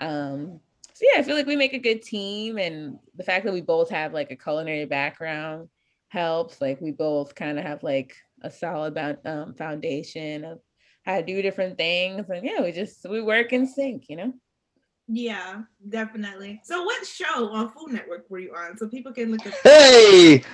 Um 0.00 0.60
so 0.92 1.04
yeah 1.12 1.18
i 1.18 1.24
feel 1.24 1.34
like 1.34 1.46
we 1.46 1.56
make 1.56 1.72
a 1.72 1.78
good 1.78 2.02
team 2.02 2.56
and 2.56 2.98
the 3.16 3.24
fact 3.24 3.44
that 3.44 3.52
we 3.52 3.60
both 3.60 3.90
have 3.90 4.12
like 4.12 4.30
a 4.30 4.36
culinary 4.36 4.84
background 4.84 5.68
helps. 6.14 6.60
Like 6.60 6.80
we 6.80 6.92
both 6.92 7.34
kind 7.34 7.58
of 7.58 7.64
have 7.66 7.82
like 7.82 8.16
a 8.42 8.50
solid 8.50 8.96
um, 9.26 9.54
foundation 9.54 10.44
of 10.44 10.60
how 11.04 11.16
to 11.16 11.26
do 11.26 11.42
different 11.42 11.76
things 11.76 12.30
and 12.30 12.44
yeah 12.44 12.62
we 12.62 12.72
just 12.72 13.04
we 13.08 13.20
work 13.20 13.52
in 13.52 13.66
sync 13.66 14.08
you 14.08 14.16
know? 14.16 14.32
Yeah 15.06 15.62
definitely. 15.86 16.60
So 16.64 16.82
what 16.84 17.06
show 17.06 17.52
on 17.52 17.70
food 17.70 17.92
network 17.92 18.30
were 18.30 18.38
you 18.38 18.54
on? 18.54 18.78
So 18.78 18.88
people 18.88 19.12
can 19.12 19.32
look 19.32 19.44
at 19.46 19.54
hey! 19.62 20.42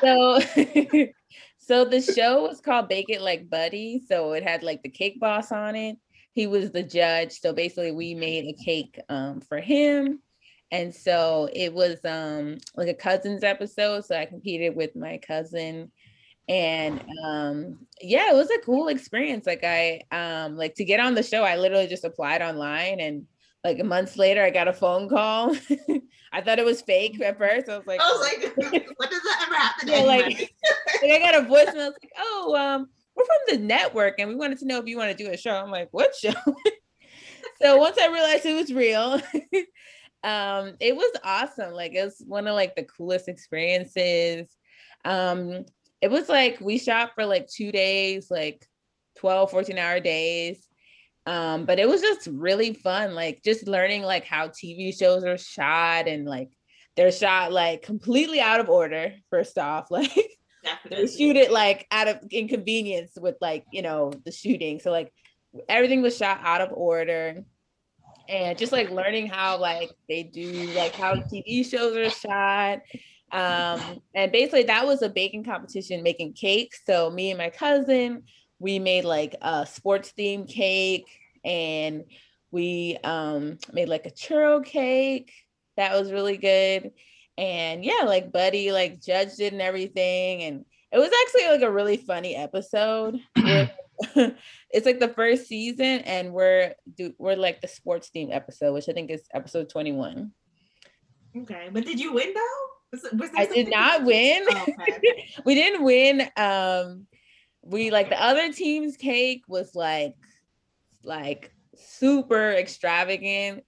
So 0.00 0.40
so 1.66 1.84
the 1.84 2.00
show 2.00 2.42
was 2.42 2.60
called 2.60 2.88
bake 2.88 3.08
it 3.08 3.22
like 3.22 3.48
buddy 3.48 4.02
so 4.06 4.32
it 4.32 4.42
had 4.42 4.62
like 4.62 4.82
the 4.82 4.88
cake 4.88 5.18
boss 5.18 5.50
on 5.50 5.74
it. 5.74 5.96
He 6.32 6.46
was 6.46 6.70
the 6.70 6.82
judge 6.82 7.32
so 7.32 7.52
basically 7.52 7.92
we 7.92 8.14
made 8.14 8.44
a 8.44 8.64
cake 8.64 9.00
um, 9.08 9.40
for 9.40 9.60
him. 9.60 10.20
And 10.70 10.92
so 10.94 11.48
it 11.52 11.72
was 11.72 12.04
um, 12.04 12.58
like 12.76 12.88
a 12.88 12.94
cousins 12.94 13.44
episode 13.44 14.04
so 14.04 14.16
i 14.16 14.26
competed 14.26 14.76
with 14.76 14.94
my 14.94 15.18
cousin. 15.18 15.90
And 16.48 17.02
um 17.24 17.86
yeah 18.02 18.30
it 18.30 18.34
was 18.34 18.50
a 18.50 18.64
cool 18.64 18.88
experience. 18.88 19.46
Like 19.46 19.64
i 19.64 20.02
um 20.12 20.56
like 20.56 20.74
to 20.74 20.84
get 20.84 21.00
on 21.00 21.14
the 21.14 21.22
show 21.22 21.42
i 21.42 21.56
literally 21.56 21.86
just 21.86 22.04
applied 22.04 22.42
online 22.42 23.00
and 23.00 23.26
like 23.64 23.82
months 23.84 24.16
later 24.16 24.42
i 24.42 24.50
got 24.50 24.68
a 24.68 24.72
phone 24.72 25.08
call. 25.08 25.54
I 26.32 26.40
thought 26.40 26.58
it 26.58 26.64
was 26.64 26.82
fake 26.82 27.20
at 27.20 27.38
first. 27.38 27.68
I 27.68 27.78
was 27.78 27.86
like 27.86 28.00
i 28.00 28.04
was 28.04 28.20
like 28.20 28.56
what 28.96 29.10
does 29.10 29.22
that 29.22 29.44
ever 29.46 29.54
happen 29.54 29.88
yeah, 29.88 30.00
like, 30.00 30.52
like 31.02 31.12
i 31.12 31.18
got 31.18 31.36
a 31.36 31.46
voicemail 31.48 31.82
I 31.82 31.88
was 31.88 31.98
like 32.02 32.12
oh 32.18 32.56
um 32.56 32.88
we're 33.16 33.24
from 33.24 33.56
the 33.56 33.64
network 33.64 34.16
and 34.18 34.28
we 34.28 34.34
wanted 34.34 34.58
to 34.58 34.66
know 34.66 34.78
if 34.78 34.86
you 34.86 34.96
want 34.96 35.16
to 35.16 35.24
do 35.24 35.30
a 35.30 35.36
show. 35.36 35.52
I'm 35.52 35.70
like 35.70 35.88
what 35.92 36.14
show? 36.14 36.32
So 37.62 37.76
once 37.76 37.96
i 37.98 38.08
realized 38.08 38.44
it 38.44 38.54
was 38.54 38.72
real 38.72 39.20
um 40.24 40.74
it 40.80 40.96
was 40.96 41.12
awesome. 41.22 41.72
Like 41.72 41.94
it 41.94 42.04
was 42.04 42.22
one 42.26 42.48
of 42.48 42.54
like 42.54 42.74
the 42.74 42.84
coolest 42.84 43.28
experiences. 43.28 44.48
Um 45.04 45.64
it 46.00 46.10
was 46.10 46.28
like 46.28 46.60
we 46.60 46.78
shot 46.78 47.12
for 47.14 47.24
like 47.24 47.46
two 47.46 47.70
days, 47.70 48.30
like 48.30 48.66
12, 49.16 49.50
14 49.50 49.78
hour 49.78 50.00
days. 50.00 50.66
Um, 51.26 51.64
but 51.64 51.78
it 51.78 51.88
was 51.88 52.02
just 52.02 52.26
really 52.26 52.74
fun, 52.74 53.14
like 53.14 53.42
just 53.42 53.66
learning 53.66 54.02
like 54.02 54.24
how 54.24 54.48
TV 54.48 54.96
shows 54.96 55.24
are 55.24 55.38
shot 55.38 56.06
and 56.06 56.26
like 56.26 56.50
they're 56.96 57.12
shot 57.12 57.52
like 57.52 57.82
completely 57.82 58.40
out 58.40 58.60
of 58.60 58.68
order, 58.68 59.14
first 59.30 59.58
off. 59.58 59.88
Like 59.90 60.12
Definitely. 60.64 61.06
they 61.06 61.12
shoot 61.12 61.36
it 61.36 61.52
like 61.52 61.86
out 61.90 62.08
of 62.08 62.20
inconvenience 62.30 63.12
with 63.20 63.36
like, 63.42 63.66
you 63.70 63.82
know, 63.82 64.12
the 64.24 64.32
shooting. 64.32 64.80
So 64.80 64.90
like 64.90 65.12
everything 65.68 66.00
was 66.00 66.16
shot 66.16 66.40
out 66.42 66.62
of 66.62 66.70
order 66.72 67.44
and 68.30 68.56
just 68.56 68.72
like 68.72 68.90
learning 68.90 69.26
how 69.26 69.58
like 69.58 69.90
they 70.08 70.22
do 70.22 70.72
like 70.74 70.94
how 70.94 71.16
TV 71.16 71.68
shows 71.68 71.94
are 71.96 72.08
shot 72.08 72.80
um, 73.34 73.80
and 74.14 74.30
basically 74.30 74.62
that 74.64 74.86
was 74.86 75.02
a 75.02 75.08
baking 75.08 75.42
competition 75.42 76.04
making 76.04 76.34
cakes. 76.34 76.80
So 76.86 77.10
me 77.10 77.30
and 77.30 77.38
my 77.38 77.50
cousin, 77.50 78.22
we 78.64 78.78
made 78.78 79.04
like 79.04 79.36
a 79.42 79.66
sports 79.66 80.14
themed 80.18 80.48
cake 80.48 81.20
and 81.44 82.04
we 82.50 82.96
um, 83.04 83.58
made 83.74 83.90
like 83.90 84.06
a 84.06 84.10
churro 84.10 84.64
cake. 84.64 85.30
That 85.76 85.92
was 85.92 86.10
really 86.10 86.38
good. 86.38 86.92
And 87.36 87.84
yeah, 87.84 88.04
like 88.06 88.32
Buddy 88.32 88.72
like 88.72 89.02
judged 89.02 89.38
it 89.40 89.52
and 89.52 89.60
everything. 89.60 90.44
And 90.44 90.64
it 90.90 90.98
was 90.98 91.10
actually 91.26 91.52
like 91.52 91.60
a 91.60 91.70
really 91.70 91.98
funny 91.98 92.34
episode. 92.34 93.20
it's 93.36 94.86
like 94.86 94.98
the 94.98 95.12
first 95.14 95.46
season 95.46 96.00
and 96.00 96.32
we're 96.32 96.74
do 96.96 97.12
we're 97.18 97.36
like 97.36 97.60
the 97.60 97.68
sports 97.68 98.08
theme 98.08 98.30
episode, 98.32 98.72
which 98.72 98.88
I 98.88 98.94
think 98.94 99.10
is 99.10 99.24
episode 99.34 99.68
21. 99.68 100.32
Okay. 101.36 101.68
But 101.70 101.84
did 101.84 102.00
you 102.00 102.14
win 102.14 102.32
though? 102.32 102.66
Was, 102.92 103.12
was 103.12 103.30
I 103.36 103.44
did 103.44 103.68
not 103.68 104.04
win. 104.04 104.46
Oh, 104.48 104.66
okay. 104.80 105.28
we 105.44 105.54
didn't 105.54 105.84
win. 105.84 106.22
Um, 106.38 107.06
we 107.64 107.90
like 107.90 108.10
the 108.10 108.22
other 108.22 108.52
team's 108.52 108.96
cake 108.96 109.44
was 109.48 109.74
like, 109.74 110.14
like 111.02 111.52
super 111.76 112.52
extravagant. 112.52 113.64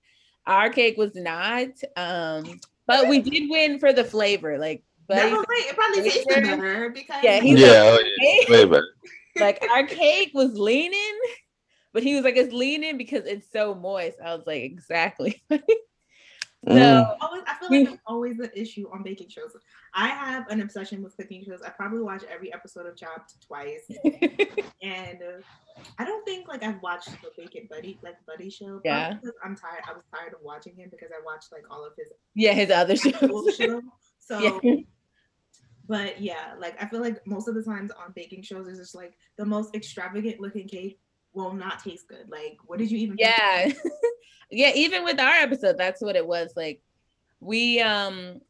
Our 0.46 0.70
cake 0.70 0.96
was 0.96 1.14
not. 1.14 1.68
Um, 1.96 2.60
but 2.86 3.08
we 3.08 3.20
did 3.20 3.50
win 3.50 3.78
for 3.78 3.92
the 3.92 4.04
flavor. 4.04 4.58
Like, 4.58 4.84
but 5.08 5.18
it 5.18 5.76
probably 5.76 6.10
tasted 6.10 6.44
better 6.44 6.90
because 6.90 7.22
yeah, 7.22 7.40
he's 7.40 7.60
yeah, 7.60 7.82
like, 7.82 8.00
oh, 8.00 8.44
yeah. 8.48 8.50
way 8.50 8.64
better. 8.64 8.88
like 9.40 9.64
our 9.70 9.86
cake 9.86 10.30
was 10.34 10.58
leaning, 10.58 11.20
but 11.92 12.02
he 12.02 12.14
was 12.14 12.24
like, 12.24 12.36
it's 12.36 12.52
leaning 12.52 12.98
because 12.98 13.24
it's 13.24 13.50
so 13.50 13.74
moist. 13.74 14.18
I 14.24 14.34
was 14.34 14.46
like, 14.46 14.62
exactly. 14.62 15.42
So 16.66 16.72
mm. 16.74 17.16
always, 17.20 17.42
I 17.46 17.54
feel 17.54 17.70
like 17.70 17.92
it's 17.92 18.02
always 18.06 18.40
an 18.40 18.50
issue 18.54 18.88
on 18.92 19.04
baking 19.04 19.28
shows. 19.28 19.56
I 19.94 20.08
have 20.08 20.48
an 20.48 20.60
obsession 20.60 21.00
with 21.00 21.16
cooking 21.16 21.44
shows. 21.44 21.62
I 21.62 21.70
probably 21.70 22.00
watch 22.00 22.24
every 22.28 22.52
episode 22.52 22.86
of 22.86 22.96
Chopped 22.96 23.34
twice, 23.46 23.88
and 24.82 25.18
uh, 25.22 25.40
I 25.98 26.04
don't 26.04 26.24
think 26.24 26.48
like 26.48 26.64
I've 26.64 26.82
watched 26.82 27.10
the 27.22 27.30
Bake 27.36 27.68
Buddy 27.70 27.98
like 28.02 28.16
Buddy 28.26 28.50
show. 28.50 28.80
Yeah, 28.84 29.14
because 29.14 29.36
I'm 29.44 29.54
tired. 29.54 29.82
I 29.88 29.92
was 29.92 30.02
tired 30.12 30.32
of 30.32 30.40
watching 30.42 30.74
him 30.74 30.88
because 30.90 31.10
I 31.16 31.22
watched 31.24 31.52
like 31.52 31.62
all 31.70 31.86
of 31.86 31.92
his 31.96 32.08
yeah 32.34 32.52
his 32.52 32.70
other 32.70 32.96
shows. 32.96 33.56
Show. 33.56 33.82
So. 34.18 34.40
Yeah. 34.40 34.76
But 35.88 36.20
yeah, 36.20 36.54
like 36.58 36.82
I 36.82 36.88
feel 36.88 37.00
like 37.00 37.24
most 37.28 37.46
of 37.46 37.54
the 37.54 37.62
times 37.62 37.92
on 37.92 38.12
baking 38.16 38.42
shows, 38.42 38.66
it's 38.66 38.80
just 38.80 38.96
like 38.96 39.14
the 39.38 39.44
most 39.44 39.72
extravagant 39.72 40.40
looking 40.40 40.66
cake 40.66 40.98
will 41.36 41.52
not 41.52 41.82
taste 41.82 42.08
good. 42.08 42.28
Like, 42.28 42.58
what 42.66 42.78
did 42.78 42.90
you 42.90 42.98
even? 42.98 43.16
Yeah, 43.18 43.70
yeah. 44.50 44.72
Even 44.74 45.04
with 45.04 45.20
our 45.20 45.34
episode, 45.34 45.78
that's 45.78 46.00
what 46.00 46.16
it 46.16 46.26
was. 46.26 46.52
Like, 46.56 46.82
we 47.40 47.80
um, 47.80 48.40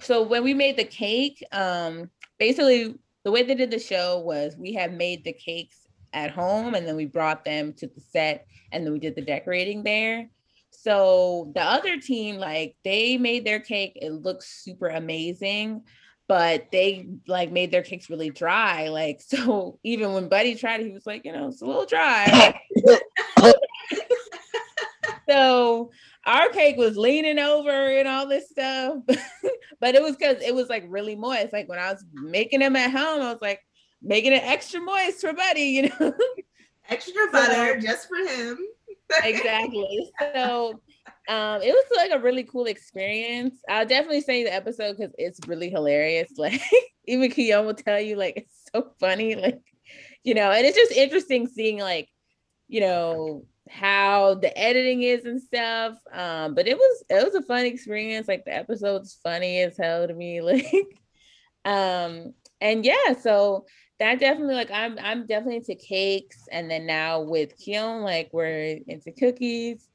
so 0.00 0.22
when 0.22 0.44
we 0.44 0.54
made 0.54 0.76
the 0.76 0.84
cake, 0.84 1.44
um, 1.52 2.10
basically 2.38 2.94
the 3.24 3.30
way 3.30 3.42
they 3.42 3.54
did 3.54 3.70
the 3.70 3.78
show 3.78 4.20
was 4.20 4.56
we 4.56 4.72
had 4.72 4.96
made 4.96 5.24
the 5.24 5.32
cakes 5.32 5.86
at 6.12 6.30
home 6.30 6.74
and 6.74 6.86
then 6.86 6.96
we 6.96 7.06
brought 7.06 7.44
them 7.44 7.72
to 7.74 7.86
the 7.86 8.00
set 8.00 8.46
and 8.72 8.84
then 8.84 8.92
we 8.92 8.98
did 8.98 9.14
the 9.14 9.22
decorating 9.22 9.82
there. 9.82 10.28
So 10.70 11.50
the 11.54 11.62
other 11.62 11.98
team, 11.98 12.36
like 12.36 12.76
they 12.84 13.16
made 13.16 13.44
their 13.44 13.60
cake, 13.60 13.98
it 14.00 14.12
looks 14.12 14.62
super 14.62 14.88
amazing 14.88 15.82
but 16.28 16.70
they 16.72 17.08
like 17.26 17.52
made 17.52 17.70
their 17.70 17.82
cakes 17.82 18.10
really 18.10 18.30
dry. 18.30 18.88
Like, 18.88 19.20
so 19.26 19.78
even 19.82 20.12
when 20.12 20.28
Buddy 20.28 20.54
tried 20.54 20.80
it, 20.80 20.86
he 20.86 20.92
was 20.92 21.06
like, 21.06 21.24
you 21.24 21.32
know, 21.32 21.48
it's 21.48 21.62
a 21.62 21.66
little 21.66 21.86
dry. 21.86 22.60
so 25.28 25.90
our 26.24 26.48
cake 26.50 26.76
was 26.76 26.96
leaning 26.96 27.38
over 27.38 27.70
and 27.70 28.08
all 28.08 28.26
this 28.26 28.50
stuff. 28.50 28.98
but 29.80 29.94
it 29.94 30.02
was 30.02 30.16
because 30.16 30.42
it 30.42 30.54
was 30.54 30.68
like 30.68 30.84
really 30.88 31.14
moist. 31.16 31.52
Like 31.52 31.68
when 31.68 31.78
I 31.78 31.92
was 31.92 32.04
making 32.12 32.60
them 32.60 32.76
at 32.76 32.90
home, 32.90 33.22
I 33.22 33.32
was 33.32 33.42
like 33.42 33.60
making 34.02 34.32
it 34.32 34.42
extra 34.42 34.80
moist 34.80 35.20
for 35.20 35.32
Buddy, 35.32 35.62
you 35.62 35.82
know. 35.82 36.14
extra 36.88 37.30
butter 37.32 37.80
so, 37.80 37.86
just 37.86 38.08
for 38.08 38.16
him. 38.16 38.58
exactly. 39.22 40.10
So 40.34 40.80
um, 41.28 41.60
it 41.62 41.72
was 41.72 41.84
like 41.96 42.12
a 42.12 42.22
really 42.22 42.44
cool 42.44 42.66
experience. 42.66 43.54
I'll 43.68 43.86
definitely 43.86 44.20
say 44.20 44.44
the 44.44 44.54
episode 44.54 44.96
because 44.96 45.14
it's 45.18 45.40
really 45.46 45.70
hilarious. 45.70 46.30
Like 46.38 46.60
even 47.06 47.30
Keyhone 47.30 47.66
will 47.66 47.74
tell 47.74 48.00
you, 48.00 48.16
like 48.16 48.36
it's 48.36 48.62
so 48.72 48.92
funny. 49.00 49.34
Like 49.34 49.60
you 50.24 50.34
know, 50.34 50.50
and 50.50 50.66
it's 50.66 50.76
just 50.76 50.92
interesting 50.92 51.46
seeing 51.48 51.78
like 51.78 52.08
you 52.68 52.80
know 52.80 53.44
how 53.68 54.34
the 54.34 54.56
editing 54.56 55.02
is 55.02 55.24
and 55.24 55.40
stuff. 55.40 55.98
Um, 56.12 56.54
but 56.54 56.68
it 56.68 56.76
was 56.76 57.04
it 57.08 57.24
was 57.24 57.34
a 57.34 57.42
fun 57.42 57.64
experience. 57.64 58.28
Like 58.28 58.44
the 58.44 58.54
episode's 58.54 59.18
funny 59.22 59.60
as 59.60 59.76
hell 59.76 60.06
to 60.06 60.14
me. 60.14 60.40
Like 60.46 60.86
um, 61.64 62.34
and 62.60 62.84
yeah, 62.84 63.14
so 63.20 63.66
that 63.98 64.20
definitely 64.20 64.54
like 64.54 64.70
I'm 64.70 64.98
I'm 65.00 65.26
definitely 65.26 65.56
into 65.56 65.74
cakes 65.74 66.46
and 66.52 66.70
then 66.70 66.86
now 66.86 67.22
with 67.22 67.58
Keyhone 67.58 68.02
like 68.02 68.30
we're 68.32 68.78
into 68.86 69.10
cookies. 69.10 69.88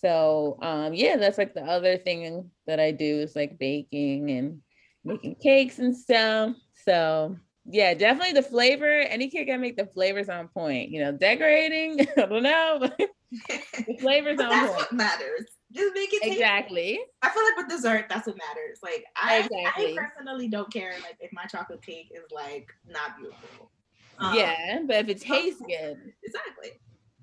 So 0.00 0.58
um 0.62 0.94
yeah, 0.94 1.16
that's 1.16 1.38
like 1.38 1.54
the 1.54 1.64
other 1.64 1.96
thing 1.98 2.50
that 2.66 2.80
I 2.80 2.92
do 2.92 3.20
is 3.20 3.34
like 3.34 3.58
baking 3.58 4.30
and 4.30 4.60
making 5.04 5.36
cakes 5.36 5.78
and 5.78 5.96
stuff. 5.96 6.54
So 6.84 7.36
yeah, 7.70 7.94
definitely 7.94 8.32
the 8.32 8.42
flavor. 8.42 8.86
Any 8.86 9.28
cake 9.28 9.50
I 9.52 9.56
make, 9.56 9.76
the 9.76 9.86
flavors 9.86 10.28
on 10.28 10.48
point. 10.48 10.90
You 10.90 11.00
know, 11.00 11.12
decorating, 11.12 12.00
I 12.16 12.26
don't 12.26 12.42
know, 12.42 12.88
the 13.30 13.96
flavors 14.00 14.40
on 14.40 14.48
that's 14.48 14.68
point. 14.68 14.78
what 14.78 14.92
matters. 14.92 15.46
Just 15.72 15.94
make 15.94 16.12
it 16.14 16.22
taste 16.22 16.34
Exactly. 16.34 16.98
I 17.20 17.28
feel 17.28 17.42
like 17.44 17.56
with 17.58 17.68
dessert, 17.68 18.06
that's 18.08 18.26
what 18.26 18.38
matters. 18.38 18.78
Like 18.82 19.04
I, 19.16 19.40
Exactly. 19.40 19.98
I 19.98 20.02
personally 20.02 20.48
don't 20.48 20.72
care 20.72 20.94
like 21.02 21.16
if 21.20 21.30
my 21.32 21.44
chocolate 21.44 21.82
cake 21.82 22.10
is 22.14 22.24
like 22.30 22.68
not 22.88 23.18
beautiful. 23.18 23.70
Um, 24.18 24.34
yeah, 24.34 24.80
but 24.86 24.96
if 24.96 25.08
it 25.08 25.20
tastes 25.20 25.60
good, 25.60 25.96
exactly. 26.24 26.70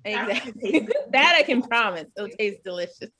Exactly. 0.06 0.88
that 1.12 1.36
I 1.38 1.42
can 1.42 1.62
promise. 1.62 2.06
It'll 2.16 2.28
taste 2.28 2.62
delicious. 2.64 3.10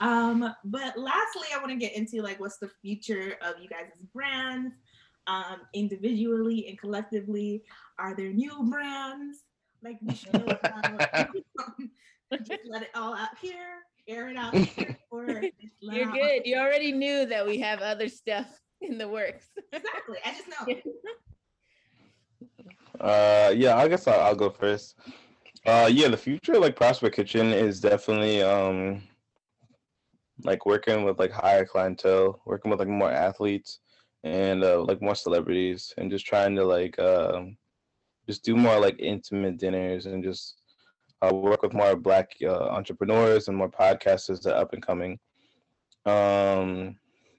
Um, 0.00 0.52
but 0.64 0.98
lastly, 0.98 1.46
I 1.54 1.58
want 1.58 1.70
to 1.70 1.76
get 1.76 1.94
into 1.94 2.22
like 2.22 2.40
what's 2.40 2.58
the 2.58 2.70
future 2.82 3.36
of 3.42 3.54
you 3.62 3.68
guys' 3.68 3.92
brands, 4.12 4.74
um, 5.26 5.60
individually 5.74 6.66
and 6.68 6.78
collectively. 6.78 7.62
Are 7.98 8.14
there 8.16 8.32
new 8.32 8.68
brands 8.68 9.38
like 9.82 9.98
we 10.02 10.14
should 10.14 10.32
just 12.44 12.60
let 12.66 12.82
it 12.82 12.90
all 12.94 13.14
out 13.14 13.36
here, 13.40 13.78
air 14.08 14.28
it 14.28 14.36
out 14.36 14.54
here, 14.54 14.98
or 15.10 15.26
just 15.40 15.54
let 15.82 15.96
You're 15.96 16.08
out- 16.08 16.14
good. 16.14 16.42
You 16.46 16.56
already 16.56 16.92
knew 16.92 17.26
that 17.26 17.46
we 17.46 17.58
have 17.60 17.80
other 17.80 18.08
stuff 18.08 18.46
in 18.80 18.98
the 18.98 19.06
works. 19.08 19.46
Exactly. 19.72 20.18
I 20.24 20.32
just 20.32 20.48
know. 20.48 20.66
Uh, 23.00 23.52
yeah, 23.54 23.76
I 23.76 23.88
guess 23.88 24.06
I'll, 24.06 24.20
I'll 24.20 24.34
go 24.34 24.50
first. 24.50 24.96
Uh, 25.64 25.88
yeah, 25.92 26.08
the 26.08 26.16
future 26.16 26.58
like 26.58 26.74
Prosper 26.74 27.08
Kitchen 27.08 27.52
is 27.52 27.80
definitely 27.80 28.42
um 28.42 29.02
like 30.44 30.66
working 30.66 31.04
with 31.04 31.20
like 31.20 31.30
higher 31.30 31.64
clientele, 31.64 32.40
working 32.44 32.70
with 32.70 32.80
like 32.80 32.88
more 32.88 33.12
athletes 33.12 33.78
and 34.24 34.64
uh, 34.64 34.82
like 34.82 35.00
more 35.00 35.14
celebrities, 35.14 35.92
and 35.98 36.10
just 36.10 36.26
trying 36.26 36.56
to 36.56 36.64
like 36.64 36.98
um 36.98 37.56
just 38.28 38.44
do 38.44 38.56
more 38.56 38.80
like 38.80 38.96
intimate 38.98 39.58
dinners 39.58 40.06
and 40.06 40.24
just 40.24 40.56
uh, 41.22 41.32
work 41.32 41.62
with 41.62 41.72
more 41.72 41.94
black 41.96 42.30
uh, 42.42 42.68
entrepreneurs 42.68 43.48
and 43.48 43.56
more 43.56 43.70
podcasters 43.70 44.42
that 44.42 44.54
are 44.56 44.62
up 44.62 44.72
and 44.72 44.84
coming. 44.84 45.18
Um, 46.06 46.96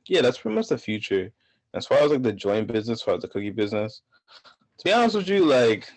yeah, 0.07 0.21
that's 0.21 0.37
pretty 0.37 0.55
much 0.55 0.67
the 0.67 0.77
future. 0.77 1.31
As 1.73 1.87
far 1.87 1.99
as 1.99 2.11
like 2.11 2.23
the 2.23 2.31
joint 2.31 2.67
business, 2.67 2.99
as 2.99 3.01
far 3.01 3.15
as 3.15 3.21
the 3.21 3.27
cookie 3.27 3.49
business, 3.49 4.01
to 4.77 4.85
be 4.85 4.93
honest 4.93 5.15
with 5.15 5.27
you, 5.27 5.43
like 5.43 5.89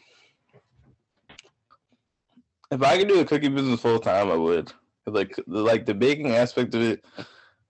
if 2.70 2.82
I 2.82 2.98
could 2.98 3.08
do 3.08 3.20
a 3.20 3.24
cookie 3.24 3.48
business 3.48 3.80
full 3.80 3.98
time, 3.98 4.30
I 4.30 4.34
would. 4.36 4.72
Like 5.06 5.38
like 5.46 5.86
the 5.86 5.94
baking 5.94 6.32
aspect 6.32 6.74
of 6.74 6.82
it 6.82 7.04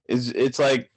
is 0.09 0.31
it's 0.33 0.59
like 0.59 0.91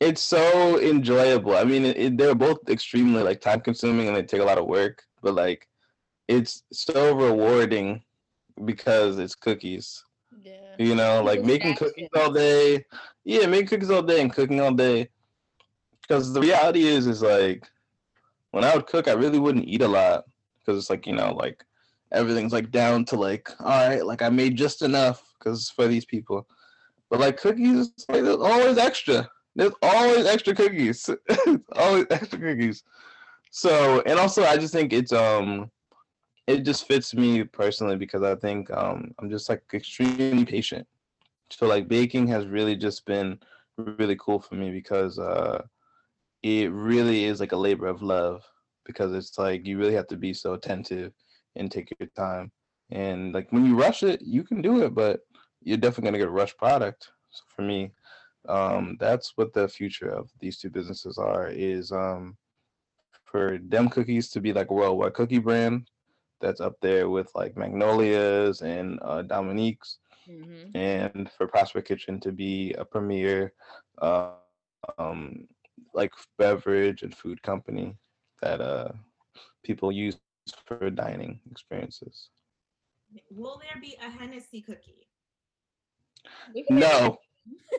it's 0.00 0.20
so 0.20 0.80
enjoyable. 0.80 1.56
I 1.56 1.64
mean, 1.64 1.84
it, 1.84 1.96
it- 1.96 2.18
they're 2.18 2.34
both 2.34 2.68
extremely 2.68 3.22
like 3.22 3.40
time 3.40 3.60
consuming 3.60 4.08
and 4.08 4.16
they 4.16 4.22
take 4.24 4.40
a 4.40 4.44
lot 4.44 4.58
of 4.58 4.66
work, 4.66 5.04
but 5.22 5.34
like 5.34 5.68
it's 6.28 6.64
so 6.72 7.14
rewarding 7.14 8.02
because 8.64 9.18
it's 9.18 9.34
cookies. 9.36 10.02
Yeah. 10.42 10.54
You 10.78 10.94
know, 10.96 11.22
like 11.22 11.38
It's 11.38 11.46
making 11.46 11.72
action. 11.72 11.86
cookies 11.86 12.08
all 12.16 12.32
day. 12.32 12.84
Yeah, 13.24 13.46
making 13.46 13.68
cookies 13.68 13.90
all 13.90 14.02
day 14.02 14.20
and 14.20 14.32
cooking 14.32 14.60
all 14.60 14.72
day. 14.72 15.08
Because 16.02 16.32
the 16.32 16.40
reality 16.40 16.84
is, 16.84 17.06
is 17.06 17.22
like 17.22 17.68
when 18.50 18.64
I 18.64 18.74
would 18.74 18.86
cook, 18.86 19.06
I 19.08 19.12
really 19.12 19.38
wouldn't 19.38 19.66
eat 19.68 19.82
a 19.82 19.88
lot 19.88 20.24
because 20.58 20.78
it's 20.80 20.90
like 20.90 21.06
you 21.06 21.12
know, 21.14 21.32
like 21.32 21.64
everything's 22.12 22.52
like 22.52 22.70
down 22.70 23.04
to 23.06 23.16
like, 23.16 23.50
all 23.60 23.88
right, 23.88 24.04
like 24.04 24.22
I 24.22 24.28
made 24.28 24.56
just 24.56 24.82
enough 24.82 25.34
because 25.38 25.70
for 25.70 25.86
these 25.86 26.04
people. 26.04 26.46
But 27.10 27.20
like 27.20 27.36
cookies, 27.36 27.92
like 28.08 28.22
there's 28.24 28.36
always 28.36 28.78
extra. 28.78 29.28
There's 29.54 29.72
always 29.82 30.26
extra 30.26 30.54
cookies. 30.54 31.08
always 31.76 32.06
extra 32.10 32.38
cookies. 32.38 32.82
So 33.50 34.02
and 34.06 34.18
also 34.18 34.44
I 34.44 34.56
just 34.56 34.72
think 34.72 34.92
it's 34.92 35.12
um 35.12 35.70
it 36.46 36.64
just 36.64 36.86
fits 36.86 37.14
me 37.14 37.42
personally 37.44 37.96
because 37.96 38.22
I 38.22 38.34
think 38.34 38.70
um 38.70 39.12
I'm 39.18 39.30
just 39.30 39.48
like 39.48 39.62
extremely 39.72 40.44
patient. 40.44 40.86
So 41.50 41.66
like 41.66 41.88
baking 41.88 42.26
has 42.28 42.46
really 42.46 42.76
just 42.76 43.06
been 43.06 43.38
really 43.78 44.16
cool 44.16 44.40
for 44.40 44.56
me 44.56 44.70
because 44.70 45.18
uh 45.18 45.62
it 46.42 46.70
really 46.72 47.24
is 47.24 47.40
like 47.40 47.52
a 47.52 47.56
labor 47.56 47.86
of 47.86 48.02
love 48.02 48.44
because 48.84 49.12
it's 49.12 49.38
like 49.38 49.66
you 49.66 49.78
really 49.78 49.94
have 49.94 50.06
to 50.08 50.16
be 50.16 50.32
so 50.32 50.54
attentive 50.54 51.12
and 51.56 51.70
take 51.70 51.90
your 51.92 52.08
time. 52.08 52.50
And 52.90 53.32
like 53.32 53.52
when 53.52 53.64
you 53.66 53.76
rush 53.76 54.02
it, 54.02 54.20
you 54.22 54.42
can 54.44 54.62
do 54.62 54.82
it, 54.82 54.94
but 54.94 55.20
you're 55.62 55.76
definitely 55.76 56.04
gonna 56.08 56.18
get 56.18 56.28
a 56.28 56.30
rushed 56.30 56.58
product. 56.58 57.10
So 57.30 57.44
for 57.48 57.62
me, 57.62 57.92
um, 58.48 58.96
that's 59.00 59.32
what 59.36 59.52
the 59.52 59.68
future 59.68 60.08
of 60.08 60.30
these 60.40 60.58
two 60.58 60.70
businesses 60.70 61.18
are 61.18 61.48
is 61.48 61.92
um 61.92 62.36
for 63.24 63.58
them 63.62 63.88
cookies 63.88 64.30
to 64.30 64.40
be 64.40 64.52
like 64.52 64.70
a 64.70 64.74
worldwide 64.74 65.14
cookie 65.14 65.38
brand 65.38 65.88
that's 66.40 66.60
up 66.60 66.74
there 66.80 67.08
with 67.10 67.30
like 67.34 67.56
Magnolias 67.56 68.62
and 68.62 68.98
uh, 69.02 69.22
Dominique's, 69.22 69.98
Mhm. 70.28 70.74
and 70.74 71.30
for 71.30 71.46
Prosper 71.48 71.82
Kitchen 71.82 72.20
to 72.20 72.32
be 72.32 72.72
a 72.74 72.84
premier, 72.84 73.52
uh, 74.00 74.32
um, 74.98 75.46
like 75.94 76.12
beverage 76.38 77.02
and 77.02 77.14
food 77.14 77.42
company 77.42 77.96
that 78.42 78.60
uh 78.60 78.92
people 79.64 79.90
use 79.92 80.18
for 80.66 80.90
dining 80.90 81.40
experiences. 81.50 82.28
Will 83.30 83.60
there 83.62 83.80
be 83.80 83.96
a 84.04 84.10
Hennessy 84.10 84.62
cookie? 84.62 85.08
We 86.54 86.64
can 86.64 86.76
make- 86.76 86.88
No. 86.88 87.18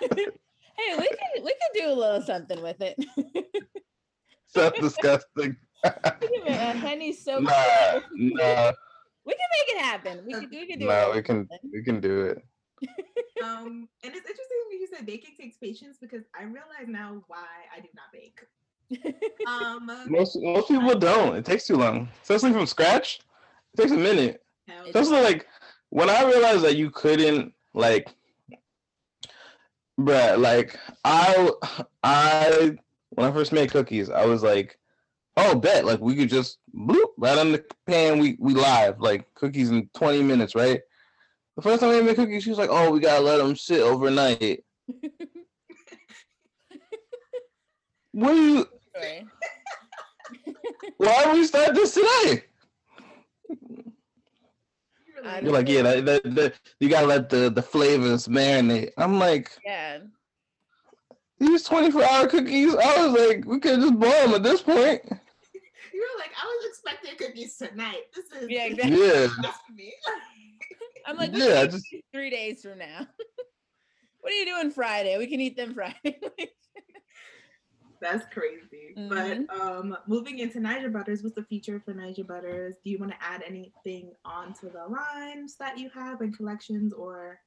hey, 0.00 0.96
we 0.96 1.08
can 1.08 1.42
we 1.42 1.50
could 1.50 1.74
do 1.74 1.88
a 1.88 1.92
little 1.94 2.22
something 2.22 2.62
with 2.62 2.80
it. 2.80 2.96
That's 4.54 4.80
disgusting. 4.80 5.56
We 5.84 5.90
can 5.90 6.44
make 6.44 6.48
a 6.48 6.78
honey 6.78 7.12
soap. 7.12 7.42
Nah, 7.42 8.00
nah, 8.14 8.72
We 9.24 9.34
can 9.34 9.50
make 9.56 9.68
it 9.74 9.80
happen. 9.80 10.24
We 10.26 10.34
could 10.34 10.50
we 10.50 10.66
could 10.66 10.78
do 10.80 10.86
nah, 10.86 11.10
it. 11.10 11.16
we 11.16 11.22
can 11.22 11.48
we 11.72 11.82
can 11.82 12.00
do 12.00 12.22
it. 12.22 12.42
Um, 13.40 13.88
and 14.02 14.12
it's 14.16 14.28
interesting 14.28 14.58
when 14.68 14.80
you 14.80 14.88
said 14.92 15.06
baking 15.06 15.36
takes 15.38 15.58
patience 15.58 15.96
because 16.00 16.24
I 16.36 16.42
realize 16.42 16.88
now 16.88 17.22
why 17.28 17.46
I 17.72 17.78
do 17.78 17.86
not 17.94 18.06
bake. 18.12 18.40
Um, 19.46 19.90
Most 20.06 20.36
most 20.40 20.68
people 20.68 20.94
don't. 20.98 21.36
It 21.36 21.44
takes 21.44 21.66
too 21.66 21.76
long, 21.76 22.08
especially 22.22 22.52
from 22.52 22.66
scratch. 22.66 23.20
It 23.74 23.82
takes 23.82 23.92
a 23.92 23.96
minute. 23.96 24.42
Especially 24.86 25.20
like 25.22 25.46
when 25.90 26.10
I 26.10 26.24
realized 26.24 26.62
that 26.64 26.76
you 26.76 26.90
couldn't 26.90 27.52
like, 27.74 28.08
bruh, 30.00 30.38
like 30.38 30.78
I 31.04 31.50
I 32.02 32.76
when 33.10 33.26
I 33.26 33.32
first 33.32 33.52
made 33.52 33.70
cookies, 33.70 34.10
I 34.10 34.24
was 34.26 34.42
like, 34.42 34.78
oh, 35.36 35.54
bet 35.54 35.84
like 35.84 36.00
we 36.00 36.14
could 36.16 36.28
just 36.28 36.58
bloop 36.74 37.08
right 37.18 37.38
on 37.38 37.52
the 37.52 37.64
pan. 37.86 38.18
We 38.18 38.36
we 38.38 38.54
live 38.54 39.00
like 39.00 39.32
cookies 39.34 39.70
in 39.70 39.88
twenty 39.94 40.22
minutes, 40.22 40.54
right? 40.54 40.80
The 41.56 41.62
first 41.62 41.80
time 41.80 41.90
I 41.90 42.00
made 42.02 42.16
cookies, 42.16 42.44
she 42.44 42.50
was 42.50 42.58
like, 42.58 42.70
oh, 42.70 42.90
we 42.90 43.00
gotta 43.00 43.22
let 43.22 43.38
them 43.38 43.56
sit 43.56 43.80
overnight. 43.80 44.64
What 48.12 48.32
do 48.32 48.42
you? 48.42 48.66
Sorry. 49.00 49.26
Why 50.96 51.22
don't 51.24 51.34
we 51.38 51.44
start 51.46 51.74
this 51.74 51.94
today? 51.94 52.42
You're 55.42 55.52
like, 55.52 55.68
yeah, 55.68 55.82
that, 55.82 56.04
that, 56.06 56.34
that, 56.36 56.54
you 56.80 56.88
gotta 56.88 57.06
let 57.06 57.28
the, 57.28 57.50
the 57.50 57.62
flavors 57.62 58.28
marinate. 58.28 58.90
I'm 58.96 59.18
like, 59.18 59.50
Yeah. 59.64 59.98
these 61.40 61.64
24 61.64 62.04
hour 62.04 62.26
cookies, 62.28 62.74
I 62.74 63.06
was 63.06 63.20
like, 63.28 63.44
we 63.44 63.58
could 63.58 63.80
just 63.80 63.98
boil 63.98 64.10
them 64.10 64.34
at 64.34 64.42
this 64.42 64.62
point. 64.62 65.02
you 65.04 66.00
were 66.00 66.18
like, 66.20 66.30
I 66.40 66.46
was 66.46 66.66
expecting 66.68 67.16
cookies 67.16 67.56
tonight. 67.56 68.02
This 68.14 68.42
is 68.42 68.48
Yeah, 68.48 68.64
exactly. 68.66 68.98
Yeah, 69.06 69.26
blasphemy. 69.40 69.92
I'm 71.06 71.16
like, 71.16 71.30
Yeah, 71.32 71.46
can 71.46 71.56
I 71.56 71.64
eat 71.64 71.70
just- 71.72 71.86
three 72.12 72.30
days 72.30 72.62
from 72.62 72.78
now. 72.78 73.06
what 74.20 74.32
are 74.32 74.36
you 74.36 74.46
doing 74.46 74.70
Friday? 74.70 75.18
We 75.18 75.26
can 75.26 75.40
eat 75.40 75.56
them 75.56 75.74
Friday. 75.74 76.18
That's 78.00 78.24
crazy. 78.32 78.94
But 79.08 79.38
um, 79.60 79.96
moving 80.06 80.38
into 80.38 80.58
Naija 80.58 80.92
Butters, 80.92 81.22
what's 81.22 81.34
the 81.34 81.44
future 81.44 81.80
for 81.84 81.92
Naija 81.94 82.26
Butters? 82.26 82.76
Do 82.84 82.90
you 82.90 82.98
want 82.98 83.12
to 83.12 83.18
add 83.20 83.42
anything 83.46 84.12
onto 84.24 84.70
the 84.70 84.84
lines 84.86 85.56
that 85.56 85.78
you 85.78 85.90
have 85.90 86.20
and 86.20 86.36
collections, 86.36 86.92
or 86.92 87.40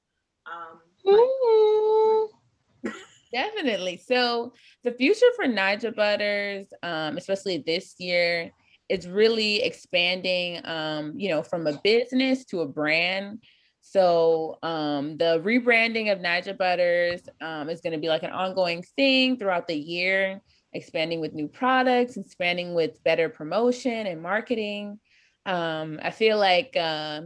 um, 0.45 0.79
like- 1.03 2.93
Definitely. 3.33 3.97
So 3.97 4.53
the 4.83 4.91
future 4.91 5.25
for 5.37 5.45
Naija 5.45 5.95
Butters, 5.95 6.67
um, 6.83 7.17
especially 7.17 7.63
this 7.65 7.95
year, 7.97 8.51
is 8.89 9.07
really 9.07 9.61
expanding, 9.63 10.59
um, 10.65 11.13
you 11.15 11.29
know, 11.29 11.41
from 11.41 11.65
a 11.65 11.79
business 11.81 12.43
to 12.45 12.59
a 12.59 12.67
brand. 12.67 13.41
So 13.81 14.57
um, 14.63 15.17
the 15.17 15.41
rebranding 15.43 16.11
of 16.11 16.19
Naija 16.19 16.57
Butters 16.57 17.21
um, 17.41 17.69
is 17.69 17.81
going 17.81 17.93
to 17.93 17.99
be 17.99 18.09
like 18.09 18.23
an 18.23 18.31
ongoing 18.31 18.83
thing 18.95 19.37
throughout 19.37 19.67
the 19.67 19.75
year. 19.75 20.41
expanding 20.73 21.19
with 21.19 21.33
new 21.33 21.47
products, 21.47 22.17
expanding 22.17 22.73
with 22.73 23.03
better 23.03 23.29
promotion 23.29 24.07
and 24.07 24.21
marketing. 24.21 24.99
Um, 25.45 25.99
I 26.01 26.11
feel 26.11 26.37
like, 26.37 26.75
uh, 26.77 27.21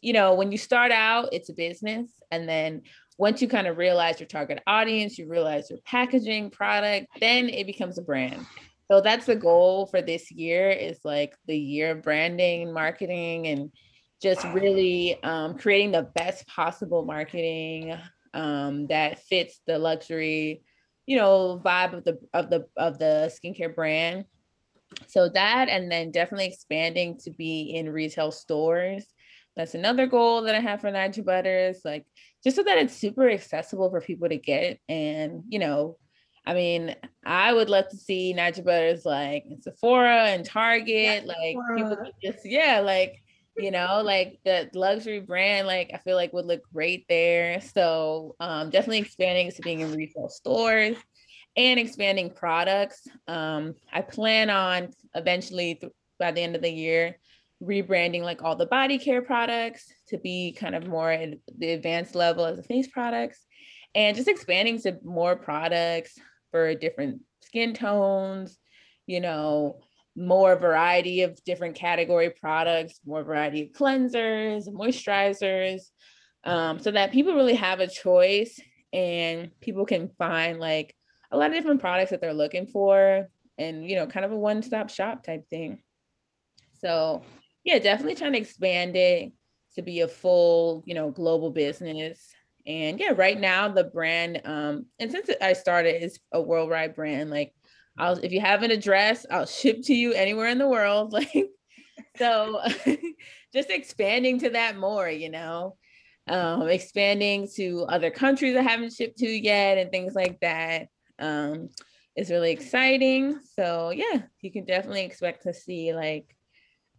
you 0.00 0.12
know, 0.12 0.34
when 0.34 0.52
you 0.52 0.58
start 0.58 0.92
out, 0.92 1.30
it's 1.32 1.48
a 1.48 1.54
business. 1.54 2.10
And 2.30 2.48
then 2.48 2.82
once 3.18 3.42
you 3.42 3.48
kind 3.48 3.66
of 3.66 3.76
realize 3.76 4.20
your 4.20 4.28
target 4.28 4.62
audience, 4.66 5.18
you 5.18 5.28
realize 5.28 5.70
your 5.70 5.80
packaging 5.84 6.50
product, 6.50 7.06
then 7.20 7.48
it 7.48 7.66
becomes 7.66 7.98
a 7.98 8.02
brand. 8.02 8.46
So 8.90 9.00
that's 9.00 9.26
the 9.26 9.36
goal 9.36 9.86
for 9.86 10.00
this 10.00 10.30
year 10.30 10.70
is 10.70 11.00
like 11.04 11.36
the 11.46 11.58
year 11.58 11.90
of 11.92 12.02
branding 12.02 12.62
and 12.62 12.74
marketing 12.74 13.48
and 13.48 13.70
just 14.22 14.44
really 14.46 15.22
um, 15.22 15.58
creating 15.58 15.92
the 15.92 16.02
best 16.14 16.46
possible 16.46 17.04
marketing 17.04 17.96
um, 18.34 18.86
that 18.88 19.22
fits 19.24 19.60
the 19.66 19.78
luxury, 19.78 20.62
you 21.06 21.16
know, 21.16 21.60
vibe 21.64 21.94
of 21.94 22.04
the 22.04 22.18
of 22.32 22.50
the 22.50 22.66
of 22.76 22.98
the 22.98 23.32
skincare 23.32 23.74
brand. 23.74 24.24
So 25.06 25.28
that 25.28 25.68
and 25.68 25.90
then 25.90 26.10
definitely 26.10 26.46
expanding 26.46 27.18
to 27.18 27.30
be 27.30 27.74
in 27.74 27.90
retail 27.90 28.30
stores. 28.30 29.04
That's 29.56 29.74
another 29.74 30.06
goal 30.06 30.42
that 30.42 30.54
I 30.54 30.60
have 30.60 30.82
for 30.82 30.90
Naija 30.90 31.24
Butters, 31.24 31.80
like 31.84 32.04
just 32.44 32.56
so 32.56 32.62
that 32.62 32.78
it's 32.78 32.94
super 32.94 33.28
accessible 33.28 33.90
for 33.90 34.00
people 34.00 34.28
to 34.28 34.36
get. 34.36 34.78
And 34.88 35.44
you 35.48 35.58
know, 35.58 35.96
I 36.46 36.54
mean, 36.54 36.94
I 37.24 37.52
would 37.52 37.70
love 37.70 37.88
to 37.88 37.96
see 37.96 38.34
Naija 38.34 38.64
Butters 38.64 39.04
like 39.04 39.44
in 39.48 39.60
Sephora 39.60 40.26
and 40.28 40.44
Target, 40.44 41.24
yeah, 41.24 41.26
like 41.26 41.56
Sephora. 41.56 41.76
people 41.76 42.12
just 42.22 42.44
yeah, 42.44 42.80
like 42.80 43.22
you 43.56 43.70
know, 43.70 44.02
like 44.04 44.38
the 44.44 44.68
luxury 44.74 45.20
brand, 45.20 45.66
like 45.66 45.90
I 45.94 45.98
feel 45.98 46.16
like 46.16 46.32
would 46.32 46.46
look 46.46 46.62
great 46.72 47.06
there. 47.08 47.60
So 47.60 48.36
um, 48.40 48.70
definitely 48.70 48.98
expanding 48.98 49.50
to 49.50 49.62
being 49.62 49.80
in 49.80 49.94
retail 49.94 50.28
stores 50.28 50.96
and 51.56 51.80
expanding 51.80 52.30
products. 52.30 53.06
Um, 53.26 53.74
I 53.92 54.02
plan 54.02 54.50
on 54.50 54.90
eventually 55.14 55.76
th- 55.76 55.92
by 56.18 56.32
the 56.32 56.42
end 56.42 56.56
of 56.56 56.62
the 56.62 56.72
year 56.72 57.18
rebranding 57.62 58.22
like 58.22 58.42
all 58.42 58.54
the 58.54 58.66
body 58.66 58.98
care 58.98 59.22
products 59.22 59.90
to 60.08 60.18
be 60.18 60.52
kind 60.52 60.74
of 60.74 60.86
more 60.86 61.10
at 61.10 61.38
the 61.58 61.70
advanced 61.70 62.14
level 62.14 62.44
as 62.44 62.58
the 62.58 62.62
face 62.62 62.86
products 62.88 63.46
and 63.94 64.14
just 64.14 64.28
expanding 64.28 64.78
to 64.78 64.98
more 65.02 65.36
products 65.36 66.18
for 66.50 66.74
different 66.74 67.22
skin 67.40 67.72
tones, 67.72 68.58
you 69.06 69.20
know, 69.20 69.80
more 70.16 70.56
variety 70.56 71.22
of 71.22 71.42
different 71.44 71.74
category 71.74 72.30
products, 72.30 73.00
more 73.04 73.22
variety 73.22 73.62
of 73.62 73.68
cleansers, 73.72 74.68
moisturizers, 74.68 75.82
um, 76.44 76.78
so 76.78 76.90
that 76.90 77.12
people 77.12 77.34
really 77.34 77.54
have 77.54 77.80
a 77.80 77.86
choice 77.86 78.58
and 78.92 79.50
people 79.60 79.84
can 79.84 80.08
find 80.16 80.58
like 80.58 80.94
a 81.30 81.36
lot 81.36 81.50
of 81.50 81.56
different 81.56 81.80
products 81.80 82.10
that 82.10 82.20
they're 82.20 82.32
looking 82.32 82.66
for 82.66 83.28
and, 83.58 83.88
you 83.88 83.96
know, 83.96 84.06
kind 84.06 84.24
of 84.24 84.32
a 84.32 84.36
one 84.36 84.62
stop 84.62 84.88
shop 84.88 85.22
type 85.22 85.46
thing. 85.50 85.82
So, 86.80 87.22
yeah, 87.64 87.78
definitely 87.78 88.14
trying 88.14 88.32
to 88.32 88.38
expand 88.38 88.96
it 88.96 89.32
to 89.74 89.82
be 89.82 90.00
a 90.00 90.08
full, 90.08 90.82
you 90.86 90.94
know, 90.94 91.10
global 91.10 91.50
business. 91.50 92.32
And 92.66 92.98
yeah, 92.98 93.12
right 93.14 93.38
now 93.38 93.68
the 93.68 93.84
brand, 93.84 94.40
um, 94.44 94.86
and 94.98 95.10
since 95.10 95.30
I 95.40 95.52
started, 95.52 96.02
is 96.02 96.18
a 96.32 96.40
worldwide 96.40 96.94
brand. 96.94 97.30
Like 97.30 97.52
I'll 97.98 98.18
if 98.18 98.32
you 98.32 98.40
have 98.40 98.62
an 98.62 98.70
address, 98.70 99.26
I'll 99.30 99.46
ship 99.46 99.80
to 99.84 99.94
you 99.94 100.12
anywhere 100.12 100.48
in 100.48 100.58
the 100.58 100.68
world. 100.68 101.12
Like 101.36 101.50
so 102.16 102.60
just 103.52 103.70
expanding 103.70 104.38
to 104.40 104.50
that 104.50 104.76
more, 104.76 105.08
you 105.08 105.30
know. 105.30 105.76
Um, 106.28 106.68
expanding 106.68 107.48
to 107.54 107.86
other 107.88 108.10
countries 108.10 108.56
I 108.56 108.62
haven't 108.62 108.92
shipped 108.92 109.18
to 109.18 109.28
yet 109.28 109.78
and 109.78 109.90
things 109.90 110.14
like 110.14 110.40
that. 110.40 110.88
Um, 111.18 111.70
is 112.16 112.30
really 112.30 112.50
exciting. 112.50 113.38
So 113.54 113.90
yeah, 113.90 114.22
you 114.40 114.50
can 114.50 114.64
definitely 114.64 115.04
expect 115.04 115.42
to 115.44 115.54
see 115.54 115.94
like 115.94 116.34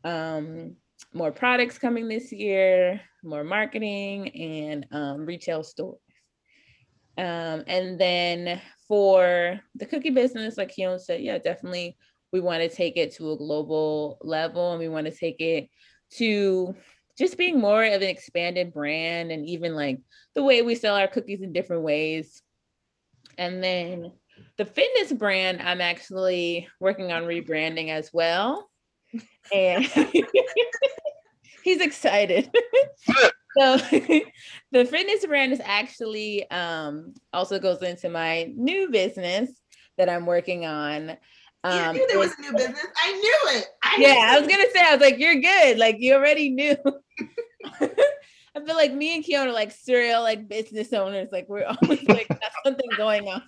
um 0.03 0.75
more 1.13 1.31
products 1.31 1.77
coming 1.77 2.07
this 2.07 2.31
year, 2.31 3.01
more 3.23 3.43
marketing 3.43 4.29
and 4.29 4.87
um, 4.91 5.25
retail 5.25 5.63
stores. 5.63 5.99
Um, 7.17 7.63
and 7.67 7.99
then 7.99 8.61
for 8.87 9.59
the 9.75 9.85
cookie 9.85 10.09
business, 10.09 10.57
like 10.57 10.73
Keyhone 10.75 10.99
said, 10.99 11.21
yeah, 11.21 11.37
definitely 11.37 11.97
we 12.31 12.39
want 12.39 12.61
to 12.61 12.69
take 12.69 12.97
it 12.97 13.13
to 13.15 13.31
a 13.31 13.37
global 13.37 14.17
level 14.21 14.71
and 14.71 14.79
we 14.79 14.89
want 14.89 15.05
to 15.07 15.15
take 15.15 15.39
it 15.39 15.69
to 16.11 16.75
just 17.17 17.37
being 17.37 17.59
more 17.59 17.83
of 17.83 18.01
an 18.01 18.03
expanded 18.03 18.73
brand 18.73 19.31
and 19.31 19.45
even 19.45 19.75
like 19.75 19.99
the 20.35 20.43
way 20.43 20.61
we 20.61 20.75
sell 20.75 20.95
our 20.95 21.07
cookies 21.07 21.41
in 21.41 21.53
different 21.53 21.83
ways. 21.83 22.41
And 23.37 23.63
then 23.63 24.11
the 24.57 24.65
fitness 24.65 25.11
brand, 25.11 25.61
I'm 25.61 25.81
actually 25.81 26.67
working 26.79 27.11
on 27.11 27.23
rebranding 27.23 27.89
as 27.89 28.11
well. 28.13 28.69
And 29.53 29.85
he's 31.63 31.81
excited. 31.81 32.51
So 33.57 33.77
the 34.71 34.85
fitness 34.85 35.25
brand 35.25 35.51
is 35.51 35.61
actually 35.63 36.49
um, 36.51 37.13
also 37.33 37.59
goes 37.59 37.81
into 37.81 38.09
my 38.09 38.51
new 38.55 38.89
business 38.89 39.49
that 39.97 40.09
I'm 40.09 40.25
working 40.25 40.65
on. 40.65 41.17
Um, 41.63 41.95
you 41.95 42.01
knew 42.01 42.07
there 42.07 42.19
was 42.19 42.33
a 42.37 42.41
new 42.41 42.53
business. 42.53 42.85
I 43.03 43.11
knew 43.13 43.59
it. 43.59 43.65
I 43.83 43.97
yeah, 43.99 44.27
I 44.29 44.39
was 44.39 44.47
gonna 44.47 44.69
say, 44.73 44.81
I 44.81 44.91
was 44.93 45.01
like, 45.01 45.17
you're 45.17 45.41
good. 45.41 45.77
Like 45.79 45.97
you 45.99 46.13
already 46.13 46.49
knew. 46.49 46.77
I 47.81 48.65
feel 48.65 48.75
like 48.75 48.93
me 48.93 49.15
and 49.15 49.23
Keyhone 49.23 49.47
are 49.47 49.53
like 49.53 49.71
serial 49.71 50.21
like 50.21 50.47
business 50.47 50.93
owners. 50.93 51.29
Like 51.31 51.49
we're 51.49 51.65
always 51.81 52.07
like 52.07 52.27
something 52.63 52.89
going 52.95 53.27
on. 53.27 53.41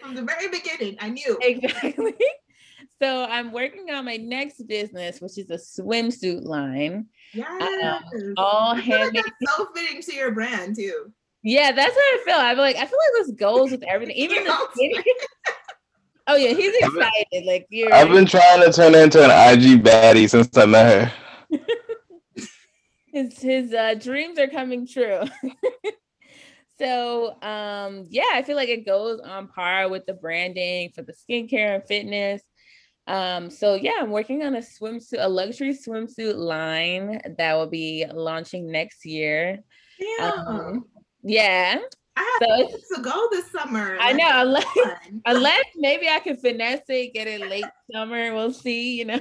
From 0.00 0.14
the 0.14 0.22
very 0.22 0.48
beginning, 0.48 0.96
I 1.00 1.10
knew. 1.10 1.38
Exactly. 1.42 2.14
So 3.00 3.24
I'm 3.24 3.52
working 3.52 3.90
on 3.90 4.04
my 4.04 4.16
next 4.16 4.66
business, 4.66 5.20
which 5.20 5.38
is 5.38 5.50
a 5.50 5.54
swimsuit 5.54 6.44
line. 6.44 7.06
Yes. 7.32 7.62
Um, 7.84 8.34
all 8.36 8.74
handmade. 8.74 9.22
Like 9.24 9.34
so 9.46 9.68
fitting 9.74 10.02
to 10.02 10.14
your 10.14 10.32
brand 10.32 10.76
too. 10.76 11.12
Yeah, 11.42 11.70
that's 11.72 11.94
how 11.94 12.00
I 12.00 12.22
feel. 12.24 12.34
I'm 12.36 12.58
like, 12.58 12.76
I 12.76 12.86
feel 12.86 12.98
like 12.98 13.26
this 13.26 13.36
goes 13.36 13.70
with 13.70 13.82
everything, 13.88 14.16
even 14.16 14.44
the 14.44 15.04
Oh 16.30 16.36
yeah, 16.36 16.52
he's 16.52 16.74
excited. 16.74 17.46
Like 17.46 17.66
you're. 17.70 17.92
I've 17.92 18.10
been 18.10 18.26
trying 18.26 18.60
to 18.60 18.70
turn 18.70 18.94
into 18.94 19.24
an 19.24 19.30
IG 19.30 19.82
baddie 19.82 20.28
since 20.28 20.54
I 20.58 20.66
met 20.66 21.12
her. 21.50 21.58
his 23.12 23.40
his 23.40 23.72
uh, 23.72 23.94
dreams 23.94 24.38
are 24.38 24.48
coming 24.48 24.86
true. 24.86 25.22
so 26.78 27.40
um 27.40 28.06
yeah, 28.10 28.30
I 28.34 28.42
feel 28.42 28.56
like 28.56 28.68
it 28.68 28.84
goes 28.84 29.20
on 29.20 29.48
par 29.48 29.88
with 29.88 30.04
the 30.04 30.12
branding 30.12 30.90
for 30.94 31.00
the 31.00 31.14
skincare 31.14 31.76
and 31.76 31.84
fitness. 31.84 32.42
Um, 33.08 33.48
so 33.50 33.74
yeah, 33.74 33.94
I'm 34.00 34.10
working 34.10 34.44
on 34.44 34.54
a 34.54 34.58
swimsuit, 34.58 35.16
a 35.18 35.28
luxury 35.28 35.74
swimsuit 35.74 36.36
line 36.36 37.20
that 37.38 37.54
will 37.54 37.66
be 37.66 38.04
launching 38.12 38.70
next 38.70 39.06
year. 39.06 39.60
Yeah. 39.98 40.30
Um, 40.46 40.84
yeah. 41.22 41.78
I 42.16 42.38
have 42.40 42.70
so 42.70 42.96
to 42.96 43.02
go 43.02 43.28
this 43.30 43.50
summer. 43.50 43.96
I 43.98 44.12
know, 44.12 44.28
unless, 44.30 44.66
unless 45.26 45.64
maybe 45.76 46.08
I 46.08 46.18
can 46.18 46.36
finesse 46.36 46.82
it, 46.88 47.14
get 47.14 47.28
it 47.28 47.48
late 47.48 47.64
summer. 47.92 48.34
We'll 48.34 48.52
see, 48.52 48.98
you 48.98 49.06
know. 49.06 49.20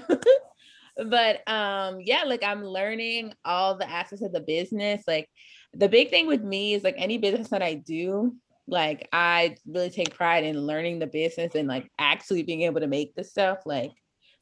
but 1.05 1.47
um, 1.47 1.99
yeah, 2.01 2.23
like 2.25 2.43
I'm 2.43 2.65
learning 2.65 3.33
all 3.45 3.77
the 3.77 3.89
aspects 3.89 4.25
of 4.25 4.33
the 4.33 4.41
business. 4.41 5.03
Like 5.07 5.29
the 5.73 5.87
big 5.87 6.09
thing 6.09 6.27
with 6.27 6.41
me 6.41 6.73
is 6.73 6.83
like 6.83 6.95
any 6.97 7.19
business 7.19 7.49
that 7.49 7.61
I 7.61 7.75
do, 7.75 8.35
like 8.67 9.07
I 9.13 9.55
really 9.65 9.89
take 9.89 10.13
pride 10.13 10.43
in 10.43 10.59
learning 10.59 10.99
the 10.99 11.07
business 11.07 11.55
and 11.55 11.67
like 11.67 11.89
actually 11.97 12.43
being 12.43 12.63
able 12.63 12.81
to 12.81 12.87
make 12.87 13.15
the 13.15 13.23
stuff 13.23 13.59
like 13.65 13.91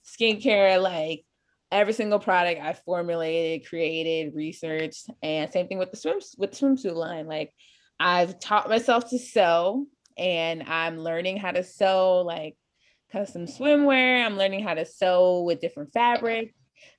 skincare, 0.04 0.82
like 0.82 1.24
every 1.72 1.94
single 1.94 2.20
product 2.20 2.62
I 2.62 2.74
formulated, 2.74 3.68
created, 3.68 4.34
researched, 4.36 5.10
and 5.22 5.52
same 5.52 5.68
thing 5.68 5.78
with 5.78 5.92
the 5.92 5.98
swim 5.98 6.20
with 6.38 6.52
swimsuit 6.52 6.96
line. 6.96 7.28
Like 7.28 7.54
I've 8.00 8.40
taught 8.40 8.70
myself 8.70 9.10
to 9.12 9.20
sew 9.20 9.86
and 10.18 10.64
I'm 10.64 10.98
learning 10.98 11.38
how 11.38 11.52
to 11.52 11.64
sew 11.64 12.22
like 12.22 12.58
custom 13.12 13.46
swimwear. 13.46 14.26
I'm 14.26 14.38
learning 14.38 14.64
how 14.64 14.74
to 14.74 14.86
sew 14.86 15.44
with 15.44 15.62
different 15.62 15.94
fabrics. 15.94 16.54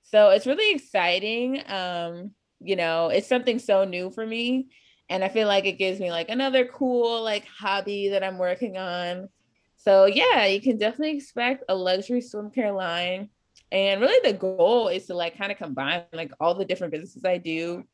So 0.05 0.31
it's 0.31 0.47
really 0.47 0.74
exciting. 0.74 1.61
Um, 1.69 2.31
you 2.61 2.77
know, 2.77 3.09
it's 3.09 3.28
something 3.28 3.59
so 3.59 3.85
new 3.85 4.11
for 4.11 4.24
me 4.24 4.69
and 5.08 5.22
i 5.24 5.28
feel 5.28 5.48
like 5.48 5.64
it 5.64 5.78
gives 5.78 6.00
me 6.00 6.10
like 6.10 6.28
another 6.28 6.64
cool 6.66 7.22
like 7.22 7.46
hobby 7.46 8.08
that 8.10 8.24
i'm 8.24 8.38
working 8.38 8.76
on. 8.76 9.28
So 9.76 10.06
yeah 10.06 10.46
you 10.46 10.60
can 10.60 10.78
definitely 10.78 11.16
expect 11.16 11.64
a 11.68 11.74
luxury 11.74 12.20
swim 12.20 12.50
care 12.50 12.72
line. 12.72 13.30
And 13.72 14.00
really 14.00 14.30
the 14.30 14.38
goal 14.38 14.88
is 14.88 15.06
to 15.06 15.14
like 15.14 15.36
kind 15.38 15.52
of 15.52 15.58
combine 15.58 16.04
like 16.12 16.32
all 16.40 16.54
the 16.54 16.64
different 16.64 16.92
businesses 16.92 17.24
i 17.24 17.38
do 17.38 17.84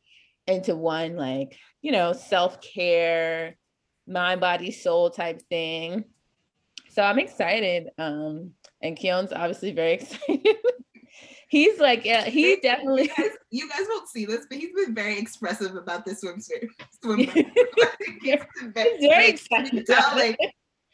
into 0.46 0.74
one 0.74 1.16
like 1.16 1.56
you 1.82 1.92
know 1.92 2.12
self-care 2.12 3.56
mind 4.06 4.40
body 4.40 4.70
soul 4.70 5.10
type 5.10 5.42
thing. 5.48 6.04
So 6.90 7.02
i'm 7.02 7.18
excited. 7.18 7.88
Um 7.98 8.52
and 8.80 8.96
Keyhone's 8.96 9.32
obviously 9.32 9.72
very 9.72 9.92
excited 10.00 10.56
he's 11.52 11.78
like, 11.78 12.06
yeah, 12.06 12.24
he 12.24 12.56
definitely. 12.56 13.02
You 13.02 13.08
guys, 13.08 13.30
you 13.50 13.68
guys, 13.68 13.86
won't 13.90 14.08
see 14.08 14.24
this, 14.24 14.46
but 14.48 14.56
he's 14.56 14.72
been 14.72 14.94
very 14.94 15.18
expressive 15.18 15.76
about 15.76 16.06
this 16.06 16.24
swimsuit. 16.24 16.68
Swim. 17.02 17.18
he's 18.22 18.40
very, 18.72 18.98
very 19.00 19.28
excited. 19.28 19.86
like, 19.86 20.38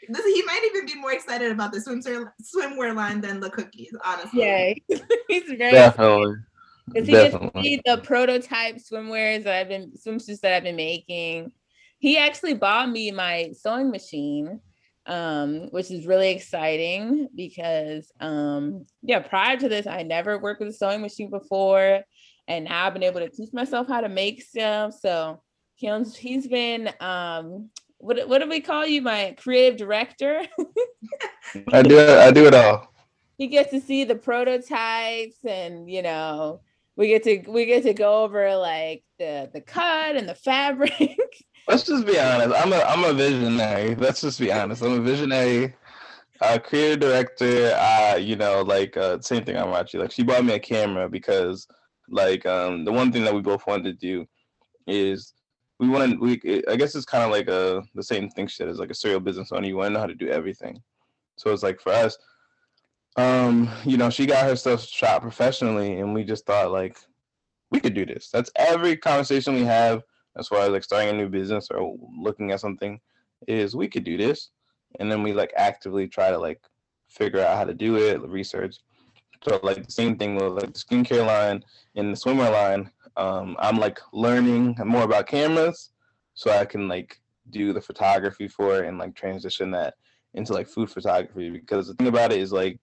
this, 0.08 0.24
he 0.26 0.42
might 0.42 0.68
even 0.74 0.84
be 0.84 0.96
more 0.96 1.12
excited 1.12 1.52
about 1.52 1.72
the 1.72 1.78
swimwear 1.78 2.32
swimwear 2.42 2.94
line 2.94 3.20
than 3.20 3.38
the 3.38 3.50
cookies. 3.50 3.94
Honestly, 4.04 4.40
yeah, 4.42 4.74
he's 5.28 5.44
very 5.44 5.70
Definitely. 5.70 6.34
Because 6.86 7.06
he 7.06 7.12
gets 7.12 7.34
to 7.34 7.40
Definitely. 7.40 7.62
see 7.62 7.82
the 7.84 7.98
prototype 7.98 8.76
swimwears 8.78 9.44
that 9.44 9.54
I've 9.54 9.68
been 9.68 9.92
swimsuits 9.92 10.40
that 10.40 10.54
I've 10.54 10.64
been 10.64 10.76
making. 10.76 11.52
He 12.00 12.18
actually 12.18 12.54
bought 12.54 12.90
me 12.90 13.12
my 13.12 13.52
sewing 13.52 13.90
machine, 13.90 14.60
um, 15.08 15.68
which 15.70 15.90
is 15.90 16.06
really 16.06 16.30
exciting 16.30 17.28
because 17.34 18.12
um, 18.20 18.86
yeah, 19.02 19.20
prior 19.20 19.56
to 19.56 19.68
this, 19.68 19.86
I 19.86 20.02
never 20.02 20.38
worked 20.38 20.60
with 20.60 20.68
a 20.68 20.72
sewing 20.72 21.00
machine 21.00 21.30
before, 21.30 22.02
and 22.46 22.66
now 22.66 22.86
I've 22.86 22.92
been 22.92 23.02
able 23.02 23.20
to 23.20 23.30
teach 23.30 23.52
myself 23.52 23.88
how 23.88 24.02
to 24.02 24.08
make 24.08 24.42
stuff. 24.42 24.94
So 25.00 25.42
he's 25.76 26.14
he's 26.16 26.46
been 26.46 26.90
um, 27.00 27.70
what 27.96 28.28
what 28.28 28.40
do 28.40 28.48
we 28.48 28.60
call 28.60 28.86
you, 28.86 29.02
my 29.02 29.34
creative 29.38 29.78
director? 29.78 30.42
I 31.72 31.82
do 31.82 31.98
it. 31.98 32.10
I 32.10 32.30
do 32.30 32.46
it 32.46 32.54
all. 32.54 32.92
he 33.38 33.46
gets 33.46 33.70
to 33.70 33.80
see 33.80 34.04
the 34.04 34.16
prototypes 34.16 35.36
and 35.44 35.90
you 35.90 36.02
know 36.02 36.60
we 36.96 37.06
get 37.06 37.22
to 37.22 37.44
we 37.48 37.64
get 37.64 37.84
to 37.84 37.94
go 37.94 38.24
over 38.24 38.56
like 38.56 39.04
the 39.18 39.48
the 39.52 39.60
cut 39.60 40.16
and 40.16 40.28
the 40.28 40.34
fabric 40.34 40.92
Let's 41.68 41.82
just 41.82 42.06
be 42.06 42.18
honest. 42.18 42.54
I'm 42.56 42.72
a 42.72 42.78
I'm 42.78 43.04
a 43.04 43.12
visionary. 43.12 43.94
Let's 43.94 44.22
just 44.22 44.40
be 44.40 44.50
honest. 44.50 44.82
I'm 44.82 44.92
a 44.92 45.00
visionary. 45.00 45.74
Uh, 46.40 46.58
creative 46.58 47.00
director. 47.00 47.74
Uh, 47.78 48.16
you 48.16 48.36
know, 48.36 48.62
like 48.62 48.96
uh, 48.96 49.20
same 49.20 49.44
thing. 49.44 49.56
I'm 49.56 49.70
watching. 49.70 50.00
like 50.00 50.10
she 50.10 50.22
bought 50.22 50.46
me 50.46 50.54
a 50.54 50.58
camera 50.58 51.10
because 51.10 51.68
like 52.08 52.46
um 52.46 52.86
the 52.86 52.92
one 52.92 53.12
thing 53.12 53.22
that 53.24 53.34
we 53.34 53.42
both 53.42 53.66
wanted 53.66 53.84
to 53.84 53.92
do 53.92 54.24
is 54.86 55.34
we 55.78 55.90
want 55.90 56.12
to 56.12 56.18
we 56.18 56.64
I 56.68 56.76
guess 56.76 56.94
it's 56.94 57.04
kind 57.04 57.22
of 57.22 57.30
like 57.30 57.48
a 57.48 57.82
the 57.94 58.02
same 58.02 58.30
thing 58.30 58.46
she 58.46 58.56
shit 58.56 58.68
as 58.68 58.78
like 58.78 58.90
a 58.90 58.94
serial 58.94 59.20
business 59.20 59.52
owner. 59.52 59.66
You 59.66 59.76
want 59.76 59.88
to 59.88 59.92
know 59.92 60.00
how 60.00 60.06
to 60.06 60.14
do 60.14 60.28
everything. 60.28 60.82
So 61.36 61.52
it's 61.52 61.62
like 61.62 61.82
for 61.82 61.92
us, 61.92 62.16
um, 63.18 63.68
you 63.84 63.98
know, 63.98 64.08
she 64.08 64.24
got 64.24 64.46
her 64.46 64.56
stuff 64.56 64.86
shot 64.86 65.20
professionally, 65.20 66.00
and 66.00 66.14
we 66.14 66.24
just 66.24 66.46
thought 66.46 66.70
like 66.70 66.96
we 67.70 67.78
could 67.78 67.92
do 67.92 68.06
this. 68.06 68.30
That's 68.30 68.50
every 68.56 68.96
conversation 68.96 69.52
we 69.52 69.64
have 69.64 70.02
as 70.38 70.48
far 70.48 70.60
as 70.60 70.70
like 70.70 70.84
starting 70.84 71.10
a 71.10 71.12
new 71.12 71.28
business 71.28 71.68
or 71.70 71.96
looking 72.16 72.50
at 72.52 72.60
something 72.60 73.00
is 73.46 73.76
we 73.76 73.88
could 73.88 74.04
do 74.04 74.16
this. 74.16 74.50
And 75.00 75.10
then 75.10 75.22
we 75.22 75.32
like 75.32 75.52
actively 75.56 76.08
try 76.08 76.30
to 76.30 76.38
like 76.38 76.60
figure 77.08 77.40
out 77.40 77.56
how 77.56 77.64
to 77.64 77.74
do 77.74 77.96
it 77.96 78.20
research. 78.22 78.76
So 79.44 79.60
like 79.62 79.84
the 79.84 79.92
same 79.92 80.16
thing 80.16 80.34
with 80.34 80.52
like 80.52 80.72
the 80.72 80.80
skincare 80.80 81.26
line 81.26 81.64
and 81.96 82.12
the 82.12 82.18
swimwear 82.18 82.52
line. 82.52 82.90
Um 83.16 83.56
i'm 83.58 83.78
like 83.78 83.98
learning 84.12 84.76
more 84.84 85.02
about 85.02 85.26
cameras 85.26 85.90
so 86.34 86.52
i 86.52 86.64
can 86.64 86.86
like 86.86 87.20
do 87.50 87.72
the 87.72 87.80
photography 87.80 88.46
for 88.46 88.78
it 88.78 88.86
and 88.86 88.98
like 88.98 89.14
transition 89.14 89.70
that 89.72 89.94
into 90.34 90.52
like 90.52 90.68
food 90.68 90.90
photography. 90.90 91.50
Because 91.50 91.88
the 91.88 91.94
thing 91.94 92.06
about 92.06 92.32
it 92.32 92.40
is 92.40 92.52
like 92.52 92.78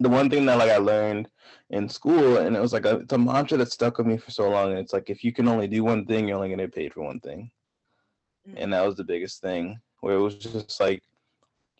the 0.00 0.08
one 0.08 0.28
thing 0.28 0.46
that 0.46 0.58
like 0.58 0.70
i 0.70 0.78
learned 0.78 1.28
in 1.70 1.88
school 1.88 2.38
and 2.38 2.56
it 2.56 2.60
was 2.60 2.72
like 2.72 2.84
a, 2.84 2.96
it's 2.96 3.12
a 3.12 3.18
mantra 3.18 3.56
that 3.56 3.70
stuck 3.70 3.98
with 3.98 4.06
me 4.06 4.16
for 4.16 4.30
so 4.30 4.48
long 4.48 4.70
and 4.70 4.78
it's 4.78 4.92
like 4.92 5.08
if 5.08 5.22
you 5.22 5.32
can 5.32 5.46
only 5.46 5.68
do 5.68 5.84
one 5.84 6.04
thing 6.04 6.26
you're 6.26 6.36
only 6.36 6.48
going 6.48 6.58
to 6.58 6.66
get 6.66 6.74
paid 6.74 6.92
for 6.92 7.02
one 7.02 7.20
thing. 7.20 7.50
Mm. 8.48 8.54
And 8.56 8.72
that 8.72 8.84
was 8.84 8.96
the 8.96 9.04
biggest 9.04 9.40
thing 9.40 9.78
where 10.00 10.16
it 10.16 10.20
was 10.20 10.34
just 10.34 10.80
like 10.80 11.02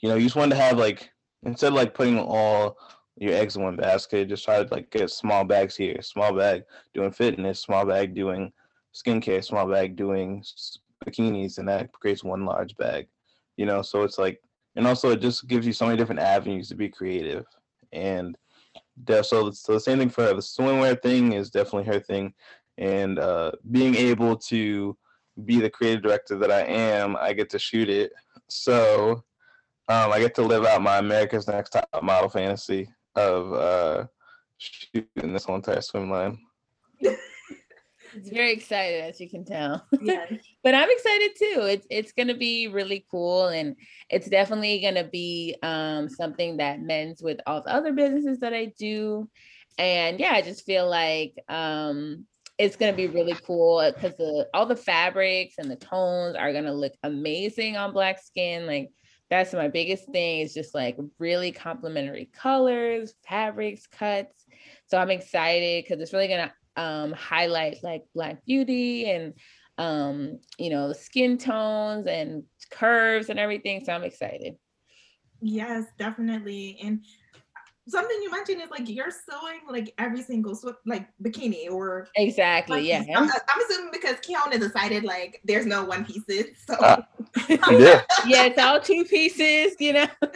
you 0.01 0.09
know 0.09 0.15
you 0.15 0.25
just 0.25 0.37
wanted 0.37 0.55
to 0.55 0.63
have 0.63 0.79
like 0.79 1.11
instead 1.43 1.69
of 1.69 1.75
like 1.75 1.95
putting 1.95 2.19
all 2.19 2.77
your 3.17 3.35
eggs 3.35 3.57
in 3.57 3.63
one 3.63 3.77
basket 3.77 4.29
just 4.29 4.45
try 4.45 4.63
to 4.63 4.73
like 4.73 4.91
get 4.91 5.11
small 5.11 5.45
bags 5.45 5.77
here 5.77 6.01
small 6.01 6.33
bag 6.33 6.63
doing 6.95 7.11
fitness 7.11 7.61
small 7.61 7.85
bag 7.85 8.15
doing 8.15 8.53
skincare 8.95 9.45
small 9.45 9.67
bag 9.67 9.97
doing 9.97 10.45
bikinis 11.05 11.59
and 11.59 11.69
that 11.69 11.91
creates 11.93 12.23
one 12.23 12.45
large 12.45 12.77
bag 12.77 13.09
you 13.57 13.67
know? 13.67 13.83
So 13.83 14.05
it's 14.05 14.19
like 14.19 14.41
and 14.77 14.87
also 14.87 15.11
it 15.11 15.21
just 15.21 15.49
gives 15.49 15.67
you 15.67 15.73
so 15.73 15.87
many 15.87 15.99
different 15.99 16.21
avenues 16.21 16.69
to 16.69 16.75
be 16.75 16.89
creative 16.89 17.45
and 17.93 18.37
de- 19.05 19.25
so, 19.25 19.51
so 19.51 19.75
the 19.75 19.81
same 19.81 19.99
thing 19.99 20.11
for 20.11 20.23
her. 20.25 20.35
The 20.35 20.41
swimwear 20.41 21.01
thing 21.01 21.33
is 21.33 21.51
definitely 21.51 21.93
her 21.93 22.01
thing, 22.01 22.35
and 22.79 23.19
uh, 23.19 23.53
being 23.71 23.95
able 23.95 24.37
to 24.37 24.97
be 25.45 25.61
the 25.61 25.71
creative 25.71 26.03
director 26.03 26.37
that 26.37 26.51
I 26.51 26.63
am, 26.63 27.17
I 27.17 27.33
get 27.33 27.51
to 27.51 27.59
shoot 27.59 27.89
it. 27.89 28.13
So 28.49 29.25
um, 29.89 30.13
I 30.13 30.19
get 30.19 30.35
to 30.37 30.43
live 30.43 30.65
out 30.65 30.83
my 30.83 30.99
America's 30.99 31.49
Next 31.49 31.71
Top 31.71 31.89
Model 32.03 32.29
fantasy 32.29 32.89
of 33.17 33.53
uh, 33.53 34.07
shooting 34.59 35.33
this 35.33 35.45
whole 35.45 35.57
entire 35.57 35.81
swim 35.81 36.11
line. 36.11 36.39
It's 38.15 38.31
very 38.31 38.53
excited, 38.53 39.03
as 39.03 39.21
you 39.21 39.29
can 39.29 39.45
tell. 39.45 39.87
Yes. 40.01 40.33
but 40.65 40.75
I'm 40.75 40.91
excited 40.91 41.31
too. 41.39 41.61
It's 41.63 41.87
it's 41.91 42.13
gonna 42.13 42.37
be 42.37 42.69
really 42.69 43.05
cool, 43.11 43.49
and 43.49 43.77
it's 44.09 44.29
definitely 44.29 44.81
gonna 44.81 45.09
be 45.09 45.57
um, 45.63 46.09
something 46.09 46.59
that 46.59 46.81
mends 46.81 47.23
with 47.23 47.41
all 47.47 47.63
the 47.63 47.73
other 47.73 47.93
businesses 47.93 48.41
that 48.41 48.53
I 48.55 48.73
do. 48.79 49.29
And 49.79 50.21
yeah, 50.21 50.33
I 50.33 50.43
just 50.43 50.67
feel 50.67 50.89
like 50.89 51.35
um, 51.49 52.27
it's 52.59 52.77
gonna 52.77 52.93
be 52.93 53.07
really 53.07 53.37
cool 53.47 53.91
because 53.95 54.17
the 54.17 54.49
all 54.53 54.67
the 54.67 54.77
fabrics 54.77 55.55
and 55.59 55.71
the 55.71 55.77
tones 55.77 56.37
are 56.37 56.53
gonna 56.53 56.75
look 56.75 56.93
amazing 57.03 57.77
on 57.77 57.93
black 57.93 58.23
skin. 58.23 58.67
Like 58.67 58.91
that's 59.31 59.55
my 59.55 59.69
biggest 59.69 60.07
thing 60.11 60.41
is 60.41 60.53
just 60.53 60.75
like 60.75 60.99
really 61.19 61.53
complementary 61.53 62.29
colors, 62.33 63.15
fabrics, 63.27 63.87
cuts. 63.87 64.45
So 64.89 64.99
I'm 64.99 65.11
excited 65.11 65.85
because 65.85 66.03
it's 66.03 66.13
really 66.13 66.29
gonna 66.29 66.53
um, 66.81 67.13
highlight 67.13 67.77
like 67.83 68.05
black 68.15 68.45
beauty 68.47 69.11
and 69.11 69.35
um, 69.77 70.39
you 70.59 70.71
know, 70.71 70.93
skin 70.93 71.39
tones 71.39 72.07
and 72.07 72.45
curves 72.71 73.29
and 73.29 73.39
everything. 73.39 73.85
So 73.85 73.93
I'm 73.93 74.03
excited. 74.03 74.57
Yes, 75.41 75.85
definitely. 75.99 76.79
And 76.83 77.05
something 77.89 78.17
you 78.23 78.31
mentioned 78.31 78.63
is 78.63 78.71
like 78.71 78.89
you're 78.89 79.11
sewing 79.11 79.61
like 79.69 79.93
every 79.99 80.23
single 80.23 80.55
sw- 80.55 80.81
like 80.87 81.09
bikini 81.23 81.71
or 81.71 82.09
Exactly. 82.17 82.79
like, 82.79 82.87
Yeah. 82.87 83.05
I'm, 83.17 83.25
I'm 83.25 83.63
assuming 83.69 83.91
because 83.93 84.17
Keona 84.17 84.59
decided 84.59 85.05
like 85.05 85.41
there's 85.45 85.67
no 85.67 85.85
one 85.85 86.05
pieces. 86.05 86.57
So 86.67 86.75
Uh, 86.75 87.03
Yeah, 87.49 88.03
yeah, 88.27 88.45
it's 88.45 88.59
all 88.59 88.81
two 88.81 89.05
pieces, 89.05 89.77
you 89.81 89.93
know. 89.95 90.07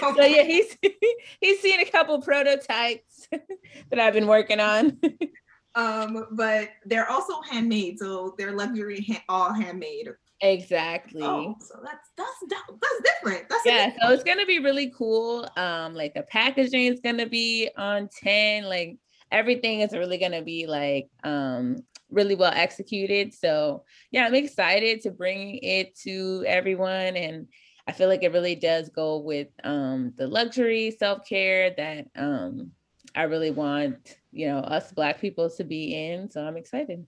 So 0.00 0.24
yeah, 0.24 0.42
he's 0.42 0.76
he's 1.40 1.60
seen 1.60 1.80
a 1.80 1.84
couple 1.84 2.20
prototypes 2.22 3.19
that 3.90 3.98
I've 3.98 4.14
been 4.14 4.26
working 4.26 4.60
on. 4.60 4.98
um, 5.74 6.26
but 6.32 6.70
they're 6.84 7.08
also 7.10 7.40
handmade, 7.42 7.98
so 7.98 8.34
they're 8.38 8.52
luxury 8.52 9.04
ha- 9.08 9.24
all 9.28 9.52
handmade. 9.52 10.08
exactly. 10.40 11.22
Oh, 11.22 11.56
so 11.60 11.80
that's 11.82 12.10
that's. 12.16 12.44
That's 12.48 13.14
different. 13.14 13.48
That's 13.48 13.60
yeah 13.64 13.92
so 14.00 14.12
it's 14.12 14.24
gonna 14.24 14.46
be 14.46 14.58
really 14.58 14.92
cool 14.96 15.48
um 15.56 15.94
like 15.94 16.14
the 16.14 16.22
packaging 16.22 16.86
is 16.86 17.00
gonna 17.00 17.26
be 17.26 17.68
on 17.76 18.08
10 18.22 18.64
like 18.64 18.96
everything 19.30 19.80
is 19.80 19.92
really 19.92 20.18
gonna 20.18 20.42
be 20.42 20.66
like 20.66 21.08
um 21.24 21.76
really 22.10 22.34
well 22.34 22.52
executed 22.54 23.32
so 23.32 23.84
yeah 24.10 24.26
i'm 24.26 24.34
excited 24.34 25.00
to 25.00 25.10
bring 25.10 25.58
it 25.62 25.96
to 25.96 26.44
everyone 26.46 27.16
and 27.16 27.46
i 27.86 27.92
feel 27.92 28.08
like 28.08 28.22
it 28.22 28.32
really 28.32 28.56
does 28.56 28.88
go 28.88 29.18
with 29.18 29.48
um 29.62 30.12
the 30.16 30.26
luxury 30.26 30.90
self-care 30.90 31.72
that 31.76 32.06
um 32.16 32.72
i 33.14 33.22
really 33.22 33.50
want 33.50 34.18
you 34.32 34.46
know 34.46 34.58
us 34.58 34.92
black 34.92 35.20
people 35.20 35.50
to 35.50 35.64
be 35.64 35.94
in 35.94 36.30
so 36.30 36.42
i'm 36.42 36.56
excited 36.56 37.04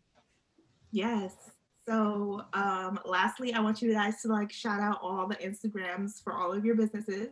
Yes. 0.92 1.32
So, 1.88 2.42
um, 2.52 3.00
lastly, 3.04 3.54
I 3.54 3.60
want 3.60 3.82
you 3.82 3.92
guys 3.92 4.22
to 4.22 4.28
like 4.28 4.52
shout 4.52 4.80
out 4.80 5.00
all 5.02 5.26
the 5.26 5.34
Instagrams 5.36 6.22
for 6.22 6.34
all 6.34 6.52
of 6.52 6.64
your 6.64 6.76
businesses. 6.76 7.30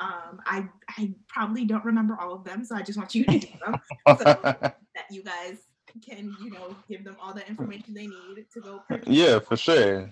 Um, 0.00 0.40
I 0.44 0.68
I 0.88 1.14
probably 1.28 1.64
don't 1.64 1.84
remember 1.84 2.18
all 2.20 2.34
of 2.34 2.44
them, 2.44 2.64
so 2.64 2.74
I 2.74 2.82
just 2.82 2.98
want 2.98 3.14
you 3.14 3.24
to 3.24 3.38
do 3.38 3.48
them 3.64 3.80
so 4.18 4.24
that 4.24 4.76
you 5.10 5.22
guys 5.22 5.58
can, 6.04 6.34
you 6.42 6.50
know, 6.50 6.76
give 6.88 7.04
them 7.04 7.16
all 7.22 7.32
the 7.32 7.48
information 7.48 7.94
they 7.94 8.08
need 8.08 8.46
to 8.52 8.60
go. 8.60 8.82
purchase. 8.86 9.08
yeah, 9.08 9.38
for 9.38 9.56
sure. 9.56 10.10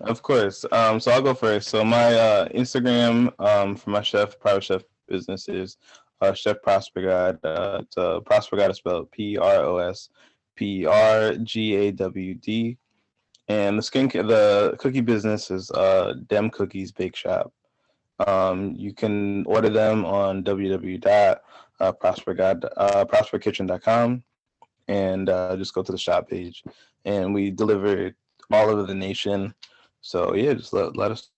Of 0.00 0.22
course. 0.22 0.64
Um, 0.72 0.98
so 1.00 1.10
I'll 1.10 1.22
go 1.22 1.34
first. 1.34 1.68
So 1.68 1.84
my 1.84 2.14
uh, 2.14 2.48
Instagram 2.48 3.32
um, 3.38 3.76
for 3.76 3.90
my 3.90 4.02
chef, 4.02 4.38
private 4.38 4.64
chef 4.64 4.82
business 5.08 5.48
is 5.48 5.76
uh, 6.20 6.32
Chef 6.32 6.62
Prosper 6.62 7.02
Gawd. 7.02 7.38
Uh, 7.44 7.82
uh, 7.96 8.20
Prosper 8.20 8.56
Gawd 8.56 8.70
is 8.70 8.78
spelled 8.78 9.10
P 9.10 9.36
R 9.36 9.64
O 9.64 9.78
S 9.78 10.08
P 10.56 10.86
R 10.86 11.34
G 11.36 11.74
A 11.76 11.92
W 11.92 12.34
D. 12.34 12.78
And 13.48 13.78
the 13.78 13.82
skin 13.82 14.08
the 14.08 14.74
cookie 14.78 15.02
business 15.02 15.50
is 15.50 15.70
uh, 15.70 16.14
Dem 16.28 16.50
Cookies 16.50 16.92
Bake 16.92 17.16
Shop. 17.16 17.52
Um, 18.26 18.74
you 18.76 18.94
can 18.94 19.44
order 19.46 19.68
them 19.68 20.04
on 20.04 20.44
www.prospergawd 20.44 21.40
uh, 22.76 23.04
prosperkitchen.com 23.06 24.22
and 24.86 25.28
uh, 25.28 25.56
just 25.56 25.74
go 25.74 25.82
to 25.82 25.92
the 25.92 25.98
shop 25.98 26.28
page. 26.28 26.62
And 27.04 27.34
we 27.34 27.50
deliver 27.50 28.12
all 28.50 28.70
over 28.70 28.84
the 28.84 28.94
nation. 28.94 29.54
So 30.00 30.34
yeah, 30.34 30.54
just 30.54 30.72
let, 30.72 30.96
let 30.96 31.10
us. 31.10 31.30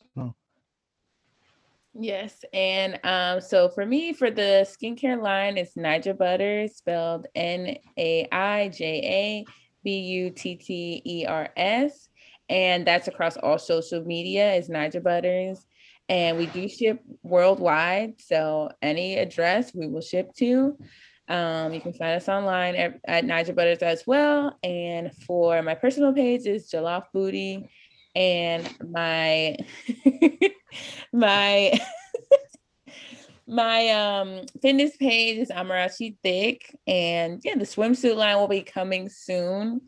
Yes, 1.98 2.44
and 2.52 2.98
um, 3.04 3.40
so 3.40 3.70
for 3.70 3.86
me, 3.86 4.12
for 4.12 4.30
the 4.30 4.66
skincare 4.68 5.20
line, 5.20 5.56
it's 5.56 5.74
Naija 5.76 6.16
Butters, 6.16 6.76
spelled 6.76 7.26
N 7.34 7.76
A 7.96 8.28
I 8.30 8.68
J 8.68 8.84
A 8.84 9.44
B 9.82 9.98
U 10.00 10.30
T 10.30 10.56
T 10.56 11.00
E 11.06 11.24
R 11.26 11.48
S, 11.56 12.08
and 12.50 12.86
that's 12.86 13.08
across 13.08 13.38
all 13.38 13.58
social 13.58 14.04
media 14.04 14.54
is 14.54 14.68
Naija 14.68 15.02
Butters. 15.02 15.64
And 16.08 16.36
we 16.38 16.46
do 16.46 16.68
ship 16.68 17.00
worldwide. 17.22 18.20
So 18.20 18.70
any 18.82 19.16
address 19.16 19.74
we 19.74 19.88
will 19.88 20.02
ship 20.02 20.32
to. 20.36 20.76
Um, 21.28 21.72
you 21.72 21.80
can 21.80 21.94
find 21.94 22.12
us 22.14 22.28
online 22.28 22.76
at, 22.76 23.00
at 23.06 23.24
Naija 23.24 23.54
Butters 23.56 23.78
as 23.78 24.04
well. 24.06 24.56
And 24.62 25.12
for 25.26 25.60
my 25.62 25.74
personal 25.74 26.12
page 26.12 26.46
is 26.46 26.70
Jollof 26.70 27.04
Booty. 27.12 27.68
And 28.14 28.68
my 28.92 29.56
my 31.12 31.72
my 33.46 33.88
um 33.88 34.40
fitness 34.60 34.96
page 34.96 35.38
is 35.38 35.50
Amarachi 35.50 36.16
Thick. 36.22 36.74
And 36.86 37.40
yeah, 37.44 37.54
the 37.56 37.64
swimsuit 37.64 38.16
line 38.16 38.36
will 38.36 38.48
be 38.48 38.62
coming 38.62 39.08
soon. 39.08 39.82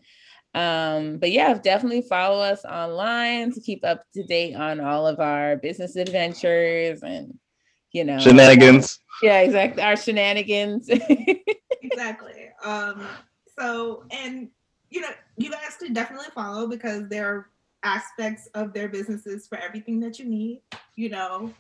Um, 0.55 1.19
but 1.19 1.31
yeah, 1.31 1.55
definitely 1.55 2.03
follow 2.03 2.41
us 2.41 2.65
online 2.65 3.53
to 3.53 3.61
keep 3.61 3.85
up 3.85 4.03
to 4.15 4.23
date 4.25 4.55
on 4.55 4.81
all 4.81 5.07
of 5.07 5.21
our 5.21 5.57
business 5.57 5.97
adventures 5.97 7.03
and 7.03 7.39
you 7.93 8.05
know 8.05 8.19
shenanigans. 8.19 8.99
Yeah, 9.23 9.41
exactly. 9.41 9.83
Our 9.83 9.97
shenanigans. 9.97 10.89
exactly. 11.83 12.51
Um, 12.65 13.07
so 13.59 14.05
and 14.11 14.49
you 14.91 15.01
know, 15.01 15.11
you 15.37 15.51
guys 15.51 15.77
could 15.79 15.95
definitely 15.95 16.29
follow 16.35 16.67
because 16.67 17.09
there 17.09 17.27
are 17.27 17.51
aspects 17.83 18.49
of 18.55 18.73
their 18.73 18.89
businesses 18.89 19.47
for 19.47 19.59
everything 19.59 20.01
that 20.01 20.19
you 20.19 20.25
need. 20.25 20.63
You 20.97 21.11
know, 21.11 21.53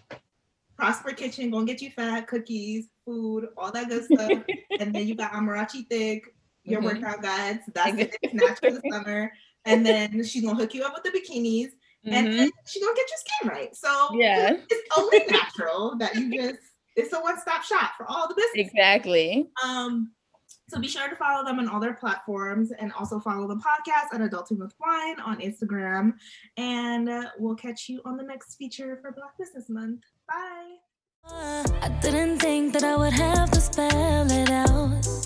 Prosper 0.76 1.12
Kitchen 1.12 1.50
gonna 1.50 1.66
get 1.66 1.82
you 1.82 1.90
fat, 1.90 2.26
cookies, 2.26 2.86
food, 3.04 3.48
all 3.56 3.72
that 3.72 3.88
good 3.88 4.04
stuff. 4.04 4.42
and 4.80 4.94
then 4.94 5.06
you 5.06 5.14
got 5.14 5.32
Amarachi 5.32 5.88
Thick, 5.88 6.34
your 6.64 6.80
mm-hmm. 6.80 7.02
workout 7.02 7.22
guides. 7.22 7.60
That's 7.74 7.98
it. 7.98 8.16
It's 8.22 8.34
natural 8.34 8.74
the 8.74 8.90
summer. 8.90 9.32
And 9.64 9.84
then 9.84 10.24
she's 10.24 10.44
gonna 10.44 10.56
hook 10.56 10.74
you 10.74 10.84
up 10.84 10.94
with 10.94 11.04
the 11.04 11.18
bikinis. 11.18 11.70
Mm-hmm. 12.06 12.12
And, 12.14 12.52
she's 12.66 12.82
gonna 12.82 12.96
get 12.96 13.08
your 13.08 13.18
skin 13.18 13.48
right. 13.48 13.76
So 13.76 14.08
yeah, 14.14 14.56
it's 14.70 14.98
only 14.98 15.20
natural 15.28 15.96
that 15.98 16.14
you 16.14 16.32
just 16.32 16.60
it's 16.96 17.12
a 17.12 17.20
one-stop 17.20 17.62
shop 17.62 17.92
for 17.96 18.06
all 18.08 18.26
the 18.28 18.34
business. 18.34 18.66
Exactly. 18.68 19.48
Um, 19.64 20.12
so 20.68 20.78
be 20.78 20.88
sure 20.88 21.08
to 21.08 21.16
follow 21.16 21.44
them 21.44 21.58
on 21.58 21.68
all 21.68 21.80
their 21.80 21.94
platforms 21.94 22.72
and 22.78 22.92
also 22.92 23.18
follow 23.18 23.48
the 23.48 23.56
podcast 23.56 24.14
at 24.14 24.20
Adulting 24.20 24.58
with 24.58 24.74
Wine 24.80 25.18
on 25.20 25.40
Instagram. 25.40 26.14
And 26.56 27.10
we'll 27.38 27.56
catch 27.56 27.88
you 27.88 28.00
on 28.04 28.16
the 28.16 28.24
next 28.24 28.56
feature 28.56 28.98
for 29.00 29.12
Black 29.12 29.36
Business 29.38 29.68
Month. 29.68 30.02
Bye. 30.28 30.76
I 31.30 31.98
didn't 32.00 32.38
think 32.38 32.72
that 32.74 32.84
I 32.84 32.96
would 32.96 33.12
have 33.12 33.50
to 33.50 33.60
spell 33.60 34.30
it 34.30 34.50
out 34.50 35.18